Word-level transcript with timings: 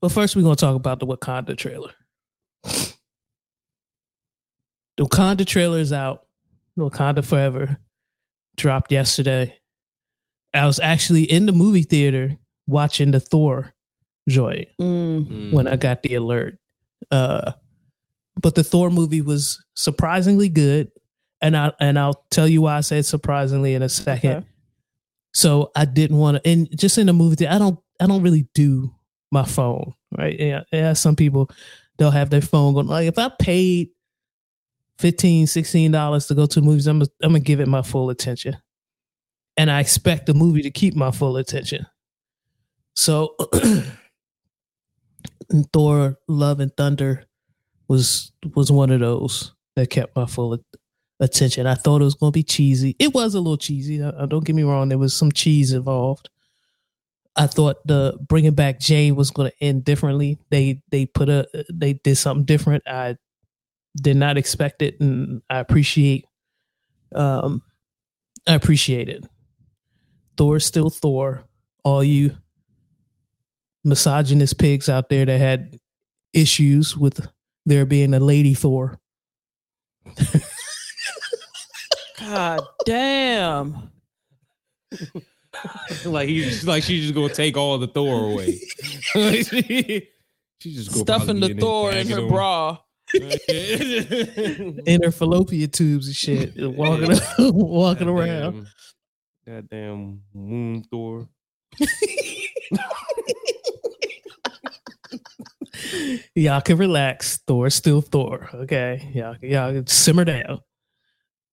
But 0.00 0.10
first, 0.12 0.36
we're 0.36 0.42
gonna 0.42 0.56
talk 0.56 0.76
about 0.76 1.00
the 1.00 1.06
Wakanda 1.06 1.56
trailer. 1.56 1.92
The 4.96 5.04
Wakanda 5.04 5.46
trailer 5.46 5.78
is 5.78 5.92
out. 5.92 6.26
Wakanda 6.78 7.24
Forever 7.24 7.78
dropped 8.56 8.92
yesterday. 8.92 9.54
I 10.54 10.66
was 10.66 10.80
actually 10.80 11.24
in 11.24 11.46
the 11.46 11.52
movie 11.52 11.82
theater 11.82 12.36
watching 12.66 13.10
the 13.10 13.20
Thor 13.20 13.74
joy 14.28 14.66
Mm. 14.80 15.52
when 15.52 15.66
I 15.68 15.76
got 15.76 16.02
the 16.02 16.14
alert. 16.14 16.58
Uh, 17.10 17.52
but 18.40 18.54
the 18.54 18.64
Thor 18.64 18.90
movie 18.90 19.20
was 19.20 19.62
surprisingly 19.74 20.48
good, 20.48 20.90
and 21.40 21.56
I 21.56 21.72
and 21.78 21.98
I'll 21.98 22.24
tell 22.30 22.48
you 22.48 22.62
why 22.62 22.76
I 22.76 22.80
said 22.80 23.04
surprisingly 23.06 23.74
in 23.74 23.82
a 23.82 23.88
second. 23.88 24.30
Okay. 24.38 24.46
So 25.34 25.70
I 25.76 25.84
didn't 25.84 26.16
want 26.16 26.42
to, 26.42 26.50
and 26.50 26.68
just 26.78 26.96
in 26.96 27.06
the 27.06 27.12
movie 27.12 27.36
theater, 27.36 27.54
I 27.54 27.58
don't 27.58 27.78
I 28.00 28.06
don't 28.06 28.22
really 28.22 28.48
do 28.54 28.94
my 29.30 29.44
phone, 29.44 29.94
right? 30.16 30.38
Yeah, 30.38 30.62
yeah. 30.72 30.92
Some 30.92 31.16
people 31.16 31.50
they'll 31.98 32.10
have 32.10 32.30
their 32.30 32.40
phone 32.40 32.74
going. 32.74 32.86
Like 32.86 33.08
if 33.08 33.18
I 33.18 33.30
paid 33.38 33.90
15 34.98 35.90
dollars 35.90 36.26
to 36.26 36.34
go 36.34 36.46
to 36.46 36.60
movies, 36.60 36.86
I'm 36.86 37.00
gonna, 37.00 37.10
I'm 37.22 37.30
gonna 37.30 37.40
give 37.40 37.60
it 37.60 37.68
my 37.68 37.82
full 37.82 38.10
attention, 38.10 38.56
and 39.56 39.70
I 39.70 39.80
expect 39.80 40.26
the 40.26 40.34
movie 40.34 40.62
to 40.62 40.70
keep 40.70 40.94
my 40.94 41.10
full 41.10 41.36
attention. 41.36 41.86
So, 42.94 43.34
Thor: 45.72 46.18
Love 46.28 46.60
and 46.60 46.74
Thunder 46.76 47.24
was 47.88 48.32
was 48.54 48.72
one 48.72 48.90
of 48.90 49.00
those 49.00 49.52
that 49.76 49.90
kept 49.90 50.16
my 50.16 50.26
full 50.26 50.58
attention. 51.20 51.66
I 51.66 51.74
thought 51.74 52.00
it 52.00 52.04
was 52.04 52.14
going 52.14 52.32
to 52.32 52.36
be 52.36 52.42
cheesy. 52.42 52.96
It 52.98 53.14
was 53.14 53.34
a 53.34 53.38
little 53.38 53.56
cheesy. 53.56 53.98
Don't 53.98 54.44
get 54.44 54.56
me 54.56 54.62
wrong. 54.62 54.88
There 54.88 54.98
was 54.98 55.14
some 55.14 55.32
cheese 55.32 55.72
involved. 55.72 56.28
I 57.36 57.46
thought 57.46 57.86
the 57.86 58.18
bringing 58.28 58.54
back 58.54 58.80
Jane 58.80 59.16
was 59.16 59.30
going 59.30 59.50
to 59.50 59.64
end 59.64 59.84
differently. 59.84 60.38
They 60.50 60.82
they 60.90 61.06
put 61.06 61.28
a 61.28 61.46
they 61.72 61.94
did 61.94 62.16
something 62.16 62.44
different. 62.44 62.84
I 62.88 63.16
did 64.00 64.16
not 64.16 64.38
expect 64.38 64.82
it, 64.82 65.00
and 65.00 65.42
I 65.50 65.58
appreciate 65.58 66.26
um 67.14 67.62
I 68.46 68.54
appreciate 68.54 69.08
it. 69.08 69.24
Thor 70.36 70.60
still 70.60 70.90
Thor. 70.90 71.44
All 71.84 72.04
you 72.04 72.36
misogynist 73.84 74.58
pigs 74.58 74.88
out 74.88 75.08
there 75.10 75.24
that 75.26 75.38
had 75.38 75.78
issues 76.32 76.96
with 76.96 77.28
there 77.66 77.86
being 77.86 78.14
a 78.14 78.20
lady 78.20 78.54
Thor. 78.54 78.98
God 82.20 82.62
damn. 82.86 83.90
like 86.04 86.28
he's 86.28 86.66
like 86.66 86.82
she's 86.82 87.02
just 87.02 87.14
gonna 87.14 87.32
take 87.32 87.56
all 87.56 87.78
the 87.78 87.86
Thor 87.86 88.32
away. 88.32 88.58
She's 90.58 90.76
just 90.76 90.90
gonna 90.90 91.04
Stuffing 91.04 91.38
probably 91.38 91.52
the 91.52 91.60
Thor 91.60 91.92
in 91.92 92.08
her 92.08 92.26
bra. 92.26 92.78
in 93.14 95.02
her 95.02 95.12
fallopian 95.12 95.70
tubes 95.70 96.06
and 96.06 96.16
shit, 96.16 96.56
and 96.56 96.76
walking 96.76 97.18
walking 97.38 98.08
around. 98.08 98.66
Goddamn, 99.46 99.62
goddamn 99.68 100.22
moon 100.34 100.82
Thor. 100.90 101.28
Y'all 106.34 106.60
can 106.60 106.78
relax. 106.78 107.38
Thor 107.46 107.70
still 107.70 108.00
Thor. 108.00 108.48
Okay. 108.52 109.10
Y'all, 109.14 109.36
y'all 109.40 109.72
can 109.72 109.86
simmer 109.86 110.24
down. 110.24 110.60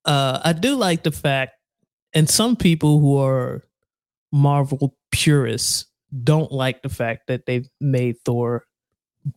Uh, 0.05 0.39
I 0.43 0.53
do 0.53 0.75
like 0.75 1.03
the 1.03 1.11
fact, 1.11 1.53
and 2.13 2.29
some 2.29 2.55
people 2.55 2.99
who 2.99 3.17
are 3.17 3.63
Marvel 4.33 4.97
purists 5.11 5.85
don't 6.23 6.51
like 6.51 6.81
the 6.81 6.89
fact 6.89 7.27
that 7.27 7.45
they've 7.45 7.69
made 7.79 8.17
Thor 8.25 8.65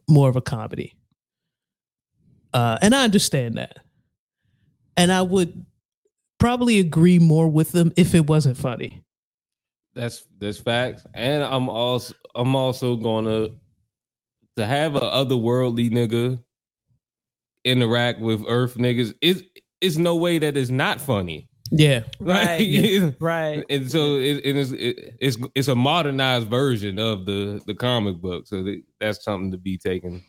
more 0.09 0.29
of 0.29 0.37
a 0.37 0.41
comedy. 0.41 0.97
Uh, 2.53 2.79
and 2.81 2.95
I 2.95 3.05
understand 3.05 3.59
that. 3.59 3.79
And 4.97 5.12
I 5.12 5.21
would 5.21 5.67
probably 6.39 6.81
agree 6.81 7.19
more 7.19 7.49
with 7.49 7.73
them 7.73 7.93
if 7.97 8.15
it 8.15 8.27
wasn't 8.27 8.56
funny. 8.56 9.03
That's 9.95 10.25
that's 10.39 10.59
facts. 10.59 11.06
And 11.12 11.45
I'm 11.45 11.69
also 11.69 12.15
I'm 12.35 12.56
also 12.56 12.97
gonna 12.97 13.51
to 14.56 14.67
have 14.67 14.97
a 14.97 15.01
otherworldly 15.01 15.91
nigga 15.91 16.43
interact 17.65 18.21
with 18.21 18.45
Earth 18.49 18.77
niggas. 18.77 19.15
Is 19.21 19.45
it's 19.83 19.97
no 19.99 20.17
way 20.17 20.39
that 20.39 20.56
it's 20.56 20.71
not 20.71 21.01
funny. 21.01 21.49
Yeah. 21.71 22.03
Right. 22.21 22.60
Like, 22.60 23.15
Right. 23.21 23.65
and 23.71 23.91
so 23.91 24.16
it, 24.16 24.41
it 24.44 24.56
is 24.56 24.72
it, 24.72 25.15
it's 25.21 25.37
it's 25.54 25.69
a 25.69 25.75
modernized 25.75 26.49
version 26.49 26.99
of 26.99 27.27
the 27.27 27.60
the 27.66 27.75
comic 27.75 28.16
book. 28.19 28.47
So 28.47 28.62
that, 28.62 28.82
that's 29.00 29.25
something 29.25 29.50
to 29.53 29.59
be 29.59 29.76
taken 29.78 30.22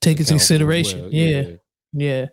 Take 0.00 0.18
into 0.20 0.22
account 0.22 0.28
for 0.28 0.34
as 0.34 0.48
consideration. 0.48 1.00
well. 1.02 1.10
yeah. 1.12 1.42
Yeah. 1.92 2.26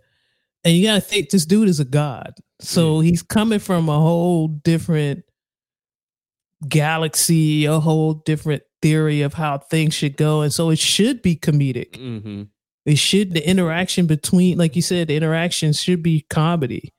And 0.63 0.75
you 0.75 0.87
gotta 0.87 1.01
think 1.01 1.29
this 1.29 1.45
dude 1.45 1.69
is 1.69 1.79
a 1.79 1.85
god. 1.85 2.33
So 2.61 2.99
he's 2.99 3.21
coming 3.23 3.59
from 3.59 3.87
a 3.89 3.97
whole 3.97 4.47
different 4.49 5.23
galaxy, 6.67 7.65
a 7.65 7.79
whole 7.79 8.13
different 8.15 8.63
theory 8.81 9.21
of 9.21 9.33
how 9.33 9.57
things 9.57 9.93
should 9.93 10.17
go. 10.17 10.41
And 10.41 10.53
so 10.53 10.69
it 10.69 10.79
should 10.79 11.21
be 11.21 11.35
comedic. 11.35 11.91
Mm-hmm. 11.91 12.43
It 12.85 12.97
should 12.97 13.33
the 13.33 13.47
interaction 13.47 14.07
between, 14.07 14.57
like 14.57 14.75
you 14.75 14.81
said, 14.81 15.07
the 15.07 15.15
interaction 15.15 15.73
should 15.73 16.01
be 16.03 16.25
comedy. 16.29 16.93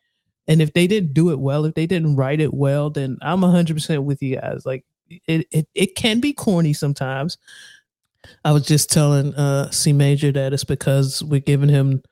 And 0.50 0.60
if 0.60 0.72
they 0.72 0.88
didn't 0.88 1.14
do 1.14 1.30
it 1.30 1.38
well, 1.38 1.64
if 1.64 1.74
they 1.74 1.86
didn't 1.86 2.16
write 2.16 2.40
it 2.40 2.52
well, 2.52 2.90
then 2.90 3.18
I'm 3.22 3.40
hundred 3.40 3.74
percent 3.74 4.02
with 4.02 4.20
you 4.20 4.34
guys. 4.34 4.66
Like 4.66 4.84
it, 5.28 5.46
it, 5.52 5.68
it 5.76 5.94
can 5.94 6.18
be 6.18 6.32
corny 6.32 6.72
sometimes. 6.72 7.38
I 8.44 8.50
was 8.50 8.66
just 8.66 8.90
telling 8.90 9.32
uh 9.36 9.70
C 9.70 9.92
Major 9.92 10.32
that 10.32 10.52
it's 10.52 10.64
because 10.64 11.22
we're 11.22 11.38
giving 11.38 11.68
him 11.68 12.02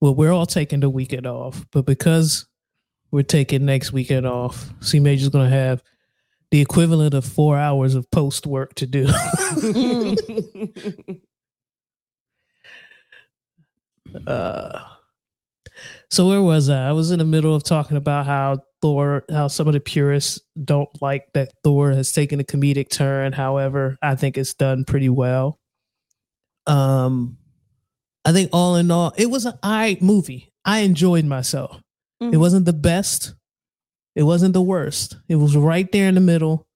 well, 0.00 0.16
we're 0.16 0.32
all 0.32 0.46
taking 0.46 0.80
the 0.80 0.90
weekend 0.90 1.28
off, 1.28 1.64
but 1.70 1.86
because 1.86 2.44
we're 3.12 3.22
taking 3.22 3.66
next 3.66 3.92
weekend 3.92 4.26
off, 4.26 4.68
C 4.80 4.98
Major's 4.98 5.28
gonna 5.28 5.48
have 5.48 5.80
the 6.50 6.60
equivalent 6.60 7.14
of 7.14 7.24
four 7.24 7.56
hours 7.56 7.94
of 7.94 8.10
post 8.10 8.48
work 8.48 8.74
to 8.74 8.86
do. 8.86 9.06
uh 14.26 14.80
so 16.10 16.28
where 16.28 16.42
was 16.42 16.68
I? 16.68 16.88
I 16.88 16.92
was 16.92 17.10
in 17.10 17.18
the 17.18 17.24
middle 17.24 17.54
of 17.54 17.62
talking 17.64 17.96
about 17.96 18.26
how 18.26 18.58
Thor, 18.82 19.24
how 19.30 19.48
some 19.48 19.66
of 19.66 19.74
the 19.74 19.80
purists 19.80 20.40
don't 20.64 20.88
like 21.02 21.26
that 21.34 21.52
Thor 21.64 21.90
has 21.90 22.12
taken 22.12 22.40
a 22.40 22.44
comedic 22.44 22.90
turn. 22.90 23.32
However, 23.32 23.96
I 24.02 24.14
think 24.14 24.38
it's 24.38 24.54
done 24.54 24.84
pretty 24.84 25.08
well. 25.08 25.58
Um, 26.66 27.36
I 28.24 28.32
think 28.32 28.50
all 28.52 28.76
in 28.76 28.90
all, 28.90 29.12
it 29.16 29.26
was 29.30 29.44
an 29.46 29.54
I 29.62 29.98
movie. 30.00 30.52
I 30.64 30.80
enjoyed 30.80 31.24
myself. 31.24 31.80
It 32.20 32.32
Mhm. 32.34 32.40
wasn't 32.40 32.66
the 32.66 32.72
best. 32.74 33.34
It 34.14 34.24
wasn't 34.24 34.52
the 34.52 34.62
worst. 34.62 35.16
It 35.28 35.36
was 35.36 35.56
right 35.56 35.90
there 35.92 36.08
in 36.08 36.14
the 36.14 36.20
middle. 36.20 36.66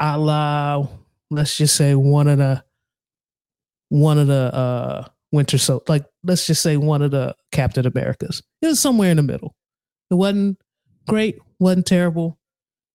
A 0.00 0.18
la, 0.18 0.86
let's 1.30 1.56
just 1.56 1.76
say 1.76 1.94
one 1.94 2.28
of 2.28 2.38
the 2.38 2.64
one 3.88 4.18
of 4.18 4.26
the 4.26 4.54
uh 4.54 5.04
winter 5.32 5.58
so 5.58 5.82
like 5.86 6.04
let's 6.24 6.46
just 6.46 6.62
say 6.62 6.76
one 6.78 7.02
of 7.02 7.10
the 7.10 7.34
Captain 7.52 7.86
Americas. 7.86 8.42
It 8.60 8.66
was 8.66 8.80
somewhere 8.80 9.10
in 9.10 9.18
the 9.18 9.22
middle. 9.22 9.54
It 10.10 10.14
wasn't 10.14 10.58
great, 11.06 11.38
wasn't 11.58 11.86
terrible. 11.86 12.38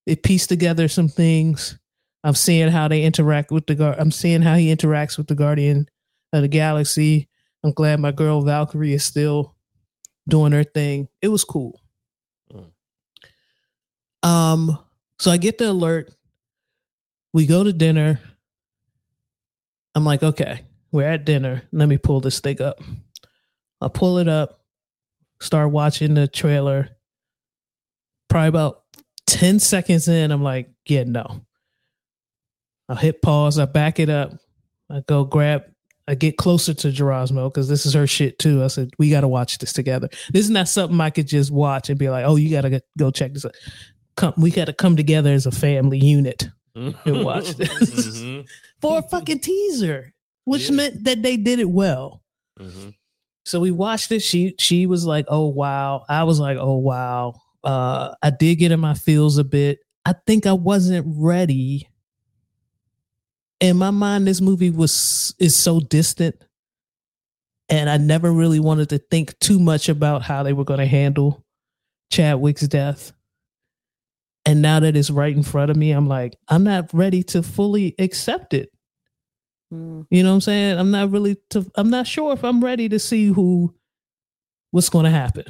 It 0.06 0.24
pieced 0.24 0.50
together 0.50 0.88
some 0.88 1.08
things. 1.08 1.80
I'm 2.24 2.36
seeing 2.36 2.70
how 2.70 2.88
they 2.88 3.04
interact 3.04 3.52
with 3.52 3.68
the 3.68 3.76
guard. 3.76 3.98
I'm 4.00 4.12
seeing 4.12 4.42
how 4.42 4.56
he 4.56 4.74
interacts 4.74 5.18
with 5.18 5.28
the 5.28 5.36
Guardian 5.36 5.88
of 6.34 6.42
the 6.42 6.48
Galaxy. 6.48 7.30
I'm 7.64 7.72
glad 7.72 8.00
my 8.00 8.12
girl 8.12 8.42
Valkyrie 8.42 8.94
is 8.94 9.06
still 9.06 9.56
doing 10.28 10.52
her 10.52 10.64
thing. 10.64 11.08
It 11.22 11.30
was 11.30 11.44
cool. 11.44 11.82
Mm. 12.52 14.28
Um, 14.28 14.80
so 15.20 15.32
I 15.32 15.38
get 15.38 15.58
the 15.58 15.72
alert. 15.72 16.14
We 17.34 17.46
go 17.46 17.64
to 17.64 17.74
dinner. 17.74 18.20
I'm 19.96 20.06
like, 20.06 20.24
okay, 20.24 20.62
we're 20.92 21.08
at 21.08 21.26
dinner. 21.26 21.64
Let 21.72 21.90
me 21.90 21.98
pull 21.98 22.22
this 22.22 22.40
thing 22.40 22.62
up. 22.62 22.80
I 23.82 23.88
pull 23.90 24.18
it 24.18 24.28
up, 24.28 24.62
start 25.42 25.72
watching 25.72 26.14
the 26.16 26.28
trailer. 26.28 26.90
Probably 28.30 28.50
about 28.50 28.84
10 29.28 29.60
seconds 29.60 30.08
in, 30.08 30.32
I'm 30.32 30.44
like, 30.44 30.70
yeah, 30.88 31.04
no. 31.04 31.42
I 32.90 32.96
hit 32.96 33.22
pause, 33.22 33.60
I 33.60 33.66
back 33.66 34.00
it 34.00 34.10
up, 34.10 34.34
I 34.90 35.02
go 35.08 35.26
grab, 35.26 35.64
I 36.08 36.16
get 36.16 36.38
closer 36.38 36.74
to 36.74 36.88
Gerasmo 36.88 37.52
because 37.52 37.68
this 37.68 37.86
is 37.86 37.94
her 37.94 38.08
shit 38.08 38.40
too. 38.40 38.64
I 38.64 38.68
said, 38.68 38.92
we 38.98 39.10
got 39.10 39.22
to 39.22 39.28
watch 39.28 39.58
this 39.58 39.74
together. 39.74 40.08
This 40.32 40.46
is 40.46 40.50
not 40.50 40.70
something 40.70 41.00
I 41.02 41.10
could 41.10 41.28
just 41.28 41.52
watch 41.52 41.90
and 41.90 42.00
be 42.00 42.10
like, 42.10 42.26
oh, 42.26 42.38
you 42.38 42.50
got 42.50 42.62
to 42.62 42.82
go 42.98 43.12
check 43.12 43.34
this 43.34 43.44
out. 43.46 43.56
Come, 44.16 44.34
we 44.38 44.50
got 44.52 44.66
to 44.66 44.74
come 44.74 44.96
together 44.96 45.34
as 45.34 45.46
a 45.46 45.52
family 45.52 46.00
unit 46.00 46.48
and 46.76 46.96
watch 47.26 47.50
this 47.56 47.70
Mhm. 47.70 48.48
for 48.82 49.00
a 49.00 49.02
fucking 49.04 49.40
teaser, 49.40 50.14
which 50.46 50.70
Yeah. 50.70 50.76
meant 50.76 51.04
that 51.04 51.22
they 51.22 51.36
did 51.38 51.60
it 51.60 51.70
well. 51.70 52.24
Mhm. 52.60 52.94
So 53.48 53.60
we 53.60 53.72
watched 53.72 54.12
it. 54.12 54.22
She 54.22 54.56
she 54.60 54.86
was 54.88 55.06
like, 55.06 55.26
"Oh 55.30 55.48
wow." 55.48 56.06
I 56.10 56.24
was 56.26 56.40
like, 56.40 56.58
"Oh 56.60 56.78
wow." 56.78 57.36
Uh, 57.64 58.14
I 58.22 58.30
did 58.30 58.56
get 58.58 58.72
in 58.72 58.80
my 58.80 58.94
feels 58.94 59.38
a 59.38 59.44
bit. 59.44 59.80
I 60.06 60.14
think 60.26 60.46
I 60.46 60.54
wasn't 60.54 61.06
ready 61.18 61.88
in 63.60 63.78
my 63.78 63.92
mind, 63.92 64.28
this 64.28 64.42
movie 64.42 64.70
was 64.70 65.34
is 65.40 65.56
so 65.56 65.80
distant, 65.80 66.36
and 67.70 67.90
I 67.90 67.98
never 67.98 68.32
really 68.32 68.60
wanted 68.60 68.90
to 68.90 68.98
think 69.00 69.38
too 69.40 69.60
much 69.60 69.90
about 69.90 70.22
how 70.22 70.44
they 70.44 70.54
were 70.54 70.64
going 70.64 70.80
to 70.80 70.86
handle 70.86 71.44
Chadwick's 72.12 72.68
death. 72.68 73.12
And 74.46 74.62
now 74.62 74.80
that 74.80 74.96
it's 74.96 75.10
right 75.10 75.36
in 75.36 75.44
front 75.44 75.72
of 75.72 75.76
me, 75.78 75.92
I'm 75.92 76.08
like, 76.08 76.38
I'm 76.48 76.64
not 76.64 76.94
ready 76.94 77.22
to 77.24 77.44
fully 77.44 77.96
accept 78.00 78.54
it. 78.54 78.70
Mm. 79.74 80.08
You 80.10 80.24
know 80.24 80.30
what 80.30 80.36
I'm 80.36 80.42
saying? 80.42 80.78
I'm 80.80 80.92
not 80.92 81.12
really 81.12 81.38
to 81.52 81.70
I'm 81.76 81.90
not 81.90 82.08
sure 82.08 82.32
if 82.34 82.44
I'm 82.44 82.64
ready 82.64 82.88
to 82.90 83.00
see 83.00 83.28
who 83.28 83.74
what's 84.72 84.90
gonna 84.90 85.12
happen. 85.12 85.46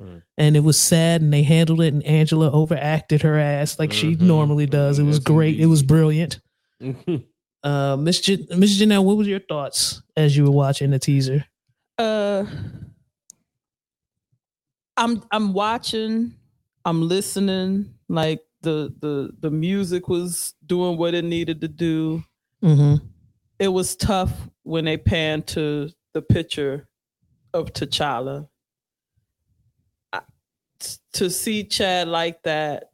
Mm. 0.00 0.22
And 0.38 0.56
it 0.56 0.60
was 0.60 0.80
sad 0.80 1.22
and 1.22 1.32
they 1.32 1.42
handled 1.42 1.80
it 1.80 1.92
and 1.92 2.04
Angela 2.04 2.50
overacted 2.50 3.22
her 3.22 3.38
ass 3.38 3.78
like 3.78 3.92
she 3.92 4.14
Mhm. 4.16 4.20
normally 4.22 4.66
does. 4.66 4.98
It 4.98 5.04
was 5.04 5.16
Yes, 5.16 5.24
great. 5.24 5.58
It 5.60 5.66
was 5.66 5.80
indeed. 5.80 5.88
brilliant. 5.88 6.40
Uh 7.64 7.96
Miss 7.96 8.20
Jan- 8.20 8.46
Miss 8.56 8.76
Janelle, 8.80 9.04
what 9.04 9.16
was 9.16 9.28
your 9.28 9.38
thoughts 9.38 10.02
as 10.16 10.36
you 10.36 10.44
were 10.44 10.50
watching 10.50 10.90
the 10.90 10.98
teaser? 10.98 11.44
Uh, 11.96 12.44
I'm 14.96 15.22
I'm 15.30 15.52
watching, 15.52 16.34
I'm 16.84 17.06
listening. 17.08 17.94
Like 18.08 18.40
the 18.62 18.92
the 19.00 19.30
the 19.40 19.50
music 19.50 20.08
was 20.08 20.54
doing 20.66 20.96
what 20.98 21.14
it 21.14 21.24
needed 21.24 21.60
to 21.60 21.68
do. 21.68 22.24
Mm-hmm. 22.64 23.04
It 23.62 23.68
was 23.68 23.94
tough 23.94 24.32
when 24.64 24.84
they 24.86 24.96
panned 24.96 25.46
to 25.48 25.88
the 26.14 26.20
picture 26.20 26.88
of 27.54 27.72
T'Challa. 27.72 28.48
I- 30.12 30.22
t- 30.80 30.96
To 31.12 31.30
see 31.30 31.62
Chad 31.62 32.08
like 32.08 32.42
that, 32.42 32.90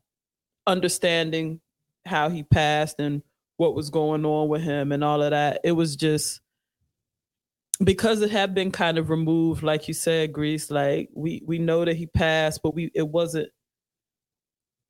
understanding 0.67 1.63
how 2.05 2.29
he 2.29 2.43
passed 2.43 3.01
and 3.01 3.23
what 3.57 3.75
was 3.75 3.89
going 3.89 4.27
on 4.27 4.49
with 4.51 4.61
him 4.61 4.93
and 4.93 5.03
all 5.03 5.23
of 5.23 5.31
that, 5.31 5.63
it 5.65 5.73
was 5.73 5.97
just 5.97 6.43
because 7.83 8.21
it 8.21 8.31
had 8.31 8.55
been 8.55 8.71
kind 8.71 8.99
of 8.99 9.09
removed, 9.09 9.63
like 9.63 9.89
you 9.89 9.95
said, 9.95 10.35
Grease. 10.35 10.71
Like 10.71 11.09
we 11.15 11.43
we 11.47 11.59
know 11.59 11.87
that 11.87 11.97
he 11.97 12.05
passed, 12.07 12.61
but 12.63 12.75
we 12.75 12.91
it 12.95 13.09
wasn't 13.09 13.49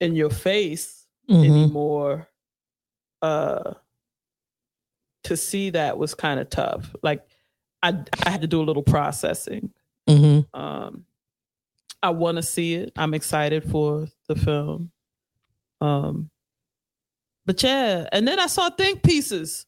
in 0.00 0.16
your 0.16 0.30
face 0.30 1.04
Mm-hmm. 1.30 1.44
anymore. 1.44 2.28
Uh, 3.22 3.74
to 5.24 5.36
see 5.36 5.70
that 5.70 5.98
was 5.98 6.14
kind 6.14 6.40
of 6.40 6.50
tough. 6.50 6.94
Like 7.02 7.22
I 7.82 8.04
I 8.24 8.30
had 8.30 8.42
to 8.42 8.46
do 8.46 8.60
a 8.60 8.64
little 8.64 8.82
processing. 8.82 9.70
Mm-hmm. 10.08 10.58
Um, 10.58 11.04
I 12.02 12.10
want 12.10 12.36
to 12.36 12.42
see 12.42 12.74
it. 12.74 12.92
I'm 12.96 13.14
excited 13.14 13.70
for 13.70 14.06
the 14.28 14.36
film. 14.36 14.90
Um, 15.80 16.30
but 17.44 17.62
yeah, 17.62 18.08
and 18.12 18.26
then 18.26 18.38
I 18.38 18.46
saw 18.46 18.70
think 18.70 19.02
pieces. 19.02 19.66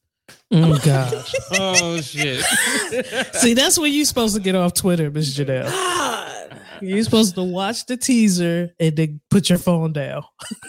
Oh 0.51 0.79
gosh. 0.85 1.33
oh 1.53 2.01
shit. 2.01 2.43
See, 3.33 3.53
that's 3.53 3.77
when 3.77 3.93
you're 3.93 4.05
supposed 4.05 4.35
to 4.35 4.41
get 4.41 4.55
off 4.55 4.73
Twitter, 4.73 5.09
Miss 5.11 5.37
Janelle. 5.37 5.69
God. 5.69 6.61
You're 6.81 7.03
supposed 7.03 7.35
to 7.35 7.43
watch 7.43 7.85
the 7.85 7.95
teaser 7.95 8.73
and 8.79 8.95
then 8.95 9.21
put 9.29 9.49
your 9.49 9.59
phone 9.59 9.93
down. 9.93 10.23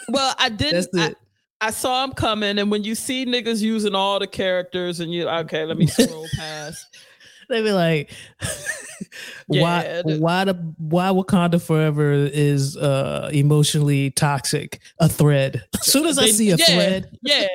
Well, 0.09 0.35
I 0.39 0.51
didn't. 0.51 0.91
That's 0.93 0.99
I, 0.99 1.11
it. 1.11 1.17
I 1.63 1.71
saw 1.71 2.03
him 2.05 2.13
coming, 2.13 2.59
and 2.59 2.71
when 2.71 2.83
you 2.83 2.95
see 2.97 3.25
niggas 3.25 3.61
using 3.63 3.95
all 3.95 4.19
the 4.19 4.27
characters, 4.27 4.99
and 5.01 5.13
you 5.13 5.29
okay, 5.29 5.65
let 5.65 5.79
me 5.79 5.87
scroll 5.87 6.27
past. 6.37 6.85
They 7.49 7.61
be 7.61 7.73
like, 7.73 8.11
why, 9.47 10.03
Yeah, 10.07 10.17
why 10.19 10.45
the 10.45 10.55
why 10.79 11.09
Wakanda 11.09 11.61
Forever 11.61 12.13
is 12.15 12.77
uh 12.79 13.29
emotionally 13.33 14.11
toxic? 14.13 14.81
A 15.01 15.09
thread. 15.09 15.63
As 15.75 15.87
soon 15.87 16.07
as 16.07 16.19
I 16.19 16.29
see 16.29 16.51
a 16.53 16.57
yeah, 16.57 16.65
thread, 16.65 17.19
Yeah, 17.21 17.47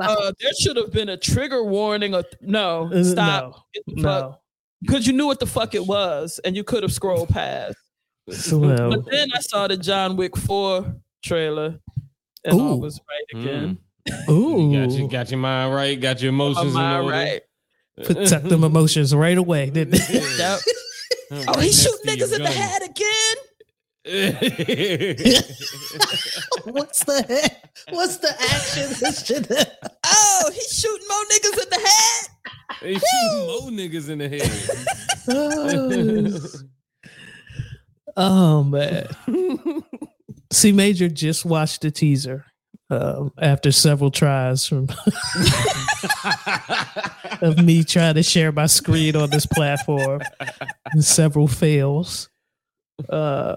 uh, 0.00 0.32
there 0.40 0.52
should 0.60 0.76
have 0.76 0.92
been 0.92 1.08
a 1.08 1.16
trigger 1.16 1.64
warning. 1.64 2.14
Or 2.14 2.24
no, 2.42 2.90
Uh, 2.92 3.04
stop, 3.04 3.66
No, 3.86 4.02
no. 4.02 4.38
because 4.82 5.06
you 5.06 5.14
knew 5.14 5.26
what 5.26 5.40
the 5.40 5.46
fuck 5.46 5.74
it 5.74 5.86
was, 5.86 6.38
and 6.44 6.54
you 6.54 6.62
could 6.64 6.82
have 6.82 6.92
scrolled 6.92 7.30
past. 7.30 7.76
So, 8.30 8.60
But 8.60 9.06
then 9.10 9.28
I 9.34 9.40
saw 9.40 9.68
the 9.68 9.76
John 9.78 10.16
Wick 10.16 10.36
Four 10.36 10.96
trailer, 11.22 11.78
and 12.46 12.60
I 12.60 12.64
Ooh. 12.64 12.76
was 12.76 13.00
right 13.08 13.26
again. 13.42 13.78
Mm. 14.08 14.28
ooh, 14.30 14.70
You 14.72 14.86
got, 14.86 14.92
your, 14.98 15.08
got 15.08 15.30
your 15.30 15.40
mind 15.40 15.74
right, 15.74 16.00
got 16.00 16.22
your 16.22 16.32
My 16.32 16.44
emotions 16.44 16.66
in 16.68 16.72
mind 16.72 17.08
right. 17.08 17.42
Put, 18.04 18.26
tuck 18.28 18.42
them 18.42 18.62
emotions 18.64 19.14
right 19.14 19.38
away. 19.38 19.70
didn't 19.70 19.92
they? 19.92 20.20
Yep. 20.38 20.60
Oh, 21.32 21.36
right 21.36 21.44
Oh, 21.48 21.58
he 21.60 21.66
next 21.66 21.82
shoot 21.82 21.98
niggas 22.06 22.32
in 22.36 22.42
the 22.42 22.50
head 22.50 22.82
again. 22.82 23.36
What's 26.66 27.02
the 27.04 27.22
heck? 27.28 27.70
What's 27.90 28.18
the 28.18 28.28
action? 28.30 29.44
Oh, 30.04 30.50
he's 30.54 30.78
shooting 30.78 31.08
more 31.08 31.24
niggas 31.24 31.58
in 31.62 31.68
the 31.70 31.80
head. 31.88 32.28
They 32.82 32.94
shooting 32.94 33.46
more 33.46 33.70
niggas 33.72 34.08
in 34.08 34.18
the 34.18 34.28
head. 34.28 34.50
Oh 38.16 38.62
man. 38.62 39.06
C 40.52 40.72
Major 40.72 41.08
just 41.08 41.44
watched 41.44 41.82
the 41.82 41.90
teaser 41.90 42.44
um, 42.90 43.32
after 43.38 43.72
several 43.72 44.10
tries 44.10 44.66
from 44.66 44.88
of 47.40 47.62
me 47.64 47.84
trying 47.84 48.14
to 48.14 48.22
share 48.22 48.52
my 48.52 48.66
screen 48.66 49.16
on 49.16 49.30
this 49.30 49.46
platform 49.46 50.20
and 50.92 51.04
several 51.04 51.48
fails. 51.48 52.28
Uh, 53.08 53.56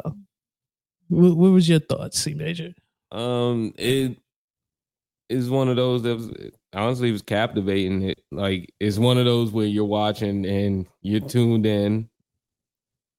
what, 1.07 1.37
what 1.37 1.51
was 1.51 1.69
your 1.69 1.79
thoughts, 1.79 2.19
C 2.19 2.33
Major? 2.33 2.73
um, 3.11 3.73
it 3.77 4.17
is 5.29 5.49
one 5.49 5.69
of 5.69 5.75
those 5.75 6.03
that 6.03 6.15
was 6.15 6.31
honestly 6.73 7.11
was 7.11 7.21
captivating. 7.21 8.03
It 8.03 8.19
like 8.31 8.73
it's 8.79 8.97
one 8.97 9.17
of 9.17 9.25
those 9.25 9.51
where 9.51 9.65
you're 9.65 9.85
watching 9.85 10.45
and 10.45 10.87
you're 11.01 11.19
tuned 11.19 11.65
in 11.65 12.09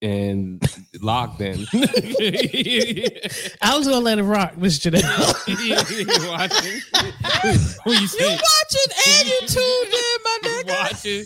and 0.03 0.63
locked 1.03 1.41
in. 1.41 1.67
I 1.75 3.75
was 3.77 3.87
gonna 3.87 3.99
let 4.01 4.19
it 4.19 4.23
rock, 4.23 4.57
Miss 4.57 4.79
Janelle. 4.79 5.35
Watching. 6.29 6.81
You 7.87 7.93
You 7.93 7.97
watching 8.31 8.91
and 9.07 9.29
you 9.29 9.41
tuned 9.47 9.93
in, 9.93 10.19
my 10.25 10.39
nigga. 10.43 10.75
watching, 10.83 11.25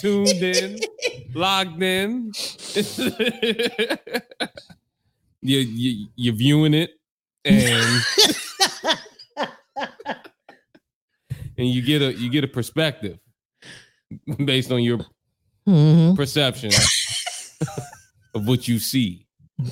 tuned 0.00 0.42
in, 0.42 0.78
locked 1.34 1.80
in. 1.82 2.32
you 5.42 5.58
you 5.58 6.06
you're 6.16 6.34
viewing 6.34 6.72
it 6.74 6.90
and 7.44 8.02
and 11.56 11.68
you 11.68 11.82
get 11.82 12.02
a 12.02 12.12
you 12.14 12.30
get 12.30 12.42
a 12.44 12.48
perspective 12.48 13.18
based 14.44 14.70
on 14.72 14.82
your 14.82 14.98
Mhm. 15.68 16.14
perception 16.16 16.70
of 18.36 18.46
what 18.46 18.68
you 18.68 18.78
see. 18.78 19.26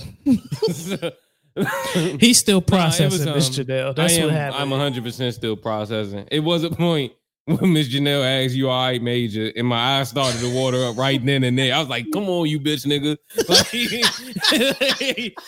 He's 2.19 2.39
still 2.39 2.61
Nah, 2.61 2.65
it 2.65 2.67
processing, 2.67 3.33
was, 3.33 3.51
Miss 3.51 3.59
um, 3.59 3.65
Janelle. 3.67 3.95
That's 3.95 4.15
I 4.15 4.17
am, 4.17 4.25
what 4.25 4.33
happened. 4.35 4.63
I'm 4.63 4.71
100 4.71 5.05
percent 5.05 5.35
still 5.35 5.57
processing. 5.57 6.27
It 6.33 6.41
was 6.41 6.65
a 6.65 6.71
point 6.71 7.13
when 7.45 7.73
Miss 7.75 7.89
Janelle 7.89 8.25
asked 8.25 8.55
you, 8.55 8.71
"All 8.71 8.87
right, 8.87 9.01
Major," 9.01 9.53
and 9.55 9.67
my 9.67 10.01
eyes 10.01 10.09
started 10.09 10.41
to 10.41 10.53
water 10.53 10.85
up 10.85 10.97
right 10.97 11.25
then 11.25 11.45
and 11.45 11.57
there. 11.57 11.75
I 11.75 11.79
was 11.79 11.89
like, 11.89 12.07
"Come 12.13 12.29
on, 12.29 12.49
you 12.49 12.59
bitch, 12.59 12.87
nigga!" 12.87 13.17
Like, 13.49 15.39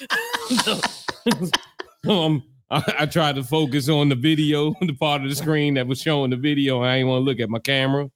so, 2.04 2.12
um, 2.12 2.42
I, 2.70 2.94
I 3.00 3.06
tried 3.06 3.34
to 3.36 3.42
focus 3.42 3.88
on 3.88 4.08
the 4.10 4.14
video, 4.14 4.74
the 4.80 4.94
part 4.94 5.22
of 5.22 5.28
the 5.28 5.34
screen 5.34 5.74
that 5.74 5.86
was 5.88 6.00
showing 6.00 6.30
the 6.30 6.36
video. 6.36 6.82
And 6.82 6.90
I 6.90 6.96
didn't 6.98 7.08
want 7.08 7.20
to 7.22 7.24
look 7.24 7.40
at 7.40 7.48
my 7.48 7.58
camera. 7.58 8.10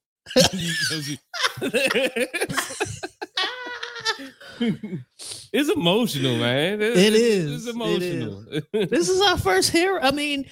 It's 4.61 5.69
emotional, 5.71 6.37
man. 6.39 6.81
It, 6.83 6.97
It 6.97 7.15
it's, 7.15 7.17
is. 7.23 7.53
It's 7.55 7.67
It 7.67 7.75
emotional. 7.75 8.45
this 8.73 9.09
is 9.09 9.21
our 9.23 9.39
first 9.39 9.71
hero. 9.71 10.01
I 10.03 10.11
mean, 10.11 10.49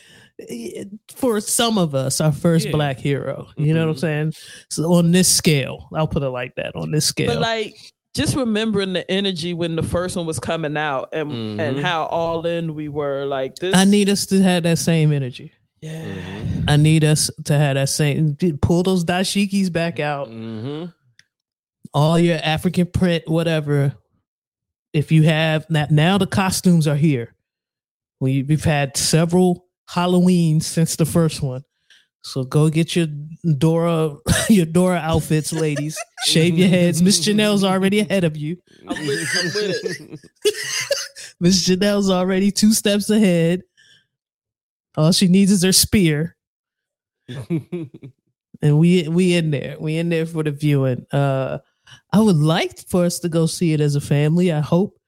for 1.15 1.41
some 1.41 1.79
of 1.79 1.95
us, 1.95 2.21
our 2.21 2.33
first 2.33 2.67
Yeah. 2.67 2.73
black 2.73 2.99
hero. 2.99 3.49
You 3.57 3.75
know 3.75 3.87
what 3.87 3.91
I'm 3.91 3.97
Mhm. 3.97 4.00
saying? 4.00 4.33
So 4.71 4.93
on 4.95 5.11
this 5.12 5.29
scale, 5.33 5.88
I'll 5.95 6.07
put 6.09 6.23
it 6.23 6.29
like 6.31 6.55
that. 6.57 6.75
On 6.77 6.91
this 6.91 7.07
scale, 7.07 7.29
But 7.35 7.41
like, 7.41 7.77
just 8.15 8.35
remembering 8.37 8.93
the 8.95 9.09
energy 9.11 9.55
when 9.55 9.77
the 9.77 9.83
first 9.83 10.17
one 10.17 10.27
was 10.27 10.38
coming 10.41 10.77
out, 10.77 11.09
and 11.12 11.61
and 11.61 11.77
Mhm. 11.77 11.83
how 11.83 12.05
all 12.07 12.47
in 12.47 12.75
we 12.75 12.88
were. 12.88 13.25
Like 13.27 13.57
this, 13.57 13.75
I 13.77 13.85
need 13.85 14.09
us 14.09 14.27
to 14.27 14.41
have 14.43 14.62
that 14.65 14.79
same 14.79 15.12
energy. 15.12 15.53
yeah. 15.81 16.05
Mhm. 16.05 16.65
I 16.69 16.77
need 16.77 17.05
us 17.05 17.31
to 17.45 17.57
have 17.57 17.75
that 17.77 17.88
same. 17.88 18.37
Pull 18.61 18.83
those 18.83 19.05
dashikis 19.05 19.73
back 19.73 20.00
out. 20.00 20.29
All 21.99 22.17
your 22.17 22.38
African 22.40 22.87
print, 22.87 23.25
whatever. 23.26 23.93
If 24.93 25.11
you 25.11 25.25
have 25.25 25.67
that, 25.71 25.90
now 25.90 26.17
the 26.17 26.28
costumes 26.28 26.87
are 26.87 26.95
here. 26.95 27.35
We 28.21 28.45
we've 28.45 28.62
had 28.62 28.97
several 28.97 29.67
Halloweens 29.90 30.62
since 30.62 30.95
the 30.95 31.05
first 31.05 31.43
one. 31.43 31.64
So 32.23 32.45
go 32.45 32.69
get 32.69 32.95
your 32.95 33.09
Dora, 33.57 34.14
your 34.49 34.67
Dora 34.67 34.99
outfits, 34.99 35.52
ladies. 35.52 35.99
Shave 36.25 36.57
your 36.57 36.69
heads. 36.69 37.02
Miss 37.02 37.19
Janelle's 37.19 37.64
already 37.64 37.99
ahead 37.99 38.23
of 38.23 38.37
you. 38.37 38.59
I'm 38.87 39.05
with, 39.05 39.28
I'm 39.37 39.45
with 39.47 40.00
it. 40.00 40.21
Miss 41.40 41.69
Janelle's 41.69 42.11
already 42.11 42.52
two 42.52 42.75
steps 42.75 43.11
ahead. 43.11 43.62
All 44.97 45.11
she 45.11 45.26
needs 45.26 45.50
is 45.50 45.64
her 45.64 45.73
spear. 45.73 46.37
and 47.28 48.78
we 48.78 49.09
we 49.09 49.35
in 49.35 49.50
there. 49.50 49.75
We 49.81 49.97
in 49.97 50.11
there 50.11 50.26
for 50.26 50.45
the 50.45 50.52
viewing. 50.52 51.05
Uh, 51.11 51.59
I 52.12 52.21
would 52.21 52.37
like 52.37 52.78
for 52.88 53.04
us 53.04 53.18
to 53.21 53.28
go 53.28 53.47
see 53.47 53.73
it 53.73 53.80
as 53.80 53.95
a 53.97 54.00
family. 54.00 54.52
I 54.52 54.61
hope 54.61 54.99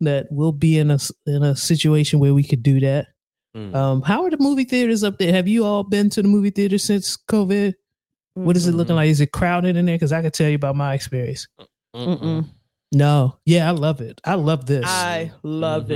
that 0.00 0.26
we'll 0.30 0.52
be 0.52 0.78
in 0.78 0.90
a 0.90 0.94
s- 0.94 1.12
in 1.26 1.42
a 1.42 1.54
situation 1.56 2.18
where 2.20 2.34
we 2.34 2.42
could 2.44 2.62
do 2.62 2.80
that. 2.80 3.08
Mm. 3.56 3.74
Um, 3.74 4.02
how 4.02 4.24
are 4.24 4.30
the 4.30 4.36
movie 4.38 4.64
theaters 4.64 5.02
up 5.02 5.18
there? 5.18 5.32
Have 5.32 5.48
you 5.48 5.64
all 5.64 5.82
been 5.82 6.10
to 6.10 6.22
the 6.22 6.28
movie 6.28 6.50
theater 6.50 6.78
since 6.78 7.16
COVID? 7.30 7.74
What 8.34 8.56
is 8.56 8.66
it 8.66 8.72
looking 8.74 8.96
like? 8.96 9.08
Is 9.08 9.20
it 9.22 9.32
crowded 9.32 9.76
in 9.76 9.86
there? 9.86 9.94
Because 9.96 10.12
I 10.12 10.20
can 10.20 10.30
tell 10.30 10.48
you 10.50 10.56
about 10.56 10.76
my 10.76 10.92
experience. 10.92 11.48
Mm-mm. 11.94 12.46
No, 12.92 13.38
yeah, 13.46 13.66
I 13.66 13.72
love 13.72 14.00
it. 14.02 14.20
I 14.24 14.34
love 14.34 14.66
this. 14.66 14.84
I 14.86 15.32
love 15.42 15.86
Mhm. 15.86 15.90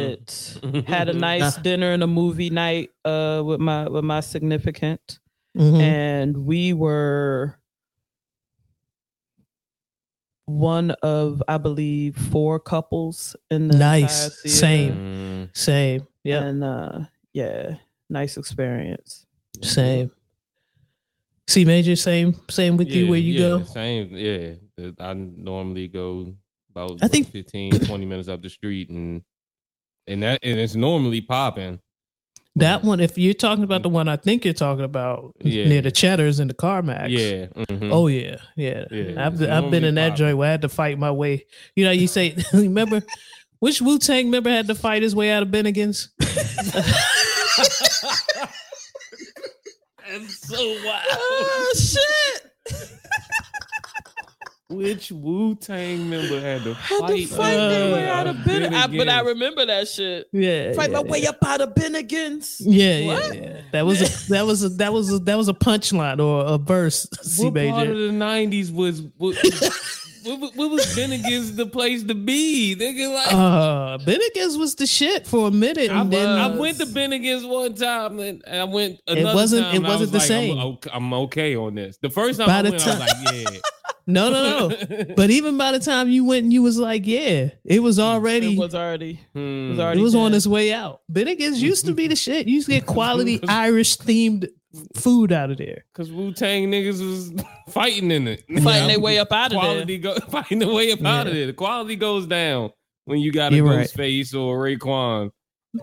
it. 0.75 0.87
Had 0.88 1.09
a 1.11 1.12
nice 1.28 1.56
dinner 1.59 1.92
and 1.92 2.02
a 2.02 2.06
movie 2.06 2.49
night 2.50 2.90
uh 3.04 3.42
with 3.44 3.61
my 3.61 3.88
with 3.88 4.04
my 4.04 4.20
significant. 4.20 5.18
Mhm. 5.59 5.80
and 5.80 6.37
we 6.47 6.73
were 6.73 7.59
one 10.50 10.90
of 11.02 11.42
I 11.49 11.59
believe 11.59 12.16
four 12.16 12.59
couples 12.61 13.37
in 13.50 13.69
the 13.69 13.76
Nice. 13.78 14.40
Same. 14.42 14.95
Mm. 15.50 15.57
Same. 15.57 16.07
Yeah. 16.25 16.42
and 16.45 16.64
uh 16.64 16.99
yeah, 17.33 17.76
nice 18.09 18.37
experience. 18.37 19.26
Same. 19.62 20.11
See, 21.49 21.64
major. 21.64 21.97
Same. 21.97 22.35
Same 22.49 22.76
with 22.76 22.88
you. 22.90 23.09
Where 23.09 23.19
you 23.19 23.35
yeah, 23.35 23.40
go. 23.40 23.64
Same, 23.64 24.11
yeah. 24.14 24.90
I 25.00 25.14
normally 25.14 25.88
go 25.88 26.35
about 26.71 26.92
I 27.02 27.07
I 27.07 27.09
think- 27.09 27.30
think 27.30 27.47
15, 27.73 27.80
20 27.80 28.07
minutes 28.07 28.28
up 28.28 28.40
the 28.42 28.49
street 28.50 28.88
and 28.90 29.23
and 30.07 30.23
that 30.23 30.38
and 30.42 30.59
it's 30.61 30.75
normally 30.75 31.21
popping. 31.21 31.80
That 32.57 32.83
one. 32.83 32.99
If 33.00 33.16
you're 33.16 33.33
talking 33.35 33.62
about 33.64 33.83
the 33.83 33.88
one, 33.88 34.09
I 34.09 34.16
think 34.16 34.45
you're 34.45 34.52
talking 34.54 34.85
about 34.85 35.35
Yeah. 35.40 35.69
near 35.69 35.83
the 35.83 35.92
Cheddars 35.92 36.40
and 36.40 36.50
the 36.50 36.54
CarMax. 36.54 37.09
Yeah. 37.11 37.47
mhm. 37.64 37.90
Oh 37.92 38.09
yeah, 38.09 38.37
yeah. 38.57 38.85
Yeah, 38.90 39.25
I've 39.25 39.40
I've 39.42 39.71
been 39.71 39.85
in 39.85 39.95
that 39.95 40.16
joint 40.16 40.37
where 40.37 40.49
I 40.49 40.50
had 40.50 40.62
to 40.62 40.69
fight 40.69 40.99
my 40.99 41.11
way. 41.12 41.47
You 41.76 41.85
know, 41.85 41.92
you 41.92 42.09
say 42.09 42.37
remember 42.52 43.02
which 43.61 43.80
Wu 43.80 43.99
Tang 43.99 44.30
member 44.30 44.50
had 44.50 44.66
to 44.66 44.75
fight 44.75 45.02
his 45.02 45.14
way 45.14 45.30
out 45.30 45.42
of 45.45 45.49
Bennigan's? 45.50 46.09
I'm 50.12 50.26
so 50.28 50.76
wild. 50.85 51.04
Oh 51.09 51.73
shit! 51.76 52.50
Which 54.71 55.11
Wu 55.11 55.57
Tang 55.57 56.09
member 56.09 56.41
had 56.41 56.62
to 56.62 56.75
Had 56.75 56.99
fight? 57.00 57.17
to 57.17 57.27
fight 57.27 57.55
their 57.57 57.93
way 57.93 58.09
uh, 58.09 58.15
out 58.15 58.27
of 58.29 58.45
Ben. 58.45 58.73
I, 58.73 58.87
but 58.87 59.09
I 59.09 59.21
remember 59.21 59.67
that 59.67 59.89
shit. 59.89 60.29
Yeah, 60.33 60.73
Fight 60.75 60.93
my 60.93 61.00
yeah, 61.00 61.11
way 61.11 61.27
up 61.27 61.39
out 61.45 61.61
of 61.61 61.75
Bennigan's. 61.75 62.61
Yeah, 62.61 62.99
yeah, 62.99 63.07
What? 63.07 63.35
yeah. 63.37 63.61
That 63.73 63.85
was 63.85 64.00
a 64.00 64.31
that 64.33 64.47
was 64.47 64.62
a 64.62 64.69
that 64.71 64.93
was 64.93 65.12
a 65.12 65.19
that 65.19 65.37
was 65.37 65.49
a 65.49 65.55
punchline 65.55 66.21
or 66.25 66.45
a 66.47 66.57
verse. 66.57 67.09
C 67.23 67.45
What 67.50 67.55
part 67.71 67.89
of 67.89 67.99
the 67.99 68.12
nineties 68.12 68.71
was 68.71 69.03
what, 69.19 69.37
what, 70.25 70.55
what 70.55 70.71
was 70.71 70.87
Bennigan's 70.95 71.57
the 71.57 71.67
place 71.67 72.05
to 72.05 72.15
be? 72.15 72.77
Nigga, 72.79 73.12
like 73.12 73.33
Uh, 73.33 73.99
Bennigan's 74.05 74.57
was 74.57 74.77
the 74.77 74.87
shit 74.87 75.27
for 75.27 75.49
a 75.49 75.50
minute, 75.50 75.91
I, 75.91 76.00
and 76.03 76.12
then 76.12 76.29
I 76.29 76.47
went 76.57 76.79
to 76.79 76.87
Bennigan's 76.87 77.45
one 77.45 77.75
time 77.75 78.21
and 78.21 78.43
I 78.47 78.65
went 78.65 79.00
another 79.09 79.31
it 79.31 79.35
wasn't- 79.35 79.67
time 79.67 79.75
it 79.77 79.83
wasn't 79.83 80.00
was 80.00 80.11
the 80.12 80.19
like, 80.19 80.29
same. 80.29 80.59
I'm, 80.59 80.67
okay, 80.75 80.91
I'm 80.93 81.12
okay 81.15 81.57
on 81.57 81.75
this. 81.75 81.99
The 82.00 82.11
first 82.11 82.39
time 82.39 82.47
By 82.49 82.59
I 82.59 82.62
the 82.62 82.71
went, 82.71 82.83
time- 82.83 83.03
I 83.03 83.05
was 83.07 83.25
like, 83.25 83.53
yeah. 83.53 83.59
No, 84.07 84.30
no, 84.30 84.69
no. 84.69 85.04
But 85.16 85.30
even 85.38 85.57
by 85.57 85.73
the 85.73 85.78
time 85.80 86.09
you 86.09 86.25
went, 86.25 86.45
and 86.45 86.52
you 86.52 86.62
was 86.62 86.78
like, 86.78 87.07
yeah, 87.07 87.50
it 87.64 87.83
was 87.83 87.99
already 87.99 88.54
It 88.54 88.59
was 88.59 88.75
already. 88.75 89.21
Hmm. 89.35 89.76
was 89.76 89.99
it 89.99 90.00
was 90.02 90.14
on 90.14 90.35
its 90.35 90.47
way 90.47 90.73
out. 90.73 91.00
Bennigan's 91.12 91.62
used 91.62 91.87
to 91.87 91.95
be 91.95 92.07
the 92.07 92.16
shit. 92.16 92.47
You 92.49 92.54
used 92.54 92.66
to 92.69 92.73
get 92.73 92.87
quality 92.97 93.40
Irish 93.49 93.97
themed 93.97 94.49
food 94.95 95.33
out 95.33 95.50
of 95.50 95.59
there. 95.59 95.85
Cause 95.95 96.11
Wu 96.12 96.33
Tang 96.33 96.71
niggas 96.71 97.00
was 97.04 97.33
fighting 97.71 98.11
in 98.11 98.28
it, 98.28 98.45
Fighting 98.62 98.88
their 98.88 99.00
way 99.00 99.19
up 99.19 99.33
out 99.33 99.47
of 99.47 99.50
there. 99.52 99.61
Quality 99.61 99.99
go 99.99 100.14
fighting 100.30 100.59
their 100.61 100.73
way 100.73 100.92
up 100.92 101.04
out 101.04 101.26
of 101.26 101.35
Yeah. 101.35 101.42
it. 101.45 101.47
The 101.49 101.52
quality 101.54 101.97
goes 101.97 102.26
down 102.26 102.71
when 103.04 103.19
you 103.19 103.33
got 103.33 103.52
a 103.52 103.57
You're 103.57 103.66
right. 103.66 103.87
Ghostface 103.88 104.33
or 104.35 104.59
Raekwon 104.64 105.30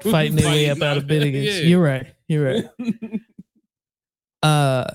Fighting 0.02 0.36
their 0.38 0.48
way 0.50 0.70
up 0.70 0.82
out 0.82 0.98
of 0.98 1.04
Bennigan's. 1.06 1.60
Yeah. 1.60 1.66
You're 1.66 1.82
right. 1.84 2.08
You're 2.28 2.46
right. 2.46 2.66
Uh 4.44 4.86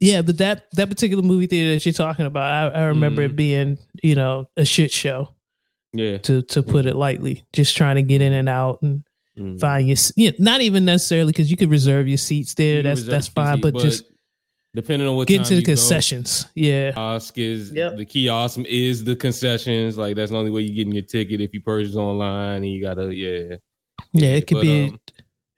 yeah, 0.00 0.22
but 0.22 0.38
that 0.38 0.66
that 0.72 0.88
particular 0.88 1.22
movie 1.22 1.46
theater 1.46 1.74
that 1.74 1.84
you're 1.86 1.92
talking 1.92 2.26
about, 2.26 2.74
I, 2.74 2.80
I 2.80 2.84
remember 2.86 3.22
Mhm. 3.22 3.26
it 3.30 3.36
being, 3.36 3.78
you 4.02 4.14
know, 4.14 4.48
a 4.56 4.64
shit 4.64 4.90
show 4.90 5.34
yeah. 5.92 6.18
to 6.18 6.42
to 6.42 6.62
put 6.62 6.86
it 6.86 6.96
lightly. 6.96 7.44
Just 7.52 7.76
trying 7.76 7.96
to 7.96 8.02
get 8.02 8.20
in 8.22 8.32
and 8.32 8.48
out 8.48 8.80
and 8.82 9.04
Mm. 9.38 9.60
find 9.60 9.86
your 9.86 9.94
s- 9.94 10.12
yeah, 10.16 10.32
not 10.38 10.60
even 10.60 10.84
necessarily 10.84 11.30
because 11.32 11.50
you 11.50 11.56
could 11.56 11.70
reserve 11.70 12.08
your 12.08 12.18
seats 12.18 12.52
there. 12.54 12.78
You 12.78 12.82
that's 12.82 13.04
that's 13.04 13.28
fine, 13.28 13.56
seat, 13.56 13.62
but, 13.62 13.76
just 13.78 14.04
depending 14.74 15.06
on 15.08 15.16
what 15.16 15.28
get 15.28 15.36
time 15.36 15.40
into 15.42 15.54
the 15.54 15.60
you 15.60 15.66
go, 15.66 15.70
concessions. 15.70 16.46
Yeah. 16.56 16.90
Kiosk 16.92 17.38
is 17.38 17.70
Yep. 17.72 17.96
the 17.96 18.04
kiosk 18.04 18.58
is 18.60 19.04
the 19.04 19.14
concessions. 19.16 19.96
Like 19.96 20.16
that's 20.16 20.32
the 20.32 20.36
only 20.36 20.50
way 20.50 20.62
you're 20.62 20.74
getting 20.74 20.92
your 20.92 21.04
ticket 21.04 21.40
if 21.40 21.54
you 21.54 21.60
purchase 21.60 21.94
online 21.94 22.56
and 22.64 22.66
you 22.72 22.80
gotta 22.82 23.14
yeah. 23.14 23.56
Yeah, 24.12 24.30
it 24.30 24.46
could 24.48 24.56
but, 24.56 24.62
be 24.62 24.84
um, 24.88 25.00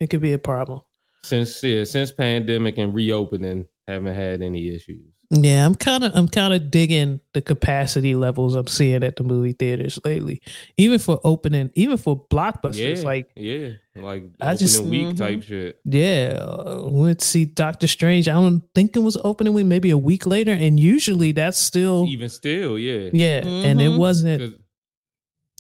it 0.01 0.11
could 0.11 0.21
be 0.21 0.33
a 0.35 0.39
problem. 0.39 0.81
Since 1.25 1.63
yeah, 1.63 1.85
since 1.85 2.13
pandemic 2.13 2.77
and 2.79 2.93
reopening, 2.95 3.67
haven't 3.89 4.15
had 4.15 4.43
any 4.43 4.69
issues. 4.75 5.05
Yeah, 5.35 5.65
I'm 5.65 5.75
kind 5.75 6.05
of 6.05 6.13
I'm 6.15 6.29
kind 6.29 6.53
of 6.53 6.71
digging 6.71 7.19
the 7.33 7.41
capacity 7.41 8.15
levels 8.15 8.55
I'm 8.55 8.67
seeing 8.67 9.03
at 9.03 9.17
the 9.17 9.23
movie 9.25 9.55
theaters 9.55 9.99
lately. 10.05 10.43
Even 10.77 10.99
for 10.99 11.21
opening, 11.25 11.71
even 11.75 11.97
for 11.97 12.23
blockbusters, 12.29 12.99
Yeah, 12.99 13.03
like 13.03 13.31
yeah, 13.35 13.69
like 13.97 14.25
I 14.43 14.55
just- 14.57 14.81
opening 14.81 15.07
week 15.09 15.17
Mhm. 15.17 15.19
type 15.19 15.43
shit. 15.45 15.79
yeah, 15.87 16.39
uh, 16.39 16.87
went 16.87 17.21
to 17.21 17.25
see 17.27 17.47
Doctor 17.47 17.87
Strange. 17.87 18.29
I 18.29 18.35
don't 18.35 18.63
think 18.75 18.95
it 18.95 18.99
was 19.01 19.17
opening 19.25 19.55
week, 19.55 19.65
maybe 19.65 19.89
a 19.89 19.97
week 19.97 20.27
later, 20.27 20.53
and 20.53 20.79
usually 20.79 21.33
that's 21.33 21.57
still 21.57 22.05
Even 22.09 22.29
still, 22.29 22.79
yeah. 22.79 23.09
yeah, 23.15 23.39
and 23.47 23.81
it 23.81 23.91
Mhm. 23.93 23.99
wasn't. 23.99 24.41
'Cause, 24.43 24.53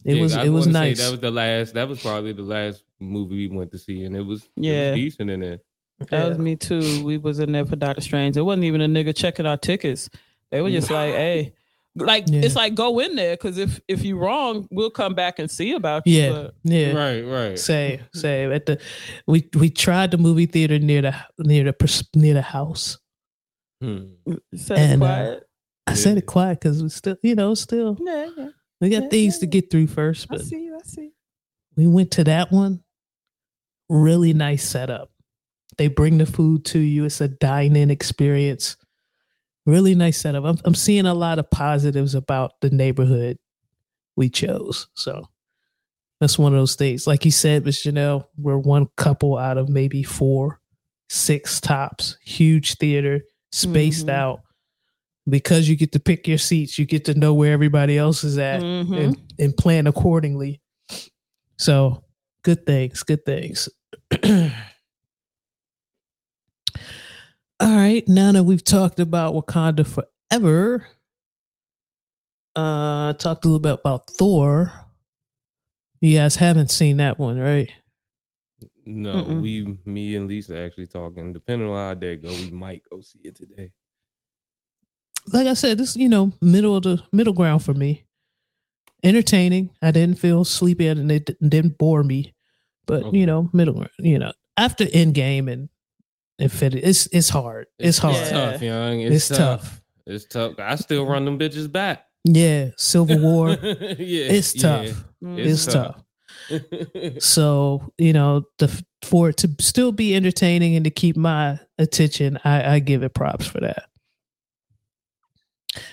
It 0.05 0.17
yeah, 0.17 0.23
was 0.23 0.35
I 0.37 0.45
it 0.45 0.49
was 0.50 0.67
nice. 0.67 0.99
That 0.99 1.12
was 1.12 1.21
the 1.21 1.31
last. 1.31 1.73
That 1.75 1.88
was 1.88 2.02
probably 2.02 2.33
the 2.33 2.43
last 2.43 2.83
movie 3.00 3.49
we 3.49 3.57
went 3.57 3.71
to 3.73 3.79
see, 3.79 4.02
and 4.02 4.14
it 4.17 4.21
was 4.26 4.43
it 4.43 4.50
was 4.61 4.67
Yeah. 4.67 4.95
decent 4.95 5.31
in 5.31 5.43
it. 5.43 5.64
That 6.11 6.23
Yeah. 6.23 6.29
was 6.29 6.39
me 6.39 6.57
too. 6.57 7.05
We 7.05 7.19
was 7.19 7.39
in 7.39 7.53
there 7.53 7.65
for 7.67 7.77
Doctor 7.77 8.01
Strange. 8.03 8.37
It 8.37 8.43
wasn't 8.43 8.65
even 8.65 8.81
a 8.81 8.87
nigga 8.87 9.15
checking 9.15 9.47
our 9.47 9.57
tickets. 9.57 10.09
They 10.51 10.61
were 10.61 10.71
just 10.71 10.91
like, 10.91 11.15
hey, 11.15 11.53
like 11.95 12.25
Yeah. 12.29 12.41
it's 12.43 12.57
like 12.57 12.75
go 12.75 12.99
in 13.01 13.17
there 13.17 13.35
because 13.35 13.59
if 13.59 13.81
if 13.89 14.05
you 14.05 14.17
wrong, 14.19 14.67
we'll 14.71 14.91
come 14.91 15.15
back 15.15 15.39
and 15.39 15.51
see 15.51 15.73
about 15.73 16.07
you. 16.07 16.19
Yeah, 16.23 16.31
But 16.31 16.55
yeah. 16.65 16.93
Right, 16.93 17.21
right. 17.23 17.59
Same, 17.59 18.01
same. 18.15 18.53
At 18.53 18.67
the 18.67 18.81
we 19.27 19.49
we 19.55 19.71
tried 19.71 20.11
the 20.11 20.19
movie 20.19 20.47
theater 20.47 20.79
near 20.79 21.03
the 21.03 21.15
near 21.39 21.65
the 21.65 22.05
near 22.15 22.35
the 22.35 22.43
house. 22.43 22.99
Hmm. 23.81 24.05
said 24.55 24.79
And, 24.79 25.03
uh. 25.03 25.41
I 25.87 25.91
Yeah. 25.91 25.95
said 25.97 26.17
it 26.19 26.27
quiet 26.27 26.61
because 26.61 26.83
we 26.83 26.89
still, 26.89 27.17
you 27.23 27.35
know, 27.35 27.55
still 27.55 27.99
yeah, 28.01 28.29
yeah. 28.37 28.49
we 28.81 28.89
got 28.89 29.03
Yeah, 29.05 29.09
things 29.09 29.35
yeah, 29.37 29.41
to 29.41 29.47
get 29.47 29.71
through 29.71 29.89
first. 29.89 30.27
I 30.31 30.37
But 30.37 30.45
see 30.47 30.65
you. 30.65 30.77
I 30.77 30.83
see. 30.87 31.11
we 31.77 31.87
went 31.89 32.11
to 32.13 32.25
that 32.25 32.51
one. 32.53 32.83
Really 33.89 34.33
nice 34.33 34.65
setup. 34.65 35.11
They 35.83 35.89
bring 35.89 36.19
the 36.19 36.27
food 36.27 36.65
to 36.67 36.79
you. 36.79 37.05
It's 37.07 37.21
a 37.21 37.27
dine-in 37.27 37.91
experience. 37.91 38.77
Really 39.67 39.97
nice 39.97 40.21
setup. 40.21 40.45
I'm 40.45 40.57
I'm 40.65 40.77
seeing 40.77 41.07
a 41.07 41.12
lot 41.15 41.41
of 41.41 41.51
positives 41.51 42.15
about 42.15 42.53
the 42.61 42.71
neighborhood 42.71 43.37
we 44.15 44.29
chose. 44.29 44.87
So 44.95 45.29
that's 46.21 46.39
one 46.39 46.55
of 46.55 46.61
those 46.61 46.77
things. 46.77 47.09
Like 47.09 47.25
you 47.25 47.33
said, 47.33 47.65
Miss 47.65 47.85
Janelle, 47.85 48.27
we're 48.37 48.59
one 48.59 48.87
couple 48.97 49.37
out 49.37 49.59
of 49.59 49.69
maybe 49.69 50.05
four, 50.05 50.61
six 51.09 51.61
tops. 51.61 52.17
Huge 52.23 52.77
theater, 52.77 53.23
spaced 53.51 54.07
Mhm. 54.07 54.12
out. 54.12 54.41
Because 55.29 55.69
you 55.69 55.75
get 55.75 55.91
to 55.93 55.99
pick 55.99 56.29
your 56.29 56.39
seats, 56.39 56.79
you 56.79 56.85
get 56.87 57.07
to 57.07 57.15
know 57.15 57.35
where 57.35 57.53
everybody 57.53 57.99
else 57.99 58.23
is 58.23 58.39
at 58.39 58.61
Mhm. 58.62 58.97
and, 59.05 59.17
and 59.37 59.57
plan 59.57 59.89
accordingly. 59.89 60.61
So 61.59 62.05
good 62.45 62.65
things, 62.67 63.03
good 63.03 63.25
things. 63.25 63.69
All 67.62 67.76
right, 67.76 68.07
now 68.09 68.33
that 68.33 68.42
we've 68.42 68.64
talked 68.64 68.99
about 68.99 69.35
Wakanda 69.35 69.87
forever, 69.87 70.88
uh 72.57 73.12
talked 73.14 73.45
a 73.45 73.49
little 73.49 73.61
bit 73.61 73.78
about 73.81 74.11
Thor. 74.11 74.73
You 76.00 76.19
guys 76.19 76.37
haven't 76.37 76.73
seen 76.73 76.97
that 76.97 77.21
one, 77.21 77.38
right? 77.38 77.71
No, 78.85 79.14
Mm-mm. 79.14 79.40
we, 79.42 79.78
me 79.85 80.16
and 80.16 80.26
Lisa 80.26 80.59
actually 80.59 80.88
talking. 80.88 81.33
Depending 81.33 81.69
on 81.69 81.76
how 81.76 81.95
they 81.95 82.16
go, 82.16 82.31
we 82.35 82.50
might 82.50 82.83
go 82.90 83.00
see 83.00 83.21
it 83.23 83.37
today. 83.37 83.71
Like 85.33 85.47
I 85.47 85.54
said, 85.54 85.78
this 85.78 85.97
you 85.97 86.09
know 86.09 86.33
middle 86.40 86.76
of 86.76 86.83
the 86.83 87.02
middle 87.12 87.33
ground 87.33 87.64
for 87.64 87.75
me. 87.75 88.04
Entertaining. 89.04 89.71
I 89.83 89.92
didn't 89.92 90.19
feel 90.19 90.45
sleepy 90.45 90.88
and 90.88 91.11
it 91.12 91.31
didn't 91.49 91.78
bore 91.78 92.02
me, 92.04 92.35
but 92.87 93.04
Okay. 93.04 93.19
you 93.19 93.26
know 93.26 93.50
middle. 93.52 93.75
ground, 93.75 93.90
You 94.00 94.19
know 94.19 94.33
after 94.57 94.85
Endgame 94.87 95.50
and 95.50 95.69
Infinity, 96.43 96.83
it's 96.83 97.07
it's 97.07 97.29
hard. 97.29 97.67
It's, 97.79 97.99
hard. 97.99 98.17
It's 98.17 98.31
tough, 98.31 98.63
young. 98.63 99.01
It's, 99.01 99.17
It's, 99.17 99.29
tough. 99.29 99.61
tough. 99.63 99.83
It's 100.07 100.25
tough. 100.27 100.55
I 100.59 100.75
still 100.77 101.07
run 101.07 101.25
them 101.25 101.39
bitches 101.39 101.71
back. 101.71 102.05
Yeah, 102.25 102.69
Civil 102.77 103.19
War. 103.21 103.49
yeah, 103.63 103.97
it's 103.99 104.53
tough. 104.53 104.87
Mm. 105.23 105.39
It's, 105.39 105.65
It's 105.67 105.75
tough. 105.75 105.97
tough. 106.51 107.23
So 107.23 107.93
you 107.99 108.13
know, 108.13 108.45
the 108.59 108.69
for 109.03 109.29
it 109.31 109.37
to 109.39 109.51
still 109.61 109.93
be 109.93 110.15
entertaining 110.15 110.77
and 110.77 110.85
to 110.85 110.91
keep 110.91 111.17
my 111.17 111.59
attention, 111.79 112.39
I, 112.45 112.75
I 112.75 112.79
give 112.81 113.03
it 113.03 113.15
props 113.15 113.47
for 113.47 113.61
that. 113.61 113.85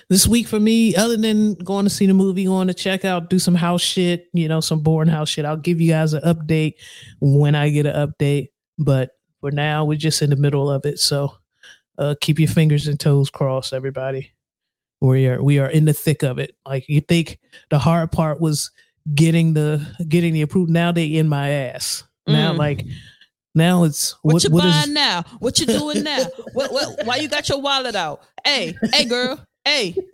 this 0.08 0.26
week 0.26 0.46
for 0.46 0.60
me, 0.60 0.94
other 0.94 1.16
than 1.16 1.54
going 1.54 1.84
to 1.86 1.90
see 1.90 2.06
the 2.06 2.14
movie, 2.14 2.44
going 2.44 2.68
to 2.68 2.74
check 2.74 3.04
out, 3.04 3.30
do 3.30 3.38
some 3.38 3.54
house 3.54 3.80
shit, 3.82 4.26
you 4.32 4.48
know, 4.48 4.60
some 4.60 4.80
boring 4.80 5.08
house 5.08 5.28
shit. 5.28 5.44
I'll 5.44 5.56
give 5.56 5.80
you 5.80 5.90
guys 5.90 6.12
an 6.12 6.22
update 6.22 6.74
when 7.20 7.54
I 7.54 7.70
get 7.70 7.86
an 7.86 8.08
update. 8.08 8.48
But 8.78 9.10
for 9.40 9.50
now, 9.50 9.84
we're 9.84 9.96
just 9.98 10.22
in 10.22 10.30
the 10.30 10.36
middle 10.36 10.70
of 10.70 10.84
it. 10.86 10.98
So 10.98 11.36
uh, 11.98 12.14
keep 12.20 12.38
your 12.38 12.48
fingers 12.48 12.86
and 12.86 12.98
toes 12.98 13.30
crossed, 13.30 13.72
everybody. 13.72 14.32
We 15.00 15.26
are 15.28 15.42
we 15.42 15.58
are 15.58 15.68
in 15.68 15.86
the 15.86 15.92
thick 15.94 16.22
of 16.22 16.38
it. 16.38 16.54
Like 16.66 16.88
you 16.88 17.00
think 17.00 17.38
the 17.70 17.78
hard 17.78 18.12
part 18.12 18.40
was 18.40 18.70
getting 19.14 19.54
the 19.54 19.84
getting 20.08 20.34
the 20.34 20.42
approved. 20.42 20.70
Now 20.70 20.92
they 20.92 21.06
in 21.06 21.28
my 21.28 21.48
ass. 21.50 22.04
Now 22.26 22.52
Mm. 22.52 22.58
like 22.58 22.84
now 23.54 23.84
it's 23.84 24.12
What, 24.22 24.34
what 24.34 24.44
you 24.44 24.50
what 24.50 24.64
is- 24.66 24.74
buying 24.74 24.92
now? 24.94 25.24
What 25.38 25.58
you 25.58 25.66
doing 25.66 26.02
now? 26.04 26.24
what, 26.52 26.70
what, 26.72 27.06
why 27.06 27.16
you 27.16 27.28
got 27.28 27.48
your 27.48 27.60
wallet 27.62 27.96
out? 27.96 28.20
Hey, 28.44 28.74
hey, 28.92 29.06
girl, 29.06 29.42
hey. 29.64 29.94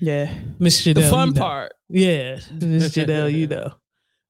Yeah, 0.00 0.32
Miss 0.58 0.82
the 0.82 0.94
fun 0.94 1.28
you 1.28 1.34
know. 1.34 1.40
part. 1.40 1.72
Yeah, 1.90 2.40
Miss 2.52 2.88
Janelle, 2.90 3.32
you 3.32 3.46
know. 3.46 3.72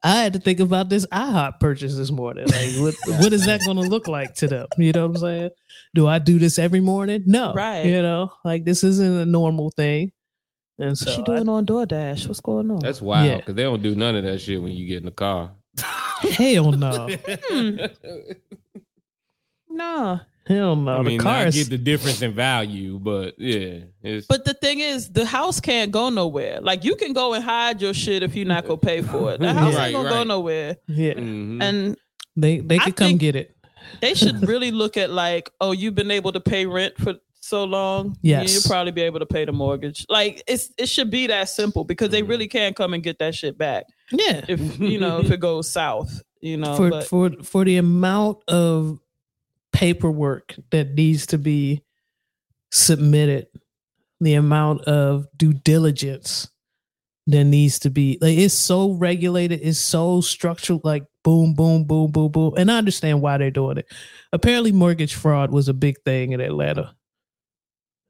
I 0.03 0.23
had 0.23 0.33
to 0.33 0.39
think 0.39 0.61
about 0.61 0.89
this 0.89 1.05
IHOP 1.07 1.61
purchase 1.61 1.95
this 1.97 2.11
morning. 2.11 2.47
Like, 2.47 2.71
what 2.77 2.95
what 3.23 3.33
is 3.33 3.45
that 3.47 3.61
going 3.65 3.77
to 3.77 3.83
look 3.83 4.09
like 4.09 4.35
to 4.37 4.49
them? 4.49 4.67
You 4.79 4.93
know 4.93 5.07
what 5.07 5.17
I'm 5.17 5.21
saying? 5.21 5.51
Do 5.95 6.07
I 6.07 6.19
do 6.19 6.39
this 6.39 6.59
every 6.59 6.81
morning? 6.81 7.25
No, 7.27 7.53
Right. 7.53 7.85
You 7.85 8.01
know, 8.01 8.33
like 8.45 8.65
this 8.65 8.83
isn't 8.85 9.17
a 9.19 9.27
normal 9.27 9.71
thing. 9.71 10.13
And 10.79 10.97
so 10.97 11.07
What 11.11 11.15
she 11.17 11.21
I- 11.23 11.25
doing 11.25 11.49
on 11.51 11.67
DoorDash? 11.67 12.27
What's 12.29 12.41
going 12.41 12.71
on? 12.71 12.79
That's 12.79 13.03
wild 13.03 13.27
Yeah. 13.27 13.37
because 13.37 13.55
they 13.55 13.63
don't 13.65 13.83
do 13.83 13.95
none 13.95 14.17
of 14.17 14.25
that 14.25 14.41
shit 14.41 14.63
when 14.63 14.73
you 14.73 14.87
get 14.87 14.99
in 14.99 15.05
the 15.05 15.11
car. 15.11 15.51
hell 16.33 16.73
no, 16.73 17.09
hmm. 17.29 17.77
nah. 19.69 20.21
Hell 20.55 20.77
no. 20.77 20.95
I 20.95 20.97
the 20.99 21.03
mean, 21.05 21.21
I 21.21 21.23
cars, 21.23 21.55
get 21.55 21.71
the 21.71 21.79
difference 21.79 22.21
in 22.23 22.33
value, 22.33 22.99
but 22.99 23.35
yeah, 23.39 23.85
it's 24.03 24.27
But 24.27 24.45
the 24.45 24.55
thing 24.55 24.81
is, 24.81 25.11
the 25.11 25.25
house 25.25 25.61
can't 25.61 25.91
go 25.91 26.11
nowhere. 26.11 26.61
Like 26.61 26.85
you 26.85 26.97
can 26.97 27.13
go 27.13 27.33
and 27.35 27.43
hide 27.45 27.81
your 27.81 27.95
shit 27.95 28.23
if 28.23 28.35
you're 28.37 28.47
not 28.47 28.65
gonna 28.67 28.77
pay 28.79 29.03
for 29.03 29.33
it. 29.33 29.41
The 29.41 29.53
house 29.61 29.75
Right, 29.75 29.87
ain't 29.87 29.95
gonna 29.95 30.09
go 30.11 30.25
nowhere. 30.25 30.77
yeah, 30.87 31.15
Mhm. 31.15 31.63
And 31.63 31.97
they 32.37 32.59
they 32.61 32.77
I 32.77 32.85
could 32.85 32.97
come 32.97 33.17
get 33.17 33.37
it. 33.37 33.55
they 34.01 34.15
should 34.15 34.47
really 34.53 34.71
look 34.71 34.97
at 34.97 35.11
like, 35.11 35.51
oh, 35.61 35.73
you've 35.73 35.95
been 35.95 36.11
able 36.11 36.33
to 36.33 36.41
pay 36.41 36.67
rent 36.67 36.95
for 36.99 37.15
so 37.43 37.65
long. 37.65 38.17
Yes. 38.23 38.53
you'll 38.53 38.63
probably 38.71 38.93
be 38.93 39.01
able 39.03 39.19
to 39.21 39.27
pay 39.27 39.45
the 39.45 39.53
mortgage. 39.53 40.05
Like 40.09 40.43
it's 40.47 40.71
it 40.79 40.89
should 40.89 41.11
be 41.11 41.27
that 41.29 41.49
simple 41.49 41.85
because 41.85 42.11
they 42.11 42.23
Mhm. 42.23 42.29
really 42.29 42.49
can't 42.49 42.77
come 42.77 42.93
and 42.95 43.03
get 43.03 43.19
that 43.19 43.35
shit 43.35 43.57
back 43.57 43.87
Yeah, 44.13 44.45
if 44.49 44.79
you 44.79 44.99
know 45.01 45.21
if 45.21 45.31
it 45.31 45.41
goes 45.41 45.71
south. 45.71 46.23
You 46.43 46.57
know, 46.57 46.75
for 46.77 46.91
but 46.91 47.05
for 47.07 47.31
for 47.43 47.65
the 47.65 47.77
amount 47.77 48.39
of 48.49 48.99
paperwork 49.81 50.55
that 50.71 50.93
needs 50.93 51.25
to 51.25 51.39
be 51.39 51.83
submitted, 52.71 53.47
the 54.21 54.35
amount 54.35 54.83
of 54.83 55.27
due 55.39 55.55
diligence 55.55 56.51
that 57.27 57.45
needs 57.45 57.79
to 57.79 57.89
be 57.89 58.19
like 58.21 58.37
it's 58.37 58.53
so 58.53 58.93
regulated, 58.93 59.61
it's 59.63 59.79
so 59.79 60.21
structured, 60.21 60.81
like 60.85 61.05
boom, 61.25 61.55
boom, 61.55 61.85
boom, 61.85 62.11
boom, 62.11 62.31
boom. 62.31 62.53
And 62.59 62.71
I 62.71 62.77
understand 62.77 63.23
why 63.23 63.39
they're 63.39 63.51
doing 63.51 63.79
it. 63.79 63.87
Apparently, 64.35 64.71
mortgage 64.71 65.15
fraud 65.15 65.51
was 65.51 65.69
a 65.69 65.75
big 65.75 65.97
thing 66.05 66.33
in 66.33 66.41
Atlanta 66.41 66.95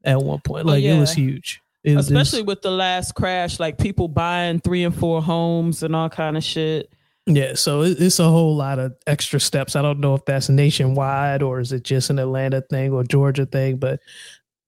at 0.03 0.21
one 0.21 0.41
point. 0.41 0.65
Oh, 0.65 0.71
Like 0.71 0.83
it 0.83 0.99
was 0.99 1.13
huge. 1.13 1.61
It 1.85 1.97
especially 1.97 2.43
with 2.43 2.61
the 2.61 2.71
last 2.71 3.15
crash, 3.15 3.61
like 3.61 3.77
people 3.77 4.09
buying 4.09 4.59
three 4.59 4.83
and 4.83 4.93
four 4.93 5.21
homes 5.21 5.83
and 5.83 5.95
all 5.95 6.09
kind 6.09 6.35
of 6.35 6.43
shit. 6.43 6.91
Yeah, 7.27 7.53
so 7.53 7.83
it's 7.83 8.19
a 8.19 8.27
whole 8.27 8.55
lot 8.55 8.79
of 8.79 8.93
extra 9.05 9.39
steps. 9.39 9.75
I 9.75 9.81
don't 9.83 9.99
know 9.99 10.15
if 10.15 10.25
that's 10.25 10.49
nationwide 10.49 11.43
or 11.43 11.59
is 11.59 11.71
it 11.71 11.83
just 11.83 12.09
an 12.09 12.17
Atlanta 12.17 12.61
thing 12.61 12.91
or 12.91 13.03
Georgia 13.03 13.45
thing, 13.45 13.77
but 13.77 13.99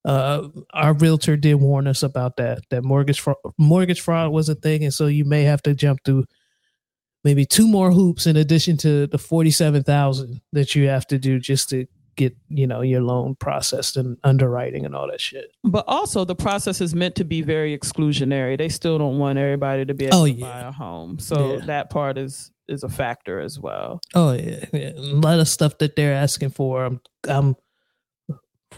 uh, 0.05 0.49
our 0.73 0.93
realtor 0.93 1.35
did 1.35 1.55
warn 1.55 1.87
us 1.87 2.03
about 2.03 2.37
that. 2.37 2.59
That 2.69 2.83
mortgage 2.83 3.21
fraud, 3.21 3.37
mortgage 3.57 4.01
fraud 4.01 4.31
was 4.31 4.49
a 4.49 4.55
thing, 4.55 4.83
and 4.83 4.93
so 4.93 5.07
you 5.07 5.25
may 5.25 5.43
have 5.43 5.63
to 5.63 5.73
jump 5.73 6.01
through 6.05 6.25
maybe 7.23 7.45
two 7.45 7.67
more 7.67 7.91
hoops 7.91 8.27
in 8.27 8.37
addition 8.37 8.77
to 8.77 9.07
the 9.07 9.17
forty-seven 9.17 9.83
thousand 9.83 10.41
that 10.51 10.75
you 10.75 10.89
have 10.89 11.07
to 11.07 11.17
do 11.17 11.39
just 11.39 11.69
to 11.69 11.87
get 12.15 12.35
you 12.49 12.67
know 12.67 12.81
your 12.81 13.01
loan 13.01 13.35
processed 13.35 13.97
and 13.97 14.17
underwriting 14.23 14.85
and 14.85 14.95
all 14.95 15.07
that 15.09 15.21
shit. 15.21 15.51
But 15.63 15.85
also, 15.87 16.25
the 16.25 16.35
process 16.35 16.81
is 16.81 16.93
meant 16.95 17.15
to 17.15 17.23
be 17.23 17.41
very 17.41 17.77
exclusionary. 17.77 18.57
They 18.57 18.69
still 18.69 18.97
don't 18.97 19.17
want 19.19 19.37
everybody 19.39 19.85
to 19.85 19.93
be 19.93 20.05
able 20.05 20.17
Oh, 20.17 20.25
to 20.25 20.31
yeah. 20.31 20.45
buy 20.45 20.59
a 20.67 20.71
home, 20.71 21.19
so 21.19 21.55
Yeah. 21.57 21.65
that 21.65 21.89
part 21.89 22.17
is 22.17 22.51
is 22.67 22.83
a 22.83 22.89
factor 22.89 23.39
as 23.41 23.59
well. 23.59 23.99
Oh 24.15 24.31
yeah, 24.33 24.65
yeah. 24.71 24.91
a 24.95 25.01
lot 25.01 25.39
of 25.39 25.47
stuff 25.47 25.77
that 25.79 25.95
they're 25.95 26.13
asking 26.13 26.51
for. 26.51 26.85
I'm 26.85 27.01
I'm 27.27 27.55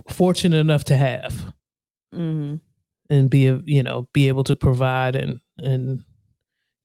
fortunate 0.10 0.58
enough 0.58 0.84
to 0.86 0.98
have. 0.98 1.54
hmm 2.14 2.56
and 3.08 3.30
be 3.30 3.46
a- 3.46 3.62
you 3.66 3.84
know 3.84 4.08
be 4.14 4.28
able 4.30 4.44
to 4.44 4.56
provide 4.56 5.16
and 5.16 5.40
and 5.60 6.04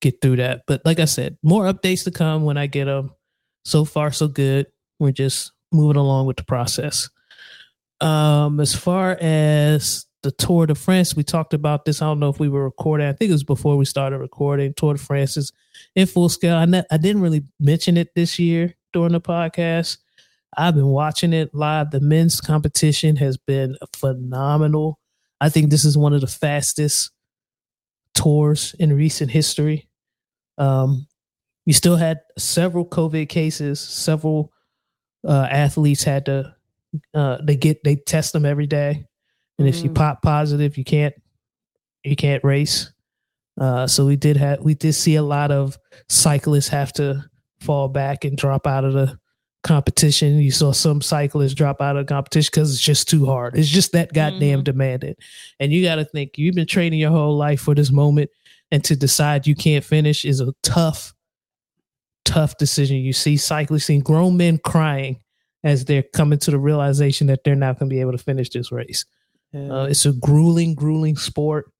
get 0.03 0.21
through 0.21 0.37
that 0.37 0.61
but 0.67 0.83
like 0.85 1.01
i 1.01 1.07
said 1.07 1.39
more 1.43 1.65
updates 1.65 2.05
to 2.05 2.11
come 2.11 2.45
when 2.45 2.59
i 2.59 2.67
get 2.67 2.85
them 2.85 3.11
so 3.65 3.87
far 3.87 4.11
so 4.13 4.29
good 4.29 4.67
we're 4.99 5.13
just 5.13 5.53
moving 5.73 5.97
along 5.97 6.27
with 6.27 6.37
the 6.37 6.45
process. 6.45 7.09
Um 8.01 8.61
as 8.61 8.75
far 8.75 9.17
as 9.21 10.07
the 10.23 10.31
tour 10.33 10.67
de 10.67 10.75
france 10.75 11.17
we 11.17 11.23
talked 11.23 11.55
about 11.55 11.85
this. 11.85 12.03
I 12.03 12.07
don't 12.07 12.21
know 12.21 12.29
if 12.29 12.39
we 12.39 12.49
were 12.49 12.65
recording. 12.65 13.07
I 13.07 13.13
think 13.13 13.31
it 13.31 13.33
was 13.35 13.45
before 13.45 13.77
we 13.77 13.85
started 13.85 14.19
recording. 14.19 14.75
Tour 14.75 14.95
de 14.95 15.01
france 15.01 15.37
is 15.37 15.53
in 15.95 16.07
full 16.07 16.29
scale. 16.29 16.57
I, 16.57 16.67
ne- 16.67 16.85
I 16.91 16.97
didn't 16.97 17.23
really 17.23 17.45
mention 17.59 17.97
it 17.97 18.15
this 18.15 18.39
year 18.39 18.75
during 18.93 19.13
the 19.13 19.21
podcast. 19.21 19.99
I've 20.57 20.75
been 20.75 20.89
watching 20.89 21.33
it 21.33 21.55
live. 21.55 21.91
The 21.91 22.01
men's 22.01 22.41
competition 22.41 23.17
has 23.17 23.37
been 23.37 23.77
phenomenal. 23.95 24.99
I 25.41 25.49
think 25.49 25.71
this 25.71 25.85
is 25.85 25.97
one 25.97 26.13
of 26.13 26.21
the 26.21 26.27
fastest 26.27 27.13
tours 28.15 28.75
in 28.79 28.93
recent 28.93 29.31
history. 29.31 29.89
Um, 30.59 31.07
you 31.67 31.73
still 31.73 31.97
had 31.97 32.21
several 32.37 32.85
COVID 32.85 33.29
cases. 33.29 33.81
Several 33.81 34.53
uh, 35.27 35.47
athletes 35.51 36.03
had 36.05 36.27
to 36.27 36.55
uh, 37.15 37.39
they 37.43 37.57
get 37.57 37.83
they 37.85 37.97
test 37.97 38.33
them 38.33 38.45
every 38.45 38.67
day, 38.67 39.05
and 39.59 39.69
if 39.69 39.83
you 39.85 39.91
Mm. 39.91 39.95
pop 39.95 40.23
positive, 40.23 40.77
you 40.77 40.85
can't 40.85 41.15
you 42.05 42.17
can't 42.17 42.43
race. 42.43 42.93
Uh, 43.61 43.87
so 43.87 44.07
we 44.07 44.17
did 44.17 44.37
have 44.37 44.61
we 44.61 44.75
did 44.75 44.93
see 44.95 45.17
a 45.17 45.23
lot 45.23 45.51
of 45.51 45.79
cyclists 46.09 46.69
have 46.69 46.93
to 46.95 47.23
fall 47.61 47.89
back 47.89 48.25
and 48.25 48.37
drop 48.39 48.67
out 48.67 48.85
of 48.85 48.93
the 48.95 49.19
competition. 49.63 50.39
You 50.39 50.51
saw 50.51 50.73
some 50.73 51.03
cyclists 51.03 51.53
drop 51.55 51.81
out 51.83 51.97
of 51.97 52.07
the 52.07 52.13
competition 52.13 52.51
because 52.53 52.73
it's 52.73 52.83
just 52.83 53.09
too 53.09 53.27
hard. 53.27 53.57
It's 53.57 53.69
just 53.69 53.93
that 53.93 54.13
goddamn 54.15 54.61
Mhm. 54.61 54.65
demanded. 54.65 55.19
And 55.61 55.71
you 55.73 55.83
got 55.85 55.97
to 55.97 56.05
think 56.07 56.39
you've 56.39 56.55
been 56.55 56.67
training 56.67 56.99
your 56.99 57.11
whole 57.11 57.37
life 57.37 57.61
for 57.61 57.75
this 57.75 57.91
moment, 57.93 58.31
and 58.73 58.83
to 58.85 58.97
decide 58.97 59.47
you 59.47 59.55
can't 59.55 59.85
finish 59.85 60.25
is 60.25 60.41
a 60.41 60.55
tough, 60.63 61.13
tough 62.25 62.57
decision. 62.59 62.99
You 62.99 63.13
see 63.13 63.37
cyclists, 63.37 63.87
see 63.87 63.99
grown 64.01 64.37
men 64.37 64.59
crying 64.59 65.21
as 65.63 65.85
they're 65.85 66.03
coming 66.03 66.39
to 66.41 66.51
the 66.51 66.59
realization 66.59 67.27
that 67.27 67.45
they're 67.45 67.55
not 67.55 67.79
going 67.79 67.89
to 67.91 67.95
be 67.95 68.01
able 68.01 68.13
to 68.13 68.19
finish 68.19 68.51
this 68.51 68.73
race. 68.73 69.05
Uh, 69.55 69.89
it's 69.91 70.07
a 70.07 70.13
grueling, 70.13 70.75
grueling 70.75 71.17
sport. 71.17 71.71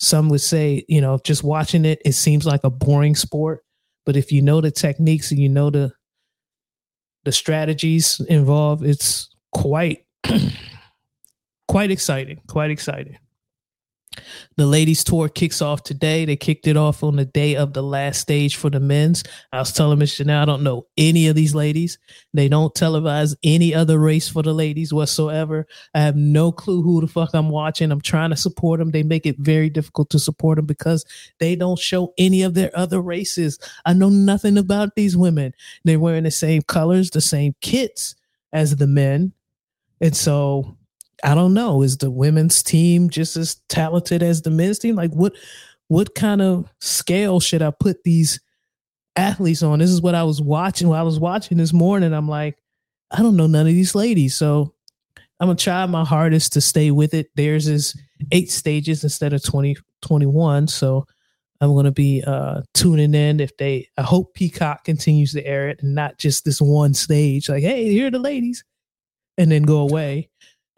Some 0.00 0.28
would 0.30 0.40
say, 0.40 0.84
you 0.88 1.00
know, 1.00 1.18
just 1.24 1.44
watching 1.44 1.84
it, 1.84 2.00
it 2.04 2.12
seems 2.12 2.46
like 2.46 2.64
a 2.64 2.70
boring 2.70 3.14
sport. 3.14 3.64
But 4.06 4.16
if 4.16 4.32
you 4.32 4.40
know 4.40 4.60
the 4.60 4.70
techniques 4.70 5.30
and 5.30 5.40
you 5.40 5.48
know 5.48 5.70
the 5.70 5.92
the 7.24 7.32
strategies 7.32 8.20
involved, 8.20 8.84
it's 8.84 9.28
quite 9.52 10.06
quite 11.68 11.90
exciting. 11.90 12.40
Quite 12.48 12.70
exciting. 12.70 13.18
The 14.56 14.66
ladies 14.66 15.04
tour 15.04 15.28
kicks 15.28 15.60
off 15.60 15.82
today. 15.82 16.24
They 16.24 16.36
kicked 16.36 16.66
it 16.66 16.76
off 16.76 17.02
on 17.02 17.16
the 17.16 17.24
day 17.24 17.56
of 17.56 17.72
the 17.72 17.82
last 17.82 18.20
stage 18.20 18.56
for 18.56 18.70
the 18.70 18.80
men's. 18.80 19.24
I 19.52 19.58
was 19.58 19.72
telling 19.72 19.98
Miss 19.98 20.18
Janelle, 20.18 20.42
I 20.42 20.44
don't 20.44 20.62
know 20.62 20.86
any 20.96 21.28
of 21.28 21.34
these 21.34 21.54
ladies. 21.54 21.98
They 22.32 22.48
don't 22.48 22.74
televise 22.74 23.36
any 23.42 23.74
other 23.74 23.98
race 23.98 24.28
for 24.28 24.42
the 24.42 24.52
ladies 24.52 24.92
whatsoever. 24.92 25.66
I 25.94 26.00
have 26.00 26.16
no 26.16 26.52
clue 26.52 26.82
who 26.82 27.00
the 27.00 27.06
fuck 27.06 27.34
I'm 27.34 27.50
watching. 27.50 27.90
I'm 27.90 28.00
trying 28.00 28.30
to 28.30 28.36
support 28.36 28.78
them. 28.78 28.90
They 28.90 29.02
make 29.02 29.26
it 29.26 29.36
very 29.38 29.68
difficult 29.70 30.10
to 30.10 30.18
support 30.18 30.56
them 30.56 30.66
because 30.66 31.04
they 31.40 31.56
don't 31.56 31.78
show 31.78 32.14
any 32.16 32.42
of 32.42 32.54
their 32.54 32.70
other 32.74 33.00
races. 33.00 33.58
I 33.84 33.92
know 33.92 34.08
nothing 34.08 34.56
about 34.56 34.94
these 34.94 35.16
women. 35.16 35.52
They're 35.84 36.00
wearing 36.00 36.24
the 36.24 36.30
same 36.30 36.62
colors, 36.62 37.10
the 37.10 37.20
same 37.20 37.54
kits 37.60 38.14
as 38.52 38.76
the 38.76 38.86
men. 38.86 39.32
And 40.00 40.16
so 40.16 40.77
I 41.24 41.34
don't 41.34 41.54
know. 41.54 41.82
Is 41.82 41.98
the 41.98 42.10
women's 42.10 42.62
team 42.62 43.10
just 43.10 43.36
as 43.36 43.56
talented 43.68 44.22
as 44.22 44.42
the 44.42 44.50
men's 44.50 44.78
team? 44.78 44.94
Like 44.96 45.12
what 45.12 45.34
what 45.88 46.14
kind 46.14 46.42
of 46.42 46.70
scale 46.80 47.40
should 47.40 47.62
I 47.62 47.70
put 47.70 48.04
these 48.04 48.40
athletes 49.16 49.62
on? 49.62 49.78
This 49.78 49.90
is 49.90 50.02
what 50.02 50.14
I 50.14 50.22
was 50.22 50.40
watching. 50.40 50.88
While 50.88 51.00
I 51.00 51.04
was 51.04 51.18
watching 51.18 51.58
this 51.58 51.72
morning, 51.72 52.12
I'm 52.12 52.28
like, 52.28 52.58
I 53.10 53.22
don't 53.22 53.36
know 53.36 53.46
none 53.46 53.66
of 53.66 53.72
these 53.72 53.94
ladies. 53.94 54.36
So 54.36 54.74
I'm 55.40 55.48
gonna 55.48 55.56
try 55.56 55.86
my 55.86 56.04
hardest 56.04 56.52
to 56.54 56.60
stay 56.60 56.90
with 56.90 57.14
it. 57.14 57.30
Theirs 57.34 57.68
is 57.68 57.96
eight 58.32 58.50
stages 58.50 59.02
instead 59.02 59.32
of 59.32 59.42
20, 59.42 59.76
21. 60.02 60.68
So 60.68 61.06
I'm 61.60 61.74
gonna 61.74 61.92
be 61.92 62.22
uh 62.26 62.62
tuning 62.74 63.14
in 63.14 63.40
if 63.40 63.56
they 63.56 63.88
I 63.96 64.02
hope 64.02 64.34
Peacock 64.34 64.84
continues 64.84 65.32
to 65.32 65.44
air 65.46 65.68
it 65.68 65.82
and 65.82 65.94
not 65.94 66.18
just 66.18 66.44
this 66.44 66.60
one 66.60 66.94
stage, 66.94 67.48
like, 67.48 67.62
hey, 67.62 67.90
here 67.90 68.08
are 68.08 68.10
the 68.10 68.18
ladies, 68.18 68.64
and 69.36 69.50
then 69.50 69.62
go 69.62 69.78
away. 69.78 70.28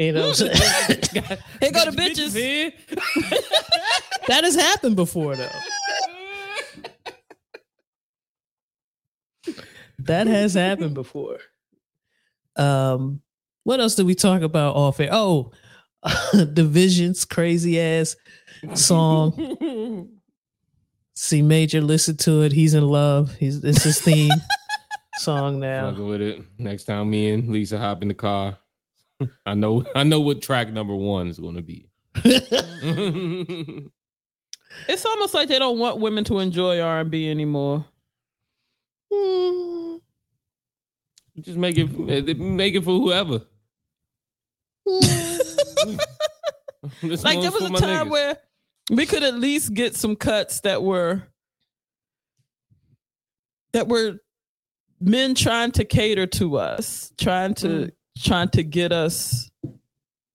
You 0.01 0.13
know, 0.13 0.29
what 0.29 0.41
I'm 0.41 0.55
saying? 0.55 1.39
Here 1.61 1.73
go 1.73 1.91
the 1.91 1.95
bitches. 1.95 2.35
here. 2.35 2.73
that 4.29 4.45
has 4.45 4.55
happened 4.55 4.97
before 4.97 5.37
though. 5.37 5.49
That 9.99 10.27
has 10.27 10.55
happened 10.55 10.95
before. 10.95 11.39
Um, 12.57 13.21
what 13.65 13.81
else 13.81 13.95
did 13.95 14.07
we 14.07 14.15
talk 14.15 14.41
about 14.41 14.75
off 14.75 15.01
air? 15.01 15.11
Oh, 15.13 15.53
dvsn's 16.05 17.27
crazy 17.27 17.79
ass 17.79 18.17
song. 18.73 20.09
C 21.15 21.43
Major 21.43 21.83
listen 21.83 22.17
to 22.19 22.41
it. 22.41 22.53
He's 22.53 22.73
in 22.73 22.89
love. 22.89 23.35
He's 23.35 23.63
it's 23.63 23.83
his 23.83 24.01
theme 24.01 24.33
song 25.19 25.61
now. 25.61 25.91
Fucking 25.91 26.07
with 26.07 26.23
it. 26.23 26.43
Next 26.57 26.85
time 26.85 27.11
me 27.11 27.33
and 27.33 27.51
Lisa 27.51 27.79
hop 27.79 28.01
in 28.01 28.09
the 28.09 28.15
car, 28.15 28.57
I 29.47 29.55
know 29.55 29.85
I 29.95 30.03
know 30.05 30.21
what 30.21 30.43
track 30.43 30.71
number 30.73 30.95
one 30.95 31.29
is 31.29 31.39
going 31.39 31.57
to 31.57 31.63
be. 31.63 31.87
It's 34.89 35.05
almost 35.05 35.35
like 35.35 35.49
they 35.49 35.59
don't 35.59 35.79
want 35.79 35.99
women 35.99 36.23
to 36.25 36.39
enjoy 36.39 36.81
R 36.81 37.01
and 37.01 37.11
B 37.11 37.29
anymore. 37.29 37.85
Hmm. 39.13 39.97
Just 41.41 41.59
make 41.59 41.77
it 41.77 42.39
make 42.39 42.75
it 42.75 42.85
for 42.85 42.99
whoever. 42.99 43.43
Like 47.03 47.41
there 47.41 47.51
was 47.51 47.63
a 47.63 47.69
time 47.71 48.07
niggas. 48.09 48.11
where 48.11 48.37
we 48.91 49.07
could 49.07 49.23
at 49.23 49.35
least 49.35 49.75
get 49.75 49.95
some 49.95 50.17
cuts 50.17 50.61
that 50.61 50.83
were 50.83 51.23
that 53.73 53.87
were 53.87 54.17
men 55.01 55.35
trying 55.35 55.73
to 55.73 55.85
cater 55.85 56.27
to 56.27 56.57
us, 56.57 57.13
trying 57.19 57.55
to 57.55 57.67
Mm. 57.69 57.93
Trying 58.23 58.49
to 58.51 58.63
get 58.63 58.93
us, 58.93 59.51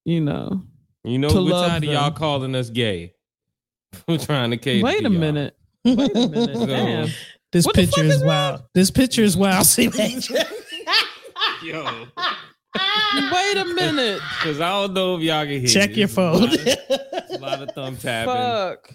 you 0.05 0.21
know. 0.21 0.63
you 1.03 1.17
know 1.19 1.29
to 1.29 1.35
we're 1.35 1.41
love 1.41 1.69
tired 1.69 1.83
of 1.83 1.89
y'all 1.91 2.11
calling 2.11 2.55
us 2.55 2.69
gay. 2.69 3.13
We're 4.07 4.17
trying 4.17 4.51
to 4.51 4.57
cater. 4.57 4.83
Wait 4.83 4.99
to 5.01 5.07
a 5.07 5.09
y'all. 5.09 5.19
minute. 5.19 5.55
Wait 5.85 5.97
a 6.15 6.27
minute. 6.27 6.55
So- 6.57 6.65
Damn. 6.65 7.09
This 7.53 7.65
What 7.65 7.75
picture 7.75 8.03
is 8.03 8.15
is 8.15 8.23
wild. 8.25 8.63
This 8.73 8.91
picture 8.91 9.21
is 9.21 9.37
wild. 9.37 9.65
See 9.65 9.87
Major. 9.97 10.35
Yo, 11.63 12.05
Wait 13.31 13.57
a 13.57 13.65
minute. 13.73 14.19
because 14.39 14.59
I 14.59 14.69
don't 14.71 14.93
know 14.93 15.15
if 15.15 15.21
y'all 15.23 15.43
can 15.45 15.59
hear. 15.61 15.67
Check 15.67 15.91
it. 15.91 15.97
your 15.97 16.03
It's 16.05 16.13
a 16.13 16.15
phone. 16.15 16.41
lot 16.41 16.53
of- 16.53 17.31
a 17.31 17.37
lot 17.39 17.61
of 17.61 17.71
thumb 17.71 17.95
tapping. 17.97 18.33
Fuck. 18.33 18.93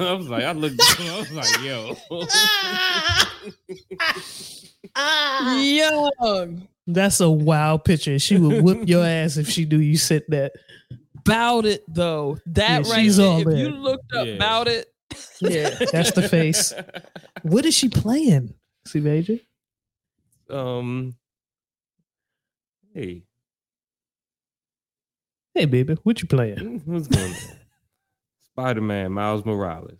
I 0.00 0.12
was 0.12 0.28
like, 0.28 0.44
I 0.44 0.52
looked. 0.52 0.80
I 1.00 1.18
was 1.18 1.32
like, 1.32 1.60
yo. 1.64 1.96
Young. 5.58 6.68
That's 6.86 7.20
a 7.20 7.28
wild 7.30 7.84
picture. 7.84 8.18
She 8.18 8.36
would 8.38 8.62
whip 8.62 8.88
your 8.88 9.04
ass 9.06 9.36
if 9.36 9.48
she 9.48 9.64
knew 9.64 9.78
you 9.78 9.96
said 9.96 10.22
that. 10.28 10.52
About 11.18 11.64
it 11.66 11.82
though. 11.88 12.38
That 12.46 12.86
Yeah, 12.86 12.92
right 12.92 13.10
there. 13.10 13.38
If 13.40 13.44
there. 13.46 13.56
you 13.56 13.68
looked 13.70 14.12
up 14.14 14.26
Yeah. 14.26 14.34
about 14.34 14.68
it, 14.68 14.86
Yeah, 15.40 15.70
that's 15.92 16.12
the 16.12 16.28
face. 16.28 16.72
What 17.42 17.64
is 17.66 17.74
she 17.74 17.88
playing? 17.88 18.54
See 18.86 19.00
Major? 19.00 19.38
um. 20.50 21.14
Hey, 22.94 23.24
Hey 25.54 25.64
baby, 25.64 25.96
what 26.02 26.20
you 26.22 26.28
playing? 26.28 26.82
what's 26.84 27.08
going 27.08 27.32
on? 27.32 27.38
Spider 28.52 28.80
Man, 28.80 29.12
Miles 29.12 29.44
Morales. 29.44 29.98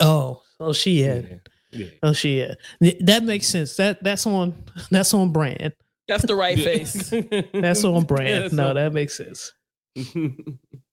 Oh, 0.00 0.42
oh 0.60 0.72
she 0.72 1.00
had. 1.00 1.40
yeah. 1.72 1.86
Oh 2.02 2.12
she 2.12 2.38
had. 2.38 2.56
Th- 2.82 2.98
That 3.00 3.24
makes 3.24 3.46
sense. 3.46 3.76
That 3.76 4.02
that's 4.02 4.26
on 4.26 4.54
that's 4.90 5.12
on 5.14 5.32
brand. 5.32 5.72
That's 6.08 6.24
the 6.24 6.34
right 6.34 6.58
face. 6.58 7.12
That's 7.52 7.84
on 7.84 8.04
brand. 8.04 8.44
That's 8.44 8.54
no, 8.54 8.70
on- 8.70 8.74
that 8.76 8.92
makes 8.92 9.16
sense. 9.16 9.52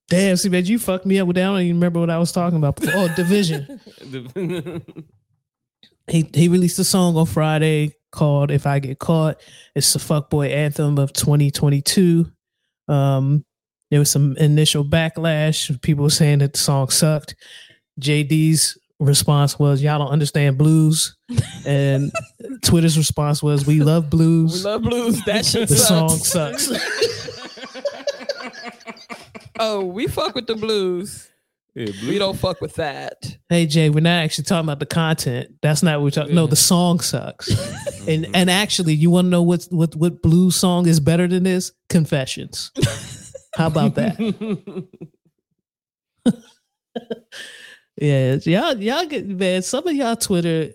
Damn, 0.07 0.35
see, 0.37 0.49
Major, 0.49 0.73
you 0.73 0.79
fucked 0.79 1.05
me 1.07 1.17
up 1.19 1.27
with 1.27 1.35
that. 1.35 1.43
I 1.43 1.45
don't 1.47 1.61
even 1.61 1.77
remember 1.77 1.99
what 1.99 2.09
I 2.11 2.19
was 2.19 2.31
talking 2.31 2.57
about. 2.57 2.75
before. 2.75 2.93
Oh, 2.95 3.07
dvsn. 3.07 4.83
he 6.07 6.29
he 6.33 6.47
released 6.47 6.77
a 6.77 6.83
song 6.83 7.15
on 7.17 7.25
Friday 7.25 7.93
called 8.11 8.51
"If 8.51 8.67
I 8.67 8.79
Get 8.79 8.99
Caught." 8.99 9.41
It's 9.73 9.91
the 9.93 9.99
fuckboy 9.99 10.51
anthem 10.51 10.99
of 10.99 11.11
2022. 11.13 12.31
Um, 12.87 13.45
there 13.89 13.99
was 13.99 14.11
some 14.11 14.37
initial 14.37 14.85
backlash. 14.85 15.69
Of 15.71 15.81
people 15.81 16.03
were 16.03 16.09
saying 16.11 16.39
that 16.39 16.53
the 16.53 16.59
song 16.59 16.89
sucked. 16.89 17.35
JD's 17.99 18.77
response 18.99 19.57
was, 19.59 19.81
"Y'all 19.81 19.99
don't 19.99 20.09
understand 20.11 20.57
blues," 20.57 21.15
and 21.65 22.11
Twitter's 22.63 22.97
response 22.97 23.41
was, 23.43 23.65
"We 23.67 23.81
love 23.81 24.09
blues 24.09 24.63
We 24.63 24.69
love 24.69 24.81
blues. 24.83 25.23
That 25.25 25.45
shit 25.45 25.67
the 25.69 25.75
sucks. 25.75 26.29
song 26.31 26.53
sucks." 26.53 26.71
Oh, 29.57 29.85
we 29.85 30.07
fuck 30.07 30.35
with 30.35 30.47
the 30.47 30.55
blues. 30.55 31.29
Yeah, 31.75 31.85
We 32.07 32.19
don't 32.19 32.37
fuck 32.37 32.59
with 32.59 32.75
that. 32.75 33.37
hey 33.49 33.65
Jay, 33.65 33.89
we're 33.89 34.01
not 34.01 34.23
actually 34.23 34.43
talking 34.43 34.65
about 34.65 34.79
the 34.79 34.85
content. 34.85 35.55
That's 35.61 35.81
not 35.81 35.97
what 35.99 36.03
we're 36.03 36.09
talking. 36.11 36.35
No, 36.35 36.45
the 36.45 36.55
song 36.57 36.99
sucks. 36.99 37.49
and 38.07 38.27
and 38.33 38.49
actually, 38.49 38.95
you 38.95 39.09
want 39.09 39.25
to 39.27 39.29
know 39.29 39.43
what 39.43 39.63
what 39.71 39.95
what 39.95 40.21
blues 40.21 40.57
song 40.57 40.87
is 40.87 40.99
better 40.99 41.25
than 41.27 41.43
this? 41.43 41.71
Confessions. 41.89 42.71
How 43.55 43.67
about 43.67 43.95
that? 43.95 44.17
Yeah, 47.97 48.35
y'all 48.43 48.77
y'all 48.81 49.05
get 49.05 49.25
man. 49.27 49.61
Some 49.61 49.87
of 49.87 49.95
y'all 49.95 50.15
Twitter, 50.17 50.71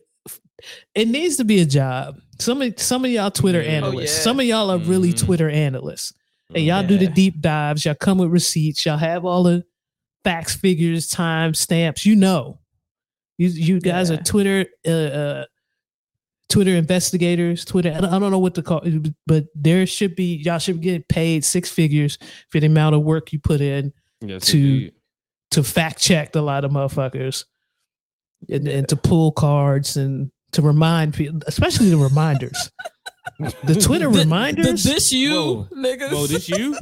it 0.95 1.09
needs 1.09 1.37
to 1.37 1.45
be 1.45 1.61
a 1.61 1.67
job. 1.67 2.19
Some 2.39 2.63
of 2.63 2.79
some 2.81 3.05
of 3.05 3.11
y'all 3.11 3.31
Twitter 3.31 3.61
analysts. 3.63 3.97
Oh, 3.97 4.01
yeah. 4.01 4.23
Some 4.23 4.41
of 4.41 4.47
y'all 4.47 4.71
are 4.71 4.79
really 4.79 5.13
Mhm. 5.13 5.25
Twitter 5.25 5.51
analysts, 5.51 6.15
and 6.55 6.65
y'all 6.65 6.87
do 6.87 6.97
the 6.97 7.09
deep 7.09 7.41
dives. 7.41 7.85
Y'all 7.85 7.95
come 7.95 8.19
with 8.19 8.31
receipts. 8.31 8.87
Y'all 8.87 8.97
have 8.97 9.25
all 9.27 9.43
the 9.43 9.65
facts, 10.25 10.55
figures, 10.57 11.09
time 11.09 11.53
stamps. 11.55 12.07
You 12.07 12.17
know, 12.17 12.59
you 13.37 13.49
you 13.49 13.81
guys 13.81 14.09
Yeah. 14.11 14.17
are 14.17 14.23
Twitter 14.23 14.67
uh, 14.87 14.91
uh 14.91 15.45
Twitter 16.49 16.75
investigators. 16.75 17.65
Twitter. 17.67 17.93
I 17.93 18.01
don't, 18.01 18.13
I 18.15 18.19
don't 18.19 18.31
know 18.31 18.39
what 18.39 18.55
to 18.57 18.63
call, 18.63 18.81
it, 18.81 19.13
but 19.27 19.45
there 19.55 19.87
should 19.87 20.17
be 20.17 20.37
y'all 20.37 20.59
should 20.59 20.81
get 20.81 21.07
paid 21.09 21.45
six 21.45 21.71
figures 21.71 22.17
for 22.49 22.59
the 22.61 22.67
amount 22.67 22.95
of 22.97 23.03
work 23.03 23.33
you 23.33 23.39
put 23.39 23.61
in 23.61 23.93
Yes, 24.23 24.47
to- 24.47 24.57
indeed. 24.59 24.93
To 25.53 25.63
fact 25.63 25.99
check 26.01 26.35
a 26.35 26.41
lot 26.41 26.65
of 26.65 26.71
motherfuckers 26.71 27.45
and, 28.49 28.67
and 28.69 28.89
to 28.89 28.97
pull 28.97 29.33
cards 29.33 29.97
and 29.97 30.31
to 30.53 30.63
remind 30.63 31.15
people, 31.15 31.41
especially 31.47 31.91
the 31.91 31.97
reminders. 31.97 32.71
the 33.65 33.75
Twitter 33.75 34.11
The- 34.11 34.19
reminders. 34.21 34.83
The 34.85 34.91
this 34.91 35.13
you 35.13 35.33
Whoa. 35.35 35.69
niggas. 35.77 36.11
Whoa, 36.11 36.27
this 36.27 36.49
you? 36.49 36.77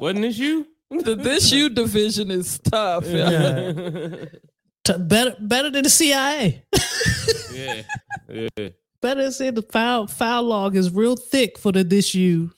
Wasn't 0.00 0.22
this 0.22 0.38
you? 0.38 0.66
the 0.90 1.14
this 1.14 1.50
you 1.50 1.70
division 1.70 2.30
is 2.30 2.58
tough. 2.58 3.06
Yeah. 3.06 3.30
yeah. 3.30 4.14
t- 4.84 4.98
better, 4.98 5.34
better 5.40 5.70
than 5.70 5.84
the 5.84 5.90
CIA. 5.90 6.64
yeah. 7.54 7.82
Yeah. 8.28 8.68
better 9.00 9.22
than 9.22 9.32
say 9.32 9.50
the 9.50 9.62
file 9.62 10.06
file 10.06 10.42
log 10.42 10.76
is 10.76 10.90
real 10.90 11.16
thick 11.16 11.58
for 11.58 11.72
the 11.72 11.82
this 11.84 12.14
you 12.14 12.52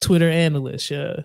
Twitter 0.00 0.30
analyst. 0.30 0.90
Yeah. 0.90 1.20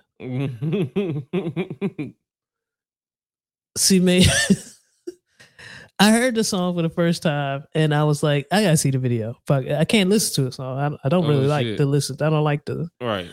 See 3.78 4.00
me. 4.00 4.26
I 6.00 6.12
heard 6.12 6.34
the 6.34 6.44
song 6.44 6.76
for 6.76 6.82
the 6.82 6.90
first 6.90 7.22
time 7.22 7.64
and 7.76 7.94
I 7.94 8.04
was 8.06 8.24
like, 8.24 8.48
I 8.52 8.64
gotta 8.64 8.78
see 8.78 8.90
the 8.90 8.98
video. 8.98 9.36
Fuck, 9.46 9.68
I 9.68 9.86
can't 9.86 10.10
listen 10.10 10.44
to 10.44 10.48
it, 10.48 10.54
so 10.56 10.64
I, 10.64 10.90
I 11.04 11.10
don't 11.10 11.26
Oh, 11.26 11.30
really 11.30 11.46
like 11.46 11.66
shit. 11.66 11.78
to 11.78 11.86
listen. 11.86 12.18
I 12.22 12.30
don't 12.32 12.44
like 12.44 12.66
the 12.66 12.90
right. 13.00 13.30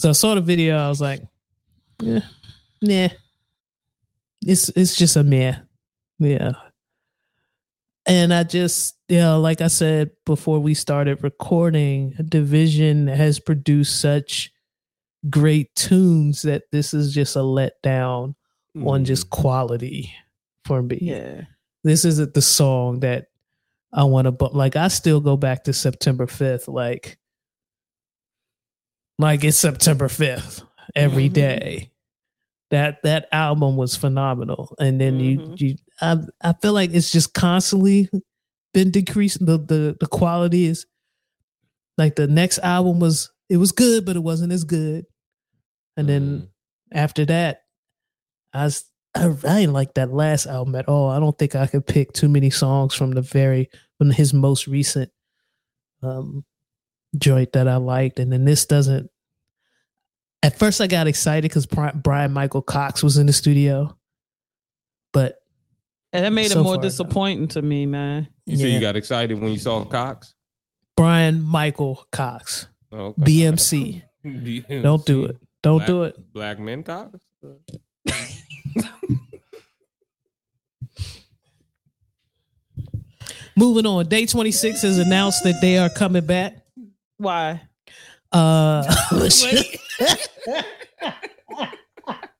So 0.00 0.08
I 0.08 0.12
saw 0.12 0.34
the 0.34 0.40
video. 0.40 0.76
I 0.76 0.88
was 0.88 1.00
like, 1.00 1.22
yeah, 2.02 2.20
nah. 2.82 3.08
It's 4.44 4.70
it's 4.70 4.96
just 4.96 5.16
a 5.16 5.22
meh. 5.22 5.54
Yeah. 6.18 6.52
And 8.06 8.34
I 8.34 8.42
just, 8.42 8.96
you 9.08 9.18
know, 9.18 9.38
like 9.40 9.60
I 9.60 9.68
said 9.68 10.10
before 10.26 10.58
we 10.58 10.74
started 10.74 11.22
recording, 11.22 12.14
dvsn 12.18 13.14
has 13.14 13.38
produced 13.38 14.00
such 14.00 14.50
great 15.28 15.72
tunes 15.76 16.42
that 16.42 16.62
this 16.72 16.92
is 16.92 17.14
just 17.14 17.36
a 17.36 17.40
letdown 17.40 18.34
on 18.84 19.04
just 19.04 19.30
quality 19.30 20.12
for 20.64 20.82
me. 20.82 20.98
Yeah. 21.00 21.42
This 21.84 22.04
isn't 22.04 22.34
the 22.34 22.42
song 22.42 23.00
that 23.00 23.26
I 23.92 24.04
want 24.04 24.26
to, 24.26 24.32
but 24.32 24.54
like 24.54 24.76
I 24.76 24.88
still 24.88 25.20
go 25.20 25.36
back 25.36 25.64
to 25.64 25.72
September 25.72 26.26
5th, 26.26 26.68
like, 26.68 27.18
like 29.18 29.44
it's 29.44 29.58
September 29.58 30.08
5th 30.08 30.62
every 30.94 31.28
Mhm. 31.28 31.32
day. 31.32 31.90
That 32.70 33.02
that 33.02 33.26
album 33.32 33.76
was 33.76 33.96
phenomenal. 33.96 34.74
And 34.78 35.00
then 35.00 35.18
Mhm. 35.18 35.60
you 35.60 35.68
you 35.70 35.76
I 36.00 36.18
I 36.40 36.52
feel 36.62 36.72
like 36.72 36.92
it's 36.94 37.10
just 37.10 37.34
constantly 37.34 38.08
been 38.72 38.90
decreasing 38.92 39.46
the 39.46 39.58
the 39.58 39.96
the 39.98 40.06
quality 40.06 40.66
is 40.66 40.86
like 41.98 42.14
the 42.16 42.28
next 42.28 42.58
album 42.60 43.00
was 43.00 43.30
it 43.48 43.56
was 43.56 43.72
good, 43.72 44.06
but 44.06 44.14
it 44.16 44.20
wasn't 44.22 44.52
as 44.52 44.62
good. 44.64 45.06
And 45.96 46.08
then 46.08 46.48
after 46.92 47.24
that, 47.26 47.64
I 48.52 48.64
was, 48.64 48.84
I, 49.14 49.26
I 49.26 49.60
didn't 49.60 49.72
like 49.72 49.94
that 49.94 50.12
last 50.12 50.46
album 50.46 50.74
at 50.74 50.88
all. 50.88 51.10
I 51.10 51.18
don't 51.20 51.36
think 51.38 51.54
I 51.54 51.66
could 51.66 51.86
pick 51.86 52.12
too 52.12 52.28
many 52.28 52.50
songs 52.50 52.94
from 52.94 53.12
the 53.12 53.22
very 53.22 53.68
from 53.98 54.10
his 54.10 54.32
most 54.34 54.66
recent 54.66 55.10
um 56.02 56.44
joint 57.16 57.52
that 57.52 57.68
I 57.68 57.76
liked. 57.76 58.18
And 58.18 58.32
then 58.32 58.44
this 58.44 58.66
doesn't 58.66 59.10
At 60.42 60.58
first, 60.58 60.80
I 60.80 60.86
got 60.86 61.06
excited 61.06 61.42
because 61.50 61.66
Bryan 61.66 62.32
Michael 62.32 62.62
Cox 62.62 63.02
was 63.02 63.18
in 63.18 63.26
the 63.26 63.32
studio, 63.32 63.96
but 65.12 65.36
and 66.12 66.24
that 66.24 66.30
made 66.32 66.50
So 66.50 66.60
it 66.60 66.62
more 66.62 66.74
far, 66.74 66.82
no. 66.82 66.88
disappointing 66.88 67.48
to 67.48 67.62
me, 67.62 67.86
man. 67.86 68.28
You 68.46 68.56
say 68.56 68.68
Yeah. 68.68 68.74
you 68.74 68.80
got 68.80 68.96
excited 68.96 69.38
when 69.40 69.52
you 69.52 69.58
saw 69.58 69.84
Cox? 69.84 70.34
Bryan 70.96 71.40
Michael 71.42 72.04
Cox, 72.10 72.66
Oh, 72.92 73.14
okay. 73.16 73.22
BMC. 73.22 74.02
Don't 74.82 75.04
do 75.06 75.24
it. 75.26 75.36
Don't 75.62 75.78
Black- 75.78 75.86
do 75.86 76.02
it. 76.04 76.32
Black 76.32 76.58
men 76.58 76.82
Cox? 76.82 77.18
Moving 83.56 83.86
on. 83.86 84.06
Day 84.06 84.26
26 84.26 84.82
has 84.82 84.98
announced 84.98 85.44
that 85.44 85.60
they 85.60 85.76
are 85.78 85.88
coming 85.90 86.24
back. 86.24 86.54
Why? 87.18 87.62
Uh, 88.32 88.82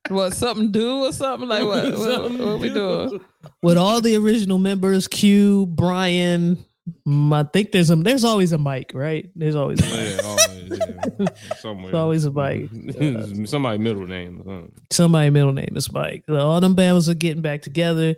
What 0.08 0.34
something 0.34 0.72
do 0.72 1.04
or 1.04 1.12
something 1.12 1.48
like 1.48 1.64
what? 1.64 1.96
What, 1.96 2.32
what 2.32 2.58
we 2.58 2.68
doing? 2.68 3.20
with 3.62 3.76
all 3.78 4.00
the 4.00 4.16
original 4.16 4.58
members, 4.58 5.06
Q, 5.06 5.66
Brian, 5.66 6.58
I 7.06 7.42
think 7.52 7.72
there's 7.72 7.90
a 7.90 7.96
there's 7.96 8.24
always 8.24 8.52
a 8.52 8.58
mic, 8.58 8.92
right? 8.94 9.30
There's 9.34 9.54
always 9.54 9.80
a 9.80 9.96
mic. 9.96 10.16
Yeah, 10.16 10.26
always, 10.26 10.78
yeah. 11.18 11.26
Somewhere. 11.60 11.96
Always 11.96 12.24
a 12.24 12.30
mic. 12.30 12.68
Somebody 13.48 13.78
middle 13.78 14.06
name. 14.06 14.40
or 14.40 14.44
something. 14.44 14.72
Somebody 14.90 15.30
middle 15.30 15.52
name 15.52 15.72
is 15.76 15.92
Mike. 15.92 16.24
All 16.28 16.60
them 16.60 16.74
bands 16.74 17.08
are 17.08 17.14
getting 17.14 17.42
back 17.42 17.62
together. 17.62 18.16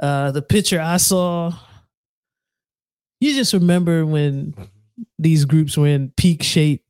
Uh, 0.00 0.30
the 0.30 0.42
picture 0.42 0.80
I 0.80 0.98
saw, 0.98 1.52
you 3.20 3.34
just 3.34 3.52
remember 3.54 4.04
when 4.04 4.54
these 5.18 5.44
groups 5.44 5.76
were 5.76 5.86
in 5.88 6.10
peak 6.16 6.42
shape. 6.42 6.84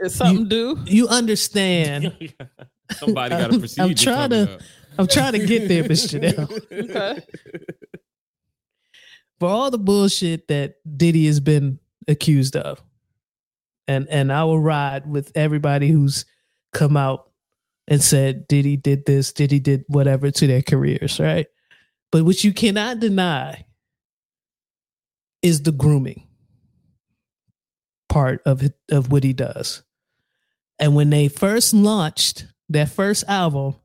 Is 0.00 0.14
something 0.14 0.48
do? 0.48 0.78
You 0.86 1.08
understand. 1.08 2.32
Somebody 2.92 3.30
got 3.30 3.40
a 3.40 3.44
I'm- 3.52 3.60
procedure. 3.60 3.82
I'm 3.82 3.94
trying 3.94 4.30
coming 4.30 4.46
to- 4.46 4.54
up. 4.54 4.60
I'm 4.98 5.06
trying 5.06 5.32
to 5.32 5.46
get 5.46 5.68
there, 5.68 5.84
Miss 5.88 6.06
Janelle. 6.12 6.50
Okay. 6.72 7.22
For 9.40 9.48
all 9.48 9.70
the 9.70 9.78
bullshit 9.78 10.48
that 10.48 10.76
Diddy 10.96 11.26
has 11.26 11.40
been 11.40 11.80
accused 12.06 12.56
of, 12.56 12.82
and 13.88 14.06
and 14.10 14.30
I 14.30 14.44
will 14.44 14.60
ride 14.60 15.10
with 15.10 15.32
everybody 15.34 15.88
who's 15.88 16.26
come 16.72 16.96
out 16.96 17.30
and 17.88 18.02
said 18.02 18.46
Diddy 18.46 18.76
did 18.76 19.06
this, 19.06 19.32
Diddy 19.32 19.58
did 19.58 19.84
whatever 19.88 20.30
to 20.30 20.46
their 20.46 20.62
careers, 20.62 21.18
right? 21.18 21.46
But 22.12 22.24
what 22.24 22.44
you 22.44 22.52
cannot 22.52 23.00
deny 23.00 23.64
is 25.42 25.62
the 25.62 25.72
grooming 25.72 26.26
part 28.08 28.42
of 28.44 28.62
of 28.90 29.10
what 29.10 29.24
he 29.24 29.32
does. 29.32 29.82
And 30.78 30.94
when 30.94 31.10
they 31.10 31.28
first 31.28 31.72
launched 31.72 32.46
their 32.68 32.86
first 32.86 33.24
album, 33.26 33.76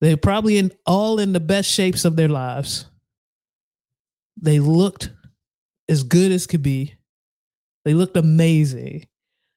they're 0.00 0.16
probably 0.16 0.58
in 0.58 0.72
all 0.86 1.18
in 1.18 1.32
the 1.32 1.40
best 1.40 1.70
shapes 1.70 2.04
of 2.04 2.16
their 2.16 2.28
lives. 2.28 2.86
They 4.40 4.58
looked 4.58 5.10
as 5.88 6.02
good 6.02 6.32
as 6.32 6.46
could 6.46 6.62
be. 6.62 6.94
They 7.84 7.94
looked 7.94 8.16
amazing. 8.16 9.06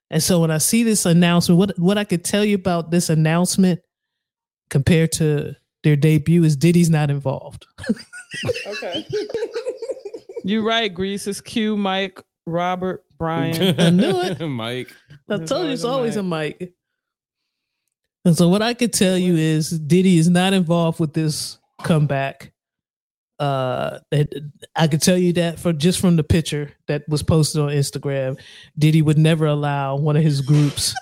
And 0.10 0.22
so 0.22 0.40
when 0.40 0.52
I 0.52 0.58
see 0.60 0.84
this 0.84 1.06
announcement, 1.06 1.58
what 1.58 1.80
what 1.80 1.98
I 1.98 2.04
could 2.04 2.24
tell 2.24 2.46
you 2.46 2.56
about 2.56 2.92
this 2.92 3.10
announcement 3.10 3.80
compared 4.70 5.12
to 5.14 5.56
their 5.84 5.96
debut 5.96 6.44
is 6.44 6.56
Diddy's 6.56 6.90
not 6.90 7.10
involved. 7.10 7.66
Okay. 8.66 9.06
You're 10.44 10.64
right, 10.64 10.92
Grease. 10.92 11.28
It's 11.28 11.40
Q, 11.40 11.78
Mike, 11.78 12.20
Robert, 12.48 13.04
Brian. 13.18 13.76
I 13.80 13.92
knew 13.92 14.22
it. 14.22 14.40
Mike. 14.46 14.94
I 15.30 15.38
There's 15.38 15.50
told 15.50 15.68
you 15.68 15.72
it's 15.74 15.84
always 15.84 16.16
always 16.16 16.16
a 16.16 16.24
Mike. 16.24 16.74
And 18.26 18.36
so 18.38 18.50
what 18.50 18.62
I 18.62 18.74
could 18.74 18.94
tell 18.94 19.18
you 19.18 19.36
is 19.36 19.70
Diddy 19.70 20.18
is 20.18 20.30
not 20.30 20.54
involved 20.54 21.00
with 21.00 21.14
this 21.14 21.60
comeback. 21.84 22.53
Uh, 23.44 24.00
that 24.10 24.34
I 24.74 24.88
could 24.88 25.02
tell 25.02 25.18
you 25.18 25.34
that 25.34 25.60
for 25.60 25.74
just 25.74 26.00
from 26.00 26.16
the 26.16 26.24
picture 26.24 26.72
that 26.88 27.04
was 27.10 27.24
posted 27.24 27.60
on 27.60 27.72
Instagram, 27.72 28.40
Diddy 28.80 29.02
would 29.02 29.18
never 29.18 29.46
allow 29.48 29.98
one 29.98 30.16
of 30.16 30.24
his 30.24 30.40
groups 30.40 30.96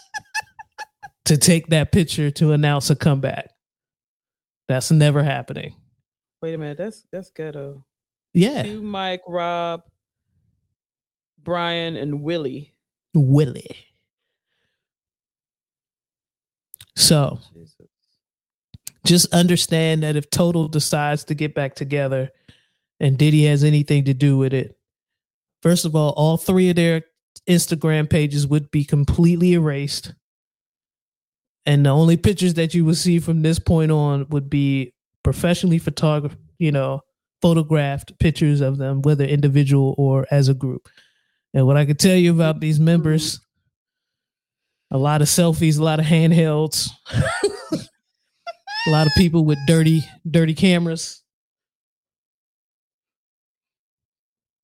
to 1.26 1.38
take 1.38 1.68
that 1.68 1.92
picture 1.92 2.32
to 2.32 2.54
announce 2.54 2.90
a 2.90 2.96
comeback. 2.96 3.52
That's 4.68 4.90
never 4.90 5.22
happening. 5.22 5.76
Wait 6.42 6.56
a 6.56 6.58
minute. 6.58 6.80
That's 6.80 7.06
that's 7.12 7.30
ghetto. 7.30 7.86
Yeah, 8.34 8.64
Q, 8.64 8.82
Mike, 8.82 9.22
Rob, 9.28 9.84
Brian, 11.44 11.96
and 11.96 12.24
Willie. 12.24 12.74
Willie. 13.14 13.86
So 16.96 17.38
Jesus. 17.54 17.91
Just 19.06 19.34
understand 19.34 20.04
that 20.04 20.16
if 20.16 20.30
Total 20.30 20.68
decides 20.68 21.24
to 21.26 21.36
get 21.36 21.56
back 21.56 21.76
together 21.76 22.30
and 23.00 23.18
Diddy 23.18 23.46
has 23.46 23.64
anything 23.64 24.06
to 24.06 24.14
do 24.14 24.38
with 24.38 24.54
it, 24.54 24.78
first 25.62 25.86
of 25.86 25.96
all, 25.96 26.12
all 26.12 26.38
three 26.38 26.70
of 26.70 26.76
their 26.76 27.04
Instagram 27.50 28.10
pages 28.10 28.46
would 28.48 28.70
be 28.72 28.84
completely 28.84 29.54
erased. 29.54 30.14
And 31.66 31.86
the 31.86 31.92
only 31.92 32.18
pictures 32.18 32.56
that 32.56 32.74
you 32.74 32.86
would 32.86 32.98
see 32.98 33.20
from 33.20 33.42
this 33.42 33.60
point 33.60 33.92
on 33.92 34.28
would 34.30 34.50
be 34.50 34.94
professionally 35.24 35.78
photographed, 35.78 36.38
you 36.58 36.72
know, 36.72 37.02
photographed 37.42 38.18
pictures 38.20 38.62
of 38.62 38.78
them, 38.78 39.02
whether 39.02 39.24
individual 39.24 39.96
or 39.98 40.28
as 40.32 40.48
a 40.48 40.54
group. 40.54 40.88
And 41.54 41.68
what 41.68 41.78
I 41.78 41.86
can 41.86 41.98
tell 41.98 42.16
you 42.16 42.32
about 42.32 42.60
these 42.60 42.80
members, 42.80 43.40
a 44.90 44.98
lot 44.98 45.22
of 45.22 45.28
selfies, 45.28 45.80
a 45.80 45.84
lot 45.84 46.00
of 46.00 46.06
handhelds. 46.06 46.90
a 48.88 48.90
lot 48.90 49.08
of 49.08 49.14
people 49.16 49.46
with 49.46 49.60
dirty 49.68 50.04
dirty 50.30 50.54
cameras. 50.54 51.22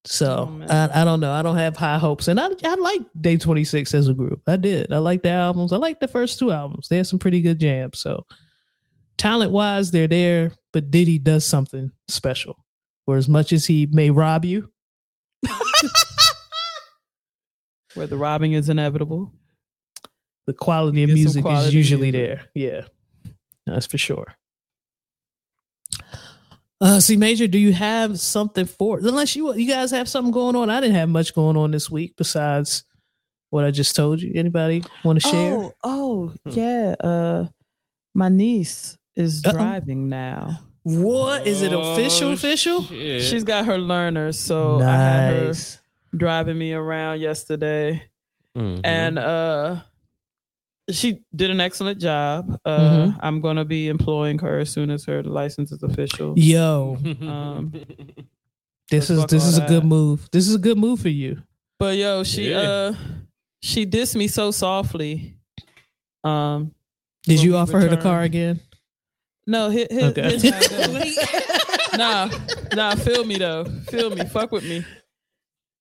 So 0.05 0.49
Oh. 0.49 0.65
I, 0.69 1.01
I 1.01 1.03
don't 1.03 1.19
know. 1.19 1.31
I 1.33 1.41
don't 1.41 1.57
have 1.57 1.75
high 1.75 1.97
hopes. 1.97 2.27
And 2.29 2.39
i 2.39 2.47
i 2.63 2.75
like 2.75 3.01
day 3.19 3.35
26 3.37 3.93
as 3.93 4.07
a 4.07 4.13
group. 4.13 4.41
I 4.47 4.55
did. 4.55 4.93
I 4.93 4.99
like 4.99 5.21
the 5.21 5.29
albums. 5.31 5.73
I 5.73 5.77
like 5.77 5.99
the 5.99 6.07
first 6.07 6.39
two 6.39 6.51
albums. 6.51 6.87
They 6.87 6.97
had 6.97 7.07
some 7.07 7.19
pretty 7.19 7.41
good 7.41 7.59
jams. 7.59 7.99
So 7.99 8.25
talent 9.17 9.51
wise 9.51 9.91
they're 9.91 10.07
there 10.07 10.51
but 10.71 10.91
diddy 10.91 11.19
does 11.19 11.45
something 11.45 11.91
special. 12.07 12.55
For 13.05 13.17
as 13.17 13.27
much 13.29 13.51
as 13.53 13.65
he 13.65 13.87
may 13.87 14.09
rob 14.11 14.45
you. 14.45 14.69
Where 17.95 18.07
the 18.07 18.17
robbing 18.17 18.53
is 18.53 18.69
inevitable. 18.69 19.31
the 20.45 20.53
quality 20.53 21.03
of 21.03 21.09
music 21.09 21.45
is 21.45 21.73
usually 21.73 22.11
music. 22.11 22.29
there. 22.29 22.45
Yeah 22.53 22.81
that's 23.73 23.87
for 23.87 23.97
sure 23.97 24.35
uh 26.81 26.99
see 26.99 27.17
major 27.17 27.47
do 27.47 27.57
you 27.57 27.73
have 27.73 28.19
something 28.19 28.65
for 28.65 28.99
unless 28.99 29.35
you 29.35 29.53
you 29.55 29.67
guys 29.67 29.91
have 29.91 30.07
something 30.07 30.31
going 30.31 30.55
on 30.55 30.69
i 30.69 30.79
didn't 30.79 30.95
have 30.95 31.09
much 31.09 31.33
going 31.33 31.57
on 31.57 31.71
this 31.71 31.89
week 31.89 32.13
besides 32.17 32.83
what 33.49 33.63
i 33.65 33.71
just 33.71 33.95
told 33.95 34.21
you 34.21 34.31
anybody 34.35 34.83
want 35.03 35.19
to 35.21 35.27
share 35.27 35.53
Oh, 35.57 35.73
oh, 35.83 36.33
yeah. 36.45 36.95
Uh, 36.99 37.45
my 38.13 38.29
niece 38.29 38.97
is 39.15 39.43
Uh-oh. 39.45 39.53
driving 39.53 40.09
now. 40.09 40.59
what 40.83 41.47
is 41.47 41.61
it 41.61 41.73
official 41.73 42.29
Oh, 42.29 42.33
official 42.33 42.83
shit. 42.83 43.23
She's 43.23 43.43
got 43.43 43.65
her 43.65 43.77
learner, 43.77 44.31
so 44.31 44.79
I 44.81 44.91
had 44.95 45.33
her 45.47 45.53
driving 46.15 46.57
me 46.57 46.73
around 46.73 47.21
yesterday, 47.21 48.03
Mhm. 48.55 48.81
and 48.83 49.17
uh, 49.19 49.77
she 50.91 51.19
did 51.35 51.49
an 51.49 51.59
excellent 51.59 51.99
job. 51.99 52.59
Uh, 52.65 52.79
Mhm. 52.79 53.17
I'm 53.21 53.41
gonna 53.41 53.65
be 53.65 53.87
employing 53.89 54.39
her 54.39 54.59
as 54.59 54.69
soon 54.69 54.89
as 54.89 55.05
her 55.05 55.21
license 55.23 55.71
is 55.71 55.83
official. 55.83 56.33
yo 56.37 56.97
Um, 57.21 57.71
this 58.89 59.09
is 59.09 59.25
this 59.25 59.45
is 59.45 59.57
a 59.57 59.65
good 59.67 59.83
move 59.83 60.29
this 60.31 60.47
is 60.47 60.55
a 60.55 60.59
good 60.59 60.77
move 60.77 60.99
for 61.01 61.09
you 61.09 61.41
But 61.79 61.97
yo, 61.97 62.23
she 62.23 62.51
Yeah. 62.51 62.59
uh, 62.61 62.93
she 63.61 63.85
dissed 63.85 64.15
me 64.15 64.27
so 64.27 64.51
softly. 64.51 65.35
Um, 66.23 66.71
did 67.23 67.41
you 67.43 67.51
we 67.51 67.57
offer 67.57 67.79
her 67.79 67.87
the 67.89 67.97
car 67.97 68.21
again 68.23 68.59
no, 69.49 69.69
hit, 69.69 69.89
hit, 69.91 70.17
Okay. 70.17 70.37
nah, 71.97 72.29
nah, 72.75 72.95
feel 72.95 73.23
me 73.23 73.37
though. 73.37 73.63
Feel 73.89 74.09
me. 74.13 74.25
Fuck 74.25 74.51
with 74.51 74.65
me. 74.65 74.83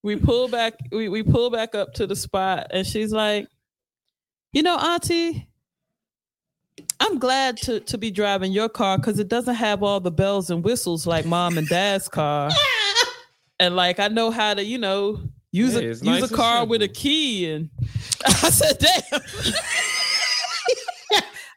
We 0.04 0.14
pull 0.14 0.46
back, 0.46 0.74
we, 0.92 1.08
we 1.08 1.24
pull 1.24 1.50
back 1.50 1.74
up 1.74 1.92
to 1.94 2.06
the 2.06 2.14
spot, 2.14 2.68
and 2.70 2.86
she's 2.86 3.10
like, 3.10 3.48
you 4.56 4.62
know, 4.62 4.78
Auntie, 4.78 5.46
I'm 6.98 7.18
glad 7.18 7.58
to, 7.58 7.78
to 7.80 7.98
be 7.98 8.10
driving 8.10 8.52
your 8.52 8.70
car 8.70 8.96
because 8.96 9.18
it 9.18 9.28
doesn't 9.28 9.56
have 9.56 9.82
all 9.82 10.00
the 10.00 10.10
bells 10.10 10.48
and 10.48 10.64
whistles 10.64 11.06
like 11.06 11.26
mom 11.26 11.58
and 11.58 11.68
dad's 11.68 12.08
car. 12.08 12.50
and 13.60 13.76
like 13.76 14.00
I 14.00 14.08
know 14.08 14.30
how 14.30 14.54
to, 14.54 14.64
you 14.64 14.78
know, 14.78 15.20
use 15.52 15.74
Yeah, 15.74 15.80
a 15.80 15.82
use 15.82 16.02
nice 16.02 16.30
a 16.30 16.34
car 16.34 16.64
with 16.64 16.80
a 16.80 16.88
key. 16.88 17.50
And 17.50 17.68
I 18.26 18.48
said, 18.48 18.78
damn. 18.78 19.20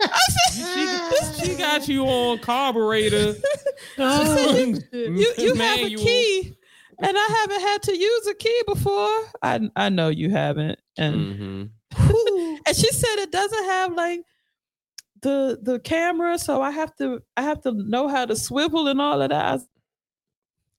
I 0.02 0.20
said, 0.52 1.38
she, 1.40 1.52
she 1.52 1.56
got 1.56 1.88
you 1.88 2.04
on 2.06 2.40
carburetor. 2.40 3.36
oh, 3.98 4.56
you 4.92 5.34
you 5.38 5.56
have 5.56 5.80
a 5.80 5.90
key 5.90 6.54
and 7.02 7.18
I 7.18 7.28
haven't 7.40 7.62
had 7.62 7.82
to 7.84 7.98
use 7.98 8.28
a 8.28 8.34
key 8.34 8.62
before. 8.68 9.20
I 9.42 9.70
I 9.78 9.88
know 9.88 10.10
you 10.10 10.32
haven't. 10.32 10.80
And 10.98 11.16
Mhm. 11.16 11.70
And 12.66 12.76
she 12.76 12.92
said 12.92 13.16
it 13.20 13.32
doesn't 13.32 13.66
have 13.66 13.94
like 13.94 14.22
the 15.22 15.60
the 15.62 15.80
camera, 15.80 16.38
so 16.40 16.62
I 16.62 16.72
have 16.72 16.96
to 16.98 17.22
I 17.36 17.42
have 17.44 17.62
to 17.64 17.72
know 17.74 18.08
how 18.08 18.26
to 18.26 18.36
swivel 18.36 18.88
and 18.88 19.02
all 19.02 19.22
of 19.22 19.30
that. 19.30 19.60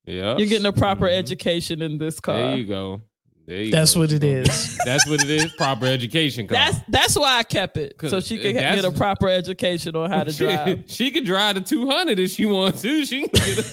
Yeah. 0.06 0.36
You're 0.38 0.48
getting 0.48 0.66
a 0.66 0.72
proper 0.72 1.06
Mhm. 1.06 1.16
education 1.18 1.82
in 1.82 1.98
this 1.98 2.18
car. 2.20 2.36
There 2.36 2.56
you 2.56 2.64
go. 2.66 3.02
There 3.46 3.62
you 3.62 3.70
That's 3.70 3.94
go. 3.94 4.00
what 4.00 4.10
She 4.10 4.16
it 4.16 4.20
gonna- 4.20 4.32
is. 4.42 4.78
That's 4.84 5.06
what 5.08 5.22
it 5.22 5.28
is. 5.30 5.52
Proper 5.52 5.86
education. 5.86 6.46
car. 6.48 6.56
That's 6.56 6.78
that's 6.88 7.16
why 7.18 7.36
I 7.38 7.42
kept 7.42 7.76
it, 7.76 7.94
so 8.08 8.20
she 8.20 8.38
could 8.38 8.56
that's- 8.56 8.76
get 8.76 8.84
a 8.84 8.92
proper 8.96 9.28
education 9.28 9.94
on 9.96 10.10
how 10.10 10.24
to 10.24 10.32
drive. 10.36 10.84
she 10.86 11.10
could 11.10 11.24
drive 11.26 11.56
the 11.56 11.60
200 11.60 12.18
if 12.18 12.30
she 12.30 12.46
wants 12.46 12.80
to. 12.82 13.04
She 13.04 13.28
can 13.28 13.30
get 13.32 13.58
a 13.58 13.64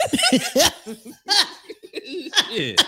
shit. 2.51 2.83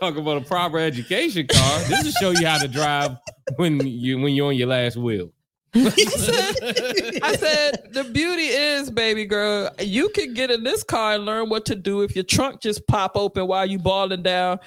Talk 0.00 0.16
about 0.16 0.36
a 0.42 0.44
proper 0.44 0.78
education 0.78 1.46
car. 1.48 1.78
This 1.88 2.04
will 2.04 2.12
show 2.12 2.30
you 2.40 2.46
how 2.46 2.58
to 2.58 2.68
drive 2.68 3.16
when 3.56 3.84
you 3.84 4.18
when 4.20 4.32
you're 4.34 4.48
on 4.48 4.56
your 4.56 4.68
last 4.68 4.96
wheel. 4.96 5.30
I 5.74 7.36
said 7.38 7.92
the 7.92 8.08
beauty 8.12 8.44
is, 8.46 8.90
baby 8.90 9.24
girl, 9.26 9.70
you 9.80 10.08
can 10.10 10.34
get 10.34 10.50
in 10.52 10.62
this 10.62 10.82
car 10.84 11.14
and 11.14 11.26
learn 11.26 11.48
what 11.48 11.64
to 11.66 11.74
do 11.74 12.02
if 12.02 12.14
your 12.14 12.24
trunk 12.24 12.60
just 12.60 12.86
pop 12.86 13.12
open 13.16 13.46
while 13.48 13.66
you 13.66 13.78
balling 13.78 14.22
down 14.22 14.60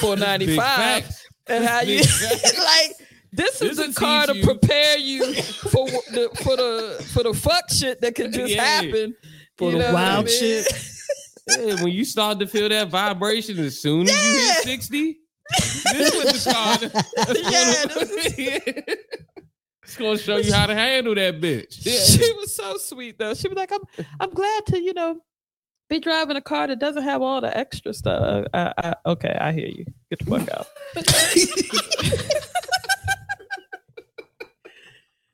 for 0.00 0.16
ninety 0.16 0.46
Big 0.46 0.56
five 0.56 1.04
facts. 1.04 1.26
and 1.46 1.64
how 1.64 1.80
you 1.82 1.98
like. 2.58 2.92
This 3.32 3.62
is 3.62 3.76
the 3.76 3.92
car 3.92 4.26
to 4.26 4.36
you. 4.36 4.42
prepare 4.44 4.98
you 4.98 5.34
for 5.42 5.86
the 5.86 6.30
for 6.42 6.56
the 6.56 7.06
for 7.14 7.22
the 7.22 7.32
fuck 7.34 7.70
shit 7.70 8.00
that 8.00 8.14
can 8.16 8.32
just 8.32 8.52
Yeah. 8.52 8.64
happen. 8.64 9.14
For 9.56 9.70
You 9.70 9.78
the 9.78 9.84
what 9.84 9.86
I 9.88 9.92
wild 9.92 10.24
mean? 10.26 10.38
shit. 10.38 10.66
Yeah, 11.58 11.82
when 11.82 11.92
you 11.92 12.04
start 12.04 12.38
to 12.40 12.46
feel 12.46 12.68
that 12.68 12.88
vibration 12.88 13.58
as 13.58 13.78
soon 13.80 14.08
as 14.08 14.12
you 14.12 14.40
hit 14.40 14.56
60, 14.64 15.18
this 15.92 16.14
is 16.14 16.44
the. 16.44 17.04
Yeah, 18.38 18.94
it's 19.90 19.96
gonna 19.96 20.18
show 20.18 20.36
you 20.36 20.52
how 20.52 20.66
to 20.66 20.74
handle 20.86 21.14
that 21.16 21.40
bitch. 21.40 21.82
She 21.82 22.32
was 22.34 22.54
so 22.54 22.76
sweet 22.76 23.18
though. 23.18 23.34
She 23.34 23.48
was 23.48 23.56
like, 23.56 23.72
"I'm 23.72 23.80
I'm 24.20 24.30
glad 24.30 24.66
to 24.66 24.80
you 24.80 24.94
know 24.94 25.20
be 25.88 25.98
driving 25.98 26.36
a 26.36 26.40
car 26.40 26.68
that 26.68 26.78
doesn't 26.78 27.02
have 27.02 27.22
all 27.22 27.40
the 27.40 27.56
extra 27.56 27.92
stuff." 27.92 28.22
Uh, 28.22 28.44
I, 28.54 28.72
I, 28.78 28.94
okay, 29.06 29.36
I 29.40 29.50
hear 29.52 29.66
you. 29.66 29.84
Get 30.08 30.20
the 30.20 30.26
fuck 30.26 30.48
out. 30.50 30.68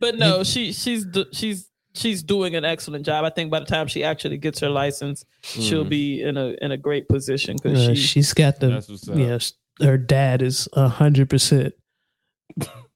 but 0.00 0.16
no, 0.16 0.42
she 0.42 0.72
she's 0.72 1.06
she's 1.32 1.68
she's 1.96 2.22
doing 2.22 2.54
an 2.54 2.64
excellent 2.64 3.04
job. 3.06 3.24
I 3.24 3.30
think 3.30 3.50
by 3.50 3.60
the 3.60 3.66
time 3.66 3.86
she 3.88 4.04
actually 4.04 4.36
gets 4.38 4.60
her 4.60 4.68
license, 4.68 5.24
she'll 5.42 5.84
Mhm. 5.84 5.88
be 5.88 6.22
in 6.22 6.36
a 6.36 6.54
in 6.62 6.70
a 6.72 6.76
great 6.76 7.08
position 7.08 7.56
because 7.56 7.88
Uh, 7.88 7.94
she 7.94 8.00
she's 8.02 8.32
got 8.34 8.60
the 8.60 8.68
That's 8.68 8.88
what's 8.88 9.08
yes. 9.08 9.52
Her 9.80 9.98
dad 9.98 10.42
is 10.42 10.68
a 10.72 10.88
hundred 10.88 11.28
percent 11.30 11.74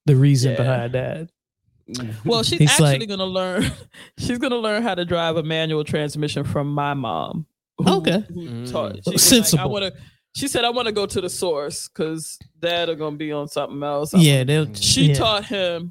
the 0.06 0.16
reason 0.16 0.52
Yeah. 0.52 0.56
behind 0.56 0.92
that. 0.94 1.28
well 2.24 2.42
she's 2.44 2.60
He's 2.60 2.70
actually 2.70 3.00
like- 3.00 3.08
gonna 3.08 3.26
learn 3.26 3.64
she's 4.18 4.38
gonna 4.38 4.56
learn 4.58 4.82
how 4.82 4.94
to 4.94 5.04
drive 5.04 5.36
a 5.36 5.42
manual 5.42 5.82
transmission 5.84 6.44
from 6.44 6.72
my 6.72 6.94
mom. 6.94 7.46
who- 7.78 7.96
Okay. 7.96 8.22
who 8.28 8.48
Mm. 8.48 8.70
taught- 8.70 8.96
she 9.20 9.40
like, 9.40 9.54
I 9.58 9.66
want 9.66 9.84
to. 9.86 10.00
She 10.36 10.46
said, 10.46 10.64
"I 10.64 10.70
want 10.70 10.86
to 10.86 10.92
go 10.92 11.06
to 11.06 11.20
the 11.20 11.28
source 11.28 11.88
because 11.88 12.38
dad 12.60 12.88
are 12.88 12.94
gonna 12.94 13.16
be 13.16 13.32
on 13.32 13.48
something 13.48 13.82
else." 13.82 14.14
Yeah, 14.14 14.44
they'll- 14.44 14.72
she 14.74 15.06
yeah. 15.08 15.14
taught 15.14 15.46
him. 15.46 15.90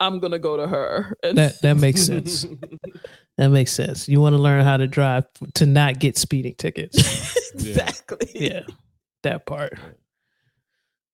I'm 0.00 0.20
gonna 0.20 0.38
go 0.38 0.56
to 0.56 0.66
her. 0.68 1.16
And 1.22 1.36
that 1.38 1.60
that 1.62 1.76
makes 1.76 2.02
sense. 2.06 2.46
That 3.36 3.48
makes 3.50 3.72
sense. 3.72 4.08
You 4.08 4.20
want 4.20 4.34
to 4.34 4.38
learn 4.42 4.64
how 4.64 4.76
to 4.76 4.86
drive 4.86 5.24
to 5.54 5.66
not 5.66 5.98
get 5.98 6.16
speeding 6.18 6.54
tickets. 6.56 6.96
exactly. 7.54 8.30
yeah, 8.34 8.60
that 9.22 9.46
part. 9.46 9.74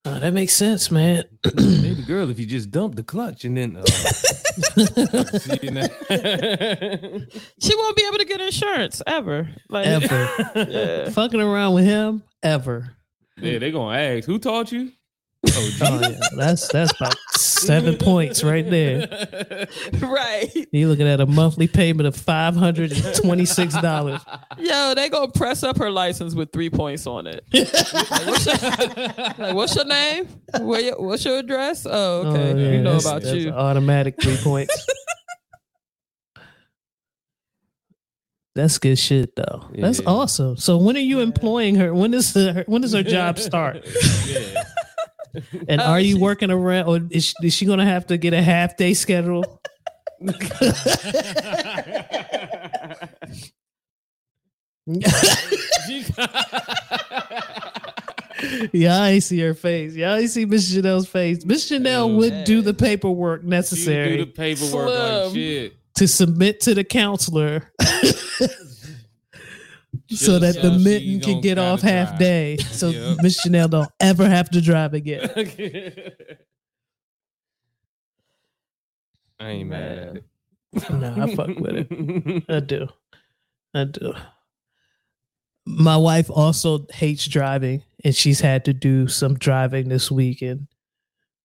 Uh, 0.05 0.19
that 0.19 0.33
makes 0.33 0.53
sense, 0.53 0.91
man. 0.91 1.23
Baby 1.55 2.03
girl, 2.05 2.29
if 2.29 2.39
you 2.39 2.45
just 2.45 2.69
dump 2.69 2.95
the 2.95 3.01
clutch 3.03 3.43
and 3.43 3.57
then 3.57 3.77
uh. 3.77 3.83
She 7.59 7.75
won't 7.75 7.95
be 7.95 8.05
able 8.07 8.17
to 8.19 8.25
get 8.25 8.41
insurance 8.41 9.01
ever. 9.07 9.49
Like 9.69 9.87
ever 9.87 10.29
Yeah. 10.55 11.09
fucking 11.09 11.41
around 11.41 11.73
with 11.73 11.85
him 11.85 12.23
ever. 12.43 12.91
yeah, 13.41 13.59
they're 13.59 13.71
gonna 13.71 13.97
ask 13.97 14.25
who 14.25 14.37
taught 14.39 14.71
you. 14.71 14.91
Oh, 15.47 15.69
Oh 15.81 15.99
yeah, 16.01 16.19
that's 16.37 16.67
that's 16.69 16.91
about 16.99 17.15
seven 17.55 17.97
points 17.99 18.43
right 18.43 18.69
there. 18.69 19.07
right. 19.99 20.49
You're 20.71 20.89
looking 20.89 21.07
at 21.07 21.19
a 21.21 21.25
monthly 21.25 21.67
payment 21.67 22.07
of 22.07 22.15
five 22.15 22.55
hundred 22.55 22.91
and 22.91 23.15
twenty 23.15 23.45
six 23.45 23.79
dollars. 23.81 24.21
Yo, 24.57 24.93
they 24.95 25.09
gonna 25.09 25.31
press 25.31 25.63
up 25.63 25.77
her 25.77 25.89
license 25.91 26.35
with 26.35 26.51
three 26.51 26.69
points 26.69 27.07
on 27.07 27.27
it. 27.27 27.43
like, 27.53 27.67
what's 28.27 28.45
your, 28.45 28.55
like, 29.45 29.55
what's 29.55 29.75
your 29.75 29.85
name? 29.85 30.27
Your, 30.59 31.01
what's 31.01 31.25
your 31.25 31.37
address? 31.39 31.85
Oh, 31.85 31.91
oh 32.25 32.27
okay. 32.31 32.53
we 32.53 32.77
know 32.77 32.97
about 32.97 33.23
you. 33.23 33.49
Automatic 33.51 34.21
three 34.21 34.37
points. 34.37 34.85
That's 38.55 38.77
good 38.77 38.97
shit 38.97 39.35
though. 39.35 39.65
That's 39.73 39.99
Yeah. 39.99 40.05
awesome. 40.09 40.55
So 40.57 40.77
when 40.77 40.95
are 40.95 41.01
you 41.01 41.19
employing 41.19 41.75
her? 41.75 41.93
When 41.93 42.11
does 42.11 42.33
her 42.33 42.63
when 42.67 42.81
does 42.81 42.93
her 42.93 43.03
job 43.03 43.37
start? 43.37 43.85
yeah. 44.25 44.63
And 45.67 45.81
are 45.81 45.99
you 45.99 46.15
she- 46.15 46.21
working 46.21 46.51
around 46.51 46.87
or 46.87 47.01
is 47.09 47.25
she, 47.25 47.33
is 47.43 47.53
she 47.53 47.65
gonna 47.65 47.85
have 47.85 48.07
to 48.07 48.17
get 48.17 48.33
a 48.33 48.41
half 48.41 48.77
day 48.77 48.93
schedule? 48.93 49.61
Yeah, 58.73 59.01
I 59.01 59.19
see 59.19 59.39
her 59.39 59.53
face. 59.53 59.95
Yeah, 59.95 60.13
I 60.13 60.25
see 60.25 60.45
Miss 60.45 60.71
Chanel's 60.71 61.07
face. 61.07 61.45
Miss 61.45 61.65
Chanel 61.67 62.03
Oh, 62.03 62.15
would 62.17 62.43
do 62.43 62.61
the 62.61 62.73
paperwork 62.73 63.41
She 63.41 63.47
necessary 63.47 64.17
do 64.17 64.25
the 64.25 64.31
paperwork 64.31 64.89
like 64.89 65.33
shit. 65.33 65.73
to 65.95 66.07
submit 66.07 66.59
to 66.61 66.73
the 66.75 66.83
counselor 66.83 67.71
so 70.15 70.39
that 70.39 70.61
the 70.61 70.71
mitten 70.71 71.19
can 71.19 71.41
get 71.41 71.57
off 71.57 71.81
half 71.81 72.09
drive. 72.09 72.19
day 72.19 72.57
so 72.57 72.89
Yep. 72.95 73.17
Miss 73.21 73.39
Chanel 73.41 73.67
don't 73.67 73.91
ever 73.99 74.27
have 74.27 74.49
to 74.51 74.61
drive 74.61 74.93
again. 74.93 75.29
I 79.39 79.49
ain't 79.49 79.69
mad 79.69 79.97
at 79.97 80.15
it. 80.17 80.23
No, 80.89 81.13
I 81.23 81.35
fuck 81.35 81.47
with 81.59 81.87
it. 81.89 82.43
I 82.49 82.59
do. 82.59 82.87
I 83.73 83.83
do. 83.85 84.13
My 85.65 85.97
wife 85.97 86.29
also 86.29 86.85
hates 86.91 87.27
driving 87.27 87.83
and 88.03 88.15
she's 88.15 88.39
had 88.39 88.65
to 88.65 88.73
do 88.73 89.07
some 89.07 89.35
driving 89.35 89.89
this 89.89 90.11
weekend. 90.11 90.67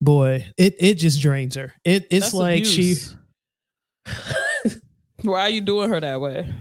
Boy, 0.00 0.46
it 0.56 0.76
it 0.78 0.94
just 0.94 1.20
drains 1.20 1.56
her. 1.56 1.74
It 1.84 2.06
it's 2.10 2.26
That's 2.26 2.34
like 2.34 2.60
abuse. 2.62 3.16
Why 5.22 5.42
are 5.42 5.50
you 5.50 5.60
doing 5.60 5.90
her 5.90 6.00
that 6.00 6.20
way? 6.20 6.52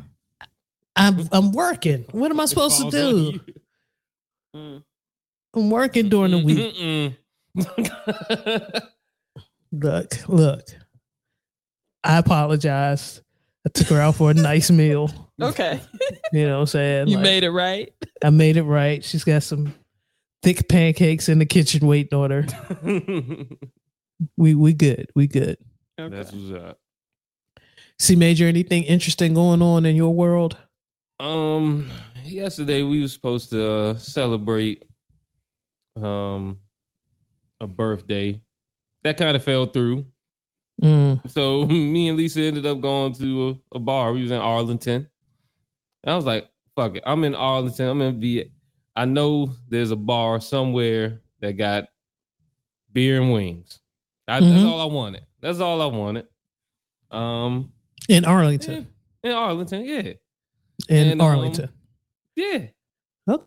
She 0.99 1.05
I'm 1.05 1.29
I'm 1.31 1.51
working. 1.51 2.05
What 2.11 2.31
am 2.31 2.39
I 2.39 2.45
supposed 2.45 2.79
to 2.81 2.91
do? 2.91 3.39
Mm. 4.55 4.83
I'm 5.55 5.69
working 5.69 6.09
during 6.09 6.31
the 6.31 6.39
week. 6.39 7.15
Look, 9.71 10.27
look. 10.27 10.61
I 12.03 12.17
apologize. 12.17 13.21
I 13.65 13.69
took 13.69 13.87
her 13.87 13.99
out 13.99 14.15
for 14.15 14.31
a 14.31 14.33
nice 14.33 14.71
meal. 14.71 15.11
Okay, 15.41 15.79
You 16.33 16.47
know 16.47 16.55
what 16.55 16.61
I'm 16.61 16.65
saying? 16.67 17.07
you 17.07 17.15
Like, 17.17 17.23
made 17.23 17.43
it 17.43 17.51
right. 17.51 17.93
I 18.23 18.29
made 18.29 18.57
it 18.57 18.63
right. 18.63 19.03
She's 19.03 19.23
got 19.23 19.43
some 19.43 19.73
thick 20.43 20.67
pancakes 20.67 21.29
in 21.29 21.39
the 21.39 21.45
kitchen 21.45 21.85
waiting 21.87 22.17
on 22.17 22.31
her. 22.31 22.45
We 24.35 24.53
we 24.53 24.73
good. 24.73 25.09
We 25.15 25.27
good. 25.27 25.57
Okay. 25.97 26.13
That's 26.13 26.33
what's 26.33 26.51
up. 26.61 26.77
See, 27.99 28.17
Major, 28.17 28.47
anything 28.47 28.83
interesting 28.83 29.33
going 29.33 29.61
on 29.61 29.85
in 29.85 29.95
your 29.95 30.13
world? 30.13 30.57
Um, 31.19 31.89
yesterday 32.23 32.83
we 32.83 33.01
were 33.01 33.07
supposed 33.07 33.49
to 33.51 33.71
uh, 33.71 33.97
celebrate 33.97 34.83
um 36.01 36.57
a 37.59 37.67
birthday. 37.67 38.39
That 39.03 39.17
kind 39.17 39.35
of 39.35 39.43
fell 39.43 39.65
through. 39.65 40.05
Mm, 40.81 41.29
So 41.29 41.65
me 41.65 42.07
and 42.07 42.17
Lisa 42.17 42.41
ended 42.41 42.65
up 42.65 42.79
going 42.79 43.13
to 43.15 43.59
a, 43.73 43.75
a 43.77 43.79
bar. 43.79 44.13
We 44.13 44.21
was 44.21 44.31
in 44.31 44.37
Arlington. 44.39 45.09
And 46.03 46.13
I 46.13 46.15
was 46.15 46.25
like, 46.25 46.47
fuck 46.75 46.95
it. 46.95 47.03
I'm 47.05 47.23
in 47.25 47.35
Arlington. 47.35 47.87
I'm 47.89 48.01
in 48.01 48.19
V. 48.21 48.45
I 48.95 49.03
know 49.05 49.53
there's 49.67 49.91
a 49.91 49.95
bar 49.97 50.39
somewhere 50.39 51.21
that 51.41 51.53
got 51.53 51.85
beer 52.93 53.21
and 53.21 53.33
wings. 53.33 53.79
I, 54.27 54.39
That's 54.39 54.63
Mhm. 54.63 54.69
all 54.69 54.79
I 54.81 54.85
wanted. 54.93 55.25
That's 55.41 55.59
all 55.59 55.81
I 55.81 55.85
wanted. 55.87 56.27
Um, 57.11 57.73
in 58.07 58.23
yeah, 58.23 58.29
Arlington. 58.29 58.87
in 59.23 59.31
Arlington, 59.31 59.83
yeah. 59.85 60.13
In 60.87 61.07
And, 61.09 61.21
um, 61.21 61.27
Arlington. 61.27 61.69
Yeah. 62.35 62.67
Oh. 63.27 63.43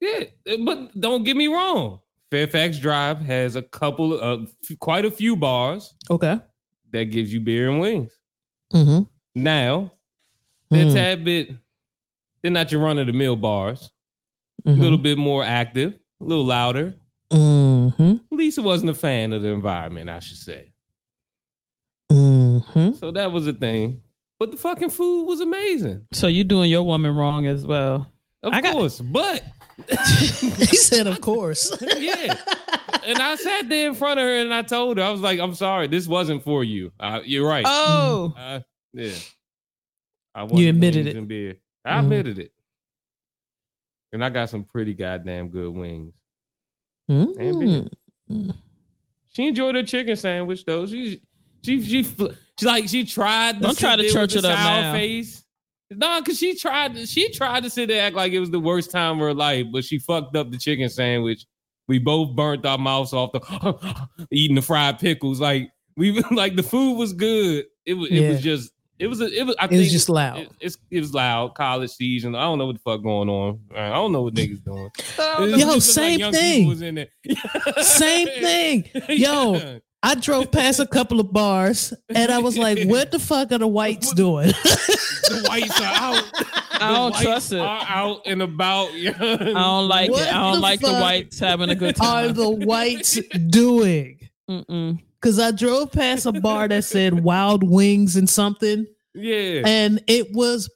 Yeah. 0.00 0.24
But 0.64 0.98
don't 1.00 1.24
get 1.24 1.36
me 1.36 1.48
wrong. 1.48 2.00
Fairfax 2.30 2.78
Drive 2.78 3.18
has 3.20 3.56
a 3.56 3.62
couple 3.62 4.18
of 4.18 4.54
quite 4.78 5.04
a 5.04 5.10
few 5.10 5.36
bars 5.36 5.92
Okay. 6.10 6.38
that 6.92 7.04
gives 7.06 7.32
you 7.32 7.40
beer 7.40 7.68
and 7.70 7.80
wings. 7.80 8.12
Mm-hmm. 8.72 9.02
Now, 9.34 9.92
they're 10.70 10.86
a 10.86 10.90
Mm, 10.90 10.94
tad 10.94 11.24
bit, 11.24 11.50
they're 12.42 12.50
not 12.50 12.72
your 12.72 12.80
run 12.80 12.98
of 12.98 13.06
the 13.06 13.12
mill 13.12 13.36
bars. 13.36 13.90
A 14.64 14.70
mhm, 14.70 14.78
little 14.78 14.96
bit 14.98 15.18
more 15.18 15.44
active, 15.44 15.98
a 16.20 16.24
little 16.24 16.44
louder. 16.44 16.94
mhm, 17.30 18.20
Lisa 18.30 18.62
wasn't 18.62 18.90
a 18.90 18.94
fan 18.94 19.32
of 19.32 19.42
the 19.42 19.48
environment, 19.48 20.08
I 20.08 20.20
should 20.20 20.38
say. 20.38 20.72
mm. 22.10 22.64
Mm-hmm. 22.64 22.92
So 22.96 23.10
that 23.10 23.32
was 23.32 23.46
a 23.46 23.52
thing. 23.52 24.00
But 24.42 24.50
the 24.50 24.56
fucking 24.56 24.90
food 24.90 25.26
was 25.26 25.38
amazing. 25.40 26.04
So 26.12 26.26
you 26.26 26.42
doing 26.42 26.68
your 26.68 26.82
woman 26.82 27.14
wrong 27.14 27.46
as 27.46 27.64
well. 27.64 28.10
Of 28.42 28.52
I 28.52 28.60
got- 28.60 28.72
course. 28.72 29.00
But 29.00 29.44
he 29.88 30.66
said, 30.76 31.06
"Of 31.06 31.20
course." 31.20 31.72
yeah. 31.96 32.36
And 33.06 33.18
I 33.20 33.36
sat 33.36 33.68
there 33.68 33.86
in 33.86 33.94
front 33.94 34.18
of 34.18 34.24
her 34.24 34.38
and 34.40 34.52
I 34.52 34.62
told 34.62 34.98
her, 34.98 35.04
I 35.04 35.10
was 35.10 35.20
like, 35.20 35.38
I'm 35.38 35.54
sorry, 35.54 35.86
this 35.86 36.08
wasn't 36.08 36.42
for 36.42 36.64
you. 36.64 36.90
Uh, 36.98 37.20
you're 37.24 37.46
right. 37.48 37.64
Oh, 37.66 38.34
Uh, 38.36 38.60
yeah. 38.92 39.12
I 40.34 40.44
You 40.52 40.68
admitted 40.70 41.06
it. 41.06 41.14
and 41.16 41.28
beer. 41.28 41.58
I 41.84 41.94
Mhm. 41.98 42.02
admitted 42.02 42.38
it. 42.40 42.52
And 44.12 44.24
I 44.24 44.28
got 44.28 44.50
some 44.50 44.64
pretty 44.64 44.94
goddamn 44.94 45.50
good 45.50 45.72
wings. 45.72 46.14
Mm. 47.08 47.80
She 49.28 49.46
enjoyed 49.46 49.76
her 49.76 49.82
chicken 49.84 50.16
sandwich 50.16 50.64
though. 50.64 50.84
She 50.86 51.22
she 51.64 51.80
she 51.82 52.02
fl- 52.02 52.32
she 52.62 52.66
like 52.66 52.88
she 52.88 53.04
tried. 53.04 53.56
To 53.56 53.60
Don't 53.60 53.78
try 53.78 53.96
to 53.96 54.08
church 54.10 54.32
the 54.32 54.38
it 54.40 54.44
up 54.44 54.56
sour 54.58 54.80
now. 54.82 54.92
Face. 54.92 55.44
No, 55.90 56.22
cause 56.22 56.38
she 56.38 56.56
tried. 56.56 56.94
to- 56.94 57.06
She 57.06 57.30
tried 57.32 57.64
to 57.64 57.70
sit 57.70 57.88
there 57.88 58.02
act 58.06 58.16
like 58.16 58.32
it 58.32 58.40
was 58.40 58.50
the 58.50 58.60
worst 58.60 58.90
time 58.90 59.14
of 59.16 59.18
her 59.20 59.34
life, 59.34 59.66
but 59.72 59.84
she 59.84 59.98
fucked 59.98 60.34
up 60.36 60.50
the 60.50 60.56
chicken 60.58 60.88
sandwich. 60.88 61.44
We 61.88 61.98
both 61.98 62.34
burnt 62.34 62.64
our 62.64 62.78
mouths 62.78 63.12
off 63.12 63.32
the 63.32 64.08
eating 64.30 64.54
the 64.54 64.62
fried 64.62 64.98
pickles. 64.98 65.40
Like 65.40 65.70
we 65.96 66.12
like 66.30 66.56
the 66.56 66.62
food 66.62 66.94
was 66.94 67.12
good. 67.12 67.66
It 67.84 67.94
was 67.94 68.08
it 68.10 68.14
Yeah. 68.14 68.28
was 68.30 68.40
just 68.40 68.70
it 68.98 69.08
was 69.08 69.20
a, 69.20 69.26
it 69.26 69.44
was. 69.44 69.56
I 69.58 69.64
It 69.64 69.68
think 69.70 69.80
was 69.80 69.90
just 69.92 70.08
loud. 70.08 70.38
It, 70.38 70.48
it's 70.60 70.78
it 70.90 71.00
was 71.00 71.12
loud. 71.12 71.54
College 71.56 71.90
season. 71.90 72.34
I 72.36 72.42
don't 72.42 72.56
know 72.58 72.66
what 72.66 72.76
the 72.76 72.82
fuck 72.82 73.02
going 73.02 73.28
on. 73.28 73.58
I 73.74 73.88
don't 73.90 74.12
know 74.12 74.22
what 74.22 74.34
niggas 74.34 74.62
doing. 74.64 74.90
Yo, 75.58 75.78
same 75.80 76.20
young 76.20 76.32
thing. 76.32 76.58
people 76.60 76.68
Was 76.70 76.82
in 76.82 76.94
there. 76.94 77.08
Same 77.82 78.28
thing. 78.28 78.88
Yo, 79.08 79.54
Yeah. 79.56 79.78
I 80.04 80.14
drove 80.16 80.50
past 80.50 80.80
a 80.80 80.86
couple 80.86 81.20
of 81.20 81.32
bars 81.32 81.94
and 82.08 82.30
I 82.32 82.38
was 82.38 82.58
like, 82.58 82.88
"What 82.88 83.10
the 83.12 83.18
fuck 83.20 83.52
are 83.52 83.58
the 83.58 83.68
whites 83.68 84.12
doing?" 84.14 84.48
the 84.62 85.44
whites 85.48 85.80
are 85.80 85.84
out. 85.84 86.24
I 86.82 86.92
don't 86.92 87.14
trust 87.14 87.52
it. 87.52 87.60
Are 87.60 87.84
out 87.88 88.22
and 88.26 88.42
about. 88.42 88.88
I 88.92 89.10
don't 89.12 89.88
like 89.88 90.10
What 90.10 90.22
it. 90.22 90.28
I 90.34 90.40
don't 90.40 90.54
the 90.54 90.60
like 90.60 90.80
the 90.80 90.92
whites 90.92 91.38
having 91.38 91.70
a 91.70 91.76
good 91.76 91.94
time. 91.96 92.30
are 92.30 92.32
the 92.32 92.50
whites 92.50 93.20
doing? 93.48 94.18
Mm-mm. 94.50 94.98
Because 95.20 95.38
I 95.38 95.52
drove 95.52 95.92
past 95.92 96.26
a 96.26 96.32
bar 96.32 96.66
that 96.66 96.82
said 96.82 97.22
Wild 97.22 97.62
Wings 97.62 98.16
and 98.16 98.28
something, 98.28 98.86
Yeah. 99.14 99.62
and 99.64 100.02
it 100.08 100.32
was 100.32 100.68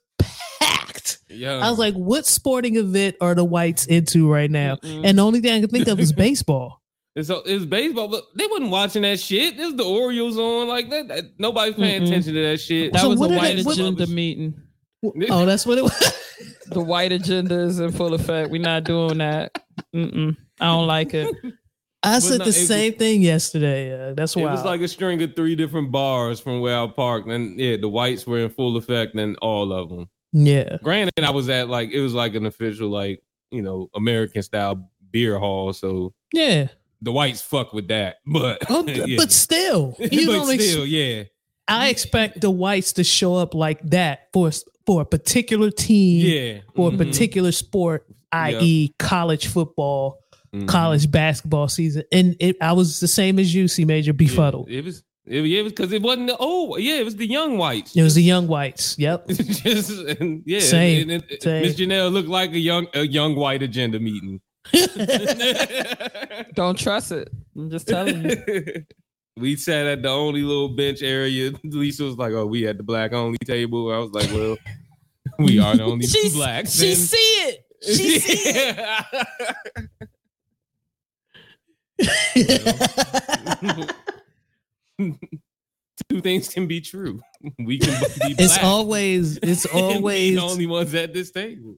packed. 0.60 1.18
yeah. 1.28 1.58
I 1.58 1.68
was 1.70 1.78
like, 1.80 1.94
"What 1.94 2.26
sporting 2.26 2.76
event 2.76 3.16
are 3.20 3.34
the 3.34 3.44
whites 3.44 3.86
into 3.86 4.30
right 4.30 4.50
now?" 4.50 4.76
Mm-mm. 4.76 5.04
And 5.04 5.18
the 5.18 5.22
only 5.24 5.40
thing 5.40 5.52
I 5.52 5.60
could 5.60 5.72
think 5.72 5.88
of 5.88 5.98
is 5.98 6.12
baseball. 6.26 6.80
It's, 7.16 7.26
so 7.28 7.42
it's 7.44 7.64
baseball, 7.64 8.06
but 8.08 8.24
they 8.36 8.46
wasn't 8.46 8.70
watching 8.70 9.02
that 9.02 9.18
shit. 9.18 9.56
There's 9.56 9.74
the 9.74 9.84
Orioles 9.84 10.38
on 10.38 10.68
like 10.68 10.88
that. 10.90 11.08
that- 11.08 11.24
nobody's 11.38 11.74
paying 11.74 12.02
Mm-mm. 12.02 12.06
attention 12.06 12.34
to 12.34 12.42
that 12.50 12.60
shit. 12.60 12.92
that 12.92 13.00
So 13.02 13.08
was 13.08 13.18
what 13.18 13.30
a 13.30 13.34
did 13.34 13.38
white 13.38 13.58
it- 13.58 13.66
what- 13.66 13.74
agenda 13.78 14.06
meeting. 14.06 14.54
Oh, 15.30 15.44
that's 15.46 15.66
what 15.66 15.78
it 15.78 15.82
was. 15.84 16.12
The 16.68 16.80
white 16.80 17.12
agenda 17.12 17.60
is 17.60 17.78
in 17.80 17.92
full 17.92 18.12
effect. 18.12 18.50
We're 18.50 18.60
not 18.60 18.84
doing 18.84 19.18
that. 19.18 19.56
Mm-mm. 19.94 20.36
I 20.60 20.64
don't 20.66 20.86
like 20.88 21.14
it. 21.14 21.32
I 22.02 22.18
said 22.18 22.38
no, 22.40 22.44
the 22.44 22.50
it 22.50 22.58
was- 22.58 22.66
same 22.68 22.92
thing 22.94 23.22
yesterday. 23.22 24.10
Uh, 24.10 24.14
that's 24.14 24.34
why 24.36 24.42
It 24.42 24.44
why. 24.46 24.52
was 24.52 24.64
like 24.64 24.80
a 24.80 24.88
string 24.88 25.22
of 25.22 25.34
three 25.36 25.54
different 25.54 25.90
bars 25.92 26.40
from 26.40 26.60
where 26.60 26.76
I 26.78 26.86
parked, 26.88 27.28
and 27.28 27.58
yeah, 27.58 27.76
the 27.76 27.88
whites 27.88 28.26
were 28.26 28.40
in 28.40 28.50
full 28.50 28.76
effect, 28.76 29.14
and 29.14 29.36
all 29.38 29.72
of 29.72 29.88
them. 29.88 30.08
yeah, 30.32 30.76
Granted, 30.82 31.22
I 31.24 31.30
was 31.30 31.48
at 31.48 31.68
like 31.68 31.90
it 31.92 32.00
was 32.00 32.12
like 32.14 32.34
an 32.34 32.46
official 32.46 32.88
like 32.90 33.22
you 33.52 33.62
know 33.62 33.88
American 33.94 34.42
style 34.42 34.90
beer 35.12 35.38
hall, 35.38 35.72
so 35.72 36.12
yeah. 36.34 36.66
The 37.02 37.12
whites 37.12 37.42
fuck 37.42 37.72
with 37.72 37.88
that. 37.88 38.16
But 38.26 38.62
Oh, 38.68 38.84
yeah. 38.86 39.16
but 39.16 39.32
still, 39.32 39.96
you 40.00 40.26
but 40.26 40.32
don't 40.32 40.50
ex- 40.54 40.68
still, 40.70 40.86
yeah, 40.86 41.24
I 41.68 41.88
expect 41.88 42.40
the 42.40 42.50
whites 42.50 42.92
to 42.94 43.04
show 43.04 43.34
up 43.34 43.54
like 43.54 43.80
that 43.90 44.28
for 44.32 44.50
for 44.86 45.02
a 45.02 45.04
particular 45.04 45.70
team 45.70 46.26
yeah, 46.26 46.60
for 46.76 46.88
a 46.88 46.92
Mhm. 46.92 46.98
particular 46.98 47.50
sport, 47.52 48.06
i.e., 48.32 48.92
college 49.00 49.46
football, 49.48 50.18
Mhm. 50.54 50.68
college 50.68 51.10
basketball 51.10 51.66
season. 51.68 52.04
And 52.12 52.36
it, 52.38 52.56
I 52.60 52.72
was 52.72 53.00
the 53.00 53.08
same 53.08 53.38
as 53.40 53.52
you, 53.52 53.66
C 53.66 53.84
Major, 53.84 54.12
befuddled. 54.12 54.68
Yeah, 54.70 54.78
it 54.78 54.84
was. 54.84 55.02
It, 55.28 55.44
it 55.44 55.62
was 55.64 55.72
because 55.72 55.90
it 55.92 56.02
wasn't 56.02 56.28
the 56.28 56.36
old. 56.36 56.78
Yeah, 56.80 57.00
it 57.00 57.04
was 57.04 57.16
the 57.16 57.26
young 57.26 57.58
whites. 57.58 57.96
It 57.96 58.02
was 58.04 58.14
the 58.14 58.22
young 58.22 58.46
whites. 58.46 58.96
Yep. 58.96 59.26
Just 59.26 59.90
and, 59.90 60.44
yeah, 60.46 60.60
Same, 60.60 61.10
and 61.10 61.24
it- 61.28 61.42
same. 61.42 61.62
Miss 61.62 61.74
Janelle 61.74 62.12
looked 62.12 62.28
like 62.28 62.52
a 62.52 62.60
young 62.60 62.86
a 62.94 63.04
young 63.04 63.34
white 63.34 63.60
agenda 63.60 63.98
meeting. 63.98 64.40
Don't 66.54 66.78
trust 66.78 67.12
it. 67.12 67.28
I'm 67.56 67.70
just 67.70 67.86
telling 67.88 68.30
you. 68.30 68.84
we 69.36 69.56
sat 69.56 69.86
at 69.86 70.02
the 70.02 70.08
only 70.08 70.42
little 70.42 70.70
bench 70.70 71.02
area. 71.02 71.52
Lisa 71.64 72.04
was 72.04 72.16
like, 72.16 72.32
"Oh, 72.32 72.46
we 72.46 72.66
at 72.66 72.76
the 72.78 72.82
black 72.82 73.12
only 73.12 73.38
table." 73.44 73.92
I 73.92 73.98
was 73.98 74.10
like, 74.12 74.30
"Well, 74.32 74.56
we 75.38 75.58
are 75.58 75.76
the 75.76 75.84
only 75.84 76.06
two 76.06 76.30
blacks." 76.32 76.74
She 76.78 76.88
then." 76.88 76.96
see 76.96 77.16
it. 77.16 77.66
She 77.82 78.18
see 78.18 78.50
it. 84.98 85.16
Two 86.10 86.20
things 86.20 86.48
can 86.48 86.66
be 86.66 86.80
true. 86.80 87.20
We 87.58 87.78
can 87.78 88.00
be 88.00 88.34
black. 88.34 88.40
it's 88.40 88.58
always 88.58 89.38
it's 89.38 89.66
always 89.66 90.36
the 90.36 90.42
only 90.42 90.66
ones 90.66 90.94
at 90.94 91.12
this 91.12 91.30
table. 91.30 91.76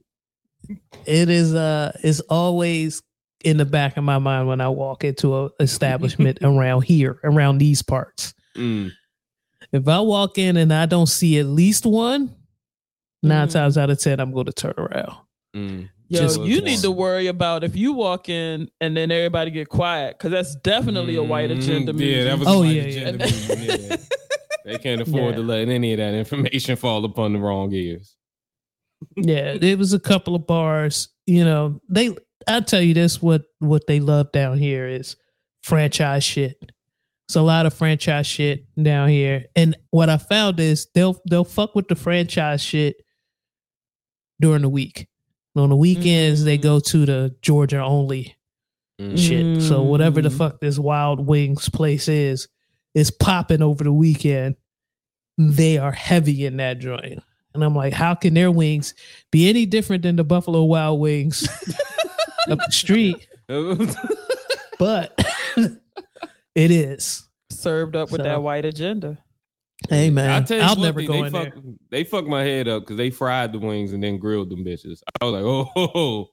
It 1.05 1.29
is 1.29 1.53
uh 1.55 1.91
it's 2.03 2.19
always 2.21 3.01
in 3.43 3.57
the 3.57 3.65
back 3.65 3.95
of 3.97 4.03
my 4.03 4.17
mind 4.19 4.47
when 4.47 4.59
I 4.61 4.69
walk 4.69 5.03
into 5.03 5.35
a 5.35 5.49
establishment 5.59 6.39
around 6.43 6.83
here, 6.83 7.19
around 7.23 7.57
these 7.59 7.81
parts. 7.81 8.33
Mm. 8.57 8.91
If 9.71 9.87
I 9.87 9.99
walk 10.01 10.37
in 10.37 10.57
and 10.57 10.73
I 10.73 10.85
don't 10.85 11.05
see 11.07 11.39
at 11.39 11.45
least 11.45 11.85
one, 11.85 12.35
nine 13.23 13.47
Mhm. 13.47 13.51
times 13.53 13.77
out 13.77 13.89
of 13.89 13.99
ten, 13.99 14.19
I'm 14.19 14.31
going 14.33 14.47
to 14.47 14.51
turn 14.51 14.73
around. 14.77 15.15
Mm. 15.55 15.89
Yo, 16.09 16.19
Just 16.21 16.41
you 16.41 16.55
one. 16.55 16.63
need 16.65 16.79
to 16.79 16.91
worry 16.91 17.27
about 17.27 17.63
if 17.63 17.75
you 17.75 17.93
walk 17.93 18.29
in 18.29 18.67
and 18.81 18.97
then 18.97 19.11
everybody 19.11 19.51
get 19.51 19.69
quiet 19.69 20.17
because 20.17 20.31
that's 20.31 20.55
definitely 20.55 21.15
a 21.15 21.23
white 21.23 21.51
agenda 21.51 21.93
Mm, 21.93 21.97
meeting. 21.97 22.17
Yeah, 22.17 22.23
that 22.25 22.39
was 22.39 22.47
Oh, 22.47 22.57
a 22.57 22.59
white 22.65 22.75
yeah, 22.75 22.81
agenda 22.81 23.27
yeah. 23.29 23.75
yeah. 23.89 23.95
They 24.65 24.77
can't 24.79 25.01
afford 25.07 25.31
Yeah. 25.31 25.35
to 25.37 25.41
let 25.43 25.67
any 25.69 25.93
of 25.93 25.97
that 25.99 26.13
information 26.15 26.75
fall 26.75 27.05
upon 27.05 27.33
the 27.33 27.39
wrong 27.39 27.71
ears. 27.73 28.15
Yeah, 29.15 29.57
there 29.57 29.77
was 29.77 29.93
a 29.93 29.99
couple 29.99 30.35
of 30.35 30.45
bars. 30.47 31.09
You 31.25 31.43
know, 31.45 31.81
they. 31.89 32.15
I'll 32.47 32.63
tell 32.63 32.81
you 32.81 32.93
this: 32.93 33.21
what 33.21 33.43
what 33.59 33.87
they 33.87 33.99
love 33.99 34.31
down 34.31 34.57
here 34.57 34.87
is 34.87 35.15
franchise 35.63 36.23
shit. 36.23 36.57
It's 37.27 37.35
a 37.35 37.41
lot 37.41 37.65
of 37.67 37.73
franchise 37.75 38.25
shit 38.25 38.65
down 38.81 39.09
here, 39.09 39.45
and 39.55 39.75
what 39.91 40.09
I 40.09 40.17
found 40.17 40.59
is 40.59 40.87
they'll 40.95 41.19
they'll 41.29 41.43
fuck 41.43 41.75
with 41.75 41.87
the 41.87 41.95
franchise 41.95 42.61
shit 42.63 42.95
during 44.39 44.61
the 44.63 44.69
week. 44.69 45.07
On 45.55 45.69
the 45.69 45.75
weekends, 45.75 46.43
they 46.43 46.57
Mm. 46.57 46.61
go 46.61 46.79
to 46.79 47.05
the 47.05 47.35
Georgia 47.41 47.81
only 47.83 48.35
Mm. 48.99 49.17
shit. 49.17 49.61
So 49.61 49.83
whatever 49.83 50.21
the 50.21 50.29
Mm. 50.29 50.37
fuck 50.37 50.61
this 50.61 50.79
Wild 50.79 51.25
Wings 51.27 51.67
place 51.69 52.07
is, 52.07 52.47
is 52.95 53.11
popping 53.11 53.61
over 53.61 53.83
the 53.83 53.91
weekend. 53.93 54.55
They 55.37 55.77
are 55.77 55.91
heavy 55.91 56.45
in 56.45 56.57
that 56.57 56.79
joint. 56.79 57.19
And 57.53 57.63
I'm 57.63 57.75
like, 57.75 57.93
how 57.93 58.13
can 58.15 58.33
their 58.33 58.51
wings 58.51 58.93
be 59.31 59.49
any 59.49 59.65
different 59.65 60.03
than 60.03 60.15
the 60.15 60.23
Buffalo 60.23 60.63
Wild 60.63 60.99
Wings 60.99 61.47
up 62.47 62.59
the 62.59 62.71
street? 62.71 63.27
But 64.77 65.19
it 66.55 66.71
is. 66.71 67.27
served 67.51 67.95
up 67.95 68.11
with 68.11 68.19
So- 68.19 68.23
that 68.23 68.41
white 68.43 68.65
agenda. 68.65 69.17
Hey 69.89 70.09
man, 70.09 70.29
I'll 70.29 70.43
tell 70.43 70.57
you 70.57 70.63
I'll 70.63 70.75
never 70.75 70.99
thing, 70.99 71.07
go 71.07 71.13
they 71.13 71.19
in 71.27 71.31
fuck, 71.31 71.53
there. 71.53 71.63
They 71.89 72.03
fucked 72.03 72.27
my 72.27 72.43
head 72.43 72.67
up 72.67 72.83
because 72.83 72.97
they 72.97 73.09
fried 73.11 73.53
the 73.53 73.59
wings 73.59 73.93
and 73.93 74.03
then 74.03 74.17
grilled 74.17 74.49
them 74.49 74.65
bitches. 74.65 75.01
I 75.21 75.25
was 75.25 75.33
like, 75.33 75.43
oh, 75.43 75.63
ho, 75.73 76.29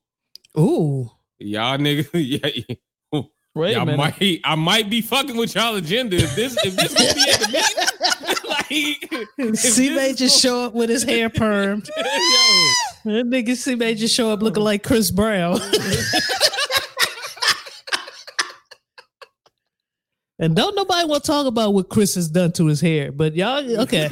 ho. 0.56 0.60
Ooh. 0.60 1.10
y'all 1.38 1.78
niggas, 1.78 2.08
yeah, 2.12 3.20
Wait 3.54 3.74
y'all 3.74 3.86
might, 3.86 4.40
I 4.44 4.54
might 4.56 4.90
be 4.90 5.00
fucking 5.00 5.36
with 5.36 5.54
y'all 5.54 5.76
agenda. 5.76 6.16
If 6.16 6.34
this, 6.34 6.56
if 6.64 6.74
this 6.74 6.92
gonna 6.92 7.14
be 7.14 7.30
at 7.30 7.40
the 7.40 7.46
meeting, 7.46 7.76
like, 7.76 8.00
if 8.00 8.15
C 8.68 9.94
May 9.94 10.14
just 10.16 10.40
show 10.40 10.64
up 10.64 10.74
with 10.74 10.90
his 10.90 11.02
hair 11.02 11.28
permed. 11.30 11.88
Yo, 11.96 12.02
That 13.12 13.26
nigga 13.26 13.56
C 13.56 13.74
May 13.74 13.94
just 13.94 14.14
show 14.14 14.30
up 14.30 14.42
looking 14.42 14.62
like 14.62 14.82
Chris 14.82 15.10
Brown. 15.10 15.60
and 20.38 20.54
don't 20.54 20.74
nobody 20.74 21.08
want 21.08 21.24
to 21.24 21.30
talk 21.30 21.46
about 21.46 21.72
what 21.74 21.88
Chris 21.88 22.14
has 22.16 22.28
done 22.28 22.52
to 22.52 22.66
his 22.66 22.80
hair. 22.80 23.12
But 23.12 23.34
y'all, 23.34 23.80
okay. 23.82 24.10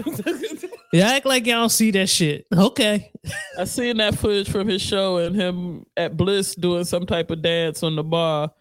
Y'all 0.93 1.03
act 1.03 1.27
like 1.27 1.47
y'all 1.47 1.63
don't 1.63 1.71
see 1.71 1.91
that 1.91 2.09
shit. 2.09 2.47
Okay. 2.55 3.11
I 3.59 3.65
seen 3.65 3.97
that 3.97 4.17
footage 4.17 4.49
from 4.49 4.69
his 4.69 4.81
show 4.81 5.17
and 5.19 5.35
him 5.35 5.85
at 5.97 6.17
Bliss 6.17 6.55
doing 6.55 6.85
some 6.85 7.05
type 7.05 7.31
of 7.33 7.43
dance 7.43 7.83
on 7.83 7.97
the 7.97 8.05
bar. 8.05 8.53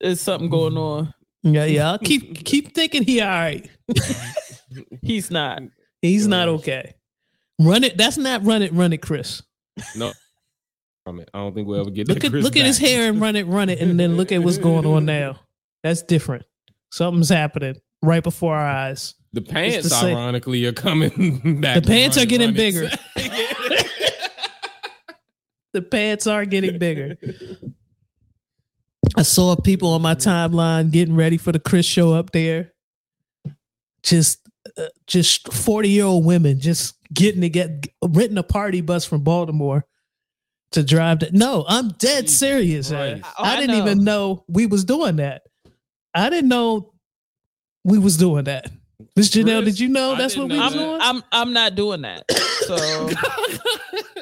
There's 0.00 0.20
something 0.22 0.48
going 0.48 0.78
on. 0.78 1.12
Yeah, 1.42 1.66
y'all 1.66 1.98
keep 1.98 2.44
keep 2.44 2.74
thinking 2.74 3.04
he 3.04 3.20
all 3.20 3.28
right. 3.28 3.70
He's 5.02 5.30
not. 5.30 5.62
He's 6.02 6.26
not 6.26 6.48
okay. 6.48 6.94
Run 7.60 7.84
it. 7.84 7.96
That's 7.96 8.16
not 8.18 8.44
run 8.44 8.62
it, 8.62 8.72
run 8.72 8.92
it, 8.92 8.98
Chris. 9.02 9.42
no. 9.96 10.12
I 11.08 11.12
don't 11.34 11.54
think 11.54 11.68
we'll 11.68 11.80
ever 11.80 11.90
get 11.90 12.08
Look 12.08 12.24
at 12.24 12.32
Chris 12.32 12.42
look 12.42 12.56
at 12.56 12.66
his 12.66 12.78
hair 12.78 13.08
and 13.08 13.20
run 13.20 13.36
it, 13.36 13.46
run 13.46 13.68
it, 13.68 13.78
and 13.80 13.98
then 13.98 14.16
look 14.16 14.32
at 14.32 14.42
what's 14.42 14.58
going 14.58 14.84
on 14.84 15.04
now. 15.04 15.38
That's 15.84 16.02
different. 16.02 16.44
Something's 16.90 17.28
happening. 17.28 17.76
right 18.02 18.22
before 18.24 18.56
our 18.56 18.66
eyes. 18.66 19.14
The 19.32 19.40
pants, 19.42 19.88
to 19.88 19.94
say- 19.94 20.12
ironically, 20.12 20.64
are 20.66 20.72
coming 20.72 21.60
back. 21.60 21.76
The 21.82 21.86
pants 21.88 22.18
are 22.18 22.26
getting 22.26 22.54
bigger. 22.54 22.90
The 25.72 25.82
pants 25.82 26.26
are 26.26 26.44
getting 26.44 26.78
bigger. 26.78 27.16
I 29.16 29.22
saw 29.22 29.54
people 29.56 29.90
on 29.92 30.02
my 30.02 30.14
timeline 30.14 30.90
getting 30.90 31.14
ready 31.14 31.36
for 31.36 31.52
the 31.52 31.58
Chris 31.60 31.86
show 31.86 32.12
up 32.14 32.32
there. 32.32 32.72
Just, 34.02 34.40
uh, 34.76 34.86
just 35.06 35.52
forty 35.52 35.88
year 35.90 36.04
old 36.04 36.24
women 36.24 36.60
just 36.60 36.96
getting 37.12 37.40
to 37.42 37.48
get 37.48 37.86
renting 38.02 38.38
a 38.38 38.42
party 38.42 38.80
bus 38.80 39.04
from 39.04 39.22
Baltimore 39.22 39.84
to 40.72 40.82
drive 40.82 41.20
to. 41.20 41.30
No, 41.36 41.64
I'm 41.68 41.90
dead 41.90 42.22
Jesus 42.24 42.38
serious. 42.38 42.90
man. 42.90 43.22
Oh, 43.24 43.44
I 43.44 43.54
I 43.56 43.60
didn't 43.60 43.76
know. 43.76 43.82
even 43.84 44.04
know 44.04 44.44
we 44.48 44.66
was 44.66 44.84
doing 44.84 45.16
that. 45.16 45.42
I 46.14 46.30
didn't 46.30 46.48
know 46.48 46.92
we 47.84 47.98
was 47.98 48.16
doing 48.16 48.44
that. 48.44 48.70
Miss 49.14 49.30
Janelle, 49.30 49.62
Chris, 49.62 49.74
did 49.74 49.80
you 49.80 49.88
know 49.88 50.14
I 50.14 50.18
that's 50.18 50.36
what 50.36 50.48
we 50.48 50.58
was 50.58 50.72
I'm, 50.72 50.78
doing? 50.78 50.98
I'm 51.00 51.22
I'm 51.32 51.52
not 51.52 51.74
doing 51.74 52.02
that. 52.02 52.24
So 52.66 53.10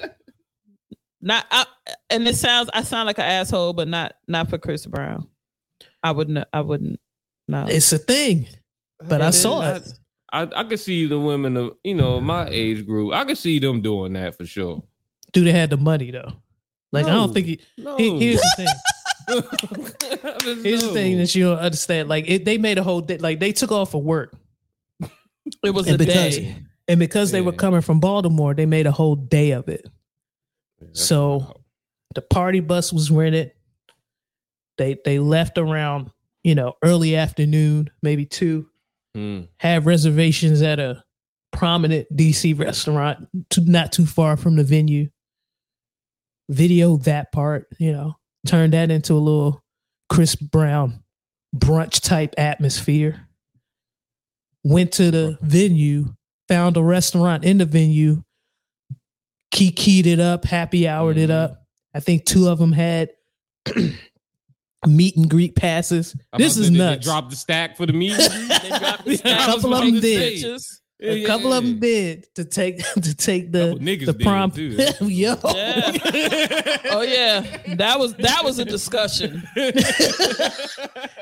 not 1.21 1.47
I, 1.51 1.67
and 2.11 2.27
it 2.29 2.37
sounds 2.37 2.71
I 2.75 2.83
sound 2.83 3.07
like 3.07 3.19
an 3.19 3.25
asshole, 3.25 3.73
but 3.73 3.89
not 3.89 4.15
not 4.29 4.51
for 4.51 4.59
Chris 4.59 4.85
Brown. 4.87 5.29
I 6.03 6.11
wouldn't 6.11 6.47
I 6.53 6.61
wouldn't 6.61 7.01
no. 7.49 7.67
It's 7.69 7.93
a 7.93 7.99
thing, 7.99 8.47
but 9.03 9.23
I 9.23 9.31
saw 9.31 9.63
is. 9.63 9.93
it. 9.93 9.99
I, 10.35 10.49
I 10.61 10.65
could 10.65 10.81
see 10.81 11.07
the 11.07 11.19
women 11.19 11.57
of 11.57 11.77
you 11.85 11.95
know 11.95 12.21
my 12.21 12.49
age 12.49 12.85
group. 12.87 13.13
I 13.15 13.25
could 13.25 13.39
see 13.39 13.59
them 13.59 13.81
doing 13.81 14.15
that 14.15 14.37
for 14.37 14.45
sure. 14.45 14.83
Dude, 15.33 15.47
they 15.47 15.53
had 15.53 15.71
the 15.71 15.77
money 15.77 16.11
though. 16.11 16.33
Like 16.93 17.07
I 17.07 17.11
don't 17.11 17.33
think 17.33 17.47
he, 17.47 17.61
No, 17.79 17.97
he- 17.97 18.19
here's 18.19 18.41
the 18.41 18.53
thing. 18.57 18.69
Here's 20.63 20.83
the 20.83 20.91
thing 20.93 21.17
that 21.17 21.35
you 21.35 21.45
don't 21.45 21.59
understand. 21.59 22.11
Like 22.11 22.29
it, 22.29 22.45
they 22.45 22.59
made 22.59 22.77
a 22.77 22.83
whole 22.83 23.01
day. 23.01 23.17
Like 23.17 23.41
they 23.41 23.53
took 23.53 23.73
off 23.73 23.95
of 23.95 24.03
work, 24.03 24.37
it 25.63 25.71
was 25.71 25.87
and 25.87 25.95
a 25.95 25.99
because 25.99 26.37
day. 26.37 26.57
and 26.89 27.01
because 27.01 27.31
they 27.31 27.41
were 27.41 27.53
coming 27.53 27.81
from 27.81 28.01
Baltimore, 28.01 28.53
they 28.53 28.67
made 28.67 28.87
a 28.87 28.93
whole 28.93 29.17
day 29.17 29.53
of 29.53 29.69
it. 29.69 29.87
So 30.93 31.63
the 32.15 32.21
party 32.21 32.61
bus 32.61 32.93
was 32.93 33.11
rented. 33.11 33.53
They 34.77 34.99
they 35.07 35.19
left 35.19 35.57
around 35.57 36.11
you 36.43 36.55
know 36.55 36.75
early 36.83 37.17
afternoon, 37.17 37.89
maybe 38.03 38.27
two. 38.27 38.69
Mm. 39.17 39.49
Have 39.59 39.87
reservations 39.87 40.63
at 40.63 40.81
a 40.81 41.03
prominent 41.53 42.07
DC 42.15 42.59
restaurant, 42.59 43.29
to, 43.51 43.61
not 43.61 43.93
too 43.93 44.07
far 44.07 44.37
from 44.37 44.57
the 44.57 44.65
venue. 44.65 45.09
Video 46.51 46.97
that 46.99 47.33
part, 47.33 47.67
you 47.79 47.93
know, 47.93 48.17
turn 48.47 48.71
that 48.73 48.91
into 48.91 49.15
a 49.15 49.17
little 49.17 49.63
Chris 50.11 50.35
Brown 50.37 51.03
brunch 51.57 52.01
type 52.03 52.35
atmosphere. 52.37 53.29
Went 54.65 54.93
to 54.93 55.11
the 55.11 55.39
venue, 55.43 56.15
found 56.49 56.77
a 56.77 56.83
restaurant 56.83 57.45
in 57.45 57.59
the 57.59 57.65
venue, 57.65 58.23
kikied 59.55 60.07
it 60.07 60.21
up, 60.21 60.45
happy 60.45 60.85
houred 60.85 61.17
it 61.19 61.31
Mhm. 61.31 61.35
up. 61.35 61.67
I 61.95 62.01
think 62.01 62.25
two 62.25 62.49
of 62.49 62.59
them 62.59 62.73
had 62.73 63.11
meet 64.87 65.17
and 65.17 65.29
greet 65.29 65.55
passes. 65.57 66.15
I'm 66.33 66.41
This 66.41 66.57
is 66.57 66.67
to- 66.67 66.73
did 66.73 66.81
they 66.81 66.85
nuts. 66.85 67.05
Drop 67.05 67.31
the 67.31 67.37
stack 67.37 67.77
for 67.77 67.87
the 67.87 67.93
meet. 67.93 68.13
The 68.19 69.21
A 69.25 69.37
couple 69.47 69.75
of 69.75 69.83
Take 69.83 69.93
them 69.93 70.01
did. 70.01 70.33
pictures. 70.33 70.81
A 71.03 71.25
couple 71.27 71.53
of 71.53 71.63
them 71.65 71.81
did 71.81 72.27
to 72.37 72.45
take 72.47 72.79
to 72.95 73.15
take 73.15 73.53
the 73.53 73.75
the 73.79 73.97
did, 74.13 74.21
prom. 74.21 74.51
too. 74.53 74.71
Yo, 75.01 75.09
Yeah. 75.09 75.37
Oh 76.91 77.03
yeah, 77.03 77.41
that 77.75 77.97
was 77.99 78.15
that 78.15 78.43
was 78.45 78.59
a 78.59 78.65
discussion. 78.65 79.43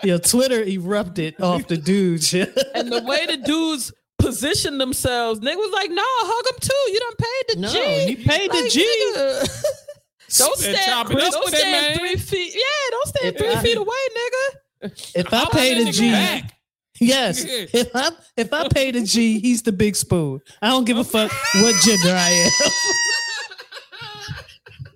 yo, 0.05 0.19
Twitter 0.19 0.63
erupted 0.63 1.41
off 1.41 1.67
the 1.67 1.77
dudes. 1.77 2.33
And 2.35 2.93
the 2.93 3.03
way 3.05 3.27
the 3.27 3.39
dudes 3.39 3.93
positioned 4.19 4.81
themselves, 4.81 5.41
nigga 5.41 5.57
was 5.57 5.73
like, 5.73 5.91
"No, 5.91 6.03
hug 6.05 6.45
them 6.45 6.59
too. 6.61 6.93
You 6.93 7.01
done 7.01 7.17
paid 7.19 7.45
the 7.49 7.61
No, 7.61 7.73
G. 7.73 8.11
you 8.11 8.17
paid 8.29 8.51
the 8.53 8.69
G. 8.71 9.92
nigga. 10.35 10.39
don't 10.39 10.59
stand, 10.59 10.79
chop 10.85 11.11
it 11.11 11.21
up 11.21 11.33
don't 11.33 11.45
with 11.45 11.55
it, 11.55 11.59
stand 11.59 11.73
man. 11.73 11.99
three 11.99 12.17
feet. 12.17 12.55
Yeah, 12.55 12.91
don't 12.91 13.09
stand 13.09 13.35
If 13.35 13.39
three 13.41 13.53
I- 13.55 13.63
feet 13.63 13.77
away, 13.77 13.97
nigga. 14.17 15.13
if 15.15 15.33
I 15.33 15.39
I'll 15.39 15.47
paid 15.51 15.75
put 15.77 15.83
a 15.83 15.85
that 15.87 15.93
G, 15.95 16.11
back. 16.13 16.55
yes. 17.01 17.45
If 17.73 17.91
I 17.95 18.11
if 18.37 18.53
I 18.53 18.69
paid 18.69 18.97
a 18.97 19.03
G, 19.03 19.39
he's 19.41 19.63
the 19.63 19.73
big 19.73 19.95
spoon. 19.97 20.41
I 20.61 20.69
don't 20.71 20.85
give 20.85 20.99
a 20.99 21.05
fuck 21.05 21.31
what 21.57 21.75
gender 21.85 22.15
I 22.15 22.29
am. 22.31 22.51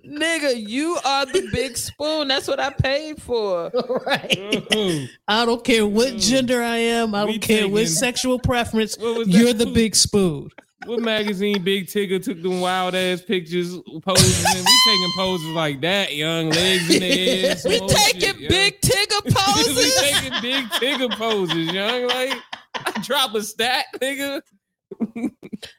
Nigga, 0.05 0.67
you 0.67 0.97
are 1.03 1.25
the 1.25 1.49
big 1.51 1.75
spoon. 1.77 2.29
That's 2.29 2.47
what 2.47 2.59
I 2.61 2.69
paid 2.71 3.21
for. 3.21 3.69
right. 4.05 4.29
Mhm. 4.31 5.09
I 5.27 5.45
don't 5.45 5.63
care 5.63 5.85
what 5.85 6.15
gender 6.17 6.63
I 6.63 6.77
am. 6.77 7.13
I 7.13 7.25
don't 7.25 7.41
care 7.41 7.67
what 7.67 7.87
sexual 7.89 8.39
preference. 8.39 8.97
What 8.97 9.27
You're 9.27 9.53
that? 9.53 9.65
the 9.65 9.71
big 9.71 9.95
spoon. 9.95 10.49
What 10.85 10.99
magazine 11.01 11.63
Big 11.63 11.87
Tigger 11.87 12.23
took 12.23 12.41
them 12.41 12.61
wild 12.61 12.93
ass 12.95 13.21
pictures 13.21 13.69
posing? 13.71 14.45
and 14.55 14.65
we 14.65 14.77
taking 14.85 15.11
poses 15.15 15.47
like 15.47 15.81
that, 15.81 16.15
young 16.15 16.49
legs 16.49 16.89
in 16.93 17.01
the 17.01 17.11
air. 17.11 17.55
We 17.65 17.79
taking 17.87 18.21
shit, 18.21 18.39
young. 18.39 18.49
big 18.49 18.79
tigger 18.81 19.21
poses. 19.33 19.75
we 19.75 19.91
taking 19.99 20.41
big 20.41 20.65
Tigger 20.65 21.11
poses, 21.17 21.71
young. 21.73 22.07
Like 22.07 22.33
I 22.75 22.91
drop 23.01 23.33
a 23.35 23.41
stat, 23.41 23.85
nigga. 23.95 24.41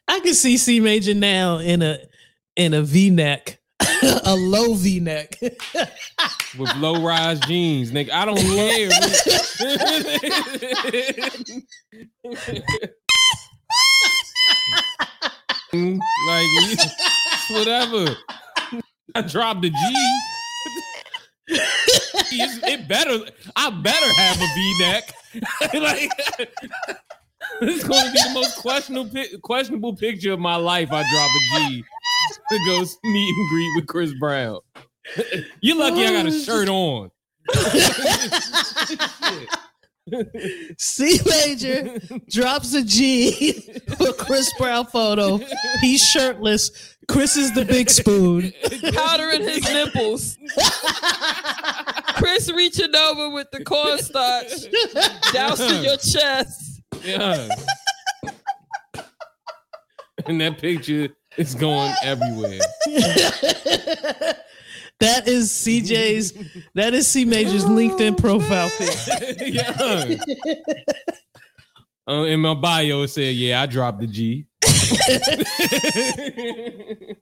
I 0.07 0.19
can 0.19 0.33
see 0.33 0.57
C 0.57 0.79
Major 0.79 1.13
now 1.13 1.57
in 1.59 1.81
a 1.81 1.97
in 2.55 2.73
a 2.73 2.81
V 2.81 3.09
neck, 3.09 3.59
a 4.25 4.35
low 4.35 4.73
V 4.73 4.99
neck. 4.99 5.37
with 5.41 6.75
low 6.75 7.01
rise 7.01 7.39
jeans, 7.41 7.91
nigga. 7.91 8.11
I 8.11 8.25
don't 8.25 8.37
care. 8.37 8.89
like 16.27 16.79
whatever. 17.51 18.15
I 19.15 19.21
dropped 19.21 19.61
the 19.61 19.69
G. 19.69 19.75
It's- 22.31 22.59
it 22.63 22.87
better. 22.87 23.25
I 23.55 23.71
better 23.71 24.13
have 24.13 24.37
a 24.37 24.47
V 24.53 24.79
neck. 24.79 25.13
like 25.81 26.11
this 27.59 27.77
is 27.77 27.83
going 27.83 28.05
to 28.05 28.11
be 28.11 28.19
the 28.27 28.31
most 28.35 28.57
questionable 28.59 29.23
questionable 29.41 29.95
picture 29.95 30.33
of 30.33 30.39
my 30.39 30.55
life. 30.57 30.89
I 30.91 31.01
drop 31.11 31.31
a 31.31 31.69
G 31.69 31.83
to 32.51 32.59
go 32.67 32.85
meet 33.03 33.35
and 33.35 33.49
greet 33.49 33.71
with 33.77 33.87
Chris 33.87 34.13
Brown. 34.19 34.59
You're 35.61 35.77
lucky 35.77 36.05
I 36.05 36.11
got 36.11 36.27
a 36.27 36.31
shirt 36.43 36.69
on. 36.69 37.09
C 40.77 41.19
Major 41.25 41.99
drops 42.29 42.73
a 42.73 42.83
G 42.83 43.61
for 43.97 44.13
Chris 44.13 44.51
Brown 44.57 44.85
photo. 44.85 45.39
He's 45.81 46.01
shirtless. 46.03 46.95
Chris 47.07 47.35
is 47.37 47.53
the 47.53 47.65
big 47.65 47.89
spoon. 47.89 48.53
powdering 48.93 49.41
his 49.41 49.63
nipples. 49.63 50.37
Chris 52.17 52.51
reaching 52.51 52.95
over 52.95 53.29
with 53.31 53.49
the 53.51 53.63
cornstarch, 53.63 54.51
dousing 55.33 55.83
your 55.83 55.97
chest. 55.97 56.81
Yeah. 57.03 57.49
and 60.25 60.39
that 60.41 60.59
picture 60.59 61.09
is 61.37 61.55
going 61.55 61.93
everywhere. 62.03 62.59
that 64.99 65.27
is 65.27 65.49
CJ's. 65.51 66.33
That 66.75 66.93
is 66.93 67.07
C 67.07 67.25
Major's 67.25 67.65
LinkedIn 67.65 68.17
profile 68.17 68.69
pic. 68.77 69.37
yeah. 69.53 70.15
Uh, 72.07 72.23
in 72.23 72.39
my 72.39 72.53
bio, 72.55 73.03
it 73.03 73.09
said, 73.09 73.35
"Yeah, 73.35 73.61
I 73.61 73.65
dropped 73.65 73.99
the 73.99 74.07
G." 74.07 74.45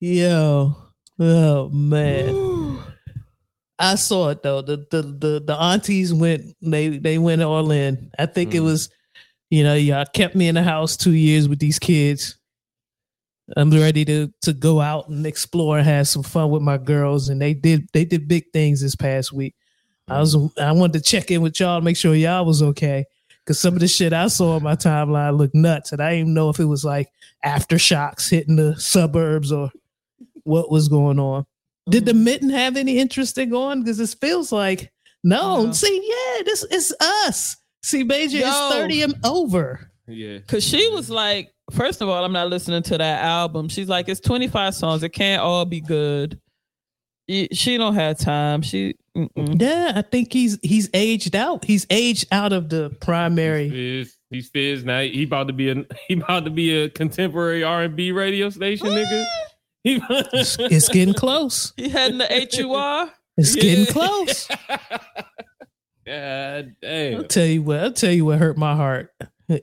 Yo, 0.00 0.76
oh 1.18 1.68
man. 1.70 2.78
I 3.78 3.94
saw 3.96 4.28
it 4.30 4.42
though. 4.42 4.62
The 4.62 4.86
the 4.90 5.02
the 5.02 5.42
the 5.44 5.54
aunties 5.56 6.12
went 6.12 6.54
they 6.60 6.88
they 6.98 7.18
went 7.18 7.42
all 7.42 7.70
in. 7.70 8.10
I 8.18 8.26
think 8.26 8.54
it 8.54 8.60
Mm. 8.60 8.64
was, 8.64 8.90
you 9.50 9.64
know, 9.64 9.74
y'all 9.74 10.04
kept 10.12 10.34
me 10.34 10.48
in 10.48 10.54
the 10.54 10.62
house 10.62 10.96
two 10.96 11.12
years 11.12 11.48
with 11.48 11.58
these 11.58 11.78
kids. 11.78 12.36
I'm 13.56 13.70
ready 13.70 14.04
to 14.06 14.32
to 14.42 14.52
go 14.52 14.80
out 14.80 15.08
and 15.08 15.26
explore 15.26 15.78
and 15.78 15.86
have 15.86 16.08
some 16.08 16.22
fun 16.22 16.50
with 16.50 16.62
my 16.62 16.78
girls. 16.78 17.28
And 17.28 17.40
they 17.40 17.54
did 17.54 17.88
they 17.92 18.04
did 18.04 18.28
big 18.28 18.44
things 18.52 18.80
this 18.80 18.96
past 18.96 19.32
week. 19.32 19.54
I 20.08 20.20
was 20.20 20.36
I 20.58 20.72
wanted 20.72 20.94
to 20.94 21.00
check 21.00 21.30
in 21.30 21.42
with 21.42 21.58
y'all, 21.60 21.80
to 21.80 21.84
make 21.84 21.96
sure 21.96 22.14
y'all 22.14 22.44
was 22.44 22.62
okay. 22.62 23.04
Cause 23.46 23.58
some 23.58 23.74
of 23.74 23.80
the 23.80 23.88
shit 23.88 24.12
I 24.12 24.28
saw 24.28 24.56
on 24.56 24.62
my 24.62 24.76
timeline 24.76 25.36
looked 25.36 25.54
nuts. 25.54 25.92
And 25.92 26.00
I 26.00 26.10
didn't 26.10 26.20
even 26.20 26.34
know 26.34 26.48
if 26.48 26.60
it 26.60 26.64
was 26.64 26.84
like 26.84 27.10
aftershocks 27.44 28.30
hitting 28.30 28.56
the 28.56 28.76
suburbs 28.76 29.50
or 29.50 29.70
what 30.44 30.70
was 30.70 30.88
going 30.88 31.18
on. 31.18 31.44
Did 31.88 32.06
the 32.06 32.12
mm-hmm. 32.12 32.24
mitten 32.24 32.50
have 32.50 32.76
any 32.76 32.98
interest 32.98 33.36
in 33.38 33.50
going? 33.50 33.80
Because 33.80 33.98
this 33.98 34.14
feels 34.14 34.52
like 34.52 34.92
no. 35.24 35.66
No. 35.66 35.72
See, 35.72 36.00
yeah, 36.04 36.42
this 36.44 36.64
is 36.64 36.94
us. 37.00 37.56
See, 37.82 38.04
Major 38.04 38.38
is 38.38 38.54
30 38.72 39.02
and 39.02 39.14
over. 39.24 39.90
yeah. 40.06 40.38
Cause 40.46 40.62
she 40.62 40.88
was 40.90 41.10
like, 41.10 41.51
first 41.70 42.00
of 42.00 42.08
all, 42.08 42.24
I'm 42.24 42.32
not 42.32 42.48
listening 42.48 42.82
to 42.84 42.98
that 42.98 43.24
album. 43.24 43.68
She's 43.68 43.88
like, 43.88 44.08
it's 44.08 44.20
25 44.20 44.74
songs. 44.74 45.02
It 45.02 45.10
can't 45.10 45.42
all 45.42 45.64
be 45.64 45.80
good. 45.80 46.40
She 47.28 47.78
don't 47.78 47.94
have 47.94 48.18
time. 48.18 48.62
She 48.62 48.96
mm-mm. 49.16 49.60
Yeah, 49.60 49.92
I 49.94 50.02
think 50.02 50.32
he's 50.32 50.58
he's 50.62 50.90
aged 50.92 51.36
out. 51.36 51.64
He's 51.64 51.86
aged 51.88 52.26
out 52.32 52.52
of 52.52 52.68
the 52.68 52.90
primary. 53.00 53.70
Fizz, 53.70 54.16
he's 54.30 54.48
Fizz 54.48 54.84
now. 54.84 55.00
He 55.00 55.22
about 55.22 55.46
to 55.46 55.52
be 55.52 55.70
a 55.70 55.86
he 56.08 56.14
about 56.14 56.44
to 56.44 56.50
be 56.50 56.74
a 56.74 56.90
contemporary 56.90 57.62
R 57.62 57.84
and 57.84 57.96
B 57.96 58.12
radio 58.12 58.50
station, 58.50 58.88
nigga. 58.88 59.24
He, 59.84 60.00
It's, 60.08 60.56
it's 60.60 60.88
getting 60.90 61.12
close. 61.12 61.72
he 61.76 61.88
had 61.88 62.12
in 62.12 62.18
the 62.18 62.26
HUR. 62.28 63.12
It's 63.36 63.56
getting 63.56 63.86
close. 63.86 64.46
God 66.06 66.76
damn. 66.80 67.16
I'll 67.16 67.24
tell 67.24 67.46
you 67.46 67.62
what. 67.62 67.80
I'll 67.80 67.92
tell 67.92 68.12
you 68.12 68.24
what 68.24 68.38
hurt 68.38 68.56
my 68.56 68.76
heart. 68.76 69.12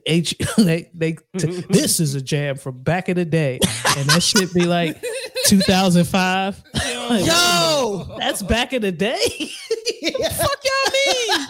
H, 0.06 0.36
they, 0.58 0.90
they, 0.94 1.12
t- 1.38 1.64
this 1.70 2.00
is 2.00 2.14
a 2.14 2.20
jam 2.22 2.56
from 2.56 2.82
back 2.82 3.08
in 3.08 3.16
the 3.16 3.24
day, 3.24 3.58
and 3.96 4.08
that 4.10 4.22
shit 4.22 4.52
be 4.54 4.64
like 4.66 5.02
2005. 5.46 6.62
Like, 6.74 7.26
Yo, 7.26 8.16
that's 8.18 8.42
back 8.42 8.72
in 8.72 8.82
the 8.82 8.92
day. 8.92 9.18
fuck 9.18 10.58
y'all 10.64 10.92
mean? 10.92 11.46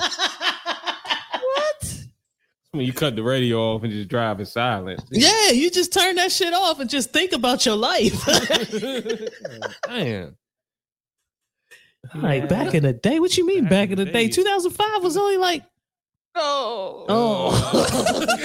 what? 1.43 1.99
When 2.73 2.87
you 2.87 2.93
cut 2.93 3.17
the 3.17 3.23
radio 3.23 3.59
off 3.75 3.83
and 3.83 3.93
just 3.93 4.09
drive 4.09 4.41
in 4.41 4.47
silence. 4.47 5.03
yeah, 5.11 5.51
you 5.51 5.71
just 5.71 5.93
turn 5.93 6.17
that 6.17 6.31
shit 6.33 6.55
off 6.55 6.81
and 6.81 6.89
just 6.89 7.13
think 7.13 7.33
about 7.33 7.67
your 7.67 7.77
life. 7.77 8.25
Damn. 9.87 10.37
like 12.15 12.49
back 12.49 12.75
in 12.75 12.85
the 12.85 12.93
day. 12.93 13.19
What 13.21 13.37
you 13.37 13.47
mean 13.47 13.67
back 13.69 13.91
in 13.91 13.97
the 13.97 14.05
day? 14.07 14.29
2005 14.29 15.03
was 15.03 15.17
only 15.17 15.37
like 15.37 15.65
Oh, 16.35 17.07
oh. 17.09 18.37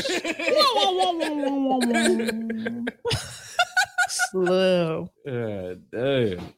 Slow. 4.31 5.09
God 5.25 5.81
damn. 5.91 6.53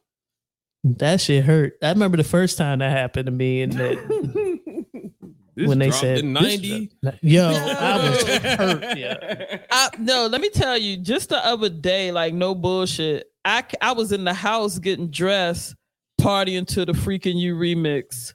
That 0.84 1.20
shit 1.20 1.44
hurt. 1.44 1.74
I 1.82 1.90
remember 1.90 2.16
the 2.16 2.24
first 2.24 2.56
time 2.56 2.78
that 2.78 2.90
happened 2.90 3.26
to 3.26 3.32
me, 3.32 3.62
and 3.62 3.72
that 3.74 3.98
This 5.58 5.66
when 5.66 5.80
they 5.80 5.90
said 5.90 6.24
90. 6.24 6.88
"Yo, 7.20 7.48
I 7.48 7.96
was 7.96 8.22
hurt." 8.38 8.96
Yeah, 8.96 9.58
I, 9.72 9.88
no, 9.98 10.28
let 10.28 10.40
me 10.40 10.50
tell 10.50 10.78
you, 10.78 10.96
just 10.96 11.30
the 11.30 11.44
other 11.44 11.68
day, 11.68 12.12
like 12.12 12.32
no 12.32 12.54
bullshit. 12.54 13.26
I 13.44 13.64
I 13.80 13.90
was 13.90 14.12
in 14.12 14.22
the 14.22 14.34
house 14.34 14.78
getting 14.78 15.10
dressed, 15.10 15.74
partying 16.20 16.64
to 16.68 16.84
the 16.84 16.92
freaking 16.92 17.40
you 17.40 17.56
remix. 17.56 18.34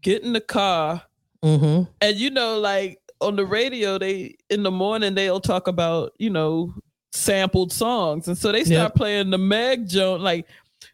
Get 0.00 0.24
in 0.24 0.32
the 0.32 0.40
car, 0.40 1.02
mm-hmm. 1.44 1.90
and 2.00 2.16
you 2.16 2.30
know, 2.30 2.58
like 2.58 2.98
on 3.20 3.36
the 3.36 3.44
radio, 3.46 3.98
they 3.98 4.36
in 4.50 4.62
the 4.62 4.70
morning 4.70 5.14
they'll 5.14 5.40
talk 5.40 5.68
about 5.68 6.12
you 6.18 6.30
know 6.30 6.74
sampled 7.12 7.72
songs, 7.72 8.28
and 8.28 8.36
so 8.38 8.52
they 8.52 8.64
start 8.64 8.92
Yep. 8.92 8.94
playing 8.94 9.30
the 9.30 9.38
Meg 9.38 9.88
joint, 9.88 10.22
like 10.22 10.46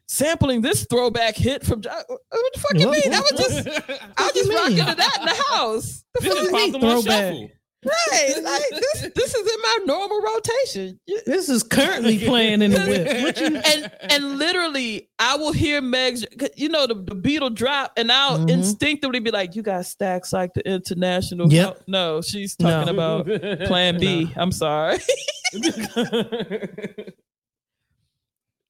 sampling 0.06 0.60
this 0.60 0.86
throwback 0.90 1.36
hit 1.36 1.64
from. 1.64 1.80
Jo- 1.80 1.90
What 2.08 2.20
the 2.54 2.60
fuck 2.60 2.74
you 2.78 2.88
What? 2.88 3.00
mean? 3.02 3.10
That 3.10 3.22
was 3.22 3.40
just 3.40 3.68
I 4.16 4.22
was 4.24 4.32
just 4.34 4.52
rocking 4.52 4.76
to 4.78 4.94
that 4.94 5.16
in 5.20 5.26
the 5.26 5.42
house. 5.54 6.04
The 6.14 6.20
This 6.20 6.34
fuck 6.34 6.42
is 6.42 6.50
you 6.50 6.52
mean? 6.72 6.80
Throwback. 6.80 7.32
shuffle. 7.34 7.50
Right, 7.84 8.34
like 8.42 8.62
this. 8.70 9.08
This 9.14 9.34
is 9.36 9.46
in 9.54 9.62
my 9.62 9.78
normal 9.86 10.20
rotation. 10.20 10.98
This 11.26 11.48
is 11.48 11.62
currently 11.62 12.18
playing 12.18 12.60
in 12.60 12.72
the 12.72 12.80
whip. 12.88 13.22
What 13.22 13.40
you? 13.40 13.46
and 13.56 13.90
and 14.10 14.36
literally, 14.38 15.08
I 15.20 15.36
will 15.36 15.52
hear 15.52 15.80
Meg's. 15.80 16.26
You 16.56 16.70
know, 16.70 16.88
the, 16.88 16.94
the 16.94 17.14
beat 17.14 17.40
will 17.40 17.50
drop, 17.50 17.92
and 17.96 18.10
I'll 18.10 18.38
Mhm. 18.40 18.50
instinctively 18.50 19.20
be 19.20 19.30
like, 19.30 19.54
"You 19.54 19.62
got 19.62 19.86
stacks 19.86 20.32
like 20.32 20.54
the 20.54 20.68
international." 20.68 21.52
Yep. 21.52 21.84
No, 21.86 22.20
she's 22.20 22.56
No. 22.58 22.68
talking 22.68 22.94
about 22.94 23.26
Plan 23.68 24.00
B. 24.00 24.32
I'm 24.36 24.50
sorry. 24.50 24.98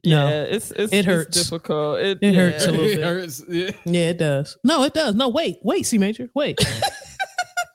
No. 0.04 0.28
yeah, 0.28 0.42
it's 0.44 0.70
it's 0.70 0.92
It 0.92 0.98
it's 0.98 1.06
hurts. 1.06 1.42
difficult. 1.42 1.98
It, 1.98 2.18
It 2.22 2.32
yeah. 2.34 2.40
hurts 2.40 2.66
a 2.66 2.70
little 2.70 2.86
It 2.86 2.96
bit. 2.96 3.04
hurts. 3.04 3.44
Yeah. 3.48 3.70
Yeah, 3.84 4.08
it 4.10 4.18
does. 4.18 4.56
No, 4.64 4.84
it 4.84 4.94
does. 4.94 5.14
No, 5.16 5.28
wait, 5.28 5.58
wait, 5.62 5.86
C 5.86 5.98
major, 5.98 6.30
wait. 6.34 6.58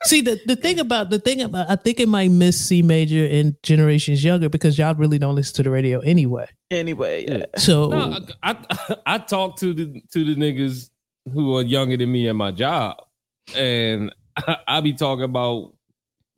See 0.05 0.21
the 0.21 0.39
the 0.45 0.55
thing 0.55 0.79
about 0.79 1.09
the 1.09 1.19
thing 1.19 1.41
about 1.41 1.69
I 1.69 1.75
think 1.75 1.99
it 1.99 2.09
might 2.09 2.31
miss 2.31 2.59
C 2.59 2.81
major 2.81 3.25
in 3.25 3.55
generations 3.63 4.23
younger 4.23 4.49
because 4.49 4.77
y'all 4.77 4.95
really 4.95 5.17
don't 5.19 5.35
listen 5.35 5.55
to 5.55 5.63
the 5.63 5.69
radio 5.69 5.99
anyway. 6.01 6.47
Anyway, 6.71 7.25
yeah. 7.27 7.45
So 7.57 7.89
No, 7.89 8.19
I, 8.43 8.57
I 8.69 8.95
I 9.05 9.17
talk 9.19 9.57
to 9.59 9.73
the 9.73 10.01
to 10.11 10.23
the 10.25 10.35
niggas 10.35 10.89
who 11.33 11.55
are 11.57 11.61
younger 11.63 11.95
than 11.97 12.11
me 12.11 12.27
at 12.27 12.35
my 12.35 12.51
job, 12.51 12.97
and 13.55 14.13
I, 14.35 14.57
I 14.67 14.81
be 14.81 14.93
talking 14.93 15.23
about 15.23 15.73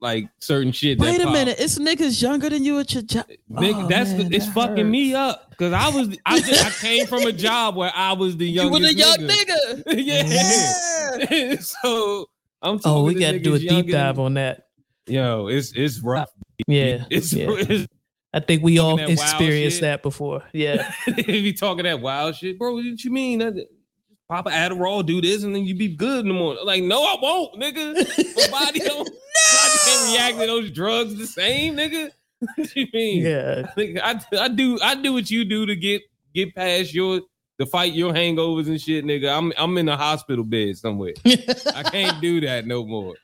like 0.01 0.29
certain 0.39 0.71
shit. 0.71 0.99
that 0.99 1.03
Wait 1.05 1.21
a 1.21 1.23
pop. 1.23 1.33
minute, 1.33 1.55
it's 1.57 1.79
niggas 1.79 2.21
younger 2.21 2.49
than 2.49 2.63
you 2.63 2.77
at 2.79 2.93
your 2.93 3.01
job. 3.01 3.25
Nigga, 3.51 3.85
Oh, 3.85 3.87
that's 3.87 4.11
man, 4.11 4.29
the, 4.29 4.35
it's 4.35 4.45
that 4.45 4.53
fucking 4.53 4.91
me 4.91 5.15
up 5.15 5.49
because 5.49 5.73
I 5.73 5.89
was 5.89 6.15
I 6.25 6.39
just, 6.39 6.65
I 6.65 6.69
came 6.85 7.07
from 7.07 7.23
a 7.23 7.31
job 7.31 7.75
where 7.75 7.91
I 7.95 8.13
was 8.13 8.37
the 8.37 8.45
youngest. 8.47 8.79
You 8.79 8.87
were 8.87 8.87
the 8.87 8.93
young 8.93 9.17
nigga. 9.27 9.83
nigga. 9.85 11.25
yeah. 11.45 11.55
so 11.61 12.27
I'm. 12.61 12.79
Oh, 12.85 13.03
we 13.03 13.15
got 13.15 13.31
to 13.31 13.39
do 13.39 13.55
a 13.55 13.59
deep 13.59 13.89
dive 13.89 14.19
on 14.19 14.35
that. 14.35 14.67
Yo, 15.07 15.47
it's 15.47 15.71
it's 15.73 15.99
uh, 15.99 16.07
rough. 16.07 16.29
Yeah, 16.67 17.05
It's, 17.11 17.33
yeah. 17.33 17.47
it's 17.49 17.87
I 18.33 18.39
think 18.39 18.63
we 18.63 18.79
all 18.79 18.97
that 18.97 19.09
experienced 19.09 19.81
that 19.81 20.03
before. 20.03 20.43
Yeah, 20.51 20.91
You 21.27 21.53
talking 21.53 21.83
that 21.83 22.01
wild 22.01 22.35
shit, 22.35 22.59
bro. 22.59 22.73
What 22.73 22.83
you 22.83 23.11
mean? 23.11 23.39
That, 23.39 23.53
an 23.53 24.43
Adderall, 24.45 25.05
do 25.05 25.21
this, 25.21 25.43
and 25.43 25.55
then 25.55 25.65
you 25.65 25.75
be 25.75 25.95
good 25.95 26.21
in 26.21 26.27
the 26.27 26.33
morning. 26.33 26.65
Like, 26.65 26.83
no, 26.83 27.03
I 27.03 27.15
won't, 27.21 27.61
nigga. 27.61 27.93
My 28.51 28.65
body 28.65 28.79
don't. 28.79 29.07
Body 29.07 29.77
can't 29.85 30.13
react 30.13 30.39
to 30.39 30.47
those 30.47 30.71
drugs 30.71 31.15
the 31.15 31.27
same, 31.27 31.75
nigga. 31.75 32.09
what 32.39 32.75
you 32.75 32.87
mean? 32.93 33.23
yeah. 33.23 33.71
Nigga, 33.77 34.01
I, 34.01 34.43
I 34.43 34.47
do 34.49 34.79
I 34.81 34.95
do 34.95 35.13
what 35.13 35.29
you 35.29 35.45
do 35.45 35.65
to 35.65 35.75
get 35.75 36.01
get 36.33 36.55
past 36.55 36.93
your 36.93 37.21
to 37.59 37.65
fight 37.65 37.93
your 37.93 38.13
hangovers 38.13 38.67
and 38.67 38.79
shit, 38.81 39.05
nigga. 39.05 39.35
I'm 39.35 39.51
I'm 39.57 39.77
in 39.77 39.87
a 39.89 39.97
hospital 39.97 40.43
bed 40.43 40.77
somewhere. 40.77 41.13
I 41.25 41.83
can't 41.83 42.21
do 42.21 42.41
that 42.41 42.65
no 42.67 42.85
more. 42.85 43.15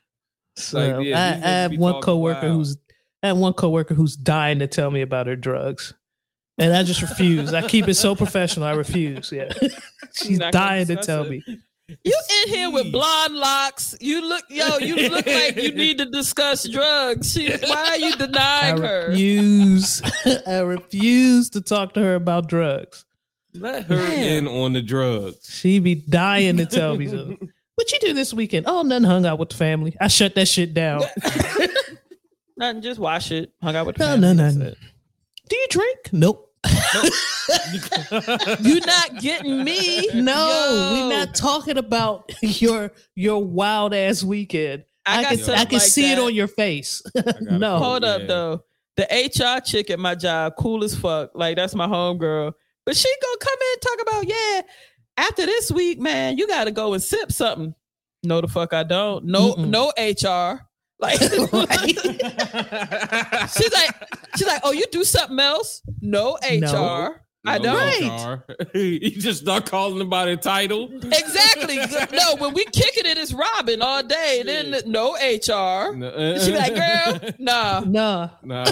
So 0.56 0.78
Like, 0.98 1.06
yeah, 1.06 1.18
I, 1.18 1.48
I 1.48 1.50
have 1.62 1.72
one 1.78 1.92
talking 1.94 2.04
coworker 2.04 2.40
wild. 2.42 2.52
who's 2.56 2.76
I 3.22 3.28
have 3.28 3.38
one 3.38 3.54
coworker 3.54 3.94
who's 3.94 4.16
dying 4.16 4.58
to 4.58 4.66
tell 4.66 4.90
me 4.90 5.00
about 5.00 5.26
her 5.26 5.34
drugs, 5.36 5.94
and 6.58 6.74
I 6.74 6.82
just 6.82 7.00
refuse. 7.00 7.54
I 7.54 7.66
keep 7.66 7.88
it 7.88 7.94
so 7.94 8.14
professional. 8.24 8.66
I 8.66 8.72
refuse. 8.72 9.32
Yeah, 9.32 9.50
she's 10.14 10.38
Not 10.38 10.52
dying 10.52 10.86
to 10.88 10.96
tell 10.96 11.22
it. 11.24 11.30
me. 11.30 11.42
You 12.04 12.20
in 12.44 12.48
here 12.52 12.70
with 12.70 12.92
blonde 12.92 13.34
locks. 13.34 13.94
You 14.00 14.20
look, 14.28 14.44
yo, 14.50 14.76
you 14.78 15.08
look 15.08 15.26
like 15.26 15.56
you 15.56 15.72
need 15.74 15.96
to 15.98 16.06
discuss 16.06 16.68
drugs. 16.68 17.32
She, 17.32 17.50
why 17.50 17.86
are 17.88 17.96
you 17.96 18.12
I 18.12 18.16
denying 18.16 18.76
her? 18.82 19.08
refuse. 19.08 20.02
I 20.46 20.58
refuse 20.60 21.48
to 21.50 21.62
talk 21.62 21.94
to 21.94 22.00
her 22.00 22.14
about 22.16 22.46
drugs. 22.48 23.06
Let 23.54 23.84
her 23.84 23.96
Damn. 23.96 24.46
in 24.46 24.48
on 24.48 24.72
the 24.72 24.82
drugs. 24.82 25.48
She 25.50 25.78
be 25.78 25.94
dying 25.94 26.56
to 26.56 26.66
tell 26.66 26.96
me 26.96 27.06
something. 27.10 27.50
What 27.74 27.90
you 27.92 27.98
do 28.00 28.12
this 28.14 28.32
weekend? 28.32 28.66
Oh, 28.68 28.82
nothing. 28.82 29.04
Hung 29.04 29.26
out 29.26 29.38
with 29.38 29.50
the 29.50 29.56
family. 29.56 29.96
I 30.00 30.08
shut 30.08 30.34
that 30.36 30.46
shit 30.48 30.72
down. 30.74 31.02
Nothing, 32.56 32.82
just 32.82 33.00
wash 33.00 33.32
it. 33.32 33.52
Hung 33.62 33.74
out 33.76 33.86
with 33.86 33.98
No, 33.98 34.06
family, 34.06 34.34
no, 34.34 34.50
no, 34.50 34.50
no. 34.50 34.74
Do 35.48 35.56
you 35.56 35.66
drink? 35.70 35.98
Nope. 36.12 36.48
You're 38.60 38.86
not 38.86 39.20
getting 39.20 39.64
me? 39.64 40.06
No, 40.14 40.32
Yo. 40.32 40.92
we're 40.92 41.08
not 41.18 41.34
talking 41.34 41.78
about 41.78 42.30
your 42.42 42.92
your 43.16 43.42
wild 43.44 43.94
ass 43.94 44.22
weekend. 44.22 44.84
I, 45.04 45.24
I, 45.24 45.36
can 45.36 45.50
I 45.50 45.64
can 45.64 45.78
like 45.78 45.82
see 45.88 46.12
it 46.12 46.18
on 46.18 46.34
your 46.34 46.46
face. 46.46 47.02
no, 47.40 47.78
call 47.78 47.90
Hold 47.90 48.02
Yeah. 48.04 48.08
up 48.10 48.26
though. 48.28 48.64
The 48.96 49.04
HR 49.04 49.60
chick 49.64 49.90
at 49.90 49.98
my 49.98 50.14
job, 50.14 50.52
cool 50.58 50.84
as 50.84 50.94
fuck. 50.94 51.30
Like 51.34 51.56
that's 51.56 51.74
my 51.74 51.86
homegirl. 51.86 52.52
But 52.84 52.96
she 52.96 53.08
gonna 53.22 53.36
come 53.40 53.56
in 53.60 53.68
and 53.72 53.80
talk 53.82 54.02
about, 54.02 54.26
yeah, 54.28 54.62
after 55.16 55.46
this 55.46 55.70
week, 55.70 56.00
man, 56.00 56.36
you 56.38 56.46
gotta 56.48 56.70
go 56.70 56.94
and 56.94 57.02
sip 57.02 57.30
something. 57.32 57.74
No, 58.24 58.40
the 58.40 58.48
fuck 58.48 58.72
I 58.72 58.82
don't. 58.84 59.24
No, 59.26 59.54
Mm-mm. 59.54 59.68
no 59.68 59.92
HR. 59.98 60.60
Like 60.98 61.18
she's 63.50 63.72
like, 63.72 63.90
she's 64.36 64.46
like, 64.46 64.60
oh, 64.64 64.72
you 64.72 64.84
do 64.92 65.02
something 65.04 65.38
else? 65.40 65.82
No 66.00 66.38
HR. 66.48 66.58
No. 66.60 67.14
I 67.44 67.58
No 67.58 67.74
don't. 67.74 68.40
HR. 68.72 68.78
you 68.78 69.10
just 69.18 69.40
start 69.42 69.66
calling 69.66 69.98
them 69.98 70.08
by 70.08 70.26
their 70.26 70.36
title. 70.36 70.88
Exactly. 70.92 71.76
no, 72.16 72.36
when 72.38 72.54
we 72.54 72.64
kicking 72.66 73.04
it, 73.06 73.18
it's 73.18 73.32
Robin 73.32 73.82
all 73.82 74.02
day. 74.02 74.42
Then 74.46 74.76
no 74.86 75.14
HR. 75.14 75.94
No, 75.96 76.38
She 76.38 76.52
be 76.52 76.56
like, 76.56 76.74
girl, 76.74 77.30
nah. 77.40 77.80
nah, 77.80 78.28
Nah. 78.44 78.64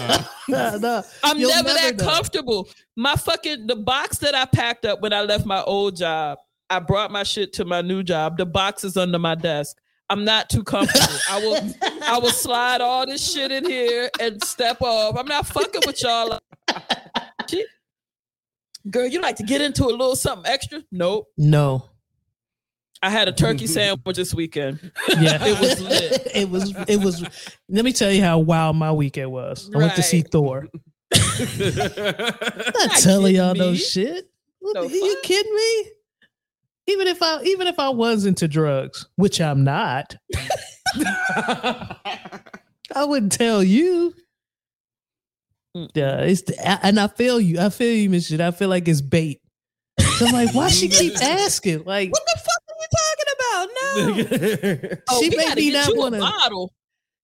nah, 0.49 0.77
nah. 0.77 1.03
I'm 1.25 1.39
You'll 1.39 1.51
never, 1.51 1.68
that 1.71 1.97
know. 1.97 2.05
comfortable. 2.05 2.68
My 2.97 3.16
fucking 3.16 3.66
the 3.66 3.77
box 3.77 4.18
that 4.18 4.35
I 4.37 4.45
packed 4.45 4.85
up 4.85 5.01
when 5.01 5.12
I 5.12 5.23
left 5.23 5.47
my 5.47 5.62
old 5.62 5.97
job, 5.97 6.39
I 6.68 6.79
brought 6.79 7.11
my 7.11 7.25
shit 7.25 7.53
to 7.55 7.64
my 7.64 7.83
new 7.83 8.05
job. 8.05 8.37
The 8.37 8.47
box 8.47 8.85
is 8.85 8.97
under 8.97 9.18
my 9.18 9.35
desk. 9.35 9.77
I'm 10.09 10.25
not 10.25 10.49
too 10.49 10.62
comfortable. 10.64 11.16
I 11.29 11.39
will 11.41 11.75
I 12.05 12.18
will 12.18 12.31
slide 12.31 12.81
all 12.81 13.07
this 13.07 13.33
shit 13.33 13.51
in 13.53 13.64
here 13.64 14.11
and 14.21 14.43
step 14.45 14.81
off. 14.81 15.16
I'm 15.16 15.27
not 15.27 15.47
fucking 15.47 15.83
with 15.87 16.01
y'all. 16.03 16.39
Shit. 17.49 17.66
Girl, 18.89 19.07
you 19.07 19.20
like 19.20 19.37
to 19.37 19.43
get 19.43 19.61
into 19.61 19.85
a 19.85 19.91
little 19.91 20.16
something 20.16 20.51
extra? 20.51 20.83
Nope. 20.91 21.26
No. 21.37 21.85
I 23.03 23.11
had 23.11 23.28
a 23.28 23.33
turkey 23.33 23.64
mm-hmm. 23.64 23.72
sandwich 23.72 24.16
this 24.16 24.35
weekend. 24.35 24.93
Yeah, 25.09 25.39
It 25.47 25.59
was 25.61 25.81
lit. 25.81 26.28
it 26.35 26.51
was. 26.51 26.74
It 26.89 26.97
was. 27.03 27.24
Let 27.68 27.85
me 27.85 27.93
tell 27.93 28.12
you 28.12 28.22
how 28.22 28.39
wild 28.39 28.76
my 28.76 28.93
weekend 28.93 29.33
was. 29.33 29.70
I 29.74 29.78
went 29.78 29.95
to 29.97 30.03
see 30.03 30.22
Thor. 30.22 30.66
I'm 31.12 31.18
not 31.76 31.97
Not 31.97 32.91
telling 32.99 33.37
y'all 33.37 33.55
no 33.55 33.74
shit. 33.74 34.31
What, 34.61 34.74
No 34.74 34.83
are 34.83 34.91
you 34.91 35.14
fuck. 35.14 35.22
kidding 35.22 35.55
me? 35.55 35.93
even 36.91 37.07
if 37.07 37.22
I 37.22 37.43
even 37.43 37.66
if 37.66 37.78
I 37.78 37.89
was 37.89 38.26
into 38.26 38.49
drugs, 38.49 39.07
which 39.16 39.41
I'm 39.41 39.64
not, 39.64 40.16
I 41.37 41.97
wouldn't 43.05 43.33
tell 43.33 43.62
you. 43.62 44.14
Yeah, 45.75 46.21
it's 46.23 46.43
and 46.64 46.99
I 46.99 47.07
feel 47.09 47.41
you. 47.41 47.61
I 47.61 47.68
feel 47.71 47.95
you, 47.95 48.11
Miss 48.11 48.27
Shit. 48.27 48.41
I 48.41 48.51
feel 48.51 48.68
like 48.68 48.89
it's 48.89 49.01
bait. 49.01 49.41
So 50.01 50.27
I'm 50.27 50.33
like, 50.33 50.55
why 50.55 50.68
she 50.68 50.89
keep 51.01 51.16
asking? 51.23 51.85
Like, 51.85 52.11
What 52.11 52.23
the 52.27 52.41
fuck 52.41 52.62
are 52.68 52.77
you 52.81 52.89
talking 52.99 53.31
about? 53.37 54.91
No. 54.91 54.99
Oh, 55.11 55.23
She 55.23 55.29
we 55.31 55.37
make 55.37 55.57
me 55.57 55.71
not 55.73 55.97
wanna- 55.97 56.18
bottle. 56.18 56.73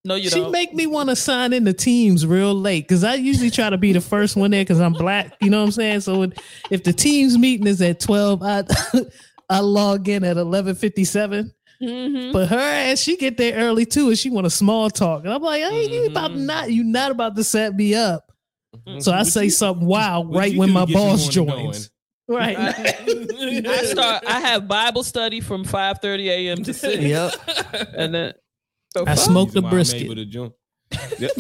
No, 0.05 0.15
you 0.15 0.31
she 0.31 0.39
don't. 0.39 0.53
make 0.53 0.73
me 0.73 0.87
want 0.87 1.09
to 1.09 1.17
sign 1.17 1.53
in 1.53 1.65
the 1.65 1.73
teams 1.73 2.25
real 2.25 2.55
late 2.55 2.87
because 2.87 3.03
I 3.03 3.15
usually 3.15 3.51
try 3.51 3.69
to 3.71 3.77
be 3.77 3.93
the 3.93 4.01
first 4.01 4.37
one 4.37 4.53
there 4.53 4.61
because 4.63 4.81
I'm 4.81 4.93
black. 4.93 5.35
You 5.41 5.51
know 5.51 5.59
what 5.59 5.65
I'm 5.67 5.73
saying? 5.73 6.01
So 6.03 6.21
when, 6.21 6.33
if 6.71 6.85
the 6.85 6.93
teams 6.93 7.37
meeting 7.37 7.67
is 7.67 7.83
at 7.83 7.99
12, 7.99 8.41
I 8.41 8.63
I 9.51 9.59
log 9.59 10.09
in 10.09 10.23
at 10.23 10.37
11:57. 10.37 11.51
Mhm. 11.83 12.33
But 12.33 12.47
her 12.47 12.57
ass, 12.57 13.01
she 13.01 13.17
get 13.17 13.37
there 13.37 13.55
early 13.57 13.85
too, 13.85 14.07
and 14.09 14.17
she 14.17 14.31
want 14.31 14.47
a 14.47 14.51
small 14.51 14.91
talk. 14.91 15.25
And 15.25 15.33
I'm 15.35 15.43
like, 15.43 15.63
hey, 15.63 15.89
you 15.91 16.07
about 16.07 16.31
Mhm. 16.31 16.47
not 16.47 16.71
you 16.71 16.85
not 16.85 17.11
about 17.11 17.35
to 17.35 17.43
set 17.43 17.75
me 17.75 17.97
up. 17.97 18.26
Mm-hmm. 18.87 19.01
So 19.01 19.13
I 19.13 19.23
say 19.25 19.45
you- 19.45 19.51
something 19.51 19.87
wild 19.87 20.29
what 20.29 20.39
right 20.39 20.57
when 20.57 20.71
my 20.71 20.81
to 20.85 20.87
get 20.93 20.99
you 20.99 21.07
boss 21.07 21.29
joins. 21.29 21.91
Right. 22.29 22.59
I 22.59 23.85
start. 23.85 24.25
I 24.27 24.41
have 24.41 24.67
Bible 24.67 25.05
study 25.05 25.41
from 25.41 25.63
five 25.63 26.01
thirty 26.01 26.29
a.m. 26.29 26.65
to 26.65 26.75
six, 26.75 27.01
yep. 27.01 27.33
and 27.97 28.13
then 28.13 28.33
the 28.95 29.03
I 29.03 29.15
fuck? 29.15 29.19
smoke 29.19 29.53
the 29.53 29.61
Reason 29.61 29.63
why 29.63 29.69
I'm 29.69 29.75
brisket. 29.77 30.03
able 30.03 30.15
to 30.17 30.25
join. 30.25 30.53
Yep. 31.21 31.31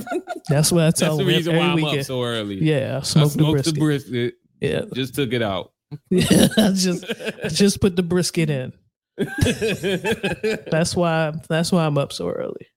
That's 0.48 0.70
what 0.70 0.82
I 0.82 0.86
That's 0.86 1.00
tell 1.00 1.16
the 1.16 1.24
them 1.24 1.34
reason 1.34 1.52
every 1.52 1.58
why 1.66 1.72
I'm 1.72 1.74
weekend. 1.76 1.98
up 1.98 2.06
so 2.06 2.22
early. 2.22 2.62
yeah, 2.62 2.92
I 2.94 2.98
I 2.98 3.00
smoke 3.02 3.24
the 3.24 3.30
smoked 3.30 3.52
brisket. 3.54 3.74
the 3.74 3.80
brisket. 3.80 4.34
yeah. 4.60 4.80
Just 4.94 5.14
took 5.16 5.32
it 5.32 5.42
out. 5.42 5.72
yeah, 6.10 6.46
I 6.56 6.70
just 6.70 7.04
just 7.48 7.80
put 7.80 7.96
the 7.96 8.04
brisket 8.04 8.48
in. 8.48 8.72
That's 10.70 10.94
why 10.94 11.32
that's 11.48 11.72
why 11.72 11.84
I'm 11.86 11.98
up 11.98 12.12
so 12.12 12.30
early. 12.30 12.68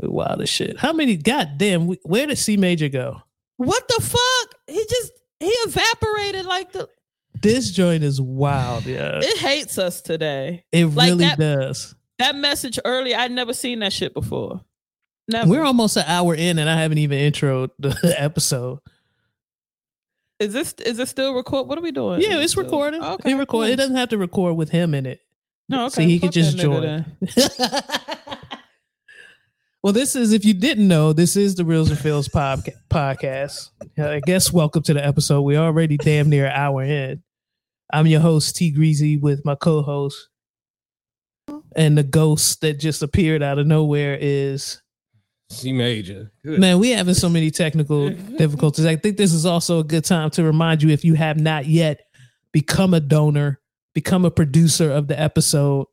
Wild 0.00 0.42
as 0.42 0.48
shit. 0.48 0.78
How 0.78 0.92
many? 0.92 1.16
Goddamn! 1.16 1.88
Where 2.04 2.26
did 2.28 2.38
C 2.38 2.56
Major 2.56 2.88
go? 2.88 3.22
What 3.56 3.86
the 3.88 4.02
fuck? 4.02 4.54
He 4.66 4.84
just 4.88 5.12
he 5.40 5.46
evaporated 5.46 6.46
like 6.46 6.72
the. 6.72 6.88
This 7.42 7.70
joint 7.70 8.02
is 8.02 8.20
wild. 8.20 8.86
Yeah, 8.86 9.20
It 9.22 9.38
hates 9.38 9.76
us 9.78 10.00
today. 10.00 10.64
it 10.72 10.86
like 10.86 11.08
really 11.10 11.24
that- 11.26 11.38
does. 11.38 11.94
That 12.18 12.34
message 12.34 12.78
earlier, 12.86 13.16
I'd 13.18 13.30
never 13.30 13.52
seen 13.52 13.80
that 13.80 13.92
shit 13.92 14.14
before. 14.14 14.62
Never. 15.28 15.50
We're 15.50 15.64
almost 15.64 15.98
an 15.98 16.04
hour 16.06 16.34
in, 16.34 16.58
and 16.58 16.68
I 16.70 16.80
haven't 16.80 16.96
even 16.98 17.18
introed 17.18 17.70
the 17.78 17.94
episode. 18.18 18.78
is 20.40 20.52
this 20.54 20.72
is 20.84 20.98
it 20.98 21.08
still 21.08 21.34
record? 21.34 21.68
What 21.68 21.76
are 21.76 21.82
we 21.82 21.92
doing? 21.92 22.22
Yeah, 22.22 22.38
it's 22.40 22.56
recording. 22.56 23.02
Okay, 23.02 23.32
it 23.32 23.34
record. 23.34 23.48
cool. 23.48 23.62
It 23.64 23.76
doesn't 23.76 23.96
have 23.96 24.08
to 24.10 24.18
record 24.18 24.56
with 24.56 24.70
him 24.70 24.94
in 24.94 25.04
it. 25.04 25.20
No, 25.68 25.88
So 25.90 26.00
okay. 26.00 26.10
he 26.10 26.18
could 26.18 26.32
just 26.32 26.56
join. 26.56 27.04
well, 29.86 29.92
this 29.92 30.16
is 30.16 30.32
if 30.32 30.44
you 30.44 30.52
didn't 30.52 30.88
know, 30.88 31.12
this 31.12 31.36
is 31.36 31.54
the 31.54 31.64
Reels 31.64 31.90
and 31.90 31.98
Fields 32.00 32.26
podca- 32.26 32.74
podcast. 32.90 33.70
Uh, 33.96 34.08
I 34.08 34.18
guess 34.18 34.52
welcome 34.52 34.82
to 34.82 34.94
the 34.94 35.06
episode. 35.06 35.42
We're 35.42 35.60
already 35.60 35.96
damn 35.96 36.28
near 36.28 36.46
an 36.46 36.52
hour 36.56 36.82
in. 36.82 37.22
I'm 37.92 38.08
your 38.08 38.18
host 38.18 38.56
T 38.56 38.72
Greasy 38.72 39.16
with 39.16 39.44
my 39.44 39.54
co-host, 39.54 40.28
and 41.76 41.96
the 41.96 42.02
ghost 42.02 42.62
that 42.62 42.80
just 42.80 43.04
appeared 43.04 43.44
out 43.44 43.60
of 43.60 43.68
nowhere 43.68 44.18
is 44.20 44.82
C 45.50 45.72
major. 45.72 46.32
Good. 46.44 46.58
man. 46.58 46.80
We 46.80 46.90
having 46.90 47.14
so 47.14 47.28
many 47.28 47.52
technical 47.52 48.10
difficulties. 48.10 48.86
I 48.86 48.96
think 48.96 49.16
this 49.16 49.32
is 49.32 49.46
also 49.46 49.78
a 49.78 49.84
good 49.84 50.04
time 50.04 50.30
to 50.30 50.42
remind 50.42 50.82
you 50.82 50.88
if 50.88 51.04
you 51.04 51.14
have 51.14 51.38
not 51.38 51.66
yet 51.66 52.00
become 52.50 52.92
a 52.92 52.98
donor, 52.98 53.60
become 53.94 54.24
a 54.24 54.32
producer 54.32 54.90
of 54.90 55.06
the 55.06 55.16
episode. 55.16 55.86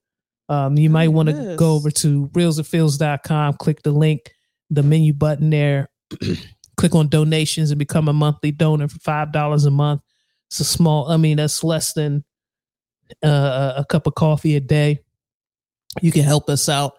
Um, 0.50 0.78
you 0.78 0.90
might 0.90 1.08
want 1.10 1.30
to 1.30 1.56
go 1.58 1.74
over 1.74 1.90
to 1.92 2.28
reelsandfields.com, 2.30 3.56
click 3.56 3.82
the 3.84 3.92
link, 3.92 4.34
the 4.70 4.84
menu 4.84 5.14
button 5.14 5.50
there, 5.50 5.90
click 6.78 6.96
on 6.96 7.08
donations 7.08 7.72
and 7.72 7.80
become 7.80 8.08
a 8.08 8.14
monthly 8.14 8.52
donor 8.52 8.88
for 8.88 9.00
$5 9.00 9.66
a 9.66 9.72
month. 9.72 10.02
It's 10.50 10.60
a 10.60 10.66
small, 10.66 11.10
I 11.10 11.18
mean, 11.18 11.38
that's 11.38 11.64
less 11.64 11.94
than 11.94 12.24
uh, 13.24 13.74
a 13.78 13.86
cup 13.86 14.08
of 14.08 14.16
coffee 14.16 14.56
a 14.56 14.60
day. 14.60 15.00
You 16.02 16.12
can 16.12 16.24
help 16.24 16.50
us 16.50 16.68
out, 16.70 16.94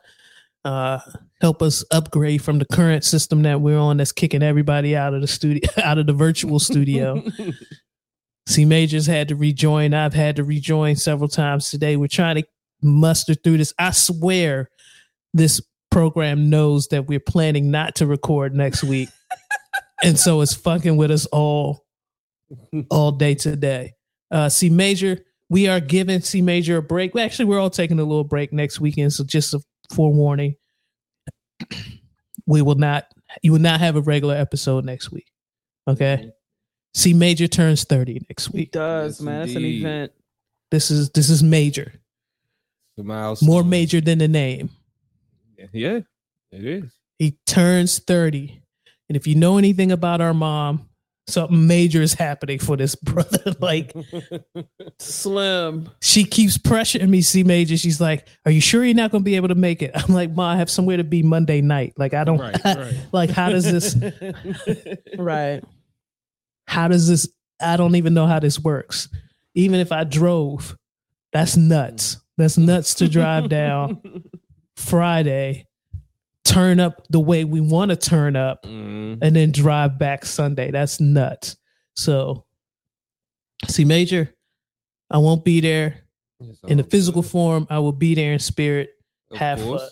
uh, 0.65 1.01
help 1.41 1.63
us 1.63 1.85
upgrade 1.91 2.43
from 2.43 2.59
the 2.59 2.67
current 2.73 3.05
system 3.05 3.43
that 3.43 3.61
we're 3.61 3.79
on 3.79 3.99
that's 3.99 4.13
kicking 4.13 4.43
everybody 4.43 4.97
out 4.97 5.15
of 5.15 5.21
the 5.21 5.27
studio, 5.27 5.69
out 5.83 5.99
of 5.99 6.07
the 6.07 6.13
virtual 6.13 6.59
studio. 6.59 7.23
C 8.47 8.65
Majors 8.65 9.07
had 9.07 9.29
to 9.29 9.37
rejoin. 9.37 9.95
I've 9.95 10.15
had 10.15 10.37
to 10.37 10.45
rejoin 10.45 10.97
several 10.97 11.29
times 11.29 11.71
today. 11.71 11.97
We're 11.97 12.09
trying 12.09 12.37
to 12.37 12.45
muster 12.85 13.35
through 13.35 13.59
this. 13.59 13.73
I 13.79 13.91
swear 13.91 14.69
this 15.33 15.61
program 15.91 16.51
knows 16.51 16.89
that 16.89 17.07
we're 17.07 17.21
planning 17.21 17.71
not 17.71 17.95
to 17.97 18.07
record 18.07 18.55
next 18.55 18.85
week. 18.85 19.09
and 20.05 20.19
so 20.19 20.41
it's 20.41 20.55
fucking 20.55 20.97
with 20.97 21.11
us 21.11 21.27
all 21.27 21.85
all 22.91 23.13
day 23.13 23.35
today. 23.35 23.95
Uh 24.31 24.49
C 24.49 24.71
Major, 24.71 25.19
we 25.49 25.69
are 25.69 25.81
giving 25.81 26.21
C 26.21 26.43
Major 26.43 26.77
a 26.79 26.83
break. 26.83 27.15
Well, 27.15 27.25
Actually, 27.25 27.47
we're 27.47 27.61
all 27.61 27.71
taking 27.71 27.99
a 27.99 28.05
little 28.05 28.25
break 28.25 28.53
next 28.53 28.81
weekend. 28.81 29.13
So 29.13 29.25
just 29.25 29.55
a 29.55 29.61
forewarning. 29.93 30.57
We 32.47 32.63
will 32.63 32.75
not 32.75 33.07
you 33.43 33.53
will 33.53 33.61
not 33.61 33.81
have 33.81 33.97
a 33.97 34.01
regular 34.01 34.37
episode 34.37 34.85
next 34.85 35.11
week. 35.11 35.31
Okay. 35.89 36.31
C 36.95 37.13
Major 37.13 37.49
turns 37.49 37.85
30 37.85 38.27
next 38.29 38.47
He 38.49 38.59
week. 38.59 38.73
does, 38.73 39.15
Yes, 39.19 39.21
man. 39.21 39.41
That's 39.41 39.55
an 39.57 39.65
event. 39.65 40.13
This 40.71 40.91
is 40.91 41.11
this 41.11 41.31
is 41.31 41.43
major. 41.43 41.93
The 42.97 43.03
milestone. 43.05 43.49
More 43.49 43.65
major 43.65 44.01
than 44.01 44.19
the 44.19 44.29
name. 44.29 44.71
Yeah, 45.73 46.01
it 46.53 46.65
is. 46.65 46.93
He 47.19 47.39
turns 47.47 47.99
30. 47.99 48.61
And 49.09 49.17
if 49.17 49.27
you 49.27 49.35
know 49.35 49.59
anything 49.59 49.91
about 49.93 50.21
our 50.21 50.35
mom, 50.35 50.89
something 51.27 51.67
major 51.67 52.03
is 52.03 52.15
happening 52.15 52.59
for 52.59 52.77
this 52.77 52.95
brother. 53.03 53.55
like 53.61 53.93
Slim. 54.99 55.89
she 56.01 56.25
keeps 56.25 56.59
pressuring 56.59 57.09
me, 57.09 57.23
C 57.23 57.43
major. 57.45 57.77
She's 57.77 58.01
like, 58.01 58.27
Are 58.45 58.51
you 58.51 58.61
sure 58.61 58.85
you're 58.85 58.95
not 58.95 59.11
gonna 59.11 59.25
be 59.25 59.37
able 59.37 59.49
to 59.49 59.55
make 59.55 59.83
it? 59.83 59.91
I'm 59.95 60.15
like, 60.15 60.31
Ma, 60.33 60.51
I 60.53 60.57
have 60.57 60.71
somewhere 60.71 60.97
to 60.99 61.05
be 61.05 61.23
Monday 61.23 61.61
night. 61.61 61.95
Like, 61.97 62.15
I 62.15 62.25
don't 62.25 62.39
Right, 62.39 62.57
right. 62.65 62.95
like 63.13 63.31
how 63.31 63.49
does 63.51 63.65
this 63.65 63.97
Right. 65.19 65.63
how 66.67 66.89
does 66.89 67.09
this 67.09 67.29
I 67.61 67.77
don't 67.77 67.95
even 67.97 68.15
know 68.15 68.27
how 68.27 68.41
this 68.41 68.59
works. 68.59 69.09
Even 69.55 69.81
if 69.81 69.93
I 69.93 70.05
drove, 70.05 70.77
that's 71.33 71.57
nuts. 71.57 72.19
That's 72.37 72.59
nuts 72.59 72.95
to 72.95 73.09
drive 73.09 73.49
down 73.49 74.25
Friday, 74.77 75.67
turn 76.45 76.81
up 76.81 77.07
the 77.11 77.21
way 77.21 77.45
we 77.45 77.61
want 77.61 77.91
to 77.91 77.97
turn 77.97 78.35
up, 78.37 78.65
Mm. 78.65 79.19
and 79.23 79.37
then 79.37 79.53
drive 79.53 79.99
back 79.99 80.25
Sunday. 80.25 80.71
That's 80.71 80.99
nuts. 81.01 81.57
So, 81.95 82.45
see, 83.69 83.85
Major, 83.85 84.35
I 85.11 85.19
won't 85.19 85.45
be 85.45 85.61
there 85.61 86.01
It's 86.41 86.59
in 86.65 86.79
the 86.79 86.85
physical 86.85 87.23
good. 87.23 87.31
form. 87.31 87.67
I 87.71 87.79
will 87.79 87.93
be 87.93 88.15
there 88.15 88.33
in 88.33 88.39
spirit. 88.41 88.91
Of 89.31 89.39
have 89.39 89.61
course. 89.63 89.83
fun. 89.83 89.91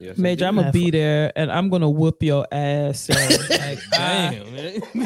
Yes, 0.00 0.16
Major, 0.18 0.46
I'm 0.46 0.56
gonna 0.56 0.72
be 0.72 0.90
there 0.90 1.30
and 1.36 1.52
I'm 1.52 1.68
gonna 1.68 1.90
whoop 1.90 2.22
your 2.22 2.46
ass. 2.50 3.08
yo. 3.08 3.14
Like, 3.50 3.78
I, 3.92 4.42
Damn, 4.42 4.52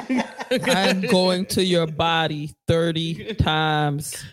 man. 0.09 0.25
I'm 0.71 1.01
going 1.03 1.47
to 1.47 1.65
your 1.65 1.87
body 1.89 2.55
30 2.69 3.35
times. 3.39 4.25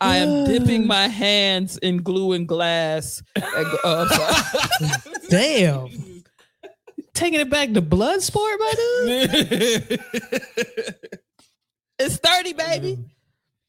I 0.00 0.16
am 0.18 0.44
dipping 0.46 0.86
my 0.88 1.08
hands 1.08 1.76
in 1.78 2.02
glue 2.02 2.32
and 2.32 2.46
glass. 2.48 3.22
and 3.36 3.44
go- 3.44 3.78
oh, 3.84 4.02
I'm 4.02 4.08
sorry. 4.08 4.92
Damn. 5.30 6.22
Taking 7.14 7.40
it 7.40 7.50
back 7.50 7.72
to 7.72 7.80
blood 7.82 8.22
sport, 8.22 8.54
my 8.58 8.72
dude. 8.76 10.00
It's 11.98 12.16
30, 12.16 12.52
baby. 12.54 12.98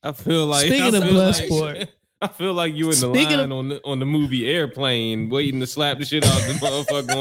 I 0.03 0.13
feel 0.13 0.45
like 0.45 0.67
Speaking 0.67 0.95
I 0.95 0.97
of 0.97 1.03
feel 1.03 1.11
blood 1.13 1.35
like- 1.35 1.45
sport. 1.45 1.77
I 2.23 2.27
feel 2.27 2.53
like 2.53 2.75
you 2.75 2.85
in 2.85 2.91
the 2.91 2.95
Speaking 3.13 3.37
line 3.37 3.51
of- 3.51 3.57
on 3.57 3.67
the 3.69 3.81
on 3.83 3.99
the 3.99 4.05
movie 4.05 4.47
Airplane, 4.47 5.27
waiting 5.29 5.59
to 5.59 5.65
slap 5.67 5.97
the 5.97 6.05
shit 6.05 6.23
out 6.23 6.39
the 6.41 6.53
motherfucker 6.53 7.15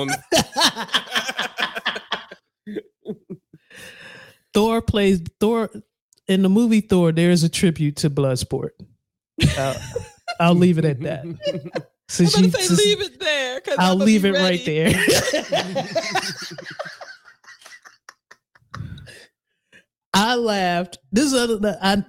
on. 2.67 2.77
Thor 4.55 4.83
plays 4.83 5.23
Thor 5.39 5.71
in 6.31 6.43
the 6.43 6.49
movie 6.49 6.81
Thor. 6.81 7.13
There 7.13 7.31
is 7.31 7.45
a 7.45 7.49
tribute 7.49 7.97
to 7.97 8.09
Bloodsport. 8.11 8.71
I'll, 9.59 9.77
I'll 10.41 10.55
leave 10.55 10.79
it 10.79 10.85
at 10.85 11.01
that. 11.01 11.25
I'm 11.75 11.83
Since 12.09 12.35
gonna 12.35 12.47
you- 12.47 12.53
say 12.53 12.63
since- 12.63 12.79
leave 12.85 13.01
it 13.03 13.21
there. 13.21 13.61
I'll 13.79 13.97
leave 13.97 14.25
it 14.25 14.33
right 14.33 14.65
there. 14.65 14.93
I 20.13 20.35
laughed. 20.35 20.99
This 21.13 21.27
is 21.27 21.35
other, 21.35 21.79
I 21.81 22.05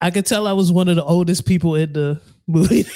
I 0.00 0.10
could 0.10 0.26
tell 0.26 0.46
I 0.46 0.52
was 0.52 0.72
one 0.72 0.88
of 0.88 0.96
the 0.96 1.04
oldest 1.04 1.46
people 1.46 1.74
in 1.76 1.92
the 1.92 2.20
movie. 2.46 2.84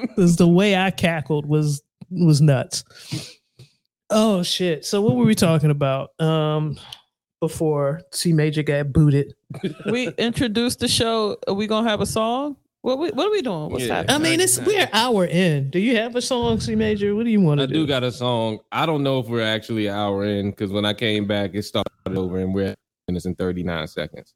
Because 0.00 0.34
the 0.36 0.48
way 0.48 0.76
I 0.76 0.90
cackled 0.90 1.46
was 1.46 1.82
was 2.10 2.40
nuts. 2.40 2.82
Oh 4.10 4.42
shit! 4.42 4.84
So 4.84 5.00
what 5.00 5.14
were 5.14 5.24
we 5.24 5.36
talking 5.36 5.70
about? 5.70 6.10
Um, 6.20 6.76
before 7.40 8.02
C 8.12 8.32
Major 8.32 8.62
got 8.62 8.92
booted. 8.92 9.34
we 9.90 10.08
introduced 10.18 10.80
the 10.80 10.88
show. 10.88 11.36
Are 11.48 11.54
we 11.54 11.66
gonna 11.66 11.88
have 11.88 12.00
a 12.00 12.06
song? 12.06 12.56
What 12.82 12.98
we, 12.98 13.10
what 13.10 13.26
are 13.26 13.30
we 13.30 13.42
doing? 13.42 13.70
What's 13.70 13.84
Yeah. 13.84 13.96
happening? 13.96 14.16
I 14.16 14.18
mean, 14.18 14.40
it's 14.40 14.58
we're 14.60 14.80
an 14.82 14.88
hour 14.92 15.26
in. 15.26 15.68
Do 15.70 15.78
you 15.78 15.96
have 15.96 16.16
a 16.16 16.22
song, 16.22 16.60
C 16.60 16.74
Major? 16.74 17.14
What 17.14 17.24
do 17.24 17.30
you 17.30 17.40
want 17.40 17.60
to 17.60 17.66
do 17.66 17.72
I 17.74 17.76
do 17.76 17.86
got 17.86 18.04
a 18.04 18.12
song. 18.12 18.60
I 18.72 18.86
don't 18.86 19.02
know 19.02 19.18
if 19.18 19.26
we're 19.26 19.44
actually 19.44 19.86
an 19.88 19.94
hour 19.96 20.24
in 20.24 20.50
because 20.50 20.70
when 20.70 20.84
I 20.84 20.94
came 20.94 21.26
back, 21.26 21.50
it 21.54 21.64
started 21.64 21.90
over 22.06 22.38
and 22.38 22.54
we're 22.54 22.68
at 22.68 22.78
minutes 23.08 23.26
and 23.26 23.36
39 23.36 23.86
seconds. 23.88 24.34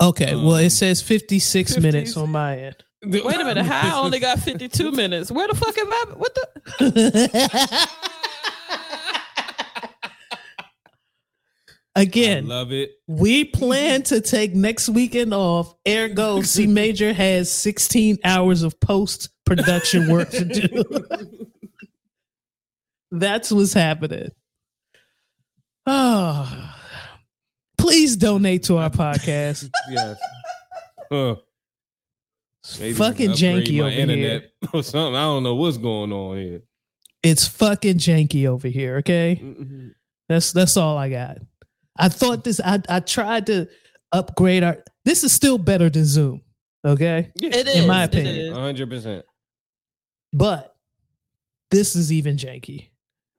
Okay, 0.00 0.34
well, 0.34 0.54
Um, 0.56 0.64
it 0.64 0.70
says 0.70 1.00
56 1.00 1.78
minutes 1.78 2.16
on 2.16 2.30
my 2.30 2.58
end. 2.58 2.76
Wait 3.04 3.24
a 3.24 3.44
minute. 3.44 3.64
How 3.66 4.00
I 4.00 4.04
only 4.04 4.20
got 4.20 4.38
52 4.38 4.92
minutes? 4.92 5.30
Where 5.32 5.48
the 5.48 5.54
fuck 5.54 5.76
am 5.78 5.92
I? 5.92 6.04
What 6.16 6.34
the? 6.34 7.88
I 11.94 12.02
Again, 12.02 12.48
love 12.48 12.72
it. 12.72 12.92
we 13.06 13.44
plan 13.44 14.02
to 14.04 14.20
take 14.22 14.54
next 14.54 14.88
weekend 14.88 15.34
off. 15.34 15.74
Ergo, 15.86 16.40
C 16.42 16.66
Major 16.66 17.12
has 17.12 17.52
16 17.52 18.18
hours 18.24 18.62
of 18.62 18.78
post 18.80 19.28
production 19.44 20.10
work 20.10 20.30
to 20.30 20.44
do. 20.44 20.84
That's 23.10 23.52
what's 23.52 23.74
happening. 23.74 24.30
Oh, 25.86 26.74
please 27.76 28.16
donate 28.16 28.62
to 28.64 28.78
our 28.78 28.88
podcast. 28.90 29.68
Yes. 29.90 30.18
Huh. 31.10 31.36
Fucking 32.64 33.32
janky 33.32 33.80
over 33.80 33.90
internet 33.90 34.42
here. 34.60 34.70
or 34.72 34.82
something. 34.82 35.16
I 35.16 35.22
don't 35.24 35.42
know 35.42 35.56
what's 35.56 35.76
going 35.76 36.12
on 36.12 36.36
here. 36.38 36.62
It's 37.22 37.46
fucking 37.46 37.98
janky 37.98 38.46
over 38.46 38.68
here. 38.68 38.96
Okay. 38.98 39.40
Mm-hmm. 39.42 39.88
That's 40.28 40.52
that's 40.52 40.76
all 40.76 40.96
I 40.96 41.10
got. 41.10 41.38
I 41.96 42.08
thought 42.08 42.44
this. 42.44 42.60
I 42.60 42.80
I 42.88 43.00
tried 43.00 43.46
to 43.46 43.68
upgrade 44.12 44.62
our. 44.64 44.82
This 45.04 45.24
is 45.24 45.32
still 45.32 45.58
better 45.58 45.90
than 45.90 46.04
Zoom. 46.04 46.42
Okay, 46.84 47.30
It 47.40 47.54
In 47.54 47.68
is, 47.68 47.86
my 47.86 48.02
opinion. 48.04 48.52
100%. 48.54 49.22
but 50.32 50.74
this 51.70 51.94
is 51.94 52.10
even 52.12 52.36
janky. 52.36 52.88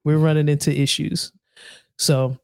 We're 0.05 0.17
running 0.17 0.47
into 0.49 0.71
issues. 0.73 1.31
So 1.97 2.37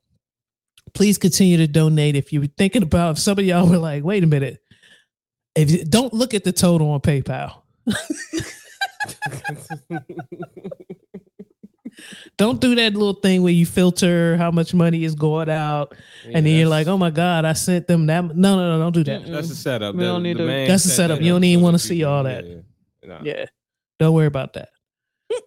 please 0.94 1.18
continue 1.18 1.56
to 1.58 1.68
donate 1.68 2.16
if 2.18 2.34
you're 2.34 2.46
thinking 2.58 2.84
about. 2.84 3.12
If 3.12 3.20
some 3.20 3.40
of 3.40 3.46
y'all 3.46 3.68
were 3.70 3.78
like, 3.78 4.04
"Wait 4.04 4.24
a 4.24 4.28
minute," 4.28 4.60
if 5.56 5.72
you 5.72 5.86
don't 5.86 6.14
look 6.14 6.34
at 6.34 6.44
the 6.44 6.52
total 6.52 6.90
on 6.92 7.00
PayPal. 7.02 7.62
Don't 12.38 12.60
do 12.62 12.76
that 12.76 12.94
little 12.94 13.14
thing 13.14 13.44
where 13.44 13.52
you 13.54 13.66
filter 13.66 14.38
how 14.38 14.52
much 14.52 14.74
money 14.74 15.04
is 15.04 15.16
going 15.16 15.50
out, 15.50 15.94
and 16.26 16.46
then 16.46 16.56
you're 16.56 16.70
like, 16.70 16.88
"Oh 16.88 16.98
my 16.98 17.10
god, 17.10 17.46
I 17.46 17.54
sent 17.54 17.88
them 17.88 18.06
that." 18.08 18.24
No, 18.36 18.56
no, 18.56 18.78
no, 18.78 18.80
don't 18.84 18.94
do 18.94 19.04
that. 19.06 19.26
That's 19.26 19.50
a 19.52 19.56
setup. 19.56 19.96
We 19.96 20.02
The- 20.04 20.06
don't 20.06 20.24
need 20.24 20.38
the 20.38 20.46
to- 20.48 20.68
That's 20.68 20.84
the 20.84 20.90
set 20.90 20.96
setup. 20.96 21.22
You 21.22 21.32
don't 21.32 21.44
even 21.44 21.64
wanna 21.64 21.80
see 21.80 22.04
all 22.04 22.24
that. 22.24 22.46
yeah. 22.46 22.56
Nah. 23.06 23.20
Yeah. 23.24 23.46
Don't 24.00 24.14
worry 24.14 24.28
about 24.28 24.54
that. 24.54 24.70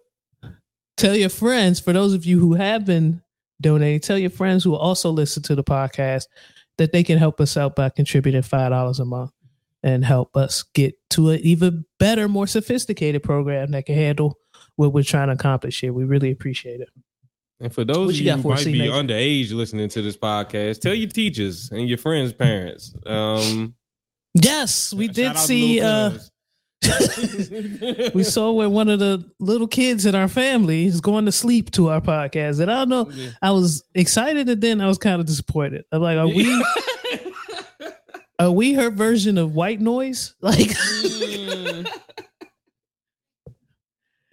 tell 0.97 1.15
your 1.15 1.29
friends, 1.29 1.79
for 1.79 1.93
those 1.93 2.13
of 2.13 2.25
you 2.25 2.39
who 2.39 2.53
have 2.53 2.85
been 2.85 3.21
donating, 3.61 3.99
tell 3.99 4.17
your 4.17 4.29
friends 4.29 4.63
who 4.63 4.75
also 4.75 5.09
listen 5.09 5.41
to 5.43 5.55
the 5.55 5.63
podcast 5.63 6.25
that 6.77 6.91
they 6.91 7.03
can 7.03 7.17
help 7.17 7.39
us 7.39 7.55
out 7.57 7.75
by 7.75 7.89
contributing 7.89 8.41
$5 8.41 8.99
a 8.99 9.05
month 9.05 9.31
and 9.83 10.03
help 10.05 10.35
us 10.35 10.63
get 10.73 10.95
to 11.11 11.29
an 11.31 11.39
even 11.41 11.85
better, 11.99 12.27
more 12.27 12.47
sophisticated 12.47 13.21
program 13.23 13.71
that 13.71 13.85
can 13.85 13.95
handle 13.95 14.37
what 14.75 14.93
we're 14.93 15.03
trying 15.03 15.27
to 15.27 15.33
accomplish 15.33 15.81
here. 15.81 15.93
We 15.93 16.03
really 16.03 16.31
appreciate 16.31 16.81
it. 16.81 16.89
And 17.59 17.73
for 17.73 17.85
those 17.85 17.97
What 17.97 18.15
of 18.15 18.21
you 18.21 18.31
you 18.31 18.37
who 18.37 18.49
might 18.49 18.65
be 18.65 18.79
underage 18.79 19.53
listening 19.53 19.87
to 19.89 20.01
this 20.01 20.17
podcast, 20.17 20.81
tell 20.81 20.93
your 20.93 21.09
teachers 21.09 21.69
and 21.71 21.87
your 21.87 21.97
friends' 21.97 22.33
parents. 22.33 22.95
Um, 23.05 23.75
Yes, 24.35 24.91
we 24.93 25.07
did 25.07 25.37
see 25.37 25.79
uh 25.79 26.17
we 28.13 28.23
saw 28.23 28.51
where 28.51 28.67
one 28.69 28.89
of 28.89 28.99
the 28.99 29.23
little 29.39 29.67
kids 29.67 30.05
in 30.05 30.15
our 30.15 30.27
family 30.27 30.85
is 30.85 30.99
going 31.01 31.25
to 31.25 31.31
sleep 31.31 31.71
to 31.71 31.89
our 31.89 32.01
podcast. 32.01 32.59
And 32.59 32.69
I 32.71 32.79
don't 32.79 32.89
know, 32.89 33.09
Yeah. 33.11 33.29
I 33.41 33.51
was 33.51 33.83
excited 33.95 34.49
and 34.49 34.59
then 34.61 34.81
I 34.81 34.87
was 34.87 34.97
kind 34.97 35.21
of 35.21 35.27
disappointed. 35.27 35.85
I'm 35.91 36.01
like, 36.01 36.17
are 36.17 36.27
we 36.27 36.65
are 38.39 38.51
we 38.51 38.73
her 38.73 38.89
version 38.89 39.37
of 39.37 39.53
white 39.53 39.79
noise? 39.79 40.35
Like 40.41 40.71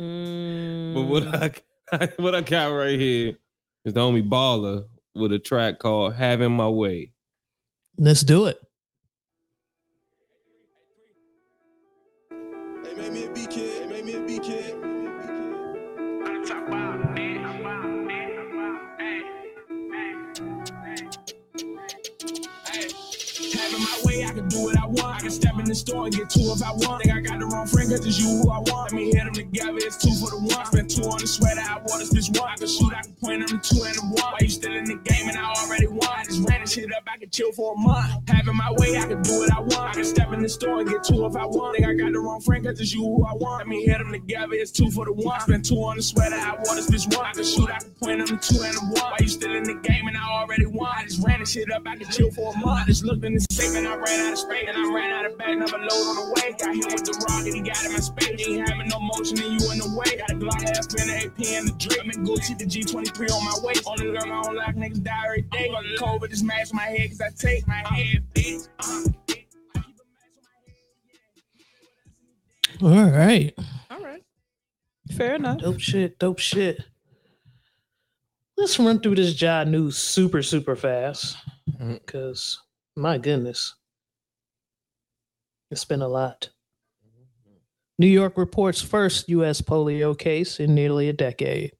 Mm. 0.00 0.94
But 0.94 1.02
what 1.02 1.26
I 1.34 2.08
what 2.16 2.34
I 2.34 2.40
got 2.40 2.66
right 2.68 2.98
here 2.98 3.36
is 3.84 3.94
the 3.94 4.00
homie 4.00 4.26
baller 4.26 4.84
with 5.14 5.32
a 5.32 5.38
track 5.38 5.78
called 5.78 6.14
"Having 6.14 6.52
My 6.52 6.68
Way." 6.68 7.12
let's 7.98 8.22
do 8.22 8.46
it. 8.46 8.58
The 25.70 25.74
store 25.76 26.06
and 26.06 26.14
get 26.14 26.28
two 26.28 26.50
if 26.50 26.62
I 26.62 26.72
want. 26.72 27.02
Think 27.02 27.14
I 27.14 27.20
got 27.20 27.38
the 27.38 27.46
wrong 27.46 27.66
friend, 27.66 27.88
cause 27.88 28.04
it's 28.04 28.18
you 28.18 28.42
who 28.42 28.50
I 28.50 28.58
want. 28.58 28.90
Let 28.90 28.92
me 28.92 29.14
hit 29.14 29.24
them 29.24 29.34
together, 29.34 29.78
it's 29.78 29.96
two 29.96 30.10
for 30.18 30.30
the 30.34 30.42
one. 30.42 30.66
Spend 30.66 30.90
two 30.90 31.06
on 31.06 31.20
the 31.22 31.26
sweater, 31.30 31.62
I 31.62 31.78
wore 31.86 31.98
this 32.02 32.10
bitch 32.10 32.34
one. 32.34 32.50
I 32.50 32.56
can 32.58 32.66
shoot, 32.66 32.92
I 32.92 33.02
can 33.06 33.14
point 33.22 33.42
on 33.46 33.50
the 33.54 33.62
two 33.62 33.78
and 33.86 33.94
the 33.94 34.02
one. 34.02 34.32
Why 34.34 34.38
you 34.42 34.50
still 34.50 34.74
in 34.74 34.84
the 34.84 34.98
game 35.06 35.30
and 35.30 35.38
I 35.38 35.46
already 35.46 35.86
won? 35.86 36.10
I 36.10 36.24
just 36.26 36.42
ran 36.42 36.60
this 36.66 36.74
shit 36.74 36.90
up, 36.92 37.06
I 37.06 37.18
can 37.18 37.30
chill 37.30 37.52
for 37.52 37.74
a 37.74 37.78
month. 37.78 38.10
Having 38.28 38.56
my 38.56 38.74
way, 38.82 38.98
I 38.98 39.06
can 39.06 39.22
do 39.22 39.38
what 39.38 39.52
I 39.54 39.60
want. 39.60 39.78
I 39.78 39.92
can 39.94 40.04
step 40.04 40.32
in 40.32 40.42
the 40.42 40.48
store 40.48 40.80
and 40.82 40.90
get 40.90 41.04
two 41.06 41.24
if 41.24 41.36
I 41.38 41.46
want. 41.46 41.78
Think 41.78 41.86
I 41.86 41.94
got 41.94 42.12
the 42.12 42.18
wrong 42.18 42.40
friend, 42.42 42.66
cause 42.66 42.80
it's 42.80 42.92
you 42.92 43.06
who 43.06 43.24
I 43.24 43.34
want. 43.38 43.62
Let 43.62 43.68
me 43.68 43.86
hit 43.86 43.98
them 43.98 44.10
together, 44.10 44.54
it's 44.58 44.74
two 44.74 44.90
for 44.90 45.06
the 45.06 45.14
one. 45.14 45.38
Spend 45.40 45.64
two 45.64 45.78
on 45.86 45.96
the 45.96 46.02
sweater, 46.02 46.34
I 46.34 46.58
wore 46.66 46.74
this 46.74 46.90
bitch 46.90 47.06
one. 47.14 47.26
I 47.26 47.32
can 47.32 47.46
shoot, 47.46 47.70
I 47.70 47.78
can 47.78 47.94
point 47.94 48.20
on 48.20 48.26
the 48.26 48.38
two 48.42 48.58
and 48.58 48.74
the 48.74 48.82
one. 48.98 49.14
Why 49.14 49.18
you 49.22 49.28
still 49.28 49.54
in 49.54 49.62
the 49.62 49.78
game 49.86 50.08
and 50.08 50.16
I 50.18 50.26
already 50.42 50.66
won? 50.66 50.90
I 50.90 51.04
just 51.04 51.22
ran 51.22 51.38
this 51.38 51.52
shit 51.52 51.70
up, 51.70 51.86
I 51.86 51.94
can 51.94 52.10
chill 52.10 52.30
for 52.32 52.50
a 52.52 52.58
month. 52.58 52.82
I 52.82 52.84
just 52.86 53.04
looked 53.04 53.24
in 53.24 53.34
the 53.34 53.46
safe 53.52 53.76
and 53.76 53.86
I 53.86 53.94
ran 53.94 54.26
out 54.26 54.32
of 54.32 54.38
space. 54.38 54.66
And 54.66 54.76
I 54.76 54.92
ran 54.92 55.10
out 55.12 55.30
of 55.30 55.38
bag, 55.38 55.59
another 55.60 55.78
load 55.78 56.04
on 56.08 56.16
the 56.16 56.26
way. 56.34 56.52
Got 56.56 56.74
hit 56.74 56.86
with 56.86 57.04
the 57.04 57.26
rock 57.28 57.44
and 57.44 57.54
he 57.54 57.60
got 57.60 57.84
in 57.84 57.92
my 57.92 57.98
space. 58.00 58.46
You 58.46 58.58
ain't 58.58 58.68
having 58.68 58.88
no 58.88 59.00
motion 59.00 59.38
and 59.44 59.60
you 59.60 59.70
in 59.72 59.78
the 59.78 59.90
way. 59.92 60.16
Got 60.16 60.30
a 60.30 60.36
Glock 60.40 60.62
half 60.64 60.84
spin, 60.88 61.10
an 61.10 61.16
AP 61.28 61.38
and 61.60 61.68
the 61.68 61.74
drip. 61.78 62.00
I'm 62.00 62.10
in 62.10 62.24
Gucci, 62.24 62.56
the 62.56 62.64
G23 62.64 63.30
on 63.30 63.44
my 63.44 63.56
waist. 63.62 63.84
Only 63.86 64.06
learn 64.08 64.28
my 64.28 64.42
own 64.48 64.56
life, 64.56 64.74
niggas 64.74 65.02
die 65.02 65.24
every 65.26 65.42
day. 65.42 65.68
Got 65.70 65.82
the 65.82 65.96
COVID, 65.98 66.30
just 66.30 66.44
mash 66.44 66.72
my 66.72 66.82
head 66.82 67.10
cause 67.10 67.20
I 67.20 67.30
take 67.36 67.68
my 67.68 67.82
head, 67.84 68.24
bitch. 68.34 68.68
All 72.82 73.10
right. 73.10 73.52
All 73.90 74.00
right. 74.00 74.22
Fair 75.16 75.34
enough. 75.34 75.58
Dope 75.58 75.80
shit, 75.80 76.18
dope 76.18 76.38
shit. 76.38 76.82
Let's 78.56 78.78
run 78.78 79.00
through 79.00 79.16
this 79.16 79.34
job 79.34 79.68
news 79.68 79.98
super, 79.98 80.42
super 80.42 80.76
fast. 80.76 81.36
Mhm. 81.78 82.04
Cause 82.06 82.58
my 82.96 83.18
goodness. 83.18 83.74
It's 85.70 85.84
been 85.84 86.02
a 86.02 86.08
lot. 86.08 86.50
New 87.98 88.06
York 88.06 88.38
reports 88.38 88.80
first 88.80 89.28
U.S. 89.28 89.60
polio 89.60 90.18
case 90.18 90.58
in 90.58 90.74
nearly 90.74 91.08
a 91.08 91.12
decade. 91.12 91.72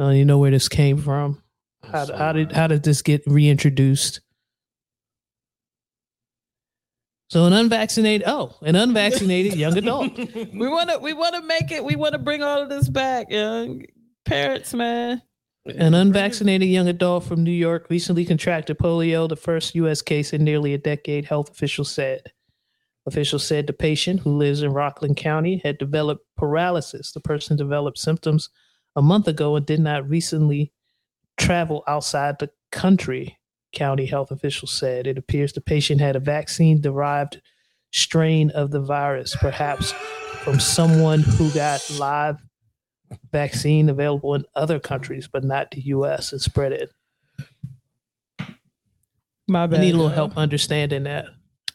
Uh, 0.00 0.10
you 0.10 0.24
know 0.24 0.38
where 0.38 0.52
this 0.52 0.68
came 0.68 0.98
from? 0.98 1.42
How, 1.82 2.06
how 2.16 2.32
did 2.32 2.52
how 2.52 2.68
did 2.68 2.84
this 2.84 3.02
get 3.02 3.22
reintroduced? 3.26 4.20
So 7.30 7.44
an 7.44 7.52
unvaccinated 7.52 8.26
oh 8.26 8.56
an 8.62 8.76
unvaccinated 8.76 9.54
young 9.54 9.76
adult 9.76 10.16
We 10.54 10.68
want 10.68 10.90
to 10.90 10.98
we 10.98 11.12
want 11.12 11.34
to 11.34 11.42
make 11.42 11.70
it. 11.70 11.84
We 11.84 11.96
want 11.96 12.12
to 12.12 12.18
bring 12.18 12.42
all 12.42 12.62
of 12.62 12.68
this 12.68 12.88
back, 12.88 13.30
young 13.30 13.82
parents, 14.24 14.72
man. 14.74 15.22
An 15.66 15.92
unvaccinated 15.92 16.68
young 16.68 16.88
adult 16.88 17.24
from 17.24 17.44
New 17.44 17.50
York 17.50 17.88
recently 17.90 18.24
contracted 18.24 18.78
polio, 18.78 19.28
the 19.28 19.36
first 19.36 19.74
U.S. 19.74 20.00
case 20.00 20.32
in 20.32 20.42
nearly 20.42 20.72
a 20.72 20.78
decade, 20.78 21.26
health 21.26 21.50
officials 21.50 21.90
said. 21.90 22.32
Officials 23.08 23.46
said 23.46 23.66
the 23.66 23.72
patient, 23.72 24.20
who 24.20 24.36
lives 24.36 24.62
in 24.62 24.72
Rockland 24.72 25.16
County, 25.16 25.62
had 25.64 25.78
developed 25.78 26.26
paralysis. 26.36 27.10
The 27.12 27.20
person 27.20 27.56
developed 27.56 27.98
symptoms 27.98 28.50
a 28.94 29.00
month 29.00 29.26
ago 29.26 29.56
and 29.56 29.64
did 29.64 29.80
not 29.80 30.08
recently 30.08 30.72
travel 31.38 31.82
outside 31.86 32.38
the 32.38 32.50
country, 32.70 33.38
county 33.72 34.04
health 34.04 34.30
officials 34.30 34.72
said. 34.72 35.06
It 35.06 35.16
appears 35.16 35.54
the 35.54 35.62
patient 35.62 36.02
had 36.02 36.16
a 36.16 36.20
vaccine 36.20 36.82
derived 36.82 37.40
strain 37.92 38.50
of 38.50 38.70
the 38.72 38.80
virus, 38.80 39.34
perhaps 39.36 39.92
from 40.44 40.60
someone 40.60 41.20
who 41.20 41.50
got 41.52 41.88
live 41.98 42.36
vaccine 43.32 43.88
available 43.88 44.34
in 44.34 44.44
other 44.54 44.78
countries, 44.78 45.26
but 45.26 45.44
not 45.44 45.70
the 45.70 45.80
U.S. 45.80 46.32
and 46.32 46.42
spread 46.42 46.72
it. 46.72 46.92
My 49.48 49.62
I 49.62 49.66
bad. 49.66 49.80
need 49.80 49.94
a 49.94 49.96
little 49.96 50.10
help 50.10 50.36
understanding 50.36 51.04
that. 51.04 51.24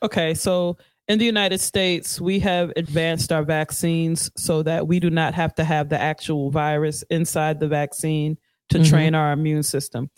Okay, 0.04 0.36
so 0.36 0.78
in 1.08 1.20
the 1.20 1.26
United 1.26 1.60
States, 1.60 2.20
we 2.22 2.40
have 2.40 2.72
advanced 2.76 3.32
our 3.32 3.44
vaccines 3.44 4.32
so 4.38 4.64
that 4.64 4.88
we 4.88 5.00
do 5.00 5.10
not 5.10 5.34
have 5.34 5.54
to 5.56 5.64
have 5.64 5.90
the 5.90 6.00
actual 6.00 6.50
virus 6.50 7.04
inside 7.10 7.60
the 7.60 7.68
vaccine 7.68 8.38
to 8.70 8.80
Mhm. 8.80 8.90
train 8.90 9.16
our 9.16 9.32
immune 9.32 9.64
system. 9.64 10.10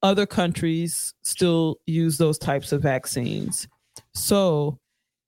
other 0.00 0.26
countries 0.26 1.12
still 1.22 1.80
use 1.84 2.18
those 2.18 2.38
types 2.38 2.70
of 2.70 2.80
vaccines. 2.80 3.66
So 4.14 4.78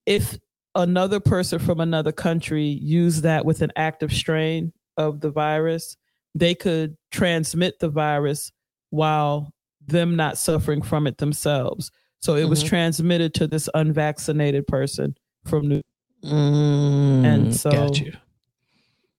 if 0.05 0.39
another 0.75 1.19
person 1.19 1.59
from 1.59 1.81
another 1.81 2.13
country 2.13 2.63
used 2.81 3.21
that 3.23 3.43
with 3.43 3.61
an 3.61 3.73
active 3.75 4.13
strain 4.13 4.71
of 4.95 5.19
the 5.19 5.29
virus, 5.29 5.97
they 6.33 6.55
could 6.55 6.95
transmit 7.11 7.79
the 7.79 7.89
virus 7.89 8.53
while 8.91 9.51
them 9.85 10.15
not 10.15 10.37
suffering 10.37 10.81
from 10.81 11.05
it 11.05 11.17
themselves. 11.17 11.91
So 12.21 12.35
it 12.35 12.45
was 12.45 12.63
Mhm. 12.63 12.67
transmitted 12.67 13.33
to 13.35 13.47
this 13.47 13.67
unvaccinated 13.73 14.67
person 14.67 15.15
from 15.45 15.67
New 15.67 15.81
Mm, 16.23 17.25
And 17.25 17.55
so- 17.55 17.71
got 17.71 17.99
you. 17.99 18.13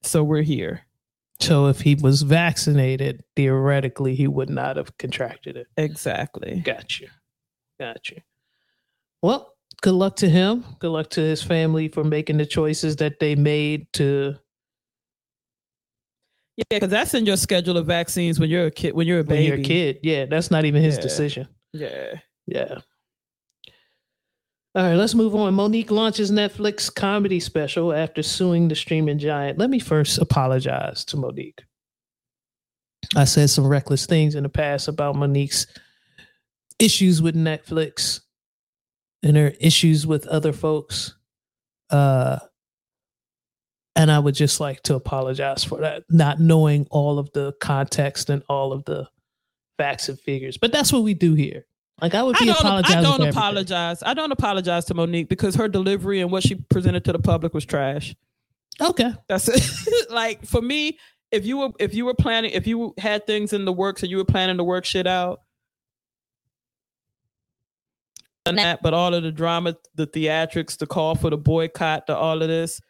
so 0.03 0.23
we're 0.23 0.43
here. 0.43 0.83
So 1.41 1.67
if 1.67 1.81
he 1.81 1.97
was 1.97 2.23
vaccinated, 2.23 3.25
theoretically, 3.35 4.15
he 4.15 4.29
would 4.29 4.49
not 4.49 4.77
have 4.77 4.97
contracted 4.99 5.57
it. 5.57 5.67
Exactly. 5.77 6.61
Got 6.61 7.01
you. 7.01 7.09
Got 7.81 8.09
you. 8.11 8.19
Well, 9.21 9.57
good 9.81 9.95
luck 9.95 10.15
to 10.17 10.29
him. 10.31 10.65
Good 10.79 10.91
luck 10.91 11.11
to 11.11 11.21
his 11.21 11.43
family 11.43 11.89
for 11.89 12.05
making 12.05 12.37
the 12.39 12.47
choices 12.47 12.95
that 12.97 13.19
they 13.19 13.35
made 13.35 13.93
to 13.95 14.37
Yeah, 16.57 16.65
because 16.71 16.91
that's 16.91 17.15
in 17.15 17.27
your 17.27 17.37
schedule 17.39 17.77
of 17.79 17.87
vaccines 17.87 18.39
when 18.39 18.49
you're 18.51 18.67
a 18.67 18.71
kid, 18.71 18.95
when 18.95 19.09
you're 19.09 19.21
a 19.21 19.23
when 19.25 19.29
baby. 19.39 19.45
you're 19.47 19.57
a 19.57 19.63
kid. 19.63 19.99
Yeah, 20.05 20.27
that's 20.27 20.53
not 20.53 20.65
even 20.67 20.83
his 20.83 20.97
Yeah. 20.97 21.01
decision. 21.03 21.49
Yeah. 21.73 22.21
Yeah. 22.47 22.79
All 24.75 24.83
right, 24.83 24.95
let's 24.95 25.15
move 25.15 25.35
on. 25.35 25.55
Mo'Nique 25.55 25.91
launches 25.91 26.31
Netflix 26.31 26.93
comedy 26.95 27.41
special 27.41 27.93
after 27.93 28.23
suing 28.23 28.69
the 28.69 28.75
streaming 28.75 29.19
giant. 29.19 29.59
Let 29.59 29.69
me 29.69 29.79
first 29.79 30.19
apologize 30.19 31.05
to 31.07 31.19
Mo'Nique. 31.19 31.61
I 33.15 33.25
said 33.25 33.51
some 33.51 33.67
reckless 33.67 34.07
things 34.07 34.35
in 34.35 34.45
the 34.45 34.49
past 34.49 34.89
about 34.89 35.17
Mo'Nique's 35.17 35.67
issues 36.79 37.21
with 37.21 37.35
Netflix 37.35 38.21
and 39.23 39.37
her 39.37 39.53
issues 39.61 40.07
with 40.07 40.27
other 40.27 40.53
folks. 40.53 41.15
Uh 41.91 42.39
and 43.95 44.11
I 44.11 44.19
would 44.19 44.35
just 44.35 44.59
like 44.59 44.83
to 44.85 44.95
apologize 44.95 45.65
for 45.65 45.81
that, 45.81 46.05
not 46.09 46.41
knowing 46.41 46.87
all 46.91 47.19
of 47.19 47.31
the 47.33 47.53
context 47.61 48.31
and 48.31 48.43
all 48.49 48.73
of 48.73 48.87
the 48.87 49.07
facts 49.77 50.09
and 50.09 50.19
figures. 50.19 50.57
But 50.57 50.73
that's 50.73 50.93
what 50.93 51.03
we 51.03 51.13
do 51.13 51.35
here. 51.35 51.67
Like 52.03 52.17
I 52.17 52.23
would 52.25 52.35
I 52.37 52.41
be 52.41 52.47
don't, 52.47 52.59
apologizing. 52.59 52.99
I 52.99 53.03
don't 53.03 53.29
apologize. 53.29 54.03
I 54.03 54.13
don't 54.13 54.33
apologize 54.33 54.85
to 54.87 54.95
Mo'Nique 54.95 55.29
because 55.29 55.55
her 55.55 55.69
delivery 55.69 56.21
and 56.21 56.33
what 56.33 56.43
she 56.43 56.57
presented 56.57 57.05
to 57.05 57.13
the 57.13 57.21
public 57.21 57.55
was 57.55 57.65
trash. 57.65 58.17
Okay. 58.81 59.13
That's 59.29 59.49
it. 59.49 60.11
like 60.11 60.45
for 60.45 60.61
me, 60.61 60.99
if 61.31 61.47
you 61.47 61.59
were 61.59 61.69
if 61.79 61.95
you 61.95 62.05
were 62.05 62.15
planning 62.15 62.51
if 62.51 62.67
you 62.67 62.93
had 62.99 63.25
things 63.25 63.53
in 63.53 63.65
the 63.65 63.73
works 63.73 64.03
and 64.03 64.11
you 64.11 64.17
were 64.17 64.25
planning 64.25 64.57
to 64.57 64.65
work 64.65 64.85
shit 64.85 65.07
out, 65.07 65.43
and 68.47 68.59
that, 68.59 68.83
but 68.83 68.93
all 68.93 69.15
of 69.15 69.23
the 69.23 69.31
drama, 69.31 69.77
the 69.95 70.09
theatrics, 70.09 70.77
the 70.77 70.87
call 70.89 71.15
for 71.15 71.31
the 71.31 71.39
boycott, 71.39 72.09
the 72.09 72.17
all 72.17 72.43
of 72.43 72.49
this, 72.49 72.81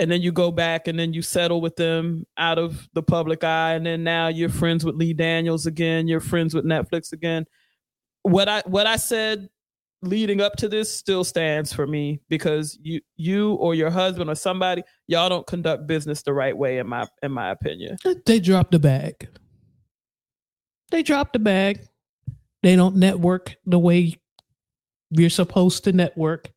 and 0.00 0.10
then 0.10 0.22
you 0.22 0.32
go 0.32 0.50
back 0.50 0.88
and 0.88 0.98
then 0.98 1.12
you 1.12 1.22
settle 1.22 1.60
with 1.60 1.76
them 1.76 2.26
out 2.36 2.58
of 2.58 2.88
the 2.94 3.02
public 3.02 3.44
eye, 3.44 3.74
and 3.74 3.86
then 3.86 4.02
now 4.02 4.26
you're 4.26 4.48
friends 4.48 4.84
with 4.84 4.96
Lee 4.96 5.12
Daniels 5.12 5.66
again, 5.66 6.08
you're 6.08 6.18
friends 6.18 6.52
with 6.52 6.64
Netflix 6.64 7.12
again. 7.12 7.46
What 8.22 8.48
I 8.48 8.62
what 8.66 8.86
I 8.86 8.96
said 8.96 9.48
leading 10.02 10.40
up 10.40 10.56
to 10.56 10.68
this 10.68 10.92
still 10.92 11.24
stands 11.24 11.72
for 11.72 11.86
me 11.86 12.20
because 12.28 12.78
you 12.82 13.00
you 13.16 13.54
or 13.54 13.74
your 13.74 13.90
husband 13.90 14.30
or 14.30 14.34
somebody 14.34 14.82
y'all 15.06 15.28
don't 15.28 15.46
conduct 15.46 15.86
business 15.86 16.22
the 16.22 16.32
right 16.32 16.56
way 16.56 16.78
in 16.78 16.86
my 16.86 17.06
in 17.22 17.32
my 17.32 17.50
opinion. 17.50 17.96
They 18.26 18.40
dropped 18.40 18.72
the 18.72 18.78
bag. 18.78 19.28
They 20.90 21.02
dropped 21.02 21.34
the 21.34 21.38
bag. 21.38 21.86
They 22.62 22.76
don't 22.76 22.96
network 22.96 23.56
the 23.64 23.78
way 23.78 24.16
you're 25.10 25.30
supposed 25.30 25.84
to 25.84 25.92
network 25.92 26.50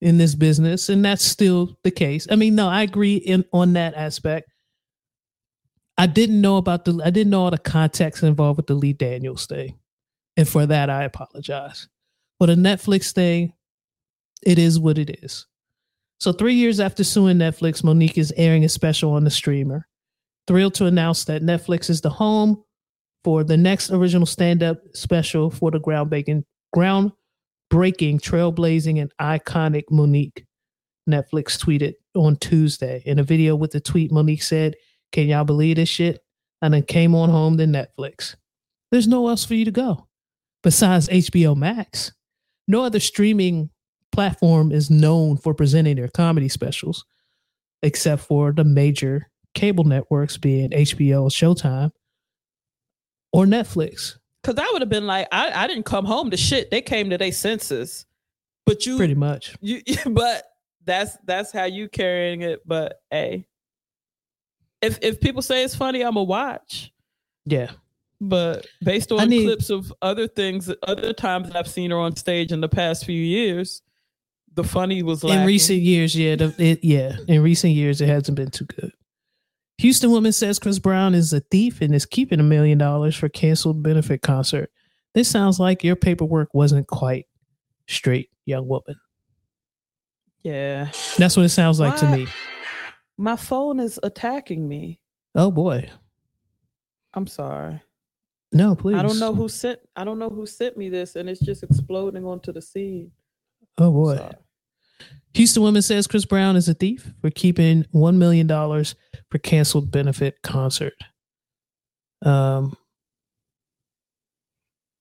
in 0.00 0.18
this 0.18 0.34
business, 0.34 0.88
and 0.88 1.04
that's 1.04 1.24
still 1.24 1.78
the 1.82 1.90
case. 1.90 2.26
I 2.30 2.36
mean, 2.36 2.54
no, 2.54 2.68
I 2.68 2.82
agree 2.82 3.16
in 3.16 3.44
on 3.52 3.72
that 3.74 3.94
aspect. 3.94 4.50
I 5.98 6.06
didn't 6.06 6.40
know 6.40 6.58
about 6.58 6.84
the 6.84 7.00
I 7.04 7.10
didn't 7.10 7.30
know 7.30 7.44
all 7.44 7.50
the 7.50 7.58
context 7.58 8.22
involved 8.22 8.58
with 8.58 8.66
the 8.66 8.74
Lee 8.74 8.92
Daniels 8.92 9.46
thing. 9.46 9.78
And 10.36 10.48
for 10.48 10.66
that 10.66 10.90
I 10.90 11.04
apologize. 11.04 11.88
For 12.38 12.46
the 12.46 12.54
Netflix 12.54 13.12
thing, 13.12 13.54
it 14.42 14.58
is 14.58 14.78
what 14.78 14.98
it 14.98 15.22
is. 15.22 15.46
So 16.20 16.32
three 16.32 16.54
years 16.54 16.80
after 16.80 17.04
suing 17.04 17.38
Netflix, 17.38 17.82
Mo'Nique 17.82 18.18
is 18.18 18.32
airing 18.36 18.64
a 18.64 18.68
special 18.68 19.12
on 19.12 19.24
the 19.24 19.30
streamer 19.30 19.86
thrilled 20.46 20.74
to 20.74 20.86
announce 20.86 21.24
that 21.24 21.42
Netflix 21.42 21.90
is 21.90 22.00
the 22.00 22.10
home 22.10 22.62
for 23.24 23.42
the 23.42 23.56
next 23.56 23.90
original 23.90 24.26
stand-up 24.26 24.78
special 24.94 25.50
for 25.50 25.70
the 25.70 25.80
groundbreaking, 25.80 26.44
groundbreaking, 26.74 28.20
trailblazing, 28.20 29.00
and 29.00 29.12
iconic 29.20 29.84
Mo'Nique. 29.90 30.44
Netflix 31.08 31.58
tweeted 31.58 31.94
on 32.14 32.36
Tuesday 32.36 33.02
in 33.06 33.18
a 33.18 33.22
video 33.22 33.56
with 33.56 33.72
the 33.72 33.80
tweet. 33.80 34.10
Mo'Nique 34.10 34.42
said, 34.42 34.74
"Can 35.12 35.28
y'all 35.28 35.44
believe 35.44 35.76
this 35.76 35.88
shit?" 35.88 36.22
And 36.62 36.72
then 36.72 36.82
came 36.82 37.14
on 37.14 37.28
home 37.30 37.56
to 37.58 37.64
Netflix. 37.64 38.36
There's 38.90 39.08
nowhere 39.08 39.30
else 39.30 39.44
for 39.44 39.54
you 39.54 39.64
to 39.64 39.70
go 39.70 40.05
besides 40.62 41.08
HBO 41.08 41.56
Max. 41.56 42.12
No 42.68 42.82
other 42.84 43.00
streaming 43.00 43.70
platform 44.12 44.72
is 44.72 44.90
known 44.90 45.36
for 45.36 45.54
presenting 45.54 45.96
their 45.96 46.08
comedy 46.08 46.48
specials, 46.48 47.04
except 47.82 48.22
for 48.22 48.52
the 48.52 48.64
major 48.64 49.30
cable 49.54 49.84
networks 49.84 50.36
being 50.36 50.70
HBO, 50.70 51.30
Showtime, 51.30 51.90
or 53.32 53.44
Netflix. 53.44 54.18
Cause 54.42 54.56
I 54.58 54.68
would 54.72 54.82
have 54.82 54.88
been 54.88 55.06
like, 55.06 55.26
I, 55.32 55.64
I 55.64 55.66
didn't 55.66 55.86
come 55.86 56.04
home 56.04 56.30
to 56.30 56.36
shit. 56.36 56.70
They 56.70 56.80
came 56.80 57.10
to 57.10 57.18
their 57.18 57.32
senses. 57.32 58.06
But 58.64 58.86
you 58.86 58.96
Pretty 58.96 59.14
much. 59.14 59.56
you 59.60 59.82
but 60.06 60.44
that's 60.84 61.16
that's 61.24 61.52
how 61.52 61.64
you 61.64 61.88
carrying 61.88 62.42
it. 62.42 62.60
But 62.66 63.00
hey. 63.10 63.46
If 64.82 64.98
if 65.02 65.20
people 65.20 65.42
say 65.42 65.64
it's 65.64 65.74
funny, 65.74 66.02
I'm 66.02 66.16
a 66.16 66.22
watch. 66.22 66.92
Yeah. 67.44 67.70
But 68.20 68.66
based 68.82 69.12
on 69.12 69.28
need- 69.28 69.44
clips 69.44 69.70
of 69.70 69.92
other 70.00 70.26
things, 70.26 70.72
other 70.82 71.12
times 71.12 71.50
I've 71.54 71.68
seen 71.68 71.90
her 71.90 71.98
on 71.98 72.16
stage 72.16 72.50
in 72.52 72.60
the 72.60 72.68
past 72.68 73.04
few 73.04 73.20
years, 73.20 73.82
the 74.54 74.64
funny 74.64 75.02
was 75.02 75.22
lacking. 75.22 75.42
In 75.42 75.46
recent 75.46 75.80
years, 75.80 76.16
yeah, 76.16 76.36
the, 76.36 76.54
it, 76.58 76.82
yeah. 76.82 77.16
In 77.28 77.42
recent 77.42 77.74
years, 77.74 78.00
it 78.00 78.08
hasn't 78.08 78.36
been 78.36 78.50
too 78.50 78.64
good. 78.64 78.92
Houston 79.78 80.10
woman 80.10 80.32
says 80.32 80.58
Chris 80.58 80.78
Brown 80.78 81.14
is 81.14 81.34
a 81.34 81.40
thief 81.40 81.82
and 81.82 81.94
is 81.94 82.06
keeping 82.06 82.40
a 82.40 82.42
million 82.42 82.78
dollars 82.78 83.14
for 83.14 83.28
canceled 83.28 83.82
benefit 83.82 84.22
concert. 84.22 84.70
This 85.12 85.28
sounds 85.28 85.60
like 85.60 85.84
your 85.84 85.96
paperwork 85.96 86.54
wasn't 86.54 86.86
quite 86.86 87.26
straight, 87.86 88.30
young 88.46 88.66
woman. 88.66 88.96
Yeah. 90.42 90.90
That's 91.18 91.36
what 91.36 91.44
it 91.44 91.50
sounds 91.50 91.78
like 91.78 91.96
to 91.98 92.10
me. 92.16 92.26
My 93.18 93.36
phone 93.36 93.80
is 93.80 93.98
attacking 94.02 94.66
me. 94.66 95.00
Oh 95.34 95.50
boy, 95.50 95.90
I'm 97.12 97.26
sorry. 97.26 97.82
No, 98.52 98.74
please. 98.74 98.96
I 98.96 99.02
don't 99.02 99.18
know 99.18 99.34
who 99.34 99.48
sent 99.48 99.80
I 99.96 100.04
don't 100.04 100.18
know 100.18 100.30
who 100.30 100.46
sent 100.46 100.76
me 100.76 100.88
this 100.88 101.16
and 101.16 101.28
it's 101.28 101.40
just 101.40 101.62
exploding 101.62 102.24
onto 102.24 102.52
the 102.52 102.62
scene. 102.62 103.10
Oh 103.78 103.90
boy. 103.90 104.16
Sorry. 104.16 104.32
Houston 105.34 105.62
woman 105.62 105.82
says 105.82 106.06
Chris 106.06 106.24
Brown 106.24 106.56
is 106.56 106.68
a 106.68 106.74
thief 106.74 107.12
for 107.20 107.30
keeping 107.30 107.84
one 107.90 108.18
million 108.18 108.46
dollars 108.46 108.94
for 109.30 109.38
canceled 109.38 109.90
benefit 109.90 110.40
concert. 110.42 110.94
Um, 112.22 112.74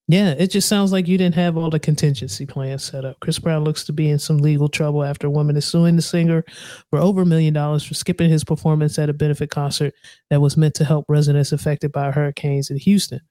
yeah, 0.07 0.35
it 0.37 0.51
just 0.51 0.67
sounds 0.67 0.91
like 0.91 1.07
you 1.07 1.17
didn't 1.17 1.35
have 1.35 1.57
all 1.57 1.71
the 1.71 1.79
contingency 1.79 2.45
plans 2.45 2.83
set 2.83 3.05
up. 3.05 3.19
Chris 3.21 3.39
Brown 3.39 3.63
looks 3.63 3.85
to 3.85 3.93
be 3.93 4.09
in 4.09 4.19
some 4.19 4.37
legal 4.37 4.69
trouble 4.69 5.03
after 5.03 5.27
a 5.27 5.31
woman 5.31 5.55
is 5.55 5.65
suing 5.65 5.95
the 5.95 6.01
singer 6.01 6.43
for 6.91 6.99
over 6.99 7.21
a 7.23 7.25
million 7.25 7.53
dollars 7.53 7.83
for 7.83 7.95
skipping 7.95 8.29
his 8.29 8.43
performance 8.43 8.99
at 8.99 9.09
a 9.09 9.13
benefit 9.13 9.49
concert 9.49 9.93
that 10.29 10.41
was 10.41 10.57
meant 10.57 10.75
to 10.75 10.85
help 10.85 11.05
residents 11.07 11.51
affected 11.51 11.91
by 11.91 12.11
hurricanes 12.11 12.69
in 12.69 12.77
Houston. 12.77 13.21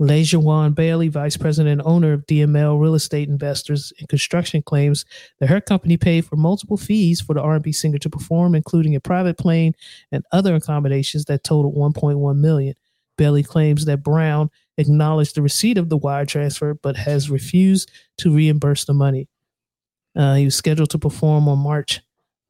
Lejawan 0.00 0.74
Bailey, 0.74 1.08
vice 1.08 1.36
president 1.36 1.80
and 1.80 1.82
owner 1.88 2.12
of 2.12 2.26
DML 2.26 2.80
Real 2.80 2.94
Estate 2.94 3.28
Investors 3.28 3.92
and 3.98 4.08
Construction, 4.08 4.62
claims 4.62 5.04
that 5.40 5.48
her 5.48 5.60
company 5.60 5.96
paid 5.96 6.24
for 6.24 6.36
multiple 6.36 6.76
fees 6.76 7.20
for 7.20 7.34
the 7.34 7.42
R&B 7.42 7.72
singer 7.72 7.98
to 7.98 8.10
perform, 8.10 8.54
including 8.54 8.94
a 8.94 9.00
private 9.00 9.36
plane 9.36 9.74
and 10.12 10.24
other 10.30 10.54
accommodations 10.54 11.24
that 11.24 11.42
totaled 11.42 11.74
1.1 11.74 12.36
million. 12.36 12.74
Bailey 13.16 13.42
claims 13.42 13.84
that 13.86 14.04
Brown 14.04 14.50
acknowledged 14.76 15.34
the 15.34 15.42
receipt 15.42 15.76
of 15.76 15.88
the 15.88 15.96
wire 15.96 16.24
transfer, 16.24 16.74
but 16.74 16.96
has 16.96 17.28
refused 17.28 17.90
to 18.18 18.32
reimburse 18.32 18.84
the 18.84 18.94
money. 18.94 19.28
Uh, 20.14 20.34
he 20.34 20.44
was 20.44 20.54
scheduled 20.54 20.90
to 20.90 20.98
perform 20.98 21.48
on 21.48 21.58
March 21.58 22.00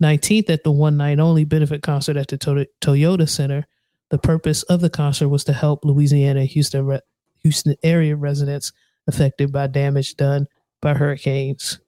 19th 0.03 0.51
at 0.51 0.64
the 0.64 0.70
one 0.70 0.96
night 0.99 1.18
only 1.18 1.44
benefit 1.44 1.82
concert 1.82 2.16
at 2.16 2.28
the 2.28 2.38
Toyota 2.38 3.28
Center. 3.28 3.66
The 4.11 4.18
purpose 4.18 4.62
of 4.64 4.80
the 4.80 4.90
concert 4.90 5.28
was 5.28 5.44
to 5.44 5.53
help 5.53 5.84
Louisiana 5.84 6.44
Houston, 6.44 6.86
re- 6.86 7.01
Houston 7.43 7.76
area 7.82 8.16
residents 8.16 8.72
affected 9.07 9.53
by 9.53 9.66
damage 9.66 10.16
done 10.16 10.47
by 10.80 10.95
hurricanes. 10.95 11.80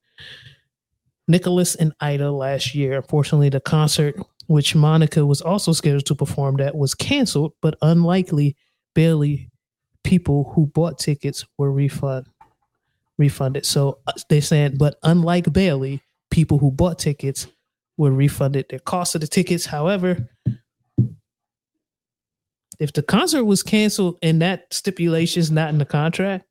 Nicholas 1.28 1.76
and 1.76 1.92
Ida 2.01 2.30
last 2.30 2.74
year. 2.74 2.96
Unfortunately, 2.96 3.48
the 3.48 3.61
concert, 3.61 4.16
which 4.46 4.74
Monica 4.74 5.24
was 5.24 5.40
also 5.40 5.72
scheduled 5.72 6.07
to 6.07 6.14
perform 6.14 6.61
at, 6.61 6.74
was 6.74 6.94
canceled, 6.94 7.53
but 7.61 7.76
unlikely 7.82 8.57
Bailey 8.94 9.51
people 10.03 10.53
who 10.55 10.66
bought 10.66 10.98
tickets 10.98 11.44
were 11.57 11.70
refund 11.70 12.26
refunded. 13.18 13.66
So 13.66 13.98
uh, 14.07 14.12
they're 14.28 14.40
saying, 14.40 14.76
but 14.78 14.96
unlike 15.03 15.53
Bailey, 15.53 16.03
people 16.30 16.59
who 16.59 16.70
bought 16.70 16.98
tickets 16.98 17.46
were 17.96 18.11
refunded 18.11 18.66
their 18.70 18.78
cost 18.78 19.14
of 19.14 19.20
the 19.20 19.26
tickets. 19.26 19.66
However, 19.66 20.28
if 22.81 22.93
the 22.93 23.03
concert 23.03 23.45
was 23.45 23.62
canceled 23.62 24.16
and 24.22 24.43
that 24.43 24.72
stipulation 24.72 25.39
is 25.41 25.51
not 25.51 25.68
in 25.70 25.78
the 25.78 25.85
contract, 25.85 26.45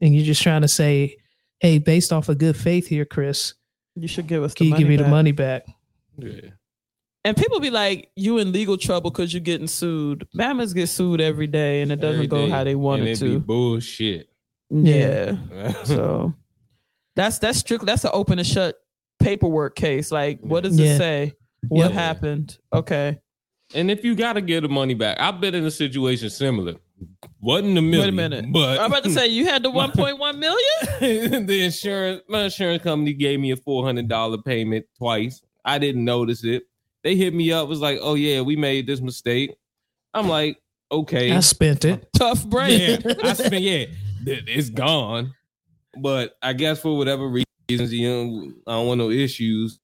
and 0.00 0.14
you're 0.14 0.24
just 0.24 0.42
trying 0.42 0.62
to 0.62 0.68
say, 0.68 1.16
"Hey, 1.60 1.78
based 1.78 2.12
off 2.12 2.28
of 2.28 2.38
good 2.38 2.56
faith 2.56 2.86
here, 2.86 3.04
Chris, 3.04 3.54
You 3.96 4.06
should 4.06 4.26
give 4.28 4.42
us 4.44 4.52
the 4.52 4.58
can 4.58 4.66
you 4.66 4.70
money 4.72 4.82
give 4.84 4.88
me 4.88 4.96
the 4.96 5.08
money 5.08 5.32
back?" 5.32 5.66
Yeah. 6.18 6.50
And 7.24 7.36
people 7.36 7.58
be 7.58 7.70
like, 7.70 8.08
you 8.14 8.38
in 8.38 8.52
legal 8.52 8.76
trouble 8.78 9.10
because 9.10 9.34
you're 9.34 9.40
getting 9.40 9.66
sued. 9.66 10.28
Mamas 10.32 10.72
get 10.72 10.86
sued 10.88 11.20
every 11.20 11.48
day 11.48 11.82
and 11.82 11.90
it 11.90 11.96
doesn't 11.96 12.14
Every 12.14 12.26
go 12.28 12.46
day. 12.46 12.50
how 12.50 12.62
they 12.62 12.76
want 12.76 13.00
and 13.00 13.08
it 13.08 13.20
it 13.20 13.24
be 13.24 13.30
to. 13.32 13.40
bullshit. 13.40 14.28
Yeah. 14.70 15.72
So 15.84 16.34
that's 17.16 17.38
that's 17.40 17.58
strictly 17.58 17.86
that's 17.86 18.04
an 18.04 18.10
open 18.12 18.38
and 18.38 18.46
shut 18.46 18.76
paperwork 19.18 19.74
case. 19.74 20.12
Like, 20.12 20.38
what 20.40 20.62
does 20.62 20.78
Yeah. 20.78 20.94
it 20.94 20.98
say? 20.98 21.32
What 21.68 21.90
Yeah. 21.90 21.94
happened? 22.00 22.58
Okay. 22.72 23.18
And 23.74 23.90
if 23.90 24.04
you 24.04 24.14
gotta 24.14 24.40
get 24.40 24.62
the 24.62 24.68
money 24.68 24.94
back, 24.94 25.18
I've 25.20 25.40
been 25.40 25.54
in 25.54 25.64
a 25.64 25.70
situation 25.70 26.30
similar. 26.30 26.74
Wasn't 27.40 27.76
a 27.76 27.82
million. 27.82 28.00
Wait 28.00 28.08
a 28.08 28.28
minute. 28.30 28.52
But 28.52 28.80
I'm 28.80 28.86
about 28.86 29.04
to 29.04 29.10
say 29.10 29.26
you 29.28 29.46
had 29.46 29.62
the 29.62 29.70
1.1 29.72 30.38
million? 30.38 31.46
the 31.46 31.64
insurance 31.64 32.22
my 32.28 32.44
insurance 32.44 32.82
company 32.82 33.12
gave 33.12 33.38
me 33.40 33.50
a 33.50 33.56
four 33.56 33.84
hundred 33.84 34.08
dollar 34.08 34.38
payment 34.38 34.86
twice. 34.96 35.42
I 35.64 35.78
didn't 35.78 36.04
notice 36.04 36.44
it. 36.44 36.64
They 37.02 37.14
hit 37.14 37.34
me 37.34 37.52
up, 37.52 37.68
was 37.68 37.80
like, 37.80 37.98
Oh 38.00 38.14
yeah, 38.14 38.40
we 38.40 38.56
made 38.56 38.86
this 38.86 39.00
mistake. 39.00 39.54
I'm 40.14 40.28
like, 40.28 40.58
okay. 40.90 41.32
I 41.32 41.40
spent 41.40 41.84
it. 41.84 42.08
Tough 42.14 42.46
brain. 42.46 43.02
yeah, 43.04 43.14
I 43.22 43.32
spent 43.34 43.62
yeah, 43.62 43.84
it's 44.24 44.70
gone. 44.70 45.34
But 45.98 46.36
I 46.42 46.52
guess 46.52 46.80
for 46.80 46.96
whatever 46.96 47.28
reasons, 47.68 47.92
you 47.92 48.08
know, 48.08 48.52
I 48.66 48.72
don't 48.72 48.86
want 48.86 48.98
no 48.98 49.10
issues. 49.10 49.78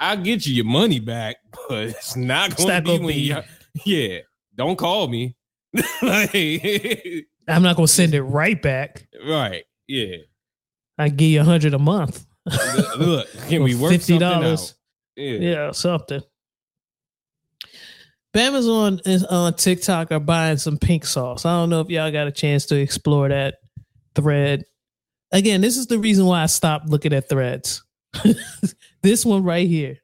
I'll 0.00 0.16
get 0.16 0.46
you 0.46 0.54
your 0.54 0.64
money 0.64 1.00
back, 1.00 1.36
but 1.68 1.88
it's 1.88 2.16
not 2.16 2.56
gonna 2.56 2.74
not 2.74 2.84
be 2.84 2.98
when 2.98 3.18
you 3.18 3.36
yeah. 3.84 4.18
Don't 4.54 4.76
call 4.76 5.08
me. 5.08 5.36
like, 6.02 6.34
I'm 7.48 7.62
not 7.62 7.76
gonna 7.76 7.88
send 7.88 8.14
it 8.14 8.22
right 8.22 8.60
back. 8.60 9.06
right. 9.26 9.64
Yeah. 9.86 10.16
I 10.98 11.08
give 11.10 11.28
you 11.28 11.40
a 11.40 11.44
hundred 11.44 11.74
a 11.74 11.78
month. 11.78 12.26
Look, 12.98 13.28
can 13.48 13.62
we 13.62 13.74
work 13.74 13.92
$50. 13.92 14.22
out? 14.22 14.74
Yeah. 15.16 15.32
Yeah, 15.32 15.70
something. 15.72 16.22
Bama's 18.34 18.68
on 18.68 19.00
is 19.04 19.24
on 19.24 19.54
TikTok 19.54 20.12
are 20.12 20.20
buying 20.20 20.58
some 20.58 20.76
pink 20.76 21.06
sauce. 21.06 21.44
I 21.44 21.52
don't 21.52 21.70
know 21.70 21.80
if 21.80 21.88
y'all 21.88 22.12
got 22.12 22.26
a 22.26 22.32
chance 22.32 22.66
to 22.66 22.76
explore 22.76 23.28
that 23.28 23.56
thread. 24.14 24.64
Again, 25.32 25.60
this 25.60 25.76
is 25.76 25.86
the 25.86 25.98
reason 25.98 26.26
why 26.26 26.42
I 26.42 26.46
stopped 26.46 26.88
looking 26.88 27.12
at 27.12 27.28
threads. 27.28 27.82
this 29.02 29.24
one 29.24 29.44
right 29.44 29.68
here. 29.68 29.98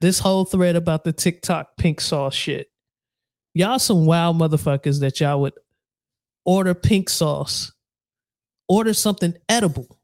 This 0.00 0.18
whole 0.18 0.44
thread 0.44 0.74
about 0.76 1.04
the 1.04 1.12
TikTok 1.12 1.76
pink 1.76 2.00
sauce 2.00 2.34
shit. 2.34 2.68
Y'all 3.54 3.78
some 3.78 4.06
wild 4.06 4.36
motherfuckers 4.36 5.00
that 5.00 5.20
y'all 5.20 5.40
would 5.40 5.52
order 6.44 6.74
pink 6.74 7.08
sauce. 7.08 7.72
Order 8.68 8.94
something 8.94 9.34
edible 9.48 9.98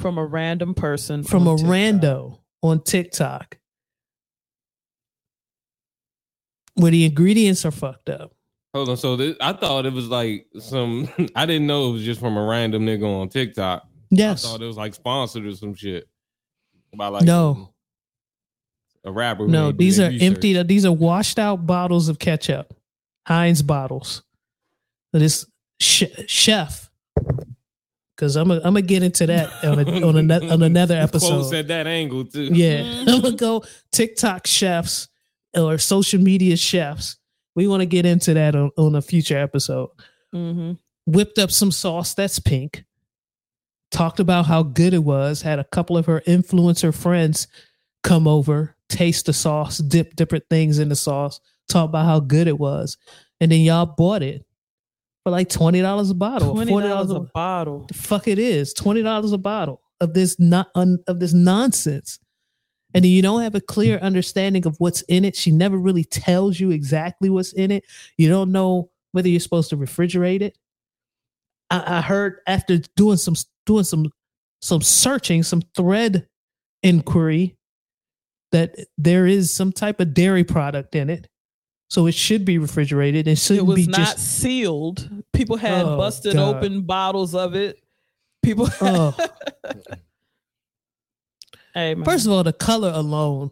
From 0.00 0.16
a 0.16 0.24
random 0.24 0.74
person. 0.74 1.22
from 1.22 1.46
a 1.46 1.56
TikTok. 1.56 1.70
rando 1.70 2.38
on 2.62 2.82
TikTok 2.82 3.58
where 6.74 6.90
the 6.90 7.04
ingredients 7.04 7.64
are 7.64 7.70
fucked 7.70 8.08
up. 8.08 8.32
Hold 8.74 8.90
on. 8.90 8.96
So 8.96 9.16
this, 9.16 9.36
I 9.40 9.52
thought 9.52 9.86
it 9.86 9.92
was 9.92 10.08
like 10.08 10.46
some. 10.58 11.08
I 11.34 11.46
didn't 11.46 11.66
know 11.66 11.90
it 11.90 11.92
was 11.92 12.04
just 12.04 12.20
from 12.20 12.36
a 12.36 12.44
random 12.44 12.86
nigga 12.86 13.04
on 13.04 13.28
TikTok. 13.28 13.86
Yes. 14.10 14.44
I 14.44 14.48
thought 14.48 14.62
it 14.62 14.66
was 14.66 14.76
like 14.76 14.94
sponsored 14.94 15.46
or 15.46 15.54
some 15.54 15.74
shit. 15.74 16.08
By 16.96 17.08
like 17.08 17.22
No. 17.24 17.70
a 19.04 19.12
rapper. 19.12 19.46
No, 19.46 19.68
ain't 19.68 19.78
these 19.78 19.96
their 19.98 20.08
are 20.08 20.10
research. 20.10 20.26
empty. 20.26 20.62
These 20.62 20.84
are 20.86 20.92
washed 20.92 21.38
out 21.38 21.66
bottles 21.66 22.08
of 22.08 22.18
ketchup, 22.18 22.74
Heinz 23.26 23.62
bottles. 23.62 24.22
This 25.12 25.46
sh- 25.80 26.04
chef, 26.26 26.90
because 28.16 28.36
I'm 28.36 28.48
gonna 28.48 28.60
I'm 28.64 28.74
gonna 28.74 28.82
get 28.82 29.02
into 29.02 29.26
that 29.26 29.64
on 29.64 29.78
a, 29.78 30.06
on, 30.06 30.30
a, 30.30 30.48
on 30.52 30.62
another 30.62 30.96
Close 31.08 31.24
episode. 31.24 31.54
at 31.54 31.68
that 31.68 31.86
angle 31.86 32.24
too. 32.24 32.50
Yeah, 32.52 32.80
Mhm. 32.82 33.08
I'm 33.14 33.20
gonna 33.22 33.36
go 33.36 33.64
TikTok 33.92 34.46
chefs 34.46 35.08
or 35.56 35.78
social 35.78 36.20
media 36.20 36.56
chefs. 36.56 37.16
We 37.54 37.66
want 37.68 37.80
to 37.80 37.86
get 37.86 38.04
into 38.04 38.34
that 38.34 38.54
on, 38.54 38.70
on 38.76 38.94
a 38.96 39.02
future 39.02 39.38
episode. 39.38 39.90
Mhm. 40.34 40.78
whipped 41.06 41.38
up 41.38 41.50
some 41.50 41.70
sauce 41.70 42.12
that's 42.14 42.38
pink, 42.40 42.84
talked 43.96 44.20
about 44.20 44.44
how 44.44 44.62
good 44.62 44.92
it 44.92 45.02
was, 45.02 45.40
had 45.40 45.58
a 45.58 45.64
couple 45.64 45.96
of 45.96 46.04
her 46.04 46.20
influencer 46.26 46.94
friends 46.94 47.48
come 48.02 48.28
over, 48.28 48.76
taste 48.90 49.24
the 49.24 49.32
sauce, 49.32 49.78
dip 49.78 50.14
different 50.16 50.44
things 50.50 50.78
in 50.78 50.90
the 50.90 50.96
sauce, 50.96 51.40
talk 51.66 51.88
about 51.88 52.04
how 52.04 52.20
good 52.20 52.46
it 52.46 52.58
was. 52.58 52.98
And 53.40 53.50
then 53.50 53.60
y'all 53.60 53.86
bought 53.86 54.22
it 54.22 54.44
for 55.24 55.30
like 55.30 55.48
$20 55.48 56.10
a 56.10 56.14
bottle, 56.14 56.54
$20 56.54 56.68
$40 56.68 57.10
a 57.10 57.14
a 57.14 57.20
bottle. 57.32 57.86
the 57.88 57.94
fuck 57.94 58.28
it 58.28 58.38
is. 58.38 58.74
$20 58.74 59.32
a 59.32 59.38
bottle 59.38 59.80
of 60.02 60.12
this 60.12 60.38
not 60.38 60.68
un, 60.74 60.98
of 61.08 61.18
this 61.18 61.32
nonsense. 61.32 62.18
And 62.92 63.02
then 63.02 63.12
you 63.12 63.22
don't 63.22 63.42
have 63.42 63.54
a 63.54 63.62
clear 63.62 63.96
understanding 63.98 64.66
of 64.66 64.76
what's 64.78 65.00
in 65.02 65.24
it. 65.24 65.34
She 65.34 65.50
never 65.50 65.78
really 65.78 66.04
tells 66.04 66.60
you 66.60 66.70
exactly 66.70 67.30
what's 67.30 67.54
in 67.54 67.70
it. 67.70 67.84
You 68.18 68.28
don't 68.28 68.52
know 68.52 68.90
whether 69.12 69.28
you're 69.30 69.40
supposed 69.40 69.70
to 69.70 69.78
refrigerate 69.78 70.42
it. 70.42 70.58
I, 71.70 71.98
I 71.98 72.00
heard 72.02 72.40
after 72.46 72.78
doing 72.94 73.16
some 73.16 73.34
doing 73.66 73.84
some 73.84 74.10
some 74.62 74.80
searching 74.80 75.42
some 75.42 75.60
thread 75.76 76.26
inquiry 76.82 77.56
that 78.52 78.74
there 78.96 79.26
is 79.26 79.52
some 79.52 79.72
type 79.72 80.00
of 80.00 80.14
dairy 80.14 80.44
product 80.44 80.94
in 80.94 81.10
it 81.10 81.26
so 81.90 82.06
it 82.06 82.12
should 82.14 82.44
be 82.44 82.58
refrigerated 82.58 83.28
it 83.28 83.32
It 83.32 83.38
shouldn't 83.38 83.66
was 83.66 83.76
be 83.76 83.86
not 83.86 83.98
just 83.98 84.18
sealed. 84.40 85.08
People 85.32 85.56
had 85.56 85.84
Oh, 85.84 85.96
busted 85.98 86.34
God. 86.34 86.56
open 86.56 86.82
bottles 86.82 87.34
of 87.34 87.54
it. 87.54 87.78
People. 88.42 88.68
oh 88.80 89.14
hey, 91.74 91.94
man. 91.94 92.04
first 92.04 92.26
of 92.26 92.32
all 92.32 92.42
the 92.42 92.52
color 92.52 92.90
alone 92.94 93.50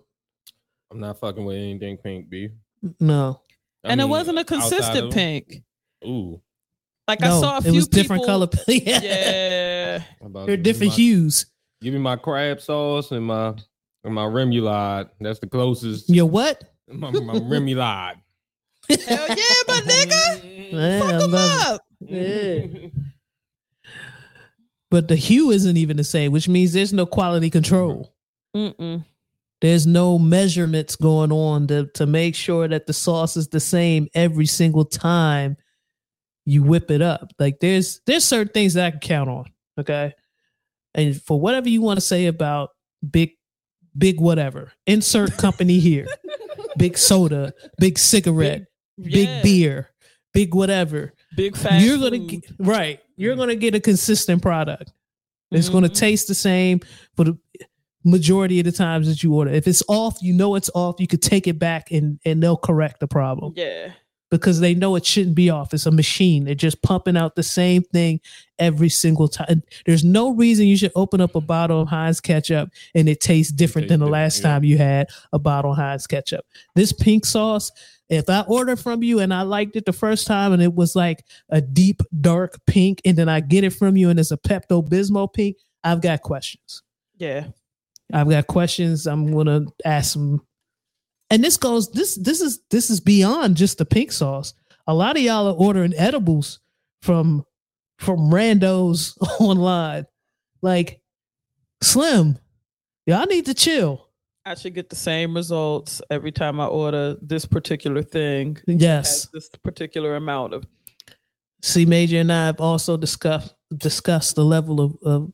I'm 0.90 1.00
not 1.00 1.18
fucking 1.18 1.44
with 1.44 1.56
anything 1.56 1.96
pink, 1.98 2.28
B. 2.30 2.50
no 3.00 3.40
I 3.84 3.90
and 3.92 4.00
it 4.00 4.08
wasn't 4.08 4.38
a 4.38 4.44
consistent 4.44 5.08
of- 5.08 5.12
pink. 5.12 5.62
Ooh. 6.06 6.40
Like 7.06 7.22
I 7.22 7.28
saw 7.28 7.58
a 7.58 7.60
few 7.62 7.72
it 7.72 7.76
was 7.76 7.88
different 7.88 8.22
people- 8.22 8.46
color. 8.46 8.48
yeah. 8.68 10.00
Yeah. 10.24 10.44
They're 10.46 10.56
different 10.56 10.92
my- 10.92 10.96
hues. 10.96 11.46
Give 11.82 11.92
me 11.92 12.00
my 12.00 12.16
crab 12.16 12.60
sauce 12.60 13.10
and 13.12 13.26
my 13.26 13.54
and 14.04 14.14
my 14.14 14.24
remoulade. 14.24 15.10
That's 15.20 15.38
the 15.38 15.46
closest. 15.46 16.08
Your 16.10 16.26
what? 16.26 16.62
My, 16.88 17.10
my 17.10 17.34
remoulade. 17.34 18.16
Hell 18.88 18.98
yeah, 19.28 19.34
my 19.66 19.80
nigga. 19.86 20.72
Yeah, 20.72 21.00
Fuck 21.00 21.08
I 21.10 21.24
'em 21.24 21.30
love 21.30 21.60
it. 21.60 21.66
up. 21.66 21.80
Yeah. 22.00 22.88
But 24.90 25.08
the 25.08 25.16
hue 25.16 25.50
isn't 25.50 25.76
even 25.76 25.96
the 25.96 26.04
same, 26.04 26.30
which 26.32 26.48
means 26.48 26.72
there's 26.72 26.92
no 26.92 27.06
quality 27.06 27.50
control. 27.50 28.14
Mm-mm. 28.54 29.04
There's 29.60 29.86
no 29.86 30.18
measurements 30.18 30.94
going 30.96 31.32
on 31.32 31.66
to, 31.68 31.86
to 31.94 32.06
make 32.06 32.34
sure 32.34 32.68
that 32.68 32.86
the 32.86 32.92
sauce 32.92 33.36
is 33.36 33.48
the 33.48 33.60
same 33.60 34.08
every 34.14 34.46
single 34.46 34.84
time 34.84 35.56
you 36.46 36.62
whip 36.62 36.90
it 36.90 37.02
up. 37.02 37.32
Like 37.38 37.58
there's 37.60 38.00
there's 38.06 38.24
certain 38.24 38.52
things 38.52 38.74
that 38.74 38.86
I 38.86 38.90
can 38.92 39.00
count 39.00 39.30
on. 39.30 39.44
Okay. 39.78 40.12
And 40.94 41.20
for 41.20 41.40
whatever 41.40 41.68
you 41.68 41.80
want 41.82 41.96
to 41.96 42.00
say 42.04 42.26
about 42.26 42.70
big, 43.10 43.32
big 43.96 44.20
whatever, 44.20 44.72
insert 44.86 45.36
company 45.38 45.78
here, 45.80 46.06
big 46.76 46.96
soda, 46.98 47.52
big 47.78 47.98
cigarette, 47.98 48.66
big 49.00 49.28
Yeah. 49.28 49.42
beer, 49.42 49.90
big 50.32 50.54
whatever. 50.54 51.12
Big 51.36 51.56
fast. 51.56 51.84
you're 51.84 51.98
gonna 51.98 52.18
food. 52.18 52.28
get, 52.28 52.44
right. 52.60 53.00
You're 53.16 53.34
gonna 53.36 53.56
get 53.56 53.74
a 53.74 53.80
consistent 53.80 54.40
product. 54.42 54.92
It's 55.50 55.68
gonna 55.68 55.88
Mhm. 55.88 55.94
taste 55.96 56.28
the 56.28 56.34
same 56.34 56.80
for 57.16 57.24
the 57.24 57.38
majority 58.04 58.60
of 58.60 58.66
the 58.66 58.72
times 58.72 59.08
that 59.08 59.22
you 59.22 59.34
order. 59.34 59.50
If 59.50 59.66
it's 59.66 59.82
off, 59.88 60.18
you 60.22 60.32
know 60.34 60.54
it's 60.56 60.70
off. 60.74 60.96
You 61.00 61.06
could 61.06 61.22
take 61.22 61.46
it 61.48 61.58
back 61.58 61.90
and 61.90 62.20
and 62.24 62.40
they'll 62.42 62.56
correct 62.56 63.00
the 63.00 63.08
problem 63.08 63.54
Yeah. 63.56 63.92
Because 64.30 64.60
they 64.60 64.74
know 64.74 64.96
it 64.96 65.06
shouldn't 65.06 65.34
be 65.36 65.50
off. 65.50 65.72
It's 65.72 65.86
a 65.86 65.90
machine. 65.90 66.44
They're 66.44 66.54
just 66.54 66.82
pumping 66.82 67.16
out 67.16 67.36
the 67.36 67.42
same 67.42 67.82
thing 67.82 68.20
every 68.58 68.88
single 68.88 69.28
time. 69.28 69.62
There's 69.86 70.04
no 70.04 70.30
reason 70.30 70.66
you 70.66 70.76
should 70.76 70.92
open 70.94 71.20
up 71.20 71.34
a 71.34 71.40
bottle 71.40 71.82
of 71.82 71.88
Heinz 71.88 72.20
ketchup 72.20 72.70
and 72.94 73.08
it 73.08 73.20
tastes 73.20 73.52
different 73.52 73.84
Tastes 73.84 73.92
than 73.92 74.00
the 74.00 74.10
last 74.10 74.38
yeah. 74.38 74.50
time 74.50 74.64
you 74.64 74.78
had 74.78 75.08
a 75.32 75.38
bottle 75.38 75.72
of 75.72 75.76
Heinz 75.76 76.06
ketchup. 76.06 76.44
This 76.74 76.92
pink 76.92 77.26
sauce, 77.26 77.70
if 78.08 78.28
I 78.28 78.40
order 78.42 78.76
from 78.76 79.02
you 79.02 79.20
and 79.20 79.32
I 79.32 79.42
liked 79.42 79.76
it 79.76 79.84
the 79.84 79.92
first 79.92 80.26
time 80.26 80.52
and 80.52 80.62
it 80.62 80.74
was 80.74 80.96
like 80.96 81.24
a 81.50 81.60
deep 81.60 82.02
dark 82.20 82.58
pink, 82.66 83.00
and 83.04 83.16
then 83.16 83.28
I 83.28 83.40
get 83.40 83.64
it 83.64 83.70
from 83.70 83.96
you 83.96 84.10
and 84.10 84.18
it's 84.18 84.30
a 84.30 84.36
Pepto 84.36 84.86
Bismol 84.86 85.32
pink, 85.32 85.56
I've 85.82 86.00
got 86.00 86.22
questions. 86.22 86.82
Yeah. 87.18 87.46
I've 88.12 88.28
got 88.28 88.46
questions. 88.46 89.06
I'm 89.06 89.32
gonna 89.32 89.66
ask 89.84 90.14
them. 90.14 90.46
And 91.34 91.42
this 91.42 91.56
goes 91.56 91.90
this 91.90 92.14
this 92.14 92.40
is 92.40 92.60
this 92.70 92.90
is 92.90 93.00
beyond 93.00 93.56
just 93.56 93.78
the 93.78 93.84
pink 93.84 94.12
sauce. 94.12 94.54
A 94.86 94.94
lot 94.94 95.16
of 95.16 95.22
y'all 95.24 95.48
are 95.48 95.54
ordering 95.54 95.92
edibles 95.96 96.60
from 97.02 97.44
from 97.98 98.30
randos 98.30 99.18
online. 99.40 100.06
Like 100.62 101.00
Slim, 101.82 102.38
y'all 103.04 103.26
need 103.26 103.46
to 103.46 103.54
chill. 103.54 104.08
I 104.46 104.54
should 104.54 104.76
get 104.76 104.90
the 104.90 104.96
same 104.96 105.34
results 105.34 106.00
every 106.08 106.30
time 106.30 106.60
I 106.60 106.66
order 106.66 107.16
this 107.20 107.46
particular 107.46 108.02
thing. 108.02 108.58
Yes. 108.68 109.26
This 109.32 109.48
particular 109.64 110.14
amount 110.14 110.54
of 110.54 110.64
C 111.62 111.84
Major 111.84 112.20
and 112.20 112.32
I 112.32 112.46
have 112.46 112.60
also 112.60 112.96
discussed 112.96 113.56
discussed 113.76 114.36
the 114.36 114.44
level 114.44 114.80
of, 114.80 114.96
of 115.02 115.32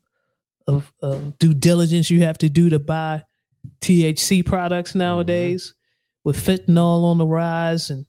of 0.65 0.93
of 1.03 1.37
due 1.37 1.53
diligence 1.53 2.09
you 2.09 2.23
have 2.23 2.39
to 2.39 2.49
do 2.49 2.71
to 2.71 2.79
buy 2.79 3.23
THC 3.81 4.43
products 4.43 4.91
mm-hmm. 4.91 4.99
nowadays, 4.99 5.75
with 6.23 6.37
fentanyl 6.37 7.03
on 7.05 7.17
the 7.17 7.25
rise 7.25 7.89
and 7.89 8.05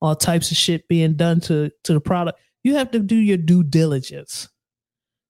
all 0.00 0.14
types 0.14 0.50
of 0.50 0.56
shit 0.56 0.86
being 0.88 1.14
done 1.14 1.40
to 1.40 1.70
to 1.84 1.92
the 1.94 2.00
product. 2.00 2.38
You 2.62 2.74
have 2.76 2.90
to 2.92 2.98
do 2.98 3.16
your 3.16 3.36
due 3.36 3.62
diligence, 3.62 4.48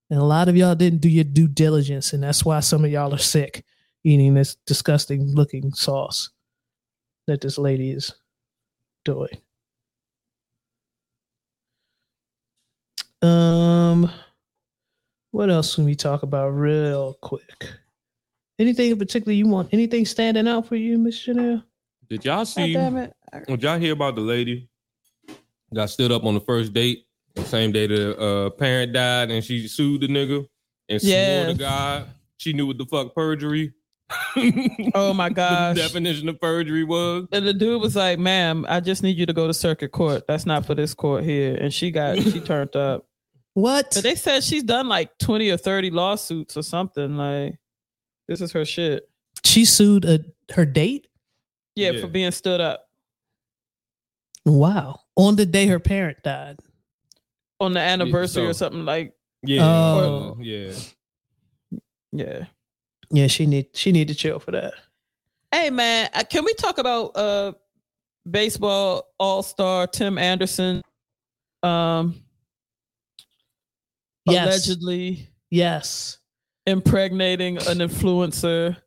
and 0.09 0.19
a 0.19 0.23
lot 0.23 0.49
of 0.49 0.55
y'all 0.55 0.75
didn't 0.75 1.01
do 1.01 1.09
your 1.09 1.23
due 1.23 1.47
diligence, 1.47 2.13
and 2.13 2.23
that's 2.23 2.43
why 2.45 2.59
some 2.59 2.85
of 2.85 2.91
y'all 2.91 3.13
are 3.13 3.17
sick 3.17 3.63
eating 4.03 4.35
this 4.35 4.55
disgusting 4.67 5.33
looking 5.33 5.73
sauce 5.73 6.29
that 7.27 7.41
this 7.41 7.57
lady 7.57 7.91
is 7.91 8.13
doing. 9.03 9.37
Um, 13.21 14.11
what 15.31 15.49
else 15.49 15.75
can 15.75 15.85
we 15.85 15.95
talk 15.95 16.23
about 16.23 16.49
real 16.49 17.15
quick? 17.21 17.69
Anything 18.59 18.91
in 18.91 18.99
particular 18.99 19.33
you 19.33 19.47
want? 19.47 19.69
Anything 19.73 20.05
standing 20.05 20.47
out 20.47 20.67
for 20.67 20.75
you, 20.75 20.97
Miss 20.97 21.17
Chanel? 21.17 21.63
Did 22.09 22.25
y'all 22.25 22.45
see? 22.45 22.73
damn 22.73 22.97
it. 22.97 23.13
Did 23.47 23.63
y'all 23.63 23.79
hear 23.79 23.93
about 23.93 24.15
the 24.15 24.21
lady 24.21 24.69
got 25.73 25.89
stood 25.89 26.11
up 26.11 26.23
on 26.23 26.33
the 26.33 26.39
first 26.39 26.73
date, 26.73 27.05
the 27.33 27.43
same 27.43 27.71
day 27.71 27.87
the 27.87 28.17
uh, 28.17 28.49
parent 28.51 28.93
died, 28.93 29.29
and 29.29 29.43
she 29.43 29.67
sued 29.67 30.01
the 30.01 30.07
nigga 30.07 30.47
and 30.87 31.01
swore 31.01 31.45
to 31.47 31.55
God 31.57 32.07
she 32.37 32.53
knew 32.53 32.67
what 32.67 32.77
the 32.77 32.85
fuck 32.85 33.13
perjury. 33.15 33.73
Oh 34.93 35.13
my 35.13 35.29
the 35.29 35.35
gosh. 35.35 35.77
definition 35.77 36.29
of 36.29 36.39
perjury 36.39 36.83
was. 36.83 37.27
And 37.31 37.47
the 37.47 37.53
dude 37.53 37.81
was 37.81 37.95
like, 37.95 38.19
"Ma'am, 38.19 38.65
I 38.69 38.79
just 38.79 39.01
need 39.01 39.17
you 39.17 39.25
to 39.25 39.33
go 39.33 39.47
to 39.47 39.53
circuit 39.53 39.91
court. 39.91 40.27
That's 40.27 40.45
not 40.45 40.65
for 40.65 40.75
this 40.75 40.93
court 40.93 41.23
here." 41.23 41.55
And 41.55 41.73
she 41.73 41.89
got 41.89 42.21
she 42.21 42.39
turned 42.41 42.75
up. 42.75 43.07
What? 43.55 43.91
But 43.93 44.03
they 44.03 44.15
said 44.15 44.43
she's 44.43 44.61
done 44.63 44.87
like 44.87 45.17
twenty 45.17 45.49
or 45.49 45.57
thirty 45.57 45.89
lawsuits 45.89 46.55
or 46.55 46.61
something. 46.61 47.17
Like 47.17 47.57
this 48.27 48.41
is 48.41 48.51
her 48.51 48.63
shit. 48.63 49.09
She 49.43 49.65
sued 49.65 50.05
a, 50.05 50.19
her 50.53 50.65
date? 50.65 51.07
Yeah, 51.75 51.91
Yeah. 51.91 52.01
for 52.01 52.07
being 52.07 52.31
stood 52.31 52.61
up 52.61 52.87
Wow. 54.45 55.01
On 55.17 55.35
the 55.35 55.45
day 55.45 55.65
her 55.67 55.79
parent 55.79 56.21
died. 56.23 56.57
on 57.59 57.73
the 57.73 57.79
anniversary 57.79 58.43
so- 58.45 58.49
or 58.49 58.53
something. 58.53 58.85
Like 58.85 59.13
Yeah, 59.43 59.63
Oh. 59.65 60.35
uh, 60.37 60.41
yeah. 60.41 60.73
yeah. 62.11 62.45
Yeah, 63.11 63.27
she 63.27 63.45
need 63.45 63.67
she 63.73 63.91
need 63.91 64.07
to 64.09 64.15
chill 64.15 64.39
for 64.39 64.51
that. 64.51 64.73
Hey 65.51 65.69
man, 65.69 66.09
uh, 66.13 66.23
can 66.29 66.43
we 66.43 66.53
talk 66.55 66.77
about 66.79 67.15
uh 67.15 67.53
baseball 68.29 69.07
all 69.19 69.41
star 69.43 69.87
Tim 69.87 70.17
Anderson? 70.17 70.81
Um, 71.63 72.21
Yes. 74.27 74.47
allegedly 74.47 75.29
Yes. 75.51 76.17
impregnating 76.65 77.57
an 77.57 77.77
influencer. 77.77 78.77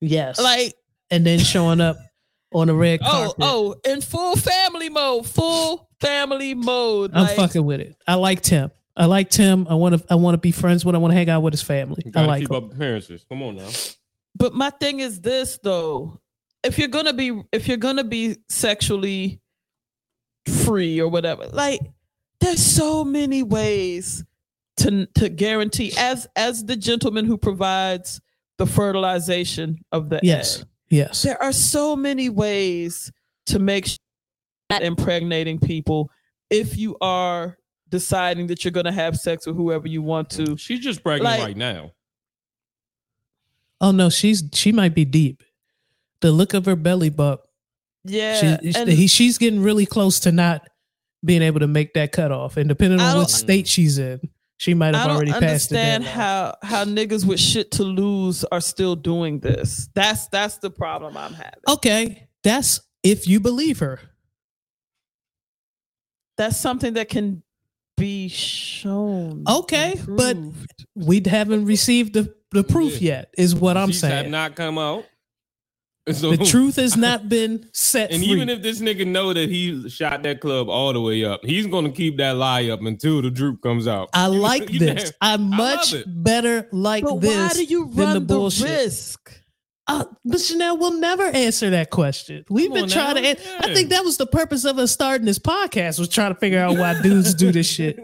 Yes. 0.00 0.38
Like 0.38 0.74
and 1.12 1.24
then 1.24 1.38
showing 1.38 1.80
up 1.80 1.96
on 2.52 2.68
a 2.68 2.74
red 2.74 2.98
oh 3.04 3.06
carpet. 3.06 3.34
oh 3.40 3.74
oh, 3.84 3.90
in 3.92 4.00
full 4.00 4.34
family 4.36 4.88
mode, 4.88 5.26
full 5.26 5.88
family 6.00 6.54
mode. 6.54 7.12
I'm 7.14 7.24
like, 7.26 7.36
fucking 7.36 7.64
with 7.64 7.80
it. 7.80 7.94
I 8.08 8.14
like 8.16 8.40
Tim. 8.42 8.70
I 8.96 9.06
like 9.06 9.30
Tim. 9.30 9.66
I 9.70 9.74
want 9.74 9.96
to. 9.98 10.04
I 10.10 10.16
want 10.16 10.34
to 10.34 10.38
be 10.38 10.50
friends 10.52 10.84
with. 10.84 10.94
I 10.94 10.98
want 10.98 11.12
to 11.12 11.16
hang 11.16 11.30
out 11.30 11.42
with 11.42 11.54
his 11.54 11.62
family. 11.62 12.02
I 12.06 12.10
Gotta 12.10 12.26
like 12.28 12.40
keep 12.42 12.50
him. 12.50 12.56
up 12.56 12.72
appearances. 12.74 13.24
Come 13.28 13.42
on 13.42 13.56
now. 13.56 13.68
But 14.34 14.54
my 14.54 14.70
thing 14.70 15.00
is 15.00 15.20
this 15.20 15.58
though. 15.62 16.18
If 16.64 16.78
you're 16.78 16.88
gonna 16.88 17.12
be 17.12 17.40
if 17.52 17.68
you're 17.68 17.76
gonna 17.78 18.04
be 18.04 18.36
sexually 18.48 19.40
free 20.46 21.00
or 21.00 21.08
whatever, 21.08 21.46
like 21.46 21.80
there's 22.40 22.60
so 22.62 23.04
many 23.04 23.42
ways 23.42 24.24
to 24.78 25.06
to 25.14 25.28
guarantee 25.28 25.92
as 25.98 26.26
as 26.36 26.64
the 26.64 26.76
gentleman 26.76 27.24
who 27.24 27.36
provides 27.38 28.20
the 28.58 28.66
fertilization 28.66 29.78
of 29.92 30.08
the 30.10 30.20
Yes. 30.22 30.60
egg. 30.60 30.66
Yes. 30.92 31.22
There 31.22 31.42
are 31.42 31.52
so 31.52 31.96
many 31.96 32.28
ways 32.28 33.10
to 33.46 33.58
make 33.58 33.86
sure 33.86 33.96
you're 34.70 34.82
impregnating 34.82 35.58
people 35.58 36.10
if 36.50 36.76
you 36.76 36.98
are 37.00 37.56
deciding 37.88 38.46
that 38.48 38.62
you're 38.62 38.72
gonna 38.72 38.92
have 38.92 39.16
sex 39.16 39.46
with 39.46 39.56
whoever 39.56 39.88
you 39.88 40.02
want 40.02 40.28
to. 40.30 40.54
She's 40.58 40.80
just 40.80 41.02
pregnant 41.02 41.24
Like- 41.24 41.40
right 41.42 41.56
now. 41.56 41.92
Oh 43.80 43.90
no, 43.90 44.10
she's 44.10 44.44
she 44.52 44.70
might 44.70 44.94
be 44.94 45.06
deep. 45.06 45.42
The 46.20 46.30
look 46.30 46.52
of 46.52 46.66
her 46.66 46.76
belly 46.76 47.08
bump. 47.08 47.40
Yeah. 48.04 48.58
she, 48.60 48.74
and- 48.76 48.88
he, 48.88 49.06
she's 49.06 49.38
getting 49.38 49.62
really 49.62 49.86
close 49.86 50.20
to 50.20 50.30
not 50.30 50.68
being 51.24 51.40
able 51.40 51.60
to 51.60 51.66
make 51.66 51.94
that 51.94 52.12
cutoff. 52.12 52.58
And 52.58 52.68
depending 52.68 53.00
on 53.00 53.16
what 53.16 53.30
state 53.30 53.66
she's 53.66 53.96
in, 53.96 54.20
she 54.62 54.74
might 54.74 54.94
I 54.94 54.98
have 54.98 55.08
don't 55.08 55.16
already 55.16 55.32
passed 55.32 55.70
the 55.70 55.76
understand 55.80 56.04
how 56.04 56.54
how 56.62 56.84
niggas 56.84 57.24
with 57.24 57.40
shit 57.40 57.72
to 57.72 57.82
lose 57.82 58.44
are 58.44 58.60
still 58.60 58.94
doing 58.94 59.40
this. 59.40 59.88
That's 59.92 60.28
that's 60.28 60.58
the 60.58 60.70
problem 60.70 61.16
I'm 61.16 61.34
having. 61.34 61.58
Okay, 61.68 62.28
that's 62.44 62.80
if 63.02 63.26
you 63.26 63.40
believe 63.40 63.80
her. 63.80 63.98
That's 66.38 66.56
something 66.56 66.94
that 66.94 67.08
can 67.08 67.42
be 67.96 68.28
shown. 68.28 69.44
Okay, 69.48 70.00
but. 70.06 70.36
We 70.94 71.22
haven't 71.26 71.64
received 71.64 72.12
the, 72.12 72.34
the 72.50 72.62
proof 72.62 73.00
Yeah. 73.00 73.12
yet, 73.20 73.34
is 73.38 73.54
what 73.54 73.78
I'm 73.78 73.88
She's 73.90 74.02
have 74.02 74.10
saying. 74.10 74.30
not 74.30 74.54
come 74.54 74.76
out. 74.76 75.06
So, 76.12 76.34
the 76.34 76.44
truth 76.44 76.76
has 76.76 76.96
not 76.96 77.28
been 77.28 77.68
set 77.72 78.10
And 78.10 78.20
free. 78.24 78.32
even 78.32 78.48
if 78.48 78.60
this 78.60 78.80
nigga 78.80 79.06
know 79.06 79.32
that 79.32 79.48
he 79.48 79.88
shot 79.88 80.24
that 80.24 80.40
club 80.40 80.68
all 80.68 80.92
the 80.92 81.00
way 81.00 81.24
up, 81.24 81.44
he's 81.44 81.68
gonna 81.68 81.92
keep 81.92 82.16
that 82.18 82.34
lie 82.36 82.68
up 82.70 82.80
until 82.82 83.22
the 83.22 83.30
truth 83.30 83.60
comes 83.60 83.86
out. 83.86 84.08
I 84.12 84.26
You- 84.28 84.40
like 84.40 84.70
you 84.70 84.78
this. 84.80 85.10
damn- 85.10 85.12
I 85.20 85.36
much 85.36 85.92
love 85.92 86.00
it. 86.02 86.06
better 86.24 86.68
like 86.72 87.04
but 87.04 87.20
this 87.20 87.36
why 87.36 87.48
do 87.54 87.64
you 87.64 87.86
than 87.86 87.96
run 87.96 88.14
the 88.14 88.20
the, 88.20 88.26
bullshit. 88.34 88.68
risk? 88.68 89.38
Uh, 89.86 90.04
but 90.24 90.40
Chanel 90.40 90.76
will 90.76 90.92
never 90.98 91.22
answer 91.24 91.70
that 91.70 91.90
question. 91.90 92.44
We've 92.50 92.70
Come 92.70 92.80
been 92.80 92.88
trying 92.88 93.14
now. 93.16 93.20
to. 93.22 93.28
an- 93.30 93.70
I 93.70 93.74
think 93.74 93.90
that 93.90 94.02
was 94.04 94.16
the 94.16 94.26
purpose 94.26 94.64
of 94.64 94.78
us 94.78 94.90
starting 94.90 95.24
this 95.26 95.38
podcast 95.38 96.00
was 96.00 96.08
trying 96.08 96.34
to 96.34 96.38
figure 96.40 96.58
out 96.58 96.76
why 96.78 97.00
dudes 97.00 97.32
do 97.34 97.52
this 97.52 97.68
shit, 97.68 97.96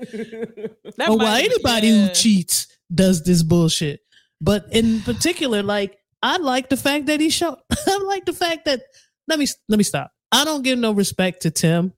That 0.98 1.08
or 1.08 1.16
might 1.16 1.24
why 1.24 1.40
be- 1.40 1.46
anybody 1.46 1.88
yeah. 1.88 2.06
who 2.06 2.14
cheats 2.14 2.68
does 2.94 3.24
this 3.24 3.42
bullshit. 3.42 4.00
But 4.40 4.66
in 4.70 5.00
particular, 5.00 5.64
like 5.64 5.97
I 6.22 6.38
like 6.38 6.68
the 6.68 6.76
fact 6.76 7.06
that 7.06 7.20
he 7.20 7.30
showed. 7.30 7.58
I 7.86 7.98
like 8.06 8.24
the 8.24 8.32
fact 8.32 8.64
that 8.66 8.82
let 9.28 9.38
me 9.38 9.46
let 9.68 9.76
me 9.78 9.84
stop. 9.84 10.10
I 10.32 10.44
don't 10.44 10.62
give 10.62 10.78
no 10.78 10.92
respect 10.92 11.42
to 11.42 11.50
Tim. 11.50 11.92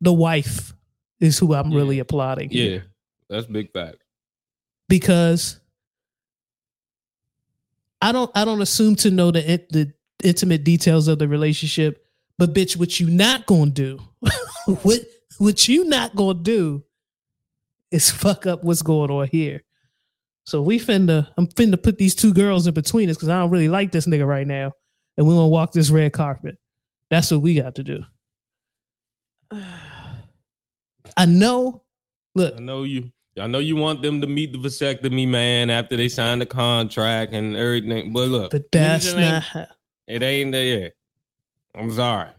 The 0.00 0.12
wife 0.12 0.72
is 1.20 1.38
who 1.38 1.54
I'm 1.54 1.70
Yeah. 1.70 1.76
really 1.78 1.98
applauding. 2.00 2.50
here. 2.50 2.72
yeah, 2.72 2.80
that's 3.28 3.46
big 3.46 3.70
fact. 3.72 3.98
because 4.88 5.60
I 8.00 8.12
don't 8.12 8.30
I 8.34 8.44
don't 8.44 8.62
assume 8.62 8.96
to 8.96 9.10
know 9.10 9.30
the 9.30 9.40
the 9.70 9.92
intimate 10.24 10.64
details 10.64 11.08
of 11.08 11.18
the 11.18 11.28
relationship, 11.28 12.04
but 12.38 12.52
bitch, 12.54 12.76
what 12.76 12.98
you 12.98 13.08
not 13.08 13.46
gonna 13.46 13.70
do, 13.70 13.98
what 14.82 15.00
what 15.38 15.68
you 15.68 15.84
not 15.84 16.16
gonna 16.16 16.38
do, 16.38 16.82
is 17.90 18.10
fuck 18.10 18.46
up 18.46 18.64
what's 18.64 18.82
going 18.82 19.10
on 19.10 19.28
here. 19.28 19.62
So 20.44 20.60
we 20.62 20.78
finna 20.78 21.28
I'm 21.36 21.46
finna 21.46 21.80
put 21.80 21.98
these 21.98 22.14
two 22.14 22.32
girls 22.34 22.66
in 22.66 22.74
between 22.74 23.08
us 23.08 23.16
because 23.16 23.28
I 23.28 23.38
don't 23.38 23.50
really 23.50 23.68
like 23.68 23.92
this 23.92 24.06
nigga 24.06 24.26
right 24.26 24.46
now, 24.46 24.72
and 25.16 25.26
we 25.26 25.34
gonna 25.34 25.48
walk 25.48 25.72
this 25.72 25.90
red 25.90 26.12
carpet. 26.12 26.58
That's 27.10 27.30
what 27.30 27.42
we 27.42 27.54
got 27.54 27.76
to 27.76 27.84
do. 27.84 28.04
I 31.16 31.26
know. 31.26 31.82
Look, 32.34 32.56
I 32.56 32.60
know 32.60 32.84
you. 32.84 33.12
I 33.38 33.46
know 33.46 33.60
you 33.60 33.76
want 33.76 34.02
them 34.02 34.20
to 34.20 34.26
meet 34.26 34.52
the 34.52 34.58
vasectomy 34.58 35.26
man 35.26 35.70
after 35.70 35.96
they 35.96 36.08
sign 36.08 36.38
the 36.38 36.46
contract 36.46 37.32
and 37.32 37.56
everything. 37.56 38.12
But 38.12 38.28
look, 38.28 38.50
but 38.50 38.70
that's 38.70 39.06
it 39.06 39.18
ain't- 39.18 39.44
not. 39.54 39.68
It 40.08 40.22
ain't 40.22 40.52
there. 40.52 40.92
I'm 41.74 41.90
sorry. 41.92 42.30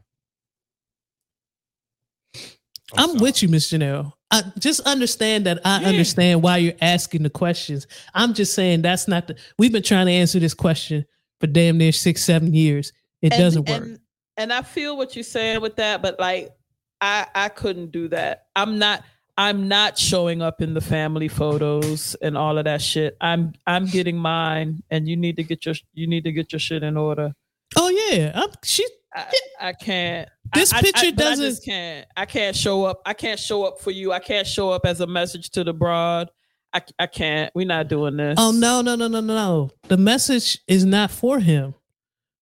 I'm, 2.95 3.09
sorry. 3.09 3.19
with 3.19 3.41
you, 3.41 3.49
Miss 3.49 3.69
Chanel. 3.69 4.15
I 4.33 4.41
just 4.59 4.81
understand 4.81 5.45
that 5.45 5.59
I 5.63 5.81
Yeah. 5.81 5.87
understand 5.89 6.41
why 6.41 6.57
you're 6.57 6.73
asking 6.81 7.23
the 7.23 7.29
questions. 7.29 7.87
I'm 8.13 8.33
just 8.33 8.53
saying 8.53 8.81
that's 8.81 9.07
not 9.07 9.27
the. 9.27 9.35
We've 9.57 9.71
been 9.71 9.83
trying 9.83 10.07
to 10.07 10.11
answer 10.11 10.39
this 10.39 10.53
question 10.55 11.05
for 11.39 11.47
damn 11.47 11.77
near 11.77 11.91
six, 11.91 12.23
seven 12.23 12.53
years. 12.53 12.91
It 13.21 13.31
And- 13.31 13.39
doesn't 13.41 13.69
work. 13.69 13.83
And, 13.83 13.99
and 14.35 14.51
I 14.51 14.63
feel 14.63 14.97
what 14.97 15.15
you're 15.15 15.23
saying 15.23 15.61
with 15.61 15.75
that, 15.77 16.01
but 16.01 16.19
like 16.19 16.51
I 16.99 17.27
I 17.35 17.49
couldn't 17.49 17.91
do 17.91 18.07
that. 18.09 18.47
I'm 18.55 18.79
not 18.79 19.03
I'm 19.37 19.67
not 19.67 19.97
showing 19.97 20.41
up 20.41 20.61
in 20.61 20.73
the 20.73 20.81
family 20.81 21.27
photos 21.27 22.15
and 22.21 22.37
all 22.37 22.57
of 22.57 22.65
that 22.65 22.81
shit. 22.81 23.15
I'm 23.21 23.53
I'm 23.67 23.85
getting 23.85 24.17
mine 24.17 24.83
and 24.89 25.07
you 25.07 25.15
need 25.15 25.35
to 25.37 25.43
get 25.43 25.65
your 25.65 25.75
you 25.93 26.07
need 26.07 26.23
to 26.23 26.31
get 26.31 26.51
your 26.51 26.59
shit 26.59 26.81
in 26.83 26.97
order. 26.97 27.33
oh 27.75 27.89
yeah, 28.11 28.31
I'm, 28.35 28.49
she 28.63 28.85
I, 29.15 29.25
I 29.61 29.73
can't. 29.73 30.29
This 30.53 30.73
I- 30.73 30.77
I- 30.77 30.81
picture 30.81 31.05
I, 31.05 31.09
I 31.09 31.11
doesn't- 31.11 31.45
just 31.45 31.65
can't. 31.65 32.07
I 32.17 32.25
can't 32.25 32.55
show 32.55 32.85
up. 32.85 33.01
I 33.05 33.13
can't 33.13 33.39
show 33.39 33.63
up 33.65 33.79
for 33.79 33.91
you. 33.91 34.11
I 34.11 34.19
can't 34.19 34.47
show 34.47 34.71
up 34.71 34.85
as 34.85 35.01
a 35.01 35.07
message 35.07 35.49
to 35.51 35.63
the 35.63 35.73
broad. 35.73 36.29
I, 36.73 36.81
I 36.97 37.05
can't. 37.07 37.51
We're 37.53 37.67
not 37.67 37.87
doing 37.87 38.17
this. 38.17 38.35
Oh 38.39 38.51
no, 38.51 38.81
no, 38.81 38.95
no, 38.95 39.07
no, 39.07 39.19
no, 39.21 39.33
no. 39.35 39.69
The 39.89 39.97
message 39.97 40.59
is 40.67 40.83
not 40.85 41.11
for 41.11 41.39
him. 41.39 41.75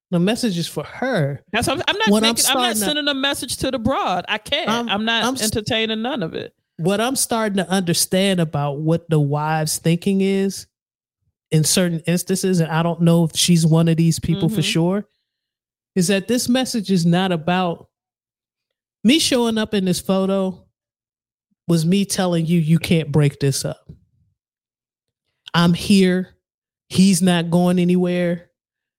The 0.10 0.19
message 0.19 0.57
is 0.57 0.68
for 0.68 0.84
her. 0.84 1.41
That's 1.52 1.68
what 1.68 1.77
I'm, 1.80 1.84
I'm 1.88 1.98
not. 1.98 2.10
What 2.10 2.23
I'm 2.23 2.30
I'm, 2.30 2.30
not 2.35 2.39
starting 2.39 2.73
to- 2.73 2.80
sending 2.80 3.07
a 3.07 3.14
message 3.14 3.57
to 3.57 3.72
the 3.72 3.80
broad. 3.80 4.26
I 4.30 4.38
can't. 4.38 4.69
I'm- 4.69 4.89
I'm, 4.89 5.06
not 5.06 5.23
I'm 5.26 5.35
entertaining 5.35 6.02
none 6.02 6.23
of 6.23 6.34
it. 6.34 6.53
What 6.77 6.99
I'm 7.02 7.15
starting 7.15 7.57
to 7.57 7.69
understand 7.69 8.39
about 8.39 8.80
what 8.80 9.10
the 9.10 9.19
wives 9.19 9.77
thinking 9.77 10.22
is 10.22 10.65
in 11.52 11.64
certain 11.65 11.99
instances, 12.07 12.60
and 12.61 12.72
I 12.72 12.81
don't 12.84 13.02
know 13.02 13.26
if 13.26 13.35
she's 13.35 13.65
one 13.65 13.88
of 13.89 13.98
these 13.98 14.19
people 14.19 14.48
for 14.49 14.61
Mhm. 14.61 14.72
sure, 14.72 15.06
is 15.95 16.07
that 16.07 16.27
this 16.27 16.47
message 16.47 16.91
is 16.91 17.05
not 17.05 17.31
about 17.31 17.88
me 19.03 19.19
showing 19.19 19.57
up 19.57 19.73
in 19.73 19.85
this 19.85 19.99
photo 19.99 20.65
was 21.68 21.85
me 21.85 22.05
telling 22.05 22.45
you 22.45 22.59
you 22.59 22.80
can't 22.80 23.11
break 23.11 23.39
this 23.39 23.65
up. 23.65 23.89
I'm 25.53 25.73
here. 25.73 26.35
He's 26.89 27.22
not 27.22 27.49
going 27.49 27.80
anywhere. 27.80 28.49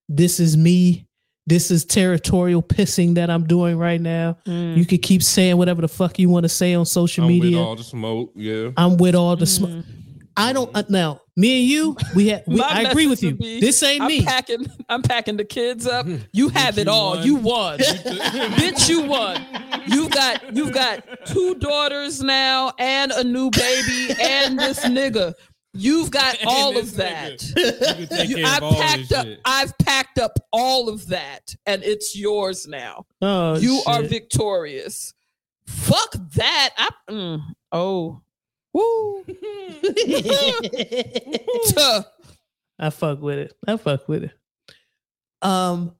This 0.09 0.39
is 0.39 0.57
me. 0.57 1.07
This 1.45 1.71
is 1.71 1.83
territorial 1.83 2.63
pissing 2.63 3.15
that 3.15 3.29
I'm 3.29 3.45
doing 3.45 3.77
right 3.77 3.99
now. 3.99 4.37
Mm. 4.45 4.77
You 4.77 4.85
can 4.85 4.99
keep 4.99 5.21
saying 5.21 5.57
whatever 5.57 5.81
the 5.81 5.87
fuck 5.87 6.17
you 6.17 6.29
want 6.29 6.43
to 6.43 6.49
say 6.49 6.73
on 6.73 6.85
social 6.85 7.27
media. 7.27 7.37
I'm 7.37 7.43
media. 7.43 7.57
with 7.59 7.67
all 7.67 7.75
the 7.75 7.83
smoke. 7.83 8.31
Yeah. 8.35 8.69
I'm 8.77 8.97
with 8.97 9.15
all 9.15 9.35
the 9.35 9.45
smoke. 9.45 9.85
I 10.35 10.53
don't 10.53 10.75
uh, 10.75 10.83
now. 10.89 11.21
Me 11.35 11.59
and 11.61 11.67
you, 11.67 11.97
we 12.15 12.27
have. 12.29 12.43
We, 12.47 12.61
I 12.61 12.81
agree 12.81 13.07
with 13.07 13.23
you. 13.23 13.35
be, 13.35 13.59
this 13.59 13.81
ain't 13.83 14.01
I'm 14.01 14.07
me. 14.07 14.23
packing. 14.23 14.67
I'm 14.89 15.01
packing 15.01 15.37
the 15.37 15.45
kids 15.45 15.87
up. 15.87 16.05
You 16.31 16.49
have 16.49 16.77
it 16.77 16.85
you 16.87 16.91
all. 16.91 17.15
won. 17.15 17.23
You 17.25 17.35
won, 17.35 17.79
bitch. 17.79 18.89
You 18.89 19.01
won. 19.03 19.43
You 19.87 20.09
got. 20.09 20.55
You 20.55 20.71
got 20.71 21.03
two 21.25 21.55
daughters 21.55 22.21
now, 22.21 22.73
and 22.79 23.11
a 23.11 23.23
new 23.23 23.49
baby, 23.51 24.15
and 24.21 24.59
this 24.59 24.85
nigga. 24.85 25.33
You've 25.75 26.11
got 26.11 26.37
And 26.39 26.47
all 26.47 26.77
of 26.77 26.95
that. 26.97 27.41
You 28.27 28.37
You- 28.37 28.45
I've 28.45 28.61
all 28.61 28.75
packed 28.75 29.11
up. 29.11 29.25
shit. 29.25 29.39
I've 29.43 29.75
packed 29.79 30.19
up 30.19 30.37
all 30.51 30.87
of 30.87 31.07
that, 31.07 31.55
and 31.65 31.83
it's 31.83 32.15
yours 32.15 32.67
now. 32.67 33.05
oh, 33.23 33.57
you 33.57 33.81
are 33.87 34.03
victorious. 34.03 35.13
Fuck 35.65 36.11
that. 36.35 36.69
I, 36.77 36.89
mm, 37.09 37.41
oh, 37.71 38.21
woo. 38.73 39.23
I 42.79 42.89
fuck 42.89 43.21
with 43.21 43.39
it. 43.39 43.53
I 43.67 43.77
fuck 43.77 44.07
with 44.07 44.25
it. 44.25 44.31
Um, 45.41 45.95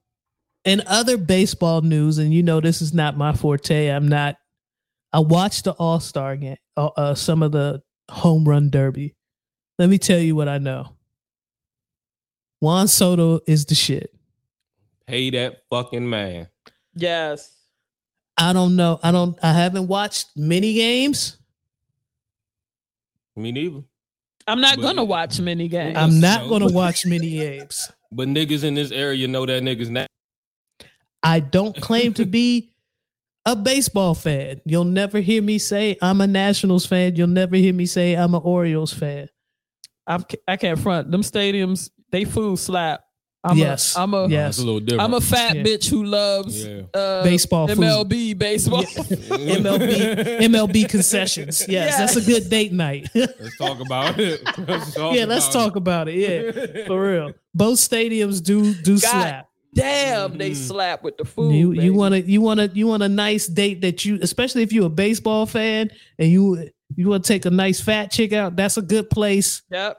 in 0.64 0.82
other 0.86 1.16
baseball 1.16 1.82
news, 1.82 2.18
and 2.18 2.32
you 2.32 2.42
know 2.42 2.60
this 2.60 2.82
is 2.82 2.94
not 2.94 3.16
my 3.16 3.32
forte. 3.32 3.88
I'm 3.88 4.08
not. 4.08 4.36
I 5.12 5.20
watched 5.20 5.64
the 5.64 5.72
All 5.72 6.00
Star 6.00 6.36
game, 6.36 6.56
uh, 6.76 6.90
uh, 6.96 7.14
some 7.14 7.42
of 7.42 7.52
the 7.52 7.82
home 8.10 8.48
run 8.48 8.70
derby. 8.70 9.14
Let 9.78 9.88
me 9.88 9.98
tell 9.98 10.18
you 10.18 10.34
what 10.34 10.48
I 10.48 10.58
know. 10.58 10.96
Juan 12.60 12.88
Soto 12.88 13.40
is 13.46 13.66
the 13.66 13.74
shit. 13.74 14.10
Pay 15.06 15.30
that 15.30 15.62
fucking 15.70 16.08
man. 16.08 16.48
Yes. 16.94 17.52
I 18.36 18.52
don't 18.52 18.74
know. 18.74 18.98
I 19.02 19.12
don't. 19.12 19.38
I 19.42 19.52
haven't 19.52 19.86
watched 19.86 20.30
many 20.36 20.74
games. 20.74 21.36
Me 23.36 23.52
neither. 23.52 23.82
I'm 24.46 24.60
not 24.60 24.76
But- 24.76 24.82
gonna 24.82 25.04
watch 25.04 25.40
many 25.40 25.68
games. 25.68 25.96
I'm 25.96 26.20
not 26.20 26.48
going 26.48 26.60
to 26.68 26.72
watch 26.72 27.06
many 27.06 27.30
games. 27.30 27.90
But 28.12 28.28
niggas 28.28 28.62
in 28.62 28.74
this 28.74 28.90
area 28.92 29.26
know 29.26 29.44
that 29.46 29.62
niggas 29.62 29.88
not. 29.90 30.06
I 31.22 31.40
don't 31.40 31.74
claim 31.80 32.12
to 32.14 32.26
be 32.26 32.74
a 33.46 33.56
baseball 33.56 34.14
fan. 34.14 34.60
You'll 34.66 34.84
never 34.84 35.20
hear 35.20 35.42
me 35.42 35.58
say 35.58 35.96
I'm 36.02 36.20
a 36.20 36.26
Nationals 36.26 36.84
fan. 36.86 37.16
You'll 37.16 37.26
never 37.28 37.56
hear 37.56 37.72
me 37.72 37.86
say 37.86 38.14
I'm 38.14 38.34
an 38.34 38.42
Orioles 38.44 38.92
fan. 38.92 39.28
I'm, 40.06 40.24
I 40.46 40.56
can't 40.58 40.78
front 40.78 41.10
them 41.10 41.22
stadiums. 41.22 41.90
They 42.12 42.24
food 42.24 42.58
slap. 42.58 43.03
I'm 43.46 43.58
Yes. 43.58 43.94
A, 43.94 44.00
I'm 44.00 44.14
a. 44.14 44.26
Yes. 44.26 44.54
It's 44.54 44.62
a 44.62 44.64
little 44.64 44.80
different. 44.80 45.02
I'm 45.02 45.14
a 45.14 45.20
fat 45.20 45.56
Yeah. 45.56 45.62
bitch 45.64 45.88
who 45.90 46.02
loves 46.04 46.64
Yeah. 46.64 46.82
uh, 46.94 47.22
Baseball 47.24 47.68
food. 47.68 47.78
MLB 47.78 48.32
baseball. 48.38 48.82
MLB 48.84 50.38
MLB 50.40 50.88
concessions. 50.88 51.64
Yes, 51.68 51.98
that's 51.98 52.16
a 52.16 52.22
good 52.22 52.48
date 52.48 52.72
night. 52.72 53.08
Let's 53.14 53.56
talk 53.58 53.80
about 53.80 54.18
it. 54.18 54.40
Let's 54.68 54.94
talk 54.94 55.14
yeah, 55.14 55.24
let's 55.26 55.44
about 55.48 55.52
talk 55.52 55.76
about 55.76 56.08
it. 56.08 56.14
Yeah, 56.16 56.86
for 56.86 57.00
real. 57.12 57.32
Both 57.54 57.78
stadiums 57.78 58.42
do 58.42 58.74
do 58.74 58.98
slap. 58.98 59.48
Damn, 59.74 60.38
they 60.38 60.52
Mhm. 60.52 60.56
slap 60.56 61.02
with 61.02 61.16
the 61.16 61.24
food. 61.24 61.52
You 61.54 61.70
baby. 61.72 61.84
you 61.84 61.94
want 61.94 62.14
to 62.14 62.22
you 62.22 62.40
want 62.40 62.60
to 62.60 62.70
you 62.72 62.86
want 62.86 63.02
a 63.02 63.08
nice 63.08 63.46
date 63.48 63.80
that 63.82 64.04
you 64.04 64.18
especially 64.22 64.62
if 64.62 64.72
you're 64.72 64.86
a 64.86 64.90
baseball 64.90 65.46
fan 65.46 65.90
and 66.18 66.30
you 66.30 66.70
you 66.96 67.08
want 67.08 67.24
to 67.24 67.28
take 67.32 67.44
a 67.44 67.50
nice 67.50 67.80
fat 67.80 68.10
chick 68.12 68.32
out. 68.32 68.54
That's 68.56 68.76
a 68.76 68.82
good 68.82 69.10
place. 69.10 69.62
Yep. 69.70 69.98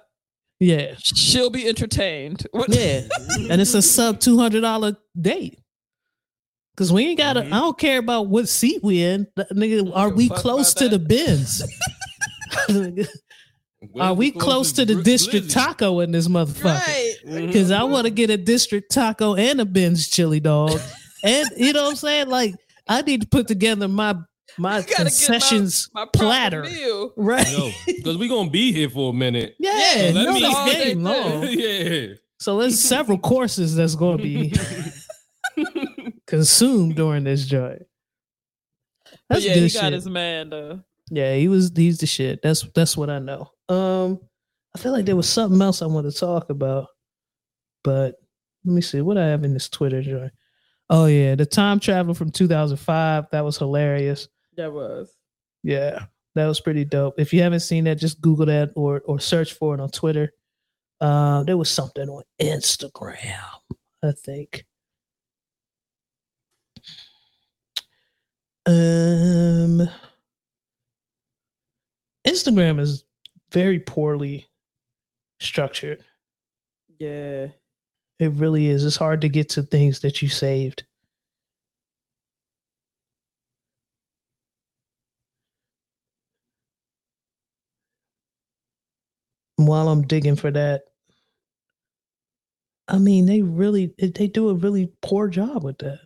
Yeah. 0.59 0.95
She'll 0.97 1.49
be 1.49 1.67
entertained. 1.67 2.47
Yeah, 2.67 3.01
and 3.49 3.61
it's 3.61 3.73
a 3.73 3.81
sub 3.81 4.19
two 4.19 4.37
hundred 4.37 4.61
dollar 4.61 4.97
date. 5.19 5.59
Cause 6.77 6.91
we 6.91 7.07
ain't 7.07 7.17
got 7.17 7.33
to. 7.33 7.41
Mhm. 7.41 7.53
I 7.53 7.59
don't 7.59 7.77
care 7.77 7.99
about 7.99 8.27
what 8.27 8.49
seat 8.49 8.83
we 8.83 9.01
in. 9.01 9.27
Nigga, 9.37 9.91
are 9.95 10.09
we 10.09 10.27
close 10.27 10.73
to 10.75 10.89
the 10.89 10.99
bins? 10.99 11.63
are 13.99 14.13
we 14.13 14.31
close 14.31 14.73
to 14.73 14.85
the 14.85 15.01
district 15.01 15.51
taco 15.51 16.01
in 16.01 16.11
this 16.11 16.27
motherfucker? 16.27 17.15
Because 17.25 17.71
I 17.71 17.83
want 17.83 18.05
to 18.05 18.11
get 18.11 18.29
a 18.29 18.37
district 18.37 18.91
taco 18.91 19.35
and 19.35 19.61
a 19.61 19.65
Ben's 19.65 20.09
chili 20.09 20.41
dog, 20.41 20.79
and 21.23 21.47
you 21.55 21.71
know 21.71 21.83
what 21.83 21.91
I'm 21.91 21.95
saying. 21.95 22.27
Like 22.27 22.55
I 22.87 23.01
need 23.01 23.21
to 23.21 23.27
put 23.27 23.47
together 23.47 23.87
my 23.87 24.15
my 24.57 24.77
You 24.79 24.83
gotta 24.83 24.87
get 24.87 24.97
my- 24.99 25.03
concessions 25.05 25.89
My 25.93 26.05
platter, 26.13 26.63
meal. 26.63 27.11
right? 27.17 27.45
Because 27.85 28.17
we're 28.17 28.29
gonna 28.29 28.49
be 28.49 28.71
here 28.71 28.89
for 28.89 29.09
a 29.11 29.13
minute. 29.13 29.55
Yeah, 29.59 29.95
Yeah, 29.95 30.11
no, 30.11 30.23
let 30.23 30.33
me- 30.33 30.45
all 30.45 30.65
day 30.65 30.83
game 30.93 31.03
long. 31.03 31.47
yeah. 31.49 32.07
So 32.39 32.59
there's 32.59 32.79
several 32.79 33.17
courses 33.17 33.75
that's 33.75 33.95
going 33.95 34.17
to 34.17 34.23
be 34.23 34.53
consumed 36.27 36.95
during 36.95 37.23
this 37.23 37.45
joint. 37.45 37.83
But 39.27 39.35
That's 39.35 39.45
yeah, 39.45 39.53
good 39.55 39.63
he 39.63 39.69
shit. 39.69 39.81
got 39.81 39.93
his 39.93 40.07
man 40.07 40.49
though. 40.49 40.81
yeah, 41.09 41.35
he 41.35 41.47
was 41.47 41.71
he's 41.75 41.99
the 41.99 42.05
shit. 42.07 42.41
That's 42.43 42.61
that's 42.75 42.97
what 42.97 43.09
I 43.09 43.19
know. 43.19 43.49
Um, 43.69 44.19
I 44.75 44.79
feel 44.79 44.91
like 44.91 45.05
there 45.05 45.15
was 45.15 45.29
something 45.29 45.61
else 45.61 45.81
I 45.81 45.85
wanted 45.87 46.11
to 46.13 46.19
talk 46.19 46.49
about, 46.49 46.87
but 47.83 48.15
let 48.65 48.73
me 48.75 48.81
see 48.81 49.01
what 49.01 49.17
I 49.17 49.27
have 49.27 49.43
in 49.43 49.53
this 49.53 49.69
Twitter 49.69 50.01
joint. 50.01 50.33
Oh 50.89 51.05
yeah, 51.05 51.35
the 51.35 51.45
time 51.45 51.79
travel 51.79 52.13
from 52.13 52.29
2005. 52.31 53.27
That 53.31 53.45
was 53.45 53.57
hilarious. 53.57 54.27
That 54.57 54.71
was. 54.71 55.13
Yeah, 55.63 56.05
that 56.35 56.45
was 56.47 56.61
pretty 56.61 56.85
dope. 56.85 57.19
If 57.19 57.33
you 57.33 57.41
haven't 57.41 57.61
seen 57.61 57.85
that, 57.85 57.95
just 57.95 58.21
Google 58.21 58.45
that 58.47 58.71
or 58.75 59.01
or 59.05 59.19
search 59.19 59.53
for 59.53 59.73
it 59.73 59.81
on 59.81 59.89
Twitter. 59.89 60.33
Uh, 61.01 61.43
there 61.43 61.57
was 61.57 61.69
something 61.69 62.07
on 62.07 62.23
Instagram, 62.39 63.39
I 64.03 64.11
think. 64.11 64.65
Um, 68.67 69.87
Instagram 72.25 72.79
is 72.79 73.03
very 73.51 73.79
poorly 73.79 74.47
structured. 75.39 76.03
Yeah. 76.97 77.47
It 78.19 78.31
really 78.31 78.67
is. 78.67 78.85
It's 78.85 78.95
hard 78.95 79.21
to 79.21 79.29
get 79.29 79.49
to 79.49 79.63
things 79.63 79.99
that 79.99 80.21
you 80.21 80.29
saved. 80.29 80.83
While 89.57 89.87
I'm 89.89 90.01
digging 90.05 90.35
for 90.35 90.51
that, 90.51 90.83
I 92.87 92.97
mean, 92.97 93.25
they 93.25 93.41
really 93.41 93.93
they 93.97 94.27
do 94.27 94.49
a 94.49 94.53
really 94.53 94.91
poor 95.01 95.27
job 95.27 95.63
with 95.63 95.77
that. 95.79 95.99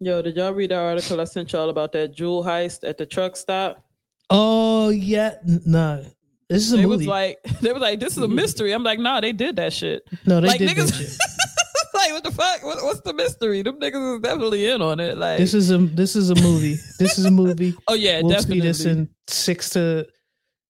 Yo, 0.00 0.22
did 0.22 0.36
y'all 0.36 0.52
read 0.52 0.70
the 0.70 0.76
article 0.76 1.20
I 1.20 1.24
sent 1.24 1.52
y'all 1.52 1.70
about 1.70 1.92
that 1.92 2.14
jewel 2.14 2.44
heist 2.44 2.88
at 2.88 2.98
the 2.98 3.06
truck 3.06 3.36
stop? 3.36 3.84
Oh 4.30 4.90
yeah, 4.90 5.34
n- 5.46 5.60
no, 5.66 6.04
this 6.48 6.62
is 6.66 6.72
a 6.72 6.76
They 6.76 6.82
movie. 6.86 6.96
was 6.98 7.06
like, 7.08 7.38
they 7.60 7.72
was 7.72 7.82
like, 7.82 7.98
this 8.00 8.16
is 8.16 8.22
a 8.22 8.28
mystery. 8.42 8.72
I'm 8.72 8.84
like, 8.84 9.00
nah, 9.00 9.20
they 9.20 9.32
did 9.32 9.56
that 9.56 9.72
shit. 9.72 10.02
no, 10.24 10.40
they 10.40 10.48
like 10.48 10.58
did 10.58 10.70
niggas, 10.70 10.92
that 10.92 10.94
shit. 10.94 11.18
like 11.94 12.12
what 12.12 12.22
the 12.24 12.30
fuck? 12.30 12.62
What, 12.62 12.82
what's 12.84 13.00
the 13.00 13.12
mystery? 13.12 13.62
Them 13.62 13.80
niggas 13.80 14.16
is 14.16 14.20
definitely 14.22 14.66
in 14.70 14.80
on 14.82 15.00
it. 15.00 15.18
Like, 15.18 15.38
This 15.38 15.52
is 15.52 15.70
a 15.72 15.78
this 15.78 16.14
is 16.14 16.30
a 16.30 16.34
movie. 16.36 16.76
This 16.98 17.18
is 17.18 17.24
a 17.24 17.30
movie. 17.30 17.74
oh 17.88 17.94
yeah, 17.94 18.20
we'll 18.20 18.30
definitely. 18.30 18.60
see 18.60 18.66
this 18.66 18.84
in 18.84 19.08
six 19.26 19.70
to 19.70 20.06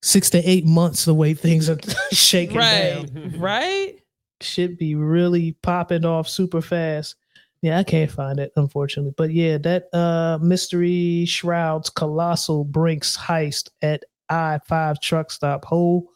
six 0.01 0.29
to 0.31 0.37
eight 0.49 0.65
months. 0.65 1.05
The 1.05 1.13
way 1.13 1.33
things 1.33 1.69
are 1.69 1.77
shaking 2.11 2.57
right, 2.57 3.05
down 3.13 3.35
right. 3.39 3.95
should 4.41 4.77
be 4.77 4.95
really 4.95 5.53
popping 5.61 6.05
off 6.05 6.27
super 6.27 6.61
fast. 6.61 7.15
Yeah, 7.61 7.77
I 7.77 7.83
can't 7.83 8.09
find 8.09 8.39
it 8.39 8.53
unfortunately, 8.55 9.13
but 9.17 9.31
yeah, 9.33 9.57
that 9.59 9.93
uh 9.93 10.37
mystery 10.41 11.25
shrouds 11.25 11.89
colossal 11.89 12.63
Brinks 12.63 13.17
heist 13.17 13.69
at 13.81 14.03
I 14.29 14.59
five 14.65 15.01
truck 15.01 15.29
stop. 15.31 15.65
Who 15.69 16.07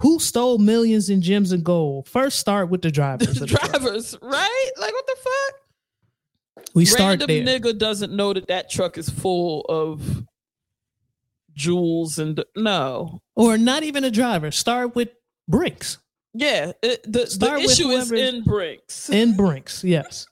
who 0.00 0.18
stole 0.18 0.56
millions 0.56 1.10
in 1.10 1.20
gems 1.20 1.52
and 1.52 1.62
gold? 1.62 2.08
First, 2.08 2.38
start 2.38 2.70
with 2.70 2.80
the 2.80 2.90
drivers. 2.90 3.34
The 3.34 3.40
the 3.40 3.46
truck. 3.48 3.70
drivers, 3.72 4.16
right? 4.22 4.70
Like 4.78 4.92
what 4.94 5.06
the 5.06 5.16
fuck? 5.16 6.64
We 6.74 6.86
start 6.86 7.20
Random 7.20 7.44
there. 7.44 7.60
nigga 7.60 7.76
doesn't 7.78 8.12
know 8.12 8.32
that 8.32 8.46
that 8.48 8.70
truck 8.70 8.96
is 8.96 9.10
full 9.10 9.62
of 9.68 10.24
jewels 11.54 12.18
and 12.18 12.42
no. 12.56 13.20
or 13.36 13.58
not 13.58 13.82
even 13.82 14.04
a 14.04 14.10
driver. 14.10 14.50
Start 14.50 14.94
with 14.94 15.10
Brinks. 15.48 15.98
Yeah, 16.32 16.72
it, 16.82 17.02
the, 17.04 17.20
the 17.20 17.26
Start 17.26 17.60
with 17.60 17.72
issue 17.72 17.88
is 17.90 18.12
in 18.12 18.44
Brinks. 18.44 19.10
In 19.10 19.36
Brinks, 19.36 19.82
yes. 19.82 20.26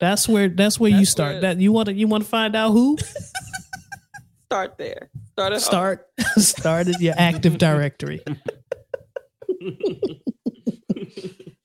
That's 0.00 0.26
where 0.26 0.48
that's 0.48 0.80
where 0.80 0.90
you 0.90 1.04
start. 1.04 1.32
where- 1.34 1.40
That 1.42 1.60
you 1.60 1.72
want 1.72 1.86
to 1.86 1.94
you 1.94 2.08
want 2.08 2.24
to 2.24 2.28
find 2.30 2.56
out 2.56 2.70
who 2.72 2.96
Start 4.46 4.78
there. 4.78 5.10
Start 5.32 5.52
at 5.52 5.56
home. 5.56 5.60
start 5.60 6.06
started 6.38 7.00
your 7.00 7.14
active 7.16 7.58
directory. 7.58 8.20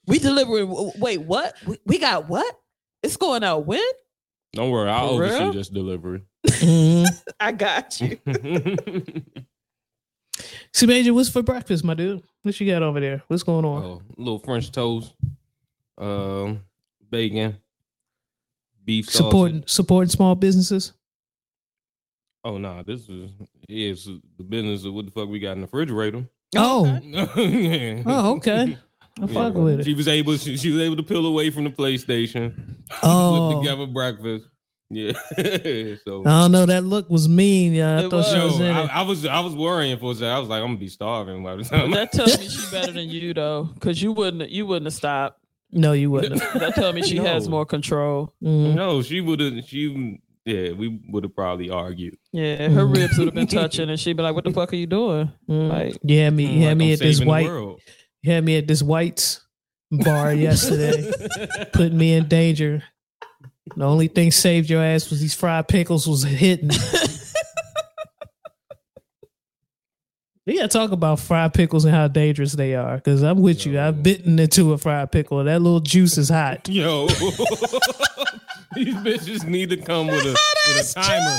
We 0.08 0.20
delivering. 0.20 0.92
Wait, 1.00 1.22
what? 1.22 1.56
We, 1.66 1.78
we 1.86 1.98
got 1.98 2.30
what? 2.30 2.56
It's 3.02 3.18
going 3.18 3.44
out 3.44 3.66
when? 3.66 3.82
Don't 4.54 4.70
worry, 4.70 4.90
I'll 4.90 5.18
For 5.18 5.24
oversee 5.26 5.44
real? 5.46 5.54
this 5.54 5.68
delivery. 5.70 6.22
I 7.40 7.52
got 7.52 8.00
you. 8.02 8.20
See, 10.74 10.86
Major, 10.86 11.14
what's 11.14 11.30
for 11.30 11.42
breakfast, 11.42 11.84
my 11.84 11.94
dude? 11.94 12.22
What 12.44 12.60
you 12.60 12.72
got 12.72 12.84
over 12.84 13.00
there? 13.00 13.24
What's 13.28 13.44
going 13.44 13.66
on? 13.66 13.84
oh, 13.84 14.02
little 14.18 14.40
French 14.40 14.72
toast, 14.72 15.14
um, 15.98 16.62
bacon, 17.10 17.58
beef 18.84 19.06
sausage. 19.06 19.26
supporting 19.26 19.64
supporting 19.66 20.10
small 20.10 20.36
businesses. 20.36 20.94
Oh 22.44 22.58
no, 22.58 22.84
this 22.84 23.08
is 23.10 23.32
yeah, 23.68 23.92
it's 23.92 24.06
the 24.06 24.44
business 24.44 24.84
of 24.86 24.94
what 24.94 25.06
the 25.06 25.12
fuck 25.12 25.30
we 25.30 25.40
got 25.40 25.54
in 25.54 25.62
the 25.62 25.68
refrigerator. 25.68 26.26
Oh, 26.56 26.86
yeah. 27.04 28.04
oh, 28.06 28.36
okay. 28.36 28.78
I 29.22 29.28
fuck 29.28 29.54
with 29.54 29.80
it. 29.80 29.86
She 29.86 29.94
was 29.94 30.10
able. 30.10 30.36
She, 30.38 30.58
she 30.58 30.72
was 30.72 30.82
able 30.82 30.98
to 30.98 31.04
peel 31.04 31.26
away 31.26 31.50
from 31.50 31.64
the 31.64 31.70
PlayStation. 31.70 32.76
Oh. 33.02 33.54
put 33.54 33.62
together 33.62 33.88
breakfast. 33.88 34.46
Yeah. 34.90 35.14
so. 36.06 36.24
I 36.26 36.42
don't 36.42 36.52
know. 36.52 36.66
That 36.66 36.84
look 36.84 37.10
was 37.10 37.28
mean. 37.28 37.74
Yeah, 37.74 37.98
I 38.00 38.06
It 38.06 38.10
thought 38.12 38.26
she 38.26 38.36
was. 38.40 38.52
was 38.54 38.60
in 38.62 38.68
I, 38.68 38.84
it. 38.84 38.90
I 38.96 39.02
was 39.02 39.26
I 39.26 39.40
was 39.40 39.56
worrying 39.56 39.98
for 39.98 40.12
a 40.12 40.16
second. 40.16 40.30
I 40.30 40.40
was 40.40 40.48
like, 40.50 40.62
I'm 40.62 40.68
gonna 40.68 40.78
be 40.80 40.88
starving 40.90 41.44
by 41.44 41.56
the 41.56 41.64
time. 41.66 41.92
That 41.92 42.12
tells 42.12 42.38
me 42.40 42.48
she 42.48 42.70
better 42.72 42.92
than 42.92 43.10
you 43.10 43.34
though, 43.34 43.64
because 43.74 44.02
you 44.02 44.12
wouldn't 44.12 44.50
you 44.52 44.66
wouldn't 44.66 44.86
have 44.86 44.94
stopped. 44.94 45.40
No, 45.72 45.94
you 45.94 46.12
wouldn't. 46.12 46.40
That 46.54 46.76
tells 46.76 46.94
me 46.96 47.02
she 47.02 47.18
has 47.18 47.50
more 47.50 47.66
control. 47.66 48.34
Mhm. 48.44 48.76
no, 48.76 49.02
she 49.02 49.22
would 49.22 49.40
have. 49.40 49.66
She 49.66 50.20
yeah, 50.46 50.74
we 50.74 51.02
would 51.10 51.24
have 51.24 51.36
probably 51.36 51.72
argued. 51.72 52.18
Yeah, 52.32 52.70
her 52.70 52.84
Mhm. 52.86 52.96
ribs 52.96 53.18
would 53.18 53.26
have 53.30 53.34
been 53.34 53.48
touching, 53.48 53.90
and 53.90 54.00
she'd 54.00 54.16
be 54.16 54.22
like, 54.22 54.36
"What 54.36 54.44
the 54.44 54.52
fuck 54.54 54.72
are 54.72 54.76
you 54.76 54.86
doing?" 54.86 55.32
Mhm. 55.50 55.70
Like, 55.70 55.98
You 56.04 56.20
had 56.20 56.34
me. 56.36 56.46
You 56.46 56.62
had 56.62 56.68
Like, 56.70 56.78
me 56.78 56.88
I'm 56.90 56.94
at 56.94 57.00
this 57.00 57.26
white. 57.26 57.48
world. 57.48 57.82
You 58.22 58.32
had 58.34 58.46
me 58.46 58.56
at 58.58 58.68
this 58.68 58.84
whites 58.84 59.42
bar 59.92 60.34
yesterday, 60.36 61.12
putting 61.74 61.98
me 61.98 62.14
in 62.14 62.28
danger. 62.28 62.84
The 63.76 63.84
only 63.84 64.08
thing 64.08 64.32
saved 64.32 64.70
your 64.70 64.84
ass 64.84 65.10
was 65.10 65.22
these 65.22 65.34
fried 65.34 65.68
pickles 65.68 66.08
was 66.08 66.24
hitting. 66.24 66.70
We 70.46 70.58
gotta 70.58 70.68
talk 70.68 70.92
about 70.92 71.20
fried 71.20 71.56
pickles 71.56 71.86
and 71.86 71.96
how 71.96 72.08
dangerous 72.08 72.54
they 72.54 72.76
are. 72.76 73.00
Cause 73.00 73.24
I'm 73.24 73.42
with 73.42 73.66
you. 73.66 73.80
I've 73.80 74.04
bitten 74.04 74.38
into 74.38 74.74
a 74.74 74.78
fried 74.78 75.12
pickle. 75.12 75.44
That 75.44 75.60
little 75.62 75.80
juice 75.80 76.20
is 76.20 76.30
hot. 76.30 76.70
Yo, 76.70 77.08
these 78.76 78.94
bitches 78.96 79.48
need 79.48 79.72
to 79.72 79.78
come 79.78 80.06
with 80.06 80.24
a 80.24 80.38
with 80.68 80.92
a 80.92 80.94
timer. 80.94 81.38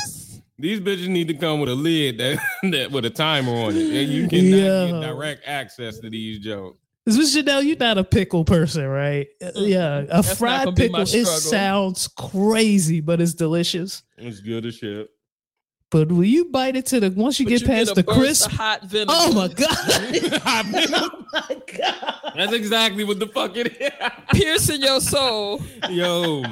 These 0.59 0.81
bitches 0.81 1.07
need 1.07 1.29
to 1.29 1.35
come 1.35 1.61
with 1.61 1.69
a 1.69 1.75
lid 1.75 2.19
that, 2.19 2.39
that 2.73 2.91
with 2.91 3.05
a 3.05 3.11
timer 3.11 3.53
on 3.53 3.77
it, 3.77 3.95
and 3.95 4.13
you 4.13 4.27
cannot 4.27 5.03
get 5.03 5.09
direct 5.09 5.43
access 5.47 6.01
to 6.01 6.11
these 6.11 6.41
jokes. 6.41 6.79
This 7.07 7.19
is 7.19 7.33
Chanel, 7.35 7.63
you're 7.63 7.77
not 7.77 7.99
a 7.99 8.05
pickle 8.05 8.45
person, 8.45 8.85
right? 8.85 9.29
Yeah, 9.55 9.99
a 9.99 10.07
That's 10.23 10.37
fried 10.37 10.75
pickle. 10.75 11.03
It 11.03 11.27
sounds 11.27 12.09
crazy, 12.09 13.01
but 13.01 13.21
it's 13.21 13.33
delicious. 13.33 14.03
It's 14.19 14.41
good 14.41 14.67
as 14.67 14.75
shit. 14.75 15.09
But 15.93 16.11
will 16.11 16.25
you 16.25 16.47
bite 16.47 16.75
it 16.75 16.87
to 16.87 16.99
the 16.99 17.11
once 17.13 17.39
you 17.39 17.47
but 17.47 17.51
get 17.51 17.61
you 17.61 17.67
past 17.69 17.95
get 17.95 17.99
a 17.99 18.03
the 18.03 18.03
burst 18.03 18.19
crisp, 18.19 18.47
of 18.47 18.53
hot 18.53 18.85
vinegar. 18.87 19.13
oh 19.15 19.33
my 19.33 19.47
god, 19.47 19.69
oh 20.45 21.25
my 21.33 21.63
god. 21.79 22.33
That's 22.35 22.53
exactly 22.53 23.05
what 23.05 23.21
the 23.21 23.29
fuck 23.29 23.53
it 23.57 23.81
is. 23.81 23.93
piercing 24.33 24.83
your 24.83 25.01
soul. 25.01 25.61
Yo, 25.89 26.43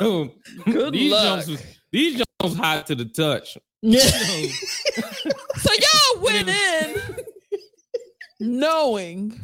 yo, 0.00 0.30
Good 0.64 0.94
these 0.94 1.10
luck. 1.10 1.24
jumps 1.44 1.48
was 1.48 1.62
these 1.90 2.22
jumps 2.40 2.56
hot 2.56 2.86
to 2.86 2.94
the 2.94 3.04
touch. 3.06 3.58
Yeah. 3.82 3.98
So 5.56 5.72
y'all 5.72 6.22
went 6.22 6.48
in 6.48 7.00
knowing. 8.38 9.40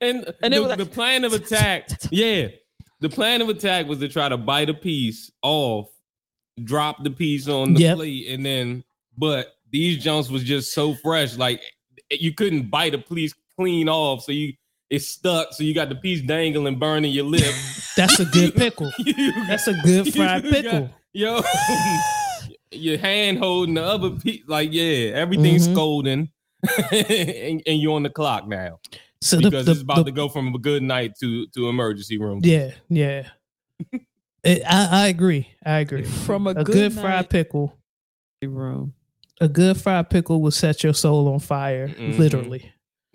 And, 0.00 0.32
And 0.42 0.54
it 0.54 0.60
the, 0.62 0.68
like- 0.68 0.78
the 0.78 0.86
plan 0.86 1.24
of 1.24 1.32
attack, 1.32 1.88
yeah, 2.10 2.48
the 3.00 3.08
plan 3.08 3.40
of 3.42 3.48
attack 3.48 3.86
was 3.86 3.98
to 4.00 4.08
try 4.08 4.28
to 4.28 4.36
bite 4.36 4.68
a 4.70 4.74
piece 4.74 5.30
off, 5.42 5.88
drop 6.64 7.02
the 7.04 7.10
piece 7.10 7.48
on 7.48 7.74
the 7.74 7.80
Yep. 7.80 7.96
plate, 7.96 8.28
and 8.28 8.44
then. 8.44 8.84
But 9.16 9.48
these 9.70 10.02
jumps 10.02 10.30
was 10.30 10.44
just 10.44 10.72
so 10.72 10.94
fresh, 10.94 11.36
like 11.36 11.60
you 12.10 12.32
couldn't 12.34 12.70
bite 12.70 12.94
a 12.94 12.98
piece 12.98 13.34
clean 13.56 13.88
off, 13.88 14.22
so 14.24 14.32
you 14.32 14.54
it's 14.90 15.08
stuck. 15.08 15.52
So 15.52 15.64
you 15.64 15.74
got 15.74 15.88
the 15.90 15.96
piece 15.96 16.22
dangling, 16.22 16.78
burning 16.78 17.12
your 17.12 17.24
lip. 17.26 17.54
That's 17.96 18.18
a 18.20 18.24
good 18.24 18.54
pickle. 18.56 18.90
You 18.98 19.32
That's 19.48 19.66
a 19.66 19.74
good 19.74 20.14
fried 20.14 20.44
you 20.44 20.50
got- 20.50 20.62
pickle. 20.62 20.90
yo, 21.12 21.42
your 22.70 22.98
hand 22.98 23.38
holding 23.38 23.74
the 23.74 23.82
other 23.82 24.10
piece, 24.10 24.42
like 24.46 24.70
yeah, 24.72 25.12
everything's 25.14 25.66
Mhm. 25.68 25.72
scolding, 25.72 26.28
and, 26.92 27.62
and 27.66 27.80
you're 27.80 27.94
on 27.94 28.02
the 28.04 28.10
clock 28.10 28.46
now 28.48 28.78
So 29.20 29.36
the, 29.36 29.50
because 29.50 29.66
the, 29.66 29.72
it's 29.72 29.80
about 29.82 29.96
the- 29.96 30.04
to 30.04 30.12
go 30.12 30.28
from 30.28 30.54
a 30.54 30.58
good 30.58 30.82
night 30.82 31.12
to 31.20 31.46
to 31.48 31.68
emergency 31.68 32.18
room. 32.18 32.40
yeah, 32.42 32.70
yeah. 32.88 33.28
It- 34.44 34.62
I, 34.64 35.04
I 35.04 35.06
agree. 35.08 35.48
I 35.66 35.78
agree. 35.80 36.04
From 36.04 36.46
a, 36.46 36.50
A 36.50 36.62
good, 36.64 36.92
fried 36.92 37.28
pickle, 37.28 37.76
room. 38.40 38.94
a 39.40 39.48
good 39.48 39.76
fried 39.76 40.08
pickle 40.10 40.40
will 40.40 40.52
set 40.52 40.84
your 40.84 40.94
soul 40.94 41.26
on 41.32 41.40
fire, 41.40 41.88
Mhm. 41.88 42.18
literally. 42.18 42.72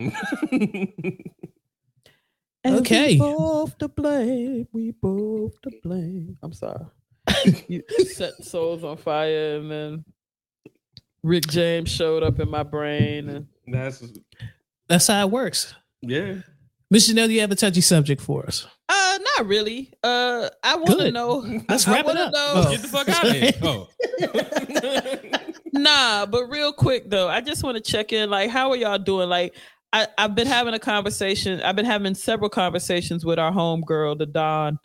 And 2.66 2.76
Okay. 2.76 3.12
We 3.12 3.18
both 3.18 3.76
to 3.78 3.88
blame. 3.88 4.66
We 4.72 4.92
both 4.92 5.60
to 5.62 5.70
blame. 5.82 6.38
I'm 6.42 6.52
sorry. 6.54 6.86
you 7.68 7.82
set 8.06 8.42
souls 8.42 8.84
on 8.84 8.96
fire, 8.96 9.56
and 9.56 9.70
then 9.70 10.04
Rick 11.22 11.46
James 11.48 11.90
showed 11.90 12.22
up 12.22 12.40
in 12.40 12.48
my 12.50 12.62
brain, 12.62 13.28
and 13.28 13.46
That's 13.66 14.02
That's 14.88 15.06
how 15.08 15.20
it 15.26 15.30
works. 15.30 15.74
Yeah. 16.08 16.34
Miss 16.90 17.06
Chanel, 17.08 17.30
you 17.30 17.40
have 17.40 17.50
a 17.50 17.56
touchy 17.56 17.80
subject 17.80 18.20
for 18.20 18.46
us. 18.46 18.66
uh, 18.88 19.18
not 19.36 19.46
really. 19.46 19.92
Uh, 20.02 20.48
I 20.62 20.76
want 20.76 21.00
to 21.00 21.10
know. 21.10 21.38
Let's 21.68 21.88
I, 21.88 21.92
wrap 21.92 22.06
I 22.06 22.10
it 22.10 22.14
wanna 22.14 22.20
up. 22.20 22.32
Know, 22.32 22.52
Oh. 22.54 22.70
Get 22.70 22.82
the 22.82 22.88
fuck 22.88 23.08
out 23.08 23.26
of 23.26 23.32
here. 23.32 23.52
Oh. 23.62 23.88
Nah, 25.72 26.26
but 26.26 26.46
real 26.48 26.72
quick 26.72 27.10
though, 27.10 27.28
I 27.28 27.40
just 27.40 27.64
want 27.64 27.76
to 27.76 27.82
check 27.92 28.12
in. 28.12 28.30
Like, 28.30 28.48
how 28.50 28.70
are 28.70 28.76
y'all 28.76 28.98
doing? 28.98 29.28
Like, 29.28 29.54
I, 29.92 30.06
I've 30.16 30.34
been 30.36 30.46
having 30.46 30.72
a 30.74 30.78
conversation. 30.78 31.60
I've 31.62 31.74
been 31.76 31.84
having 31.84 32.14
several 32.14 32.48
conversations 32.48 33.24
with 33.24 33.38
our 33.40 33.50
homegirl, 33.52 34.18
the 34.18 34.26
Don, 34.26 34.78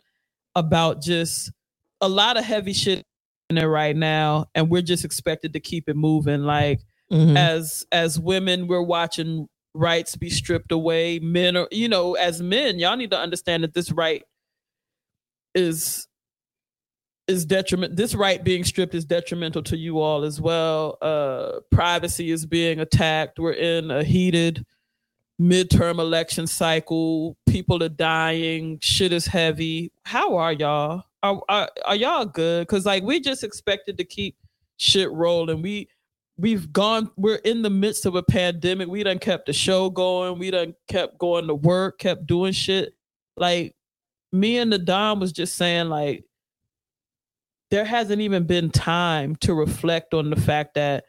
about 0.56 1.00
just 1.00 1.52
a 2.00 2.08
lot 2.08 2.36
of 2.36 2.44
heavy 2.44 2.72
shit 2.72 3.04
in 3.50 3.56
there 3.56 3.68
right 3.68 3.94
now, 3.94 4.46
and 4.54 4.68
we're 4.68 4.82
just 4.82 5.04
expected 5.04 5.52
to 5.52 5.60
keep 5.60 5.88
it 5.88 5.96
moving. 5.96 6.42
Like, 6.42 6.80
Mhm. 7.12 7.36
as 7.36 7.84
as 7.92 8.18
women, 8.18 8.66
we're 8.66 8.82
watching 8.82 9.48
rights 9.74 10.16
be 10.16 10.30
stripped 10.30 10.72
away. 10.72 11.18
Men 11.18 11.56
are, 11.56 11.68
you 11.70 11.88
know, 11.88 12.14
as 12.14 12.42
men, 12.42 12.78
y'all 12.78 12.96
need 12.96 13.10
to 13.10 13.18
understand 13.18 13.64
that 13.64 13.74
this 13.74 13.92
right 13.92 14.24
is 15.54 16.06
is 17.26 17.44
detriment 17.44 17.94
this 17.96 18.14
right 18.14 18.42
being 18.42 18.64
stripped 18.64 18.94
is 18.94 19.04
detrimental 19.04 19.62
to 19.62 19.76
you 19.76 20.00
all 20.00 20.24
as 20.24 20.40
well. 20.40 20.98
Uh 21.00 21.60
privacy 21.70 22.30
is 22.30 22.46
being 22.46 22.80
attacked. 22.80 23.38
We're 23.38 23.52
in 23.52 23.90
a 23.90 24.02
heated 24.02 24.64
midterm 25.40 25.98
election 25.98 26.46
cycle. 26.46 27.36
People 27.46 27.82
are 27.82 27.88
dying. 27.88 28.78
Shit 28.80 29.12
is 29.12 29.26
heavy. 29.26 29.92
How 30.04 30.36
are 30.36 30.52
y'all? 30.52 31.04
Are, 31.22 31.40
are, 31.48 31.70
are 31.84 31.96
y'all 31.96 32.24
good? 32.26 32.66
Because 32.66 32.86
like 32.86 33.02
we 33.02 33.20
just 33.20 33.44
expected 33.44 33.96
to 33.98 34.04
keep 34.04 34.36
shit 34.76 35.10
rolling. 35.10 35.62
We 35.62 35.88
we've 36.40 36.72
gone 36.72 37.10
we're 37.16 37.36
in 37.36 37.62
the 37.62 37.70
midst 37.70 38.06
of 38.06 38.14
a 38.14 38.22
pandemic. 38.22 38.88
We 38.88 39.02
done 39.02 39.18
kept 39.18 39.46
the 39.46 39.52
show 39.52 39.90
going. 39.90 40.38
We 40.38 40.50
done 40.50 40.74
kept 40.88 41.18
going 41.18 41.46
to 41.46 41.54
work 41.54 41.98
kept 41.98 42.26
doing 42.26 42.52
shit. 42.52 42.94
Like 43.36 43.74
me 44.32 44.58
and 44.58 44.72
the 44.72 44.78
Dom 44.78 45.20
was 45.20 45.32
just 45.32 45.56
saying 45.56 45.88
like 45.88 46.24
there 47.70 47.84
hasn't 47.84 48.20
even 48.20 48.46
been 48.46 48.70
time 48.70 49.36
to 49.36 49.54
reflect 49.54 50.12
on 50.12 50.30
the 50.30 50.40
fact 50.40 50.74
that 50.74 51.04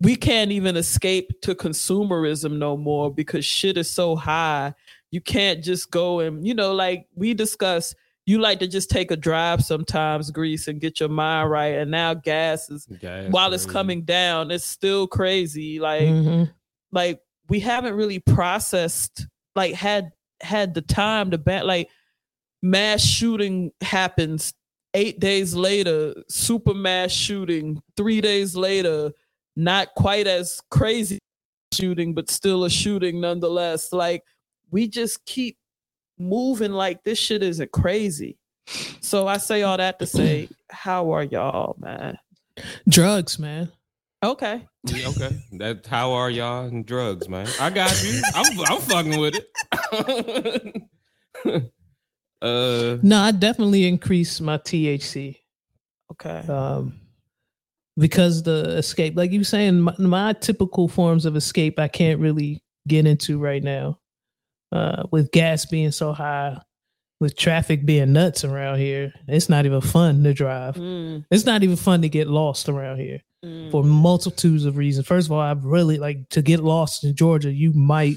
we 0.00 0.16
can't 0.16 0.50
even 0.50 0.76
escape 0.76 1.30
to 1.42 1.54
consumerism 1.54 2.58
no 2.58 2.76
more 2.76 3.12
because 3.12 3.44
shit 3.44 3.76
is 3.76 3.88
so 3.88 4.16
high. 4.16 4.74
You 5.12 5.20
can't 5.20 5.62
just 5.62 5.92
go 5.92 6.18
and, 6.18 6.44
you 6.44 6.54
know, 6.54 6.74
like 6.74 7.06
we 7.14 7.34
discussed, 7.34 7.94
you 8.26 8.38
like 8.38 8.60
to 8.60 8.68
just 8.68 8.88
take 8.90 9.10
a 9.10 9.16
drive 9.16 9.64
sometimes, 9.64 10.30
Greece, 10.30 10.68
and 10.68 10.80
get 10.80 11.00
your 11.00 11.08
mind 11.08 11.50
right. 11.50 11.74
And 11.78 11.90
now 11.90 12.14
gas 12.14 12.70
is, 12.70 12.86
while 13.30 13.52
it's 13.52 13.66
coming 13.66 14.02
down, 14.02 14.50
it's 14.50 14.64
still 14.64 15.06
crazy. 15.06 15.80
Like, 15.80 16.02
Mhm. 16.08 16.50
like 16.92 17.20
we 17.48 17.58
haven't 17.60 17.94
really 17.94 18.20
processed 18.20 19.26
like 19.56 19.74
had 19.74 20.12
had 20.40 20.74
the 20.74 20.82
time 20.82 21.30
to 21.32 21.38
ban 21.38 21.66
like 21.66 21.88
mass 22.62 23.02
shooting 23.02 23.70
happens 23.80 24.52
eight 24.94 25.18
days 25.20 25.54
later, 25.54 26.14
super 26.28 26.74
mass 26.74 27.10
shooting, 27.10 27.82
three 27.96 28.20
days 28.20 28.54
later, 28.54 29.10
not 29.56 29.88
quite 29.96 30.26
as 30.26 30.60
crazy 30.70 31.18
shooting, 31.74 32.14
but 32.14 32.30
still 32.30 32.64
a 32.64 32.70
shooting 32.70 33.20
nonetheless. 33.20 33.92
Like 33.92 34.22
we 34.70 34.86
just 34.88 35.24
keep 35.26 35.56
moving 36.22 36.72
like 36.72 37.04
this 37.04 37.18
shit 37.18 37.42
isn't 37.42 37.72
crazy. 37.72 38.38
So 39.00 39.26
I 39.26 39.38
say 39.38 39.62
all 39.62 39.76
that 39.76 39.98
to 39.98 40.06
say, 40.06 40.48
how 40.70 41.10
are 41.12 41.24
y'all, 41.24 41.76
man? 41.78 42.18
Drugs, 42.88 43.38
man. 43.38 43.70
Okay. 44.24 44.66
Yeah, 44.84 45.08
okay. 45.08 45.36
That's 45.52 45.88
how 45.88 46.12
are 46.12 46.30
y'all 46.30 46.66
and 46.66 46.86
drugs, 46.86 47.28
man. 47.28 47.48
I 47.60 47.70
got 47.70 48.02
you. 48.04 48.22
I'm 48.34 48.60
I'm 48.60 48.80
fucking 48.80 49.18
with 49.18 49.34
it. 49.34 49.50
uh 52.42 52.98
No, 53.02 53.18
I 53.18 53.32
definitely 53.32 53.86
increased 53.86 54.40
my 54.40 54.58
THC. 54.58 55.38
Okay. 56.12 56.46
um, 56.48 57.00
because 57.96 58.42
the 58.42 58.76
escape, 58.76 59.16
like 59.16 59.32
you 59.32 59.40
were 59.40 59.44
saying, 59.44 59.80
my, 59.80 59.94
my 59.98 60.32
typical 60.34 60.88
forms 60.88 61.24
of 61.24 61.36
escape, 61.36 61.78
I 61.78 61.88
can't 61.88 62.20
really 62.20 62.62
get 62.86 63.06
into 63.06 63.38
right 63.38 63.62
now. 63.62 63.98
Uh, 64.72 65.04
with 65.10 65.30
gas 65.32 65.66
being 65.66 65.90
so 65.90 66.12
high, 66.12 66.58
with 67.20 67.36
traffic 67.36 67.84
being 67.84 68.12
nuts 68.12 68.42
around 68.42 68.78
here, 68.78 69.12
it's 69.28 69.48
not 69.48 69.66
even 69.66 69.80
fun 69.80 70.24
to 70.24 70.32
drive. 70.34 70.76
Mm, 70.76 71.24
It's 71.30 71.44
not 71.44 71.62
even 71.62 71.76
fun 71.76 72.02
to 72.02 72.08
get 72.08 72.26
lost 72.26 72.68
around 72.68 72.98
here 72.98 73.20
mm. 73.44 73.70
for 73.70 73.84
multitudes 73.84 74.64
of 74.64 74.76
reasons. 74.76 75.06
First 75.06 75.28
of 75.28 75.32
all, 75.32 75.40
I 75.40 75.52
really 75.52 75.98
like 75.98 76.28
to 76.30 76.42
get 76.42 76.60
lost 76.60 77.04
in 77.04 77.14
Georgia. 77.14 77.52
You 77.52 77.72
might 77.74 78.16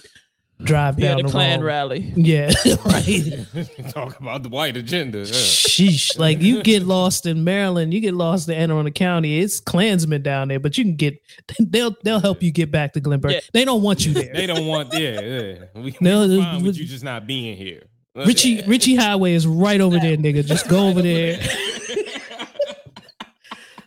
drive 0.63 0.97
yeah, 0.99 1.09
down 1.09 1.17
the 1.17 1.23
the 1.23 1.29
Klan 1.29 1.59
wrong- 1.59 1.65
rally. 1.67 2.13
Yeah, 2.15 2.51
right. 2.85 3.45
talk 3.89 4.19
about 4.19 4.43
the 4.43 4.49
white 4.49 4.77
agenda. 4.77 5.19
yeah. 5.19 5.25
Sheesh. 5.25 6.17
Like 6.17 6.41
you 6.41 6.63
get 6.63 6.83
lost 6.83 7.25
in 7.25 7.43
Maryland, 7.43 7.93
you 7.93 7.99
get 7.99 8.13
lost 8.13 8.47
in 8.49 8.55
Anne 8.55 8.71
Arundel 8.71 8.93
County. 8.93 9.39
It's 9.39 9.59
Klansmen 9.59 10.21
down 10.21 10.47
there, 10.47 10.59
but 10.59 10.77
you 10.77 10.83
can 10.83 10.95
get 10.95 11.19
they'll 11.59 11.95
they'll 12.03 12.19
help 12.21 12.41
you 12.41 12.51
get 12.51 12.71
back 12.71 12.93
to 12.93 12.99
Glen 12.99 13.19
Burnie. 13.19 13.35
Yeah. 13.35 13.41
They 13.53 13.65
don't 13.65 13.81
want 13.81 14.05
you 14.05 14.13
there. 14.13 14.33
They 14.33 14.45
don't 14.47 14.65
want 14.67 14.93
yeah, 14.93 15.19
yeah. 15.21 15.55
We, 15.75 15.95
No, 16.01 16.21
we 16.21 16.27
the- 16.37 16.41
fine 16.41 16.55
with 16.57 16.65
with- 16.67 16.77
you 16.77 16.85
just 16.85 17.03
not 17.03 17.27
being 17.27 17.57
here. 17.57 17.83
Ritchie 18.15 18.61
Ritchie 18.65 18.95
Highway 18.95 19.33
is 19.33 19.45
right 19.45 19.81
over 19.81 19.99
there, 19.99 20.15
nigga. 20.15 20.45
Just 20.45 20.69
go 20.69 20.87
over 20.87 21.01
there. 21.01 21.37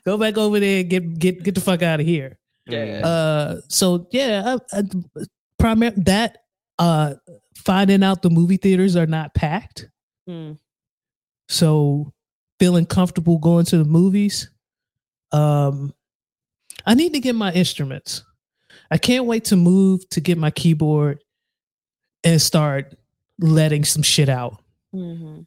Go 0.05 0.17
back 0.17 0.39
over 0.39 0.59
there 0.59 0.81
and 0.81 0.89
get 0.91 1.19
get 1.19 1.43
get 1.43 1.55
the 1.55 1.61
fuck 1.61 1.83
out 1.83 2.01
of 2.01 2.07
here. 2.07 2.39
Yeah. 2.67 3.01
Uh 3.07 3.61
so 3.69 4.07
yeah, 4.11 4.57
I, 4.73 4.79
I, 4.79 4.83
primary 5.59 5.93
that 6.05 6.39
uh 6.79 7.15
finding 7.57 8.03
out 8.03 8.23
the 8.23 8.31
movie 8.31 8.57
theaters 8.57 8.95
are 8.97 9.07
not 9.07 9.35
packed. 9.35 9.89
Mm. 10.29 10.59
so 11.49 12.13
feeling 12.61 12.85
comfortable 12.87 13.39
going 13.39 13.65
to 13.67 13.79
the 13.79 13.85
movies 13.85 14.51
um 15.33 15.95
i 16.87 16.93
need 16.95 17.13
to 17.15 17.21
get 17.21 17.35
my 17.35 17.53
instruments 17.53 18.25
i 18.91 18.99
can't 18.99 19.25
wait 19.25 19.45
to 19.47 19.57
move 19.57 20.07
to 20.11 20.21
get 20.21 20.37
my 20.39 20.51
keyboard 20.51 21.23
and 22.25 22.41
start 22.43 22.95
letting 23.39 23.85
some 23.85 24.03
shit 24.03 24.29
out 24.29 24.63
Mhm. 24.95 25.47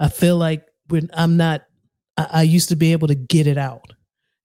i 0.00 0.08
feel 0.08 0.36
like 0.38 0.66
when 0.88 1.10
i'm 1.12 1.36
not 1.36 1.64
i, 2.16 2.26
I 2.32 2.42
used 2.42 2.68
to 2.70 2.76
be 2.76 2.92
able 2.92 3.08
to 3.08 3.14
get 3.14 3.46
it 3.46 3.58
out 3.58 3.92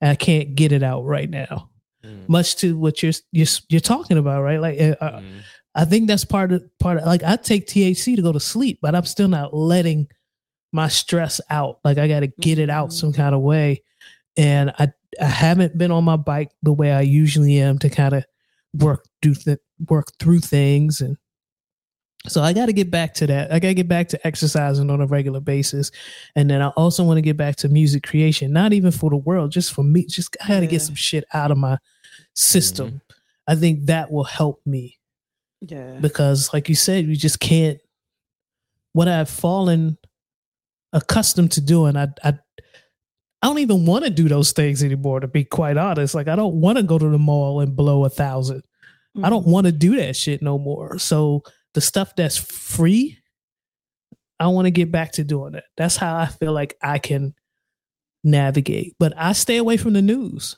and 0.02 0.10
i 0.12 0.16
can't 0.16 0.56
get 0.56 0.72
it 0.72 0.84
out 0.84 1.06
right 1.06 1.30
now 1.30 1.70
Mm. 2.04 2.30
much 2.30 2.56
to 2.58 2.78
what 2.78 3.04
you're 3.04 3.12
you're, 3.34 3.46
you're 3.68 3.82
talking 3.82 4.18
about 4.18 4.42
right 4.42 4.62
like 4.62 4.80
uh, 4.80 4.96
uh, 5.02 5.20
Mm. 5.20 5.42
I 5.80 5.86
think 5.86 6.10
that's 6.10 6.26
part 6.26 6.52
of 6.52 6.62
part 6.80 6.98
of 6.98 7.06
like 7.06 7.24
I 7.24 7.38
take 7.38 7.66
THC 7.66 8.18
to 8.18 8.22
go 8.22 8.34
to 8.34 8.40
sleep, 8.40 8.80
but 8.82 8.96
I'm 8.96 9.06
still 9.06 9.30
not 9.30 9.54
letting 9.54 10.10
my 10.74 10.90
stress 10.90 11.40
out. 11.50 11.80
Like 11.86 11.98
I 11.98 12.10
got 12.10 12.20
to 12.20 12.28
get 12.28 12.60
it 12.60 12.70
out 12.70 12.90
mm-hmm. 12.90 12.96
some 12.96 13.14
kind 13.14 13.34
of 13.34 13.40
way, 13.40 13.82
and 14.36 14.74
I 14.78 14.92
I 15.22 15.26
haven't 15.26 15.78
been 15.78 15.90
on 15.90 16.04
my 16.04 16.18
bike 16.18 16.52
the 16.64 16.74
way 16.74 16.92
I 16.92 17.00
usually 17.00 17.62
am 17.62 17.80
to 17.80 17.90
kind 17.90 18.14
of 18.14 18.26
work 18.74 19.08
do 19.22 19.34
th- 19.34 19.60
work 19.88 20.08
through 20.20 20.42
things, 20.42 21.00
and 21.00 21.16
so 22.28 22.42
I 22.42 22.52
got 22.52 22.66
to 22.66 22.74
get 22.74 22.92
back 22.92 23.14
to 23.14 23.28
that. 23.28 23.50
I 23.54 23.60
got 23.60 23.70
to 23.70 23.74
get 23.74 23.88
back 23.88 24.10
to 24.10 24.28
exercising 24.28 24.90
on 24.90 25.00
a 25.00 25.08
regular 25.08 25.40
basis, 25.40 25.92
and 26.36 26.50
then 26.50 26.62
I 26.62 26.70
also 26.72 27.06
want 27.06 27.20
to 27.20 27.22
get 27.22 27.38
back 27.38 27.56
to 27.56 27.70
music 27.70 28.04
creation. 28.04 28.52
Not 28.52 28.74
even 28.74 28.92
for 28.92 29.10
the 29.10 29.16
world, 29.16 29.52
just 29.52 29.72
for 29.74 29.84
me. 29.84 30.08
Just 30.08 30.36
I 30.44 30.50
got 30.50 30.56
to 30.56 30.66
Yeah. 30.66 30.72
get 30.72 30.82
some 30.82 30.96
shit 30.96 31.24
out 31.34 31.52
of 31.52 31.58
my 31.58 31.78
system. 32.34 32.88
Mm-hmm. 32.88 32.98
I 33.48 33.56
think 33.56 33.86
that 33.86 34.12
will 34.12 34.26
help 34.26 34.60
me 34.66 34.99
Yeah. 35.62 35.98
because 36.00 36.54
like 36.54 36.70
you 36.70 36.76
said 36.76 37.06
you 37.06 37.18
just 37.18 37.42
can't 37.42 37.80
what 38.94 39.10
i've 39.10 39.30
fallen 39.30 39.98
accustomed 40.94 41.52
to 41.52 41.62
doing 41.62 41.98
i 41.98 42.08
i, 42.24 42.34
I 43.42 43.48
don't 43.48 43.60
even 43.60 43.86
want 43.86 44.04
to 44.04 44.10
do 44.10 44.28
those 44.28 44.52
things 44.52 44.84
anymore 44.84 45.22
to 45.22 45.28
be 45.28 45.46
quite 45.46 45.78
honest. 45.78 46.14
Like 46.14 46.28
i 46.28 46.36
don't 46.36 46.56
want 46.56 46.78
to 46.78 46.84
go 46.84 46.98
to 46.98 47.10
the 47.10 47.18
mall 47.18 47.62
and 47.62 47.76
blow 47.76 48.06
a 48.06 48.10
thousand. 48.10 48.64
I 49.22 49.30
don't 49.30 49.48
want 49.48 49.66
to 49.66 49.72
do 49.72 49.98
that 49.98 50.16
shit 50.16 50.42
no 50.42 50.58
more. 50.58 50.98
So 50.98 51.44
the 51.74 51.82
stuff 51.82 52.16
that's 52.16 52.38
free 52.38 53.18
i 54.40 54.48
want 54.48 54.66
to 54.66 54.72
get 54.72 54.92
back 54.92 55.14
to 55.14 55.24
doing 55.24 55.56
it. 55.56 55.64
That's 55.78 55.98
how 55.98 56.18
i 56.18 56.26
feel 56.26 56.54
like 56.54 56.76
i 56.82 57.00
can 57.00 57.34
navigate. 58.24 58.96
But 59.00 59.14
i 59.18 59.32
stay 59.34 59.58
away 59.58 59.78
from 59.78 59.94
the 59.94 60.02
news. 60.02 60.58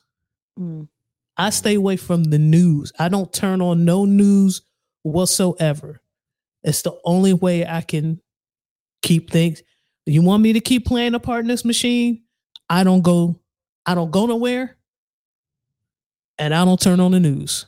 Mm. 0.60 0.88
I 1.38 1.50
stay 1.52 1.76
away 1.76 1.98
from 1.98 2.26
the 2.26 2.40
news. 2.40 2.92
I 3.00 3.10
don't 3.10 3.32
turn 3.32 3.62
on 3.62 3.86
no 3.86 4.06
news 4.06 4.62
whatsoever. 5.04 6.02
It's 6.64 6.82
the 6.82 6.98
only 7.04 7.34
way 7.34 7.66
I 7.66 7.82
can 7.82 8.22
keep 9.02 9.32
things. 9.32 9.64
You 10.06 10.22
want 10.22 10.44
me 10.44 10.54
to 10.54 10.60
keep 10.60 10.86
playing 10.86 11.16
a 11.16 11.20
part 11.20 11.42
in 11.42 11.48
this 11.48 11.66
machine? 11.66 12.24
I 12.70 12.84
don't 12.84 13.02
go 13.02 13.40
I 13.86 13.96
don't 13.96 14.12
go 14.12 14.26
nowhere. 14.26 14.78
And 16.38 16.54
I 16.54 16.66
don't 16.66 16.80
turn 16.80 17.00
on 17.00 17.12
the 17.12 17.20
news. 17.20 17.66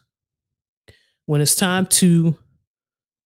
When 1.25 1.41
it's 1.41 1.55
time 1.55 1.85
to 1.87 2.37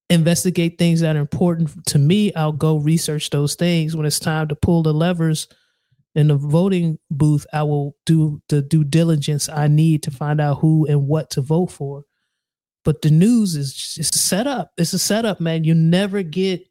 investigate 0.09 0.77
things 0.77 1.01
that 1.01 1.15
are 1.15 1.19
important 1.19 1.85
to 1.87 1.97
me, 1.97 2.33
I'll 2.33 2.51
go 2.51 2.77
research 2.77 3.29
those 3.29 3.55
things. 3.55 3.95
When 3.95 4.05
it's 4.05 4.19
time 4.19 4.47
to 4.49 4.55
pull 4.55 4.83
the 4.83 4.93
levers 4.93 5.47
in 6.15 6.27
the 6.27 6.35
voting 6.35 6.99
booth, 7.09 7.45
I 7.53 7.63
will 7.63 7.95
do 8.05 8.41
the 8.49 8.61
due 8.61 8.83
diligence 8.83 9.49
I 9.49 9.67
need 9.67 10.03
to 10.03 10.11
find 10.11 10.41
out 10.41 10.59
who 10.59 10.85
and 10.85 11.07
what 11.07 11.29
to 11.31 11.41
vote 11.41 11.71
for. 11.71 12.03
But 12.87 13.01
the 13.01 13.11
news 13.11 13.53
is 13.57 13.73
just 13.73 14.15
a 14.15 14.17
setup. 14.17 14.71
It's 14.77 14.93
a 14.93 14.99
setup, 14.99 15.41
man. 15.41 15.65
You 15.65 15.75
never 15.75 16.23
get. 16.23 16.65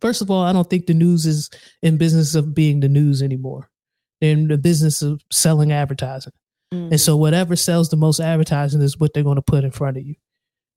First 0.00 0.20
of 0.20 0.28
all, 0.28 0.42
I 0.42 0.52
don't 0.52 0.68
think 0.68 0.86
the 0.86 0.92
news 0.92 1.24
is 1.24 1.50
in 1.84 1.98
business 1.98 2.34
of 2.34 2.52
being 2.52 2.80
the 2.80 2.88
news 2.88 3.22
anymore. 3.22 3.70
They're 4.20 4.32
in 4.32 4.48
the 4.48 4.58
business 4.58 5.02
of 5.02 5.22
selling 5.30 5.70
advertising, 5.70 6.32
Mm. 6.74 6.90
and 6.90 7.00
so 7.00 7.16
whatever 7.16 7.54
sells 7.54 7.90
the 7.90 7.96
most 7.96 8.18
advertising 8.18 8.80
is 8.82 8.98
what 8.98 9.14
they're 9.14 9.22
going 9.22 9.36
to 9.36 9.42
put 9.42 9.62
in 9.62 9.70
front 9.70 9.98
of 9.98 10.04
you, 10.04 10.16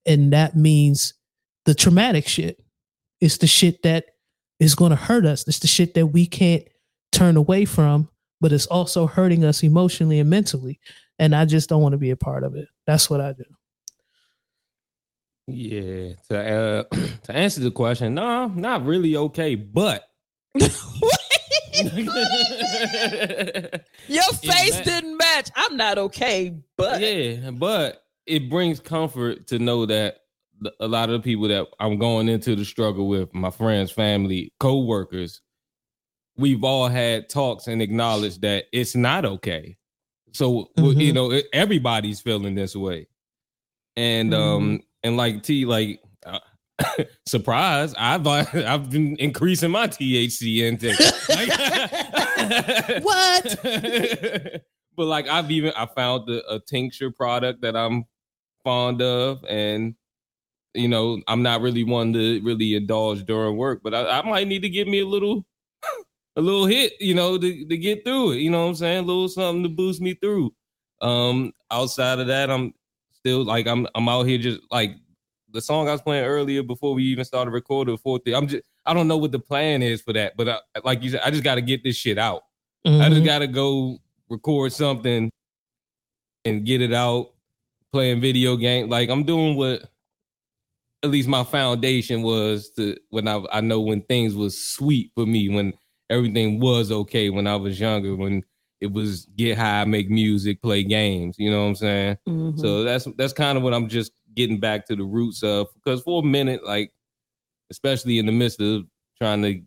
and 0.06 0.32
that 0.34 0.56
means 0.56 1.16
the 1.66 1.74
traumatic 1.74 2.28
shit. 2.28 2.64
It's 3.20 3.38
the 3.38 3.48
shit 3.48 3.82
that 3.82 4.06
is 4.60 4.76
going 4.76 4.92
to 4.92 4.96
hurt 4.96 5.26
us. 5.26 5.48
It's 5.48 5.58
the 5.60 5.68
shit 5.68 5.96
that 5.96 6.06
we 6.08 6.28
can't 6.28 6.64
turn 7.12 7.38
away 7.38 7.66
from, 7.66 8.10
but 8.40 8.54
it's 8.54 8.68
also 8.68 9.08
hurting 9.08 9.46
us 9.46 9.64
emotionally 9.64 10.20
and 10.20 10.30
mentally. 10.30 10.80
And 11.18 11.36
I 11.36 11.46
just 11.46 11.70
don't 11.70 11.82
want 11.82 11.94
to 11.94 11.98
be 11.98 12.12
a 12.12 12.16
part 12.16 12.44
of 12.44 12.56
it. 12.56 12.68
That's 12.86 13.10
what 13.10 13.20
I 13.20 13.34
do. 13.34 13.46
Yeah. 15.48 16.14
To 16.30 16.38
uh, 16.38 16.84
to 17.24 17.36
answer 17.36 17.62
the 17.62 17.72
question, 17.72 18.16
no, 18.16 18.48
not 18.48 18.86
really 18.86 19.16
okay, 19.16 19.56
but 19.56 20.04
Your 20.56 20.70
face 24.34 24.76
that- 24.76 24.86
didn't 24.86 25.18
match. 25.18 25.50
I'm 25.56 25.78
not 25.78 25.98
okay, 25.98 26.56
but 26.78 27.02
yeah, 27.02 27.52
but 27.52 28.04
it 28.26 28.50
brings 28.50 28.80
comfort 28.80 29.48
to 29.48 29.60
know 29.60 29.86
that 29.86 30.18
a 30.80 30.88
lot 30.88 31.10
of 31.10 31.14
the 31.14 31.20
people 31.20 31.48
that 31.50 31.68
I'm 31.80 32.00
going 32.00 32.30
into 32.30 32.56
the 32.56 32.66
struggle 32.66 33.08
with, 33.08 33.34
my 33.34 33.52
friends, 33.52 33.92
family, 33.92 34.54
co-workers, 34.60 35.42
we've 36.38 36.64
all 36.64 36.88
had 36.88 37.30
talks 37.30 37.68
and 37.68 37.82
acknowledged 37.82 38.42
that 38.42 38.66
it's 38.72 38.96
not 38.96 39.26
okay. 39.26 39.78
So 40.32 40.70
well, 40.78 40.94
you 40.94 41.14
know, 41.14 41.40
everybody's 41.54 42.22
feeling 42.22 42.56
this 42.56 42.76
way, 42.76 43.08
and 43.96 44.34
um, 44.34 44.82
and 45.06 45.16
like 45.18 45.44
T, 45.44 45.66
like. 45.66 46.02
Uh, 46.26 46.40
surprise! 47.26 47.94
I've 47.98 48.28
I've 48.28 48.90
been 48.90 49.16
increasing 49.18 49.72
my 49.72 49.88
THC 49.88 50.58
intake. 50.58 50.98
Like- 51.30 53.04
What? 53.04 54.62
but 54.98 55.06
like 55.06 55.28
I've 55.30 55.50
even 55.52 55.72
I 55.76 55.86
found 55.86 56.28
the, 56.28 56.44
a 56.54 56.60
tincture 56.60 57.12
product 57.12 57.62
that 57.62 57.76
I'm 57.78 58.04
fond 58.64 59.02
of, 59.02 59.44
and 59.48 59.96
you 60.74 60.88
know 60.90 61.22
I'm 61.28 61.42
not 61.44 61.62
really 61.62 61.84
one 61.86 62.12
to 62.14 62.42
really 62.44 62.76
indulge 62.76 63.26
during 63.26 63.56
work, 63.58 63.82
but 63.84 63.94
I, 63.94 64.20
I 64.20 64.22
might 64.30 64.48
need 64.48 64.64
to 64.64 64.70
give 64.70 64.88
me 64.88 65.00
a 65.00 65.06
little 65.08 65.46
a 66.36 66.42
little 66.42 66.66
hit, 66.66 66.94
you 67.00 67.14
know, 67.14 67.38
to, 67.38 67.66
to 67.66 67.78
get 67.78 68.04
through 68.04 68.34
it. 68.34 68.40
You 68.40 68.50
know 68.50 68.64
what 68.64 68.70
I'm 68.72 68.76
saying? 68.76 68.98
A 69.00 69.08
little 69.08 69.30
something 69.30 69.64
to 69.64 69.70
boost 69.70 70.02
me 70.02 70.16
through. 70.16 70.54
Um, 71.02 71.54
outside 71.72 72.20
of 72.20 72.28
that, 72.28 72.52
I'm 72.52 72.74
still 73.26 73.44
like 73.44 73.66
I'm 73.68 73.88
I'm 73.96 74.08
out 74.08 74.24
here 74.28 74.38
just 74.38 74.60
like 74.70 74.96
the 75.52 75.60
song 75.62 75.88
I 75.88 75.94
was 75.94 76.02
playing 76.02 76.26
earlier 76.26 76.62
before 76.62 76.94
we 76.94 77.04
even 77.06 77.26
started 77.26 77.52
recording. 77.52 77.98
Fourth, 77.98 78.22
I'm 78.28 78.48
just 78.48 78.64
I 78.86 78.94
don't 78.94 79.08
know 79.08 79.18
what 79.18 79.32
the 79.32 79.40
plan 79.40 79.82
is 79.82 80.02
for 80.02 80.14
that. 80.14 80.38
But 80.38 80.50
I, 80.50 80.60
like 80.84 81.02
you 81.02 81.10
said, 81.12 81.22
I 81.26 81.32
just 81.32 81.44
got 81.44 81.56
to 81.56 81.62
get 81.62 81.84
this 81.84 81.96
shit 81.96 82.18
out. 82.20 82.44
I 82.86 82.90
Mhm. 82.90 83.10
just 83.10 83.26
got 83.26 83.40
to 83.40 83.48
go 83.48 83.98
record 84.30 84.74
something 84.74 85.32
and 86.46 86.66
get 86.66 86.82
it 86.82 86.94
out. 86.94 87.32
Playing 87.92 88.20
video 88.22 88.58
game, 88.58 88.90
like 88.90 89.10
I'm 89.10 89.24
doing 89.24 89.56
what 89.56 89.90
at 91.02 91.10
least 91.10 91.28
my 91.30 91.44
foundation 91.46 92.22
was 92.22 92.70
to 92.72 92.98
when 93.10 93.28
I 93.28 93.42
I 93.52 93.62
know 93.62 93.80
when 93.80 94.02
things 94.02 94.36
was 94.36 94.60
sweet 94.60 95.12
for 95.16 95.26
me 95.26 95.48
when 95.50 95.74
everything 96.10 96.60
was 96.60 96.92
okay 96.92 97.30
when 97.30 97.48
I 97.48 97.56
was 97.56 97.80
younger 97.80 98.16
when 98.16 98.44
it 98.82 98.92
was 98.92 99.26
get 99.38 99.58
high, 99.58 99.86
make 99.86 100.10
music, 100.10 100.62
play 100.62 100.84
games. 100.84 101.36
You 101.40 101.50
know 101.52 101.62
what 101.64 101.70
I'm 101.70 101.76
saying? 101.76 102.18
Mhm. 102.28 102.60
So 102.60 102.84
that's 102.84 103.06
that's 103.18 103.34
kind 103.34 103.58
of 103.58 103.64
what 103.64 103.74
I'm 103.74 103.88
just 103.88 104.12
getting 104.36 104.60
back 104.60 104.86
to 104.88 104.96
the 104.96 105.04
roots 105.04 105.44
of 105.44 105.68
because 105.76 106.02
for 106.02 106.22
a 106.22 106.26
minute, 106.26 106.66
like 106.66 106.92
especially 107.72 108.20
in 108.20 108.26
the 108.26 108.32
midst 108.32 108.62
of 108.62 108.86
trying 109.18 109.42
to 109.42 109.62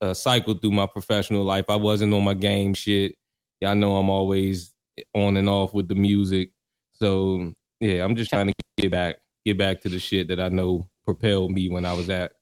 uh, 0.00 0.14
cycle 0.14 0.54
through 0.54 0.70
my 0.72 0.86
professional 0.86 1.44
life, 1.44 1.66
I 1.68 1.76
wasn't 1.76 2.14
on 2.14 2.24
my 2.24 2.34
game 2.34 2.74
shit. 2.74 3.14
Y'all 3.60 3.74
know 3.74 3.96
I'm 3.96 4.10
always 4.10 4.72
on 5.14 5.36
and 5.36 5.48
off 5.48 5.74
with 5.74 5.88
the 5.88 5.94
music. 5.94 6.50
So 6.92 7.52
yeah, 7.80 8.04
I'm 8.04 8.16
just 8.16 8.30
trying 8.30 8.48
to 8.48 8.54
get 8.76 8.90
back, 8.90 9.16
get 9.44 9.58
back 9.58 9.80
to 9.82 9.88
the 9.88 9.98
shit 9.98 10.28
that 10.28 10.40
I 10.40 10.48
know 10.48 10.88
propelled 11.04 11.52
me 11.52 11.68
when 11.68 11.84
I 11.84 11.92
was 11.92 12.10
at 12.10 12.32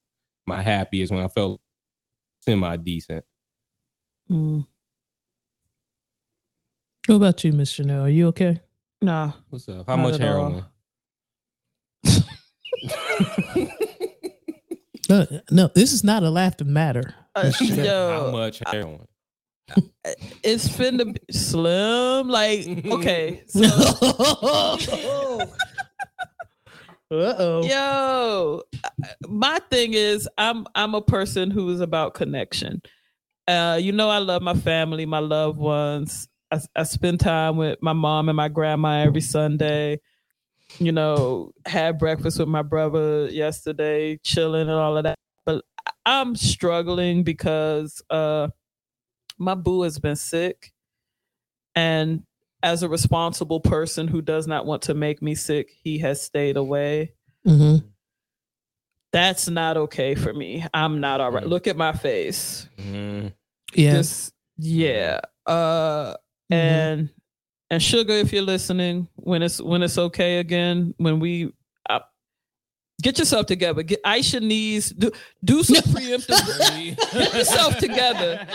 my 0.47 0.63
happiest, 0.63 1.13
when 1.13 1.25
I 1.25 1.29
felt 1.29 1.61
semi 2.41 2.77
decent. 2.77 3.25
Mm. 4.31 4.67
What 7.07 7.17
about 7.17 7.45
you, 7.45 7.53
Miss 7.53 7.71
Chanel? 7.71 8.03
Are 8.05 8.09
you 8.09 8.29
okay? 8.29 8.61
Nah. 9.01 9.33
What's 9.49 9.69
up? 9.69 9.87
How 9.87 9.97
Not 9.97 10.03
much 10.03 10.15
at 10.15 10.21
heroin? 10.21 10.65
No, 15.09 15.25
no, 15.53 15.71
this 15.73 15.93
is 15.93 16.03
not 16.03 16.25
a 16.25 16.31
laughter 16.31 16.65
matter. 16.65 17.15
Uh, 17.35 17.53
How 17.53 17.65
yo, 17.65 18.31
much 18.33 18.61
heroin? 18.67 19.07
it's 20.43 20.69
finna 20.69 21.13
be 21.13 21.21
slim. 21.33 22.29
Like, 22.29 22.67
okay. 22.87 23.45
So, 27.09 27.19
Uh 27.19 27.35
oh. 27.39 27.63
yo, 27.63 28.63
my 29.29 29.61
thing 29.71 29.95
is, 29.95 30.29
I'm 30.37 30.67
I'm 30.75 30.97
a 30.97 31.01
person 31.01 31.53
who 31.53 31.71
is 31.71 31.81
about 31.81 32.15
connection. 32.15 32.83
Uh, 33.47 33.79
you 33.81 33.93
know, 33.93 34.11
I 34.11 34.19
love 34.19 34.43
my 34.43 34.55
family, 34.55 35.07
my 35.07 35.21
loved 35.21 35.57
ones. 35.57 36.27
I, 36.51 36.61
I 36.77 36.83
spend 36.85 37.21
time 37.21 37.57
with 37.57 37.79
my 37.83 37.93
mom 37.93 38.29
and 38.29 38.37
my 38.37 38.49
grandma 38.49 39.03
every 39.03 39.21
Sunday. 39.21 40.01
You 40.79 40.93
know, 40.93 41.53
had 41.65 41.99
breakfast 41.99 42.39
with 42.39 42.49
my 42.49 42.63
brother 42.63 43.27
yesterday, 43.31 44.19
chilling 44.23 44.63
and 44.63 44.71
all 44.71 44.97
of 44.99 45.05
that. 45.05 45.17
But 45.45 45.65
I- 45.87 45.93
I'm 46.21 46.37
struggling 46.37 47.23
because 47.23 48.03
uh, 48.11 48.49
my 49.39 49.55
boo 49.55 49.83
has 49.83 49.99
been 49.99 50.17
sick, 50.17 50.73
and 51.75 52.23
as 52.63 52.83
a 52.83 52.89
responsible 52.89 53.61
person 53.61 54.07
who 54.09 54.21
does 54.23 54.47
not 54.47 54.67
want 54.67 54.83
to 54.83 54.95
make 54.95 55.23
me 55.23 55.35
sick, 55.35 55.71
he 55.83 55.99
has 55.99 56.21
stayed 56.23 56.57
away. 56.57 57.13
hmm 57.45 57.77
That's 59.13 59.49
not 59.49 59.77
okay 59.77 60.15
for 60.15 60.33
me. 60.33 60.65
I'm 60.75 61.01
not 61.01 61.21
all 61.21 61.31
right. 61.31 61.45
Mm. 61.45 61.49
Look 61.49 61.67
at 61.67 61.77
my 61.77 61.93
face. 61.93 62.69
Mhm. 62.79 63.33
Yeah. 63.75 63.93
Just 63.93 64.33
yeah. 64.59 65.21
Uh. 65.47 66.15
And 66.51 67.11
and 67.71 67.83
sugar 67.83 68.13
if 68.13 68.33
you're 68.33 68.43
listening 68.43 69.09
when 69.17 69.43
it's 69.43 69.61
when 69.61 69.83
it's 69.83 69.99
okay 69.99 70.39
again 70.39 70.95
when 70.99 71.19
we 71.19 71.53
uh, 71.91 72.01
get 73.03 73.19
yourself 73.19 73.47
together. 73.47 73.83
Get 73.83 74.01
ice 74.05 74.33
your 74.33 74.43
knees. 74.43 74.91
Do, 74.91 75.11
do 75.45 75.63
some 75.63 75.77
preemptive 75.93 76.97
get 77.13 77.35
yourself 77.35 77.79
together. 77.79 78.47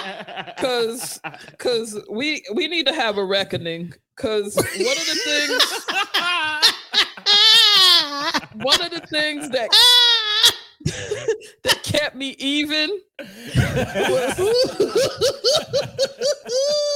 Because 0.56 1.20
because 1.50 2.00
we 2.10 2.44
we 2.54 2.68
need 2.68 2.88
to 2.88 2.94
have 2.94 3.18
a 3.18 3.26
reckoning. 3.26 3.94
Because 4.16 4.56
one 4.56 4.66
of 4.66 4.76
the 4.78 5.20
things 5.26 5.64
one 8.64 8.82
of 8.82 8.92
the 8.92 9.06
things 9.08 9.50
that 9.50 9.70
that 11.64 11.84
kept 11.84 12.16
me 12.16 12.36
even 12.40 12.90
was, 13.20 14.38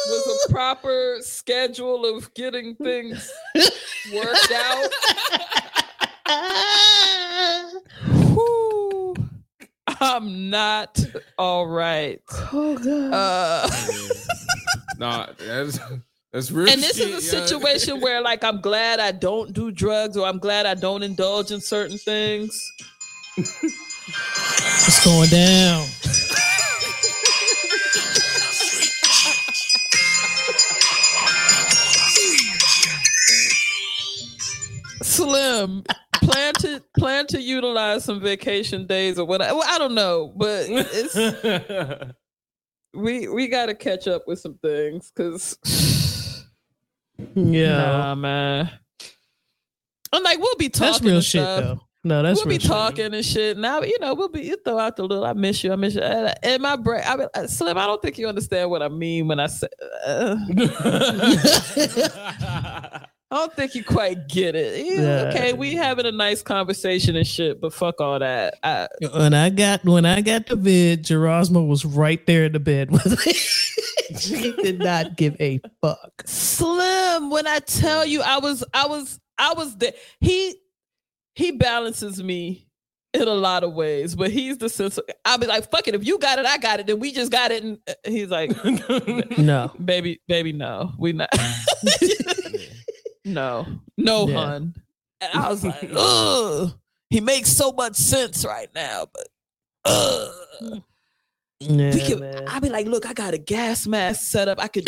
was 0.08 0.46
a 0.46 0.52
proper 0.52 1.18
schedule 1.22 2.06
of 2.06 2.34
getting 2.34 2.76
things 2.76 3.32
worked 4.14 4.52
out. 4.52 4.90
Whew. 8.08 9.16
I'm 10.02 10.50
not 10.50 11.00
all 11.38 11.68
right. 11.68 12.22
oh 12.52 12.78
god. 12.78 13.14
Uh, 13.14 13.70
nah, 14.98 15.28
that's 15.38 15.80
that's 16.32 16.52
real. 16.52 16.70
and 16.70 16.82
this 16.82 16.98
shit, 16.98 17.10
is 17.10 17.34
a 17.34 17.38
yo. 17.38 17.46
situation 17.46 18.02
where, 18.02 18.22
like, 18.22 18.44
I'm 18.44 18.60
glad 18.60 19.00
I 19.00 19.14
don't 19.14 19.54
do 19.54 19.72
drugs 19.72 20.18
or 20.18 20.28
I'm 20.28 20.38
glad 20.38 20.66
I 20.66 20.74
don't 20.74 21.02
indulge 21.02 21.52
in 21.52 21.62
certain 21.62 21.98
things. 21.98 22.60
It's 23.38 25.04
going 25.06 25.30
down. 25.30 25.86
Slim, 35.02 35.84
plan 36.22 36.54
to 36.56 36.82
plan 36.98 37.28
to 37.28 37.42
utilize 37.42 38.06
some 38.06 38.22
vacation 38.22 38.88
days 38.88 39.20
or 39.20 39.26
whatever. 39.26 39.56
Well, 39.58 39.68
I 39.70 39.78
don't 39.78 39.94
know, 39.96 40.34
but 40.36 40.66
it's 40.70 42.14
we 42.94 43.28
we 43.28 43.48
got 43.48 43.66
to 43.68 43.76
catch 43.76 44.08
up 44.08 44.24
with 44.28 44.40
some 44.40 44.56
things 44.64 45.12
because 45.16 45.58
Yeah. 47.36 47.78
nah, 47.78 48.16
man. 48.16 48.70
I'm 50.14 50.24
like, 50.24 50.40
we'll 50.40 50.56
be 50.56 50.70
talking. 50.70 50.92
that's 50.94 51.02
real 51.04 51.22
shit 51.22 51.42
stuff. 51.42 51.64
though. 51.64 51.82
No, 52.06 52.22
that's 52.22 52.46
we'll 52.46 52.54
be 52.56 52.60
shit. 52.60 52.70
talking 52.70 53.14
and 53.16 53.26
shit. 53.26 53.58
Now, 53.58 53.82
you 53.82 53.98
know, 54.00 54.14
we'll 54.14 54.30
be 54.30 54.44
you 54.44 54.58
throw 54.64 54.78
out 54.78 54.96
the 54.96 55.02
little 55.04 55.26
I 55.26 55.34
miss 55.34 55.64
you, 55.64 55.74
I 55.74 55.76
miss 55.76 55.96
you. 55.96 56.02
And, 56.02 56.36
and 56.44 56.62
my 56.62 56.76
brain, 56.76 57.02
I 57.04 57.16
mean, 57.16 57.28
uh, 57.34 57.48
Slim, 57.48 57.80
I 57.80 57.88
don't 57.88 58.00
think 58.00 58.20
you 58.20 58.28
understand 58.28 58.70
what 58.70 58.84
I 58.84 58.90
mean 58.90 59.28
when 59.28 59.40
I 59.40 59.48
say. 59.48 59.68
Uh, 60.06 60.36
I 63.32 63.38
don't 63.38 63.54
think 63.56 63.74
you 63.74 63.84
quite 63.84 64.30
get 64.30 64.54
it. 64.56 64.86
Yeah, 64.86 65.02
Yeah. 65.02 65.30
Okay, 65.30 65.54
we 65.54 65.74
having 65.74 66.06
a 66.06 66.12
nice 66.12 66.44
conversation 66.44 67.16
and 67.16 67.26
shit, 67.26 67.60
but 67.60 67.74
fuck 67.74 68.00
all 68.00 68.20
that. 68.20 68.54
I, 68.62 68.88
When 69.12 69.34
I 69.34 69.50
got 69.50 69.84
when 69.84 70.06
I 70.06 70.22
got 70.22 70.46
the 70.46 70.56
vid, 70.56 71.06
Gerasmo 71.06 71.68
was 71.68 71.86
right 71.86 72.24
there 72.28 72.46
in 72.46 72.52
the 72.52 72.60
bed 72.60 72.92
with 72.92 73.26
me. 73.26 73.34
he 74.20 74.52
did 74.62 74.78
not 74.78 75.18
give 75.18 75.36
a 75.40 75.60
fuck. 75.82 76.22
Slim, 76.28 77.32
when 77.32 77.48
I 77.48 77.58
tell 77.60 78.06
you, 78.06 78.22
I 78.22 78.38
was, 78.38 78.64
I 78.76 78.86
was, 78.86 79.20
I 79.40 79.54
was 79.56 79.76
there. 79.78 79.94
He, 80.20 80.58
he 81.36 81.52
balances 81.52 82.24
me 82.24 82.68
in 83.14 83.28
a 83.28 83.34
lot 83.34 83.64
of 83.64 83.74
ways, 83.74 84.16
but 84.16 84.30
he's 84.32 84.58
the 84.58 84.68
sense. 84.70 84.98
Of, 84.98 85.06
I'll 85.24 85.38
be 85.38 85.48
like, 85.48 85.70
fuck 85.72 85.88
it. 85.88 85.96
If 85.96 86.06
you 86.06 86.18
got 86.20 86.40
it, 86.40 86.46
I 86.46 86.58
got 86.58 86.80
it. 86.82 86.88
Then 86.88 87.00
we 87.00 87.12
just 87.14 87.32
got 87.32 87.52
it. 87.52 87.64
And 87.64 87.78
uh, 87.88 87.94
he's 88.06 88.30
like, 88.30 88.52
No. 89.38 89.72
baby, 89.86 90.20
baby, 90.28 90.52
no, 90.52 90.92
we 90.98 91.14
not. 91.14 91.30
no, 93.26 93.66
no, 93.98 94.28
Yeah. 94.28 94.36
hun. 94.36 94.76
And 95.22 95.34
I 95.40 95.50
was 95.50 95.64
like, 95.64 95.90
ugh. 95.96 96.74
He 97.10 97.22
makes 97.22 97.50
so 97.52 97.72
much 97.72 97.96
sense 97.96 98.44
right 98.46 98.70
now, 98.76 99.06
but 99.14 99.28
ugh. 99.86 100.82
Yeah, 101.62 101.94
We 101.94 102.02
can, 102.02 102.20
man. 102.20 102.44
I'll 102.50 102.60
be 102.60 102.70
like, 102.70 102.86
look, 102.86 103.06
I 103.06 103.14
got 103.14 103.34
a 103.34 103.38
gas 103.38 103.88
mask 103.88 104.24
set 104.24 104.50
up. 104.50 104.60
I 104.62 104.68
could. 104.68 104.86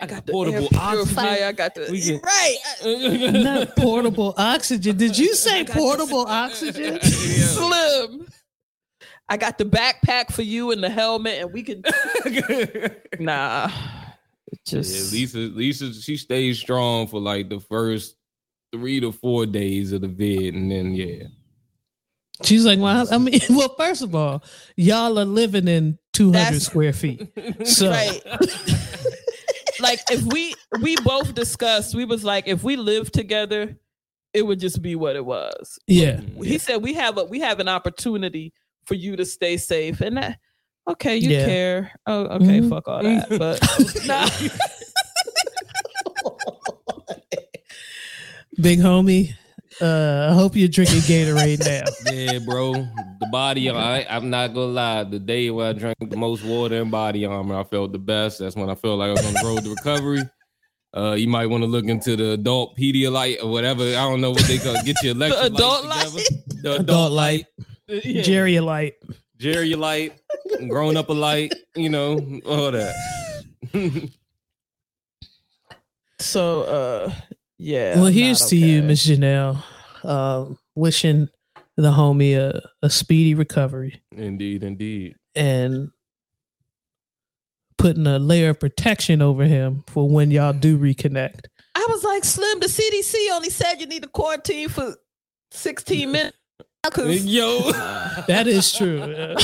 I 0.00 0.06
got 0.06 0.26
the 0.26 0.32
Portable 0.32 0.68
oxygen. 0.76 1.18
I 1.18 1.52
got 1.52 1.74
the 1.74 1.88
We 1.90 2.00
can- 2.02 2.20
right. 2.22 3.32
Not 3.42 3.76
portable 3.76 4.34
oxygen. 4.36 4.96
Did 4.96 5.16
you 5.16 5.34
say 5.34 5.64
portable 5.64 6.26
oxygen? 6.28 7.00
Slim. 7.00 8.26
I 9.28 9.36
got 9.36 9.58
the 9.58 9.64
backpack 9.64 10.32
for 10.32 10.42
you 10.42 10.70
and 10.70 10.82
the 10.84 10.90
helmet, 10.90 11.40
and 11.42 11.52
we 11.52 11.62
can. 11.62 11.82
Nah, 13.18 13.66
it 13.66 13.72
Yeah, 13.72 14.56
just 14.64 15.12
Lisa, 15.12 15.38
Lisa, 15.38 15.92
she 15.94 16.16
stays 16.16 16.58
strong 16.58 17.06
for 17.08 17.18
like 17.20 17.48
the 17.48 17.58
first 17.60 18.14
three 18.72 19.00
to 19.00 19.10
four 19.12 19.46
days 19.46 19.92
of 19.92 20.02
the 20.02 20.08
vid, 20.08 20.54
and 20.54 20.70
then 20.70 20.94
yeah, 20.94 21.24
She's 22.44 22.66
like, 22.66 22.78
well, 22.78 23.08
I 23.10 23.16
mean, 23.18 23.40
well, 23.50 23.74
first 23.78 24.02
of 24.02 24.14
all, 24.14 24.44
y'all 24.76 25.18
are 25.18 25.24
living 25.24 25.66
in 25.68 25.98
200 26.12 26.38
That's- 26.38 26.62
square 26.66 26.92
feet. 26.92 27.26
So, 27.64 27.88
right. 27.90 28.20
Like 29.80 30.00
if 30.10 30.22
we 30.24 30.54
we 30.82 30.96
both 30.96 31.34
discussed, 31.34 31.94
we 31.94 32.04
was 32.04 32.24
like, 32.24 32.46
if 32.48 32.62
we 32.64 32.76
lived 32.76 33.12
together, 33.14 33.76
it 34.32 34.42
would 34.42 34.60
just 34.60 34.82
be 34.82 34.94
what 34.96 35.16
it 35.16 35.24
was. 35.24 35.78
yeah. 35.86 36.20
He 36.42 36.58
said 36.58 36.82
we 36.82 36.94
have 36.94 37.18
a 37.18 37.24
we 37.24 37.40
have 37.40 37.60
an 37.60 37.68
opportunity 37.68 38.52
for 38.84 38.94
you 38.94 39.16
to 39.16 39.24
stay 39.24 39.56
safe, 39.56 40.00
and 40.00 40.16
that 40.18 40.38
okay, 40.88 41.16
you 41.16 41.30
Yeah. 41.30 41.46
care. 41.46 41.92
Oh, 42.06 42.24
okay, 42.36 42.60
Mhm. 42.60 42.68
fuck 42.70 42.86
all 42.88 43.02
that. 43.02 43.28
But 43.30 43.60
nah. 44.06 44.28
Big 48.60 48.78
homie, 48.78 49.34
Uh, 49.80 50.28
I 50.30 50.34
hope 50.34 50.56
you're 50.56 50.68
drinking 50.68 51.00
Gatorade 51.00 51.60
now. 51.64 51.84
Yeah, 52.12 52.38
bro. 52.38 52.72
The 52.72 53.28
body, 53.30 53.68
I, 53.68 54.06
I'm 54.08 54.30
not 54.30 54.54
gonna 54.54 54.72
lie. 54.72 55.04
The 55.04 55.18
day 55.18 55.50
where 55.50 55.68
I 55.68 55.72
drank 55.74 55.96
the 56.00 56.16
most 56.16 56.44
water 56.44 56.80
and 56.80 56.90
body 56.90 57.26
armor, 57.26 57.58
I 57.58 57.64
felt 57.64 57.92
the 57.92 57.98
best. 57.98 58.38
That's 58.38 58.56
when 58.56 58.70
I 58.70 58.74
felt 58.74 58.98
like 58.98 59.08
I 59.08 59.12
was 59.12 59.26
on 59.26 59.34
the 59.34 59.40
road 59.44 59.64
to 59.64 59.70
recovery. 59.70 60.22
Uh, 60.96 61.12
you 61.12 61.28
might 61.28 61.46
want 61.46 61.62
to 61.62 61.66
look 61.66 61.84
into 61.84 62.16
the 62.16 62.30
adult 62.32 62.74
Pedialyte 62.78 63.42
or 63.42 63.50
whatever. 63.50 63.82
I 63.82 64.08
don't 64.08 64.22
know 64.22 64.30
what 64.30 64.44
they 64.44 64.56
call. 64.56 64.82
Get 64.82 64.96
your 65.02 65.14
electrolytes 65.16 65.44
adult 65.44 65.82
together. 65.82 65.88
light? 65.88 66.28
The 66.62 66.76
Adult 66.80 67.12
light, 67.12 67.46
Yeah. 67.88 68.22
Jerry 68.22 68.60
light. 68.60 68.94
Jerry 69.38 69.74
light, 69.74 70.14
grown 70.68 70.96
up 70.96 71.10
a 71.10 71.12
light, 71.12 71.52
you 71.74 71.90
know, 71.90 72.14
all 72.46 72.70
that. 72.70 72.94
So 76.18 76.62
uh 76.62 77.12
yeah. 77.58 77.96
Well, 77.96 78.06
I'm 78.06 78.12
here's 78.12 78.40
not 78.40 78.50
to 78.50 78.56
you, 78.56 78.78
okay. 78.78 78.86
Miss 78.86 79.02
Chanel. 79.02 79.64
Um, 80.04 80.58
wishing 80.74 81.28
the 81.76 81.90
homie 81.90 82.36
a, 82.36 82.62
a 82.82 82.88
speedy 82.88 83.34
recovery 83.34 84.02
indeed, 84.12 84.62
indeed. 84.62 85.16
and 85.34 85.90
putting 87.76 88.06
a 88.06 88.18
layer 88.18 88.50
of 88.50 88.60
protection 88.60 89.20
over 89.20 89.44
him 89.44 89.84
for 89.86 90.08
when 90.08 90.30
y'all 90.30 90.52
do 90.52 90.78
reconnect. 90.78 91.46
I 91.74 91.86
was 91.90 92.02
like, 92.02 92.24
Slim, 92.24 92.60
the 92.60 92.66
CDC 92.66 93.14
only 93.32 93.50
said 93.50 93.74
you 93.74 93.86
need 93.86 94.02
to 94.02 94.08
quarantine 94.08 94.68
for 94.68 94.96
16 95.50 96.10
minutes. 96.10 96.36
Yo, 96.96 97.58
That 98.28 98.46
is 98.46 98.72
true. 98.72 99.00
Uh, 99.00 99.36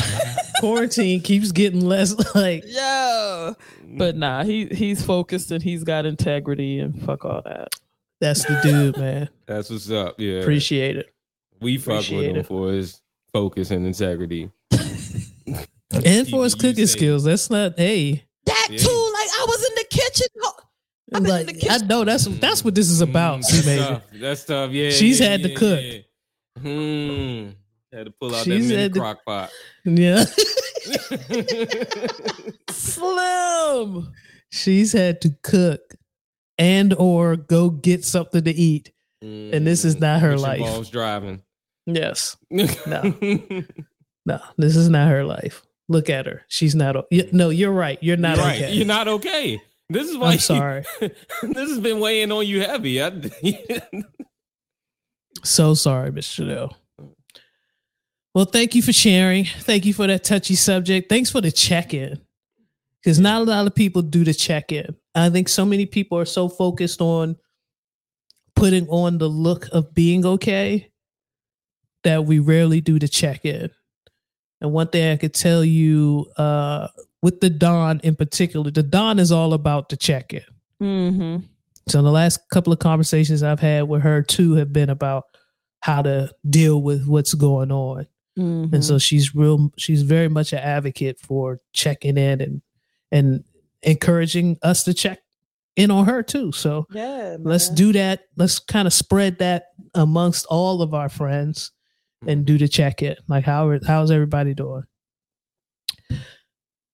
quarantine 0.61 1.21
keeps 1.21 1.51
getting 1.51 1.81
less 1.81 2.15
like 2.35 2.63
Yo. 2.67 3.55
But 3.99 4.17
nah, 4.17 4.45
he 4.45 4.67
he's 4.67 5.05
focused 5.05 5.51
and 5.51 5.63
he's 5.63 5.83
got 5.83 6.07
integrity 6.07 6.79
and 6.79 7.03
fuck 7.03 7.25
all 7.25 7.43
that. 7.43 7.69
That's 8.23 8.45
the 8.47 8.59
dude, 8.63 8.97
man. 8.97 9.29
that's 9.47 9.69
what's 9.69 9.91
up. 9.91 10.15
Yeah, 10.19 10.39
Appreciate 10.41 10.97
it. 10.97 11.13
we 11.61 11.77
fuck 11.77 11.99
with 12.09 12.09
him 12.25 12.37
it. 12.37 12.47
for 12.47 12.73
his 12.73 13.01
focus 13.33 13.71
and 13.71 13.85
integrity. 13.87 14.51
And 16.05 16.27
for 16.27 16.43
his 16.45 16.55
cooking 16.55 16.87
say- 16.87 16.97
skills. 16.97 17.25
That's 17.25 17.51
not 17.51 17.79
hey. 17.79 18.25
That 18.47 18.69
Yeah. 18.71 18.79
too, 18.79 19.11
like 19.15 19.29
I 19.41 19.45
was 19.47 19.63
in 19.69 19.75
the 19.75 19.85
kitchen. 19.91 20.27
ho- 20.41 20.63
I've 21.15 21.23
been 21.23 21.31
in 21.31 21.47
Like 21.47 21.47
the 21.59 21.67
I 21.69 21.75
kitchen. 21.75 21.89
know 21.89 22.05
that's 22.05 22.25
that's 22.25 22.65
what 22.65 22.75
this 22.75 22.89
is 22.89 23.03
about, 23.03 23.41
Mm, 23.41 23.45
C 23.45 23.57
that's 23.57 23.67
Major. 23.67 23.85
tough. 23.85 24.03
That's 24.15 24.45
tough. 24.47 24.71
Yeah, 24.73 24.91
She's 24.91 25.21
yeah, 25.21 25.29
had 25.29 25.43
to 25.43 25.49
yeah, 25.51 25.57
cook. 25.57 25.81
yeah. 25.83 25.99
Hmm. 26.63 27.51
Had 27.95 28.07
to 28.07 28.11
pull 28.19 28.35
out 28.35 28.45
She's 28.45 28.69
that 28.69 28.75
mini 28.75 28.83
had 28.83 28.95
to- 28.95 29.01
crock 29.01 29.19
pot. 29.27 29.51
Yeah. 29.85 30.25
Slim. 32.71 34.13
She's 34.51 34.93
had 34.93 35.21
to 35.23 35.31
cook 35.43 35.81
and 36.59 36.95
or 36.95 37.37
go 37.37 37.71
get 37.71 38.05
something 38.05 38.45
to 38.45 38.51
eat. 38.51 38.93
And 39.21 39.67
this 39.67 39.85
is 39.85 40.01
not 40.01 40.21
her 40.21 40.31
mm, 40.31 40.33
Which 40.33 40.41
life. 40.43 40.61
Involves 40.61 40.91
driving. 40.91 41.43
Yes. 41.87 42.37
No, 42.51 43.15
no, 44.27 44.41
this 44.57 44.77
is 44.77 44.89
not 44.89 45.09
her 45.09 45.25
life. 45.25 45.63
Look 45.89 46.09
at 46.11 46.27
her. 46.27 46.43
She's 46.49 46.75
not. 46.77 46.97
o- 46.97 47.07
y- 47.11 47.19
mm. 47.19 47.33
No, 47.33 47.51
you're 47.51 47.73
right. 47.73 47.99
You're 48.01 48.17
not 48.17 48.39
right. 48.39 48.63
okay. 48.63 48.73
You're 48.73 48.87
not 48.87 49.09
okay. 49.09 49.61
This 49.89 50.09
is 50.09 50.17
why 50.17 50.33
I'm 50.33 50.39
sorry. 50.39 50.85
this 51.01 51.69
has 51.71 51.81
been 51.81 51.99
weighing 52.01 52.31
on 52.33 52.47
you 52.47 52.61
heavy. 52.63 53.03
I, 53.03 53.11
So 55.45 55.75
sorry, 55.75 56.13
Miss 56.13 56.27
Chanel. 56.27 56.77
Well, 58.35 58.45
thank 58.45 58.75
you 58.75 58.83
for 58.83 58.93
sharing. 58.93 59.45
Thank 59.45 59.85
you 59.85 59.93
for 59.93 60.07
that 60.07 60.25
touchy 60.25 60.55
subject. 60.55 61.09
Thanks 61.09 61.31
for 61.31 61.41
the 61.41 61.51
check 61.53 61.93
in. 61.95 62.21
Because 63.03 63.19
not 63.19 63.43
a 63.43 63.45
lot 63.45 63.67
of 63.67 63.75
people 63.75 64.03
do 64.03 64.25
the 64.25 64.33
check 64.35 64.71
in. 64.73 64.95
I 65.15 65.31
think 65.31 65.49
so 65.49 65.65
many 65.65 65.87
people 65.87 66.19
are 66.19 66.25
so 66.25 66.49
focused 66.49 67.01
on 67.01 67.37
putting 68.55 68.89
on 68.89 69.19
the 69.19 69.29
look 69.29 69.69
of 69.73 69.95
being 69.95 70.25
okay 70.25 70.91
that 72.05 72.25
we 72.25 72.39
rarely 72.39 72.81
do 72.81 72.99
the 72.99 73.09
check 73.09 73.45
in. 73.45 73.71
And 74.61 74.73
one 74.73 74.89
thing 74.89 75.13
I 75.13 75.17
could 75.17 75.35
tell 75.35 75.65
you 75.65 76.31
uh, 76.37 76.89
with 77.21 77.41
the 77.41 77.51
Don 77.51 78.01
in 78.01 78.17
particular, 78.17 78.71
the 78.71 78.83
Don 78.83 79.19
is 79.19 79.33
all 79.33 79.55
about 79.55 79.89
the 79.89 79.97
check 79.97 80.33
in. 80.33 80.45
Mm-hmm. 80.81 81.47
So 81.89 82.03
the 82.03 82.11
last 82.11 82.49
couple 82.51 82.73
of 82.73 82.79
conversations 82.79 83.43
I've 83.43 83.61
had 83.61 83.89
with 83.89 84.03
her 84.03 84.23
too 84.23 84.55
have 84.55 84.73
been 84.73 84.91
about 84.91 85.25
how 85.81 86.03
to 86.03 86.31
deal 86.49 86.81
with 86.81 87.07
what's 87.07 87.35
going 87.35 87.73
on. 87.73 88.07
Mm-hmm. 88.39 88.75
And 88.75 88.85
so 88.85 88.99
she's 88.99 89.35
real 89.35 89.73
she's 89.77 90.03
very 90.03 90.29
much 90.29 90.53
an 90.53 90.61
advocate 90.61 91.19
for 91.21 91.59
checking 91.73 92.17
in 92.17 92.41
and 92.41 92.63
and 93.11 93.45
encouraging 93.83 94.59
us 94.63 94.85
to 94.85 94.95
check 94.95 95.21
in 95.77 95.91
on 95.91 96.07
her 96.07 96.23
too. 96.23 96.53
So 96.53 96.87
yeah, 96.91 97.37
let's 97.41 97.69
do 97.69 97.93
that. 97.93 98.25
Let's 98.37 98.59
kind 98.59 98.87
of 98.87 98.93
spread 98.93 99.39
that 99.39 99.67
amongst 99.95 100.47
all 100.47 100.83
of 100.83 100.95
our 100.95 101.09
friends 101.09 101.73
and 102.27 102.45
do 102.45 102.59
the 102.59 102.69
check 102.69 103.03
in. 103.03 103.17
Like 103.29 103.45
how 103.45 103.79
how's 103.87 104.11
everybody 104.11 104.55
doing? 104.55 104.85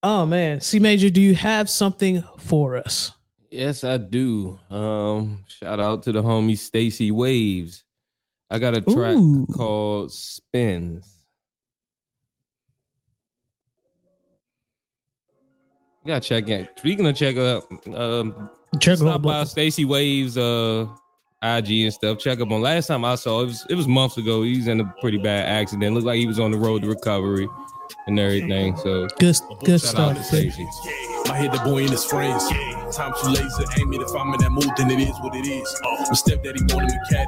Oh 0.03 0.27
man, 0.27 0.61
C 0.61 0.79
Major, 0.79 1.11
do 1.11 1.21
you 1.21 1.35
have 1.35 1.69
something 1.69 2.23
for 2.39 2.77
us? 2.77 3.13
yes, 3.51 3.85
I 3.85 3.97
do. 3.97 4.59
Um, 4.71 5.45
shout 5.49 5.81
out 5.81 6.03
to 6.05 6.13
the 6.13 6.23
homie 6.23 6.59
Stacy 6.59 7.11
Waves. 7.11 7.85
I 8.51 8.59
got 8.59 8.77
a 8.77 8.81
track 8.81 9.17
Ooh. 9.17 9.47
called 9.47 10.13
Spins. 10.13 11.18
You 16.05 16.09
gotta 16.09 16.21
check 16.21 16.49
in. 16.49 16.69
Speaking 16.77 17.07
of 17.07 17.17
check 17.17 17.37
up, 17.37 17.65
um, 17.95 18.51
Check 18.81 18.99
stop 18.99 19.23
by 19.23 19.45
Stacy 19.45 19.85
Waves 19.85 20.37
uh 20.37 20.87
IG 21.43 21.71
and 21.85 21.93
stuff. 21.93 22.19
Check 22.19 22.41
up 22.41 22.51
on 22.51 22.61
last 22.61 22.89
time 22.89 23.05
I 23.05 23.15
saw 23.15 23.43
it 23.43 23.47
was 23.47 23.67
it 23.71 23.75
was 23.75 23.89
months 23.89 24.17
ago. 24.17 24.43
He 24.43 24.57
was 24.57 24.69
in 24.69 24.81
a 24.81 24.95
pretty 25.01 25.19
bad 25.19 25.47
accident. 25.47 25.95
Looked 25.95 26.07
like 26.07 26.19
he 26.19 26.27
was 26.27 26.39
on 26.39 26.51
the 26.51 26.59
road 26.59 26.83
to 26.83 26.89
recovery 26.89 27.49
and 28.07 28.19
everything. 28.19 28.77
So 28.79 29.07
Good 29.19 29.37
good 29.65 29.81
shout 29.81 29.97
out 29.99 30.17
to 30.17 30.23
stuff. 30.23 30.53
Stacy. 30.53 30.67
I 31.31 31.37
hit 31.39 31.53
the 31.53 31.61
boy 31.61 31.83
and 31.83 31.91
his 31.91 32.05
friends. 32.05 32.49
Time 32.97 33.13
too 33.21 33.29
lazy, 33.29 33.65
aim 33.79 33.93
it. 33.93 34.01
If 34.01 34.15
I'm 34.17 34.33
in 34.33 34.41
that 34.41 34.51
mood, 34.51 34.71
then 34.77 34.91
it 34.91 35.01
is 35.01 35.15
what 35.21 35.35
it 35.37 35.47
is. 35.47 35.69
My 35.85 36.15
stepdaddy 36.15 36.61
wanted 36.73 36.89
me 36.89 36.99
cat. 37.11 37.27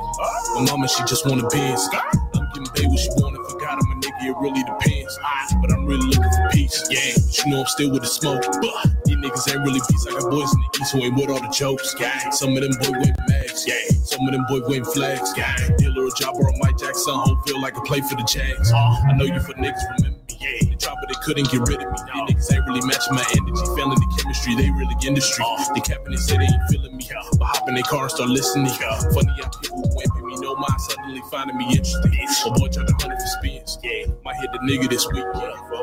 My 0.55 0.65
mama, 0.71 0.89
she 0.89 1.05
just 1.05 1.27
wanted 1.27 1.49
biz. 1.51 1.89
I'm 2.35 2.49
getting 2.55 2.65
paid 2.73 2.89
what 2.89 2.99
she 2.99 3.11
wanted. 3.21 3.45
Forgot 3.53 3.77
I'm 3.77 3.79
a 3.79 3.90
nigga, 3.90 3.90
it 4.23 4.37
really 4.37 4.63
depends. 4.63 5.19
But 5.61 5.73
I'm 5.73 5.87
really 5.87 6.07
looking 6.07 6.23
for 6.33 6.49
peace. 6.53 6.85
Yeah, 6.91 7.15
but 7.15 7.39
you 7.39 7.53
know 7.53 7.61
I'm 7.61 7.67
still 7.67 7.91
with 7.91 8.03
the 8.03 8.09
smoke. 8.09 8.43
But 8.61 9.05
These 9.05 9.17
niggas 9.17 9.53
ain't 9.53 9.65
really 9.65 9.81
peace. 9.89 10.07
I 10.07 10.13
got 10.13 10.31
boys 10.31 10.53
in 10.53 10.61
the 10.61 10.69
east 10.81 10.93
who 10.93 10.99
ain't 11.05 11.17
with 11.17 11.31
all 11.31 11.41
the 11.41 11.53
jokes. 11.53 11.95
Some 12.39 12.57
of 12.57 12.63
them 12.63 12.73
boy 12.81 12.99
waving 12.99 13.27
mags. 13.29 13.67
Some 14.09 14.27
of 14.27 14.33
them 14.33 14.45
boy 14.49 14.61
waving 14.69 14.91
flags. 14.93 15.33
Yeah, 15.37 15.55
Dealer 15.79 16.07
a 16.07 16.11
job 16.19 16.37
or 16.37 16.49
a 16.49 16.53
Mike 16.59 16.79
Jackson 16.79 17.15
home 17.15 17.41
feel 17.47 17.61
like 17.61 17.77
I 17.77 17.83
play 17.85 18.01
for 18.01 18.17
the 18.17 18.25
Jags. 18.25 18.73
Uh-huh. 18.73 19.09
I 19.09 19.13
know 19.17 19.25
you 19.25 19.41
for 19.41 19.55
niggas 19.55 19.83
remember 19.99 20.19
me. 20.29 20.37
They 20.41 20.77
tried, 20.81 20.97
but 21.01 21.09
they 21.09 21.19
couldn't 21.23 21.51
get 21.51 21.61
rid 21.69 21.83
of 21.83 21.89
me. 21.91 21.99
These 22.29 22.49
niggas 22.49 22.55
ain't 22.55 22.67
really 22.67 22.85
matching 22.87 23.15
my 23.15 23.25
energy. 23.37 23.65
Failing 23.77 23.99
the 24.01 24.09
chemistry, 24.19 24.55
they 24.57 24.71
really 24.71 24.97
industry. 25.07 25.45
Uh-huh. 25.45 25.75
They 25.75 25.81
capping, 25.81 26.13
they 26.13 26.17
say 26.17 26.37
they 26.39 26.45
ain't 26.45 26.69
feeling 26.71 26.97
me. 26.97 27.05
But 27.39 27.47
hop 27.47 27.69
in 27.69 27.75
their 27.75 27.85
car 27.85 28.03
and 28.03 28.11
start 28.11 28.31
listening. 28.31 28.73
Funny 29.15 29.33
how 29.41 29.49
people 29.61 29.83
who 29.85 30.20
ain't 30.63 30.81
pay 30.89 31.03
me 31.03 31.21
no 31.21 31.21
mind 31.21 31.21
suddenly 31.21 31.23
finding 31.31 31.57
me 31.57 31.65
interesting. 31.67 32.13
A 32.47 32.51
boy 32.51 32.69
tried 32.69 32.87
to 32.87 32.95
hunt 32.95 33.13
it 33.13 33.21
for 33.21 33.27
spins. 33.27 33.79
Might 34.25 34.37
hit 34.37 34.51
the 34.53 34.59
nigga 34.59 34.89
this 34.89 35.07
week. 35.09 35.25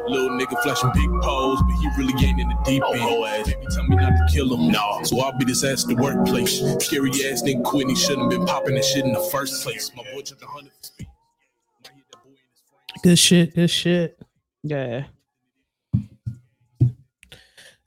Little 0.07 0.29
nigga 0.29 0.61
flashing 0.63 0.91
big 0.93 1.09
pose, 1.21 1.61
but 1.61 1.75
he 1.75 1.87
really 1.97 2.25
ain't 2.25 2.39
in 2.39 2.49
the 2.49 2.57
deep 2.65 2.83
oh, 2.85 3.23
end. 3.23 3.45
Baby, 3.45 3.65
tell 3.71 3.83
me 3.87 3.95
not 3.95 4.09
to 4.09 4.33
kill 4.33 4.53
him. 4.55 4.71
No. 4.71 4.99
So 5.03 5.19
I'll 5.19 5.37
be 5.37 5.45
this 5.45 5.63
ass 5.63 5.83
at 5.83 5.89
the 5.89 6.01
workplace. 6.01 6.59
Scary 6.83 7.09
ass 7.09 7.43
nigga 7.43 7.63
quit, 7.63 7.89
he 7.89 7.95
shouldn't 7.95 8.31
have 8.31 8.39
been 8.39 8.45
popping 8.45 8.75
that 8.75 8.85
shit 8.85 9.05
in 9.05 9.13
the 9.13 9.19
first 9.31 9.63
place. 9.63 9.91
My 9.95 10.03
boy 10.03 10.21
tried 10.21 10.39
to 10.39 10.47
hunt 10.47 10.67
it 10.67 10.73
for 10.73 10.83
spins. 10.83 11.09
Might 11.83 11.93
hit 11.93 12.05
that 12.11 12.23
boy 12.23 12.29
in 12.29 12.35
his 12.35 12.61
friends. 12.69 13.01
Good 13.03 13.19
shit. 13.19 13.55
Good 13.55 13.69
shit. 13.69 14.21
Yeah. 14.63 15.05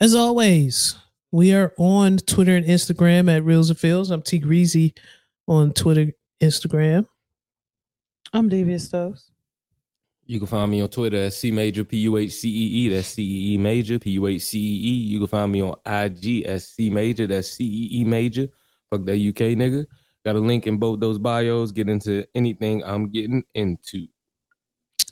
As 0.00 0.14
always, 0.14 0.96
we 1.30 1.52
are 1.52 1.74
on 1.76 2.16
Twitter 2.18 2.56
and 2.56 2.66
Instagram 2.66 3.34
at 3.34 3.44
Reels 3.44 3.70
and 3.70 3.78
Fields. 3.78 4.10
I'm 4.10 4.22
T 4.22 4.38
Greasy 4.38 4.94
on 5.46 5.72
Twitter, 5.72 6.12
Instagram. 6.40 7.06
I'm 8.32 8.48
Devious 8.48 8.84
Stoves. 8.84 9.30
You 10.24 10.38
can 10.38 10.46
find 10.46 10.70
me 10.70 10.80
on 10.80 10.88
Twitter 10.88 11.24
at 11.24 11.32
C 11.32 11.50
Major 11.50 11.82
P 11.82 11.96
U 11.98 12.16
H 12.16 12.32
C 12.32 12.48
E 12.48 12.52
E. 12.52 12.88
That's 12.88 13.08
C 13.08 13.22
E 13.22 13.54
E 13.54 13.58
Major 13.58 13.98
P 13.98 14.10
U 14.10 14.26
H 14.28 14.42
C 14.42 14.58
E 14.58 14.62
E. 14.62 14.92
You 15.08 15.18
can 15.18 15.26
find 15.26 15.50
me 15.50 15.60
on 15.60 15.74
IG 15.84 16.44
as 16.44 16.68
C 16.68 16.88
Major. 16.88 17.26
That's 17.26 17.50
C 17.50 17.64
E 17.64 18.00
E 18.00 18.04
Major. 18.04 18.46
Fuck 18.90 19.04
that 19.06 19.14
UK 19.14 19.56
nigga. 19.58 19.86
Got 20.24 20.36
a 20.36 20.38
link 20.38 20.66
in 20.66 20.76
both 20.76 21.00
those 21.00 21.18
bios. 21.18 21.72
Get 21.72 21.88
into 21.88 22.24
anything 22.34 22.84
I'm 22.84 23.08
getting 23.08 23.42
into. 23.54 24.06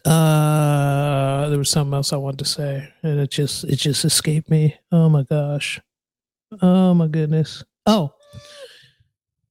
Uh, 0.04 1.48
there 1.48 1.58
was 1.58 1.70
something 1.70 1.94
else 1.94 2.12
I 2.12 2.16
wanted 2.16 2.38
to 2.38 2.44
say, 2.44 2.88
and 3.02 3.18
it 3.18 3.30
just 3.30 3.64
it 3.64 3.76
just 3.76 4.04
escaped 4.04 4.48
me. 4.48 4.76
Oh 4.92 5.08
my 5.08 5.24
gosh. 5.24 5.80
Oh 6.62 6.94
my 6.94 7.08
goodness. 7.08 7.64
Oh. 7.86 8.12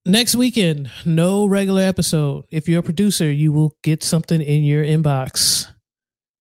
Next 0.08 0.36
weekend, 0.36 0.90
no 1.04 1.46
regular 1.48 1.82
episode. 1.82 2.46
If 2.50 2.70
you're 2.70 2.80
a 2.80 2.84
producer, 2.84 3.30
you 3.30 3.52
will 3.52 3.76
get 3.84 4.04
something 4.04 4.42
in 4.42 4.64
your 4.64 4.82
inbox. 4.82 5.68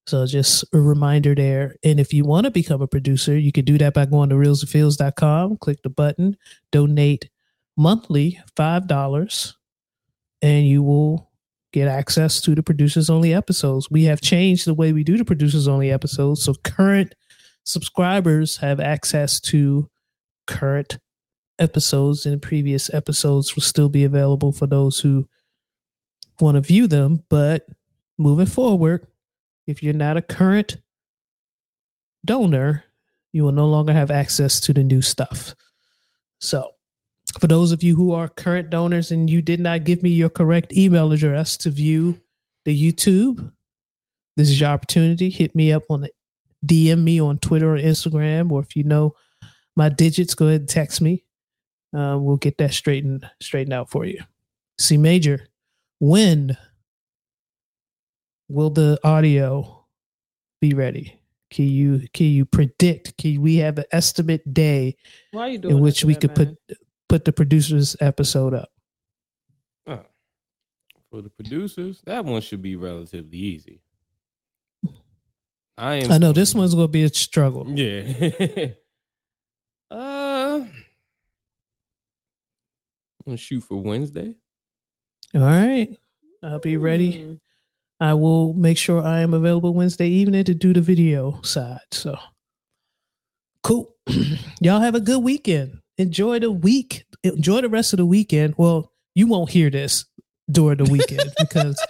So 0.07 0.25
just 0.25 0.65
a 0.73 0.79
reminder 0.79 1.35
there. 1.35 1.75
And 1.83 1.99
if 1.99 2.15
you 2.15 2.25
want 2.25 2.45
to 2.45 2.53
become 2.53 2.81
a 2.81 2.87
producer, 2.87 3.37
you 3.37 3.51
can 3.51 3.65
do 3.65 3.77
that 3.79 3.93
by 3.93 4.07
going 4.07 4.29
to 4.29 4.37
reelsandfields.com, 4.37 5.57
click 5.57 5.83
the 5.83 5.91
button, 5.91 6.37
donate 6.71 7.29
monthly 7.77 8.39
$5, 8.57 9.55
and 10.43 10.65
you 10.65 10.85
will 10.85 11.33
get 11.73 11.89
access 11.89 12.41
to 12.43 12.55
the 12.55 12.63
producers 12.63 13.11
only 13.11 13.35
episodes. 13.35 13.91
We 13.91 14.05
have 14.05 14.21
changed 14.21 14.69
the 14.69 14.75
way 14.75 14.93
we 14.93 15.03
do 15.03 15.19
the 15.19 15.25
producers 15.25 15.67
only 15.67 15.91
episodes. 15.91 16.41
So 16.41 16.55
current 16.63 17.17
subscribers 17.65 18.59
have 18.59 18.79
access 18.79 19.41
to 19.41 19.91
current 20.47 20.99
episodes 21.59 22.27
and 22.27 22.41
previous 22.41 22.93
episodes 22.93 23.55
will 23.55 23.63
still 23.63 23.89
be 23.89 24.05
available 24.05 24.53
for 24.53 24.67
those 24.67 25.01
who 25.01 25.29
want 26.41 26.57
to 26.57 26.61
view 26.61 26.87
them. 26.87 27.23
But 27.29 27.67
moving 28.19 28.47
forward, 28.47 29.07
if 29.67 29.83
you're 29.83 29.95
not 29.95 30.17
a 30.17 30.23
current 30.23 30.77
donor, 32.25 32.85
you 33.33 33.45
will 33.45 33.53
no 33.53 33.67
longer 33.67 33.93
have 33.93 34.11
access 34.11 34.61
to 34.61 34.73
the 34.73 34.85
new 34.85 35.03
stuff. 35.03 35.55
So, 36.41 36.71
for 37.41 37.49
those 37.49 37.73
of 37.73 37.83
you 37.83 37.97
who 37.97 38.13
are 38.13 38.29
current 38.29 38.71
donors 38.71 39.11
and 39.11 39.29
you 39.29 39.43
did 39.43 39.61
not 39.61 39.85
give 39.85 40.03
me 40.03 40.11
your 40.11 40.31
correct 40.31 40.73
email 40.73 41.13
address 41.13 41.57
to 41.59 41.71
view 41.71 42.21
the 42.65 42.93
YouTube, 42.93 43.53
this 44.37 44.49
is 44.49 44.61
your 44.61 44.71
opportunity. 44.71 45.29
Hit 45.29 45.55
me 45.55 45.73
up 45.73 45.83
on 45.91 46.03
the 46.03 46.11
DM 46.65 47.03
me 47.03 47.21
on 47.21 47.39
Twitter 47.39 47.75
or 47.75 47.79
Instagram, 47.79 48.51
or 48.51 48.61
if 48.61 48.77
you 48.77 48.85
know 48.85 49.15
my 49.77 49.89
digits, 49.89 50.35
go 50.35 50.47
ahead 50.47 50.63
and 50.63 50.69
text 50.69 51.01
me. 51.01 51.25
Uh, 51.95 52.19
we'll 52.19 52.37
get 52.37 52.59
that 52.59 52.73
straightened 52.73 53.29
straightened 53.41 53.73
out 53.73 53.91
for 53.91 54.05
you. 54.05 54.23
C 54.79 54.97
major, 54.97 55.49
when 55.99 56.57
will 58.49 58.71
the 58.71 58.99
audio 59.05 59.85
be 60.61 60.75
ready? 60.75 61.21
Can 61.51 61.67
you 61.67 62.07
can 62.13 62.27
you 62.27 62.45
predict? 62.45 63.17
Can 63.19 63.41
we 63.41 63.57
have 63.57 63.79
an 63.79 63.85
estimate 63.93 64.53
day 64.53 64.97
Why 65.31 65.43
are 65.43 65.49
you 65.51 65.59
doing 65.59 65.77
in 65.77 65.83
which 65.83 66.05
we 66.05 66.15
could 66.15 66.35
that 66.35 66.57
put 66.69 66.79
put 67.09 67.25
the 67.25 67.33
producers 67.33 67.97
episode 68.01 68.53
up? 68.53 68.71
Oh. 69.87 70.01
For 71.11 71.23
the 71.23 71.31
producers, 71.31 72.03
that 72.05 72.25
one 72.25 72.43
should 72.43 72.63
be 72.63 72.75
relatively 72.75 73.39
easy. 73.39 73.81
I 75.79 75.97
am. 75.97 76.11
I 76.11 76.19
know 76.19 76.33
this 76.33 76.55
one's 76.55 76.75
gonna 76.75 76.89
be 76.89 77.05
a 77.05 77.09
struggle. 77.09 77.67
Yeah. 77.69 78.71
uh, 79.91 80.65
I'm 80.65 80.73
gonna 83.27 83.37
shoot 83.37 83.61
for 83.63 83.77
Wednesday. 83.77 84.35
All 85.35 85.41
right. 85.43 85.89
I'll 86.43 86.59
be 86.61 86.77
ready. 86.77 87.13
Mm. 87.15 87.41
I 88.01 88.15
will 88.15 88.53
make 88.55 88.79
sure 88.79 89.03
I 89.03 89.21
am 89.21 89.35
available 89.35 89.75
Wednesday 89.75 90.09
evening 90.09 90.45
to 90.45 90.55
do 90.55 90.73
the 90.73 90.81
video 90.81 91.41
side. 91.43 91.81
So 91.93 92.17
cool. 93.63 93.95
Y'all 94.61 94.81
have 94.81 94.95
a 94.95 95.01
good 95.01 95.23
weekend. 95.23 95.79
Enjoy 95.99 96.39
the 96.39 96.51
week. 96.53 97.05
Enjoy 97.23 97.61
the 97.63 97.69
rest 97.69 97.93
of 97.93 97.97
the 97.99 98.07
weekend. 98.07 98.55
Well, 98.57 98.93
you 99.15 99.27
won't 99.27 99.51
hear 99.51 99.71
this 99.71 100.05
during 100.51 100.79
the 100.79 100.85
weekend 100.91 101.33
because 101.39 101.83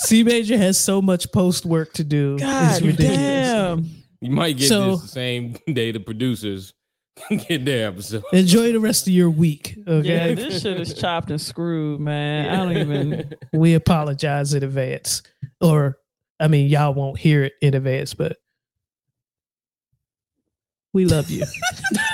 C 0.00 0.22
Major 0.24 0.58
has 0.58 0.78
so 0.78 1.00
much 1.00 1.30
post 1.32 1.64
work 1.64 1.92
to 1.94 2.04
do. 2.04 2.38
God 2.38 2.72
it's 2.72 2.82
ridiculous. 2.82 3.16
damn. 3.16 3.86
You 4.20 4.30
might 4.30 4.56
get 4.58 4.68
So- 4.68 4.92
this 4.92 5.02
the 5.02 5.08
same 5.08 5.56
day 5.72 5.92
the 5.92 6.00
producers 6.00 6.74
get 7.48 7.64
their 7.64 7.88
episode. 7.88 8.24
Enjoy 8.32 8.72
the 8.72 8.80
rest 8.80 9.06
of 9.06 9.12
your 9.12 9.30
week. 9.30 9.78
Okay. 9.86 10.08
Yeah, 10.08 10.34
this 10.34 10.62
shit 10.62 10.80
is 10.80 10.94
chopped 10.94 11.30
and 11.30 11.40
screwed, 11.40 12.00
man. 12.00 12.48
I 12.48 12.56
don't 12.56 12.76
even. 12.76 13.34
we 13.52 13.74
apologize 13.74 14.54
in 14.54 14.62
advance. 14.62 15.22
Or 15.60 15.98
I 16.40 16.48
mean, 16.48 16.68
y'all 16.68 16.94
won't 16.94 17.18
hear 17.18 17.44
it 17.44 17.52
in 17.60 17.74
advance, 17.74 18.14
but 18.14 18.38
we 20.92 21.04
love 21.04 21.30
you. 21.30 21.44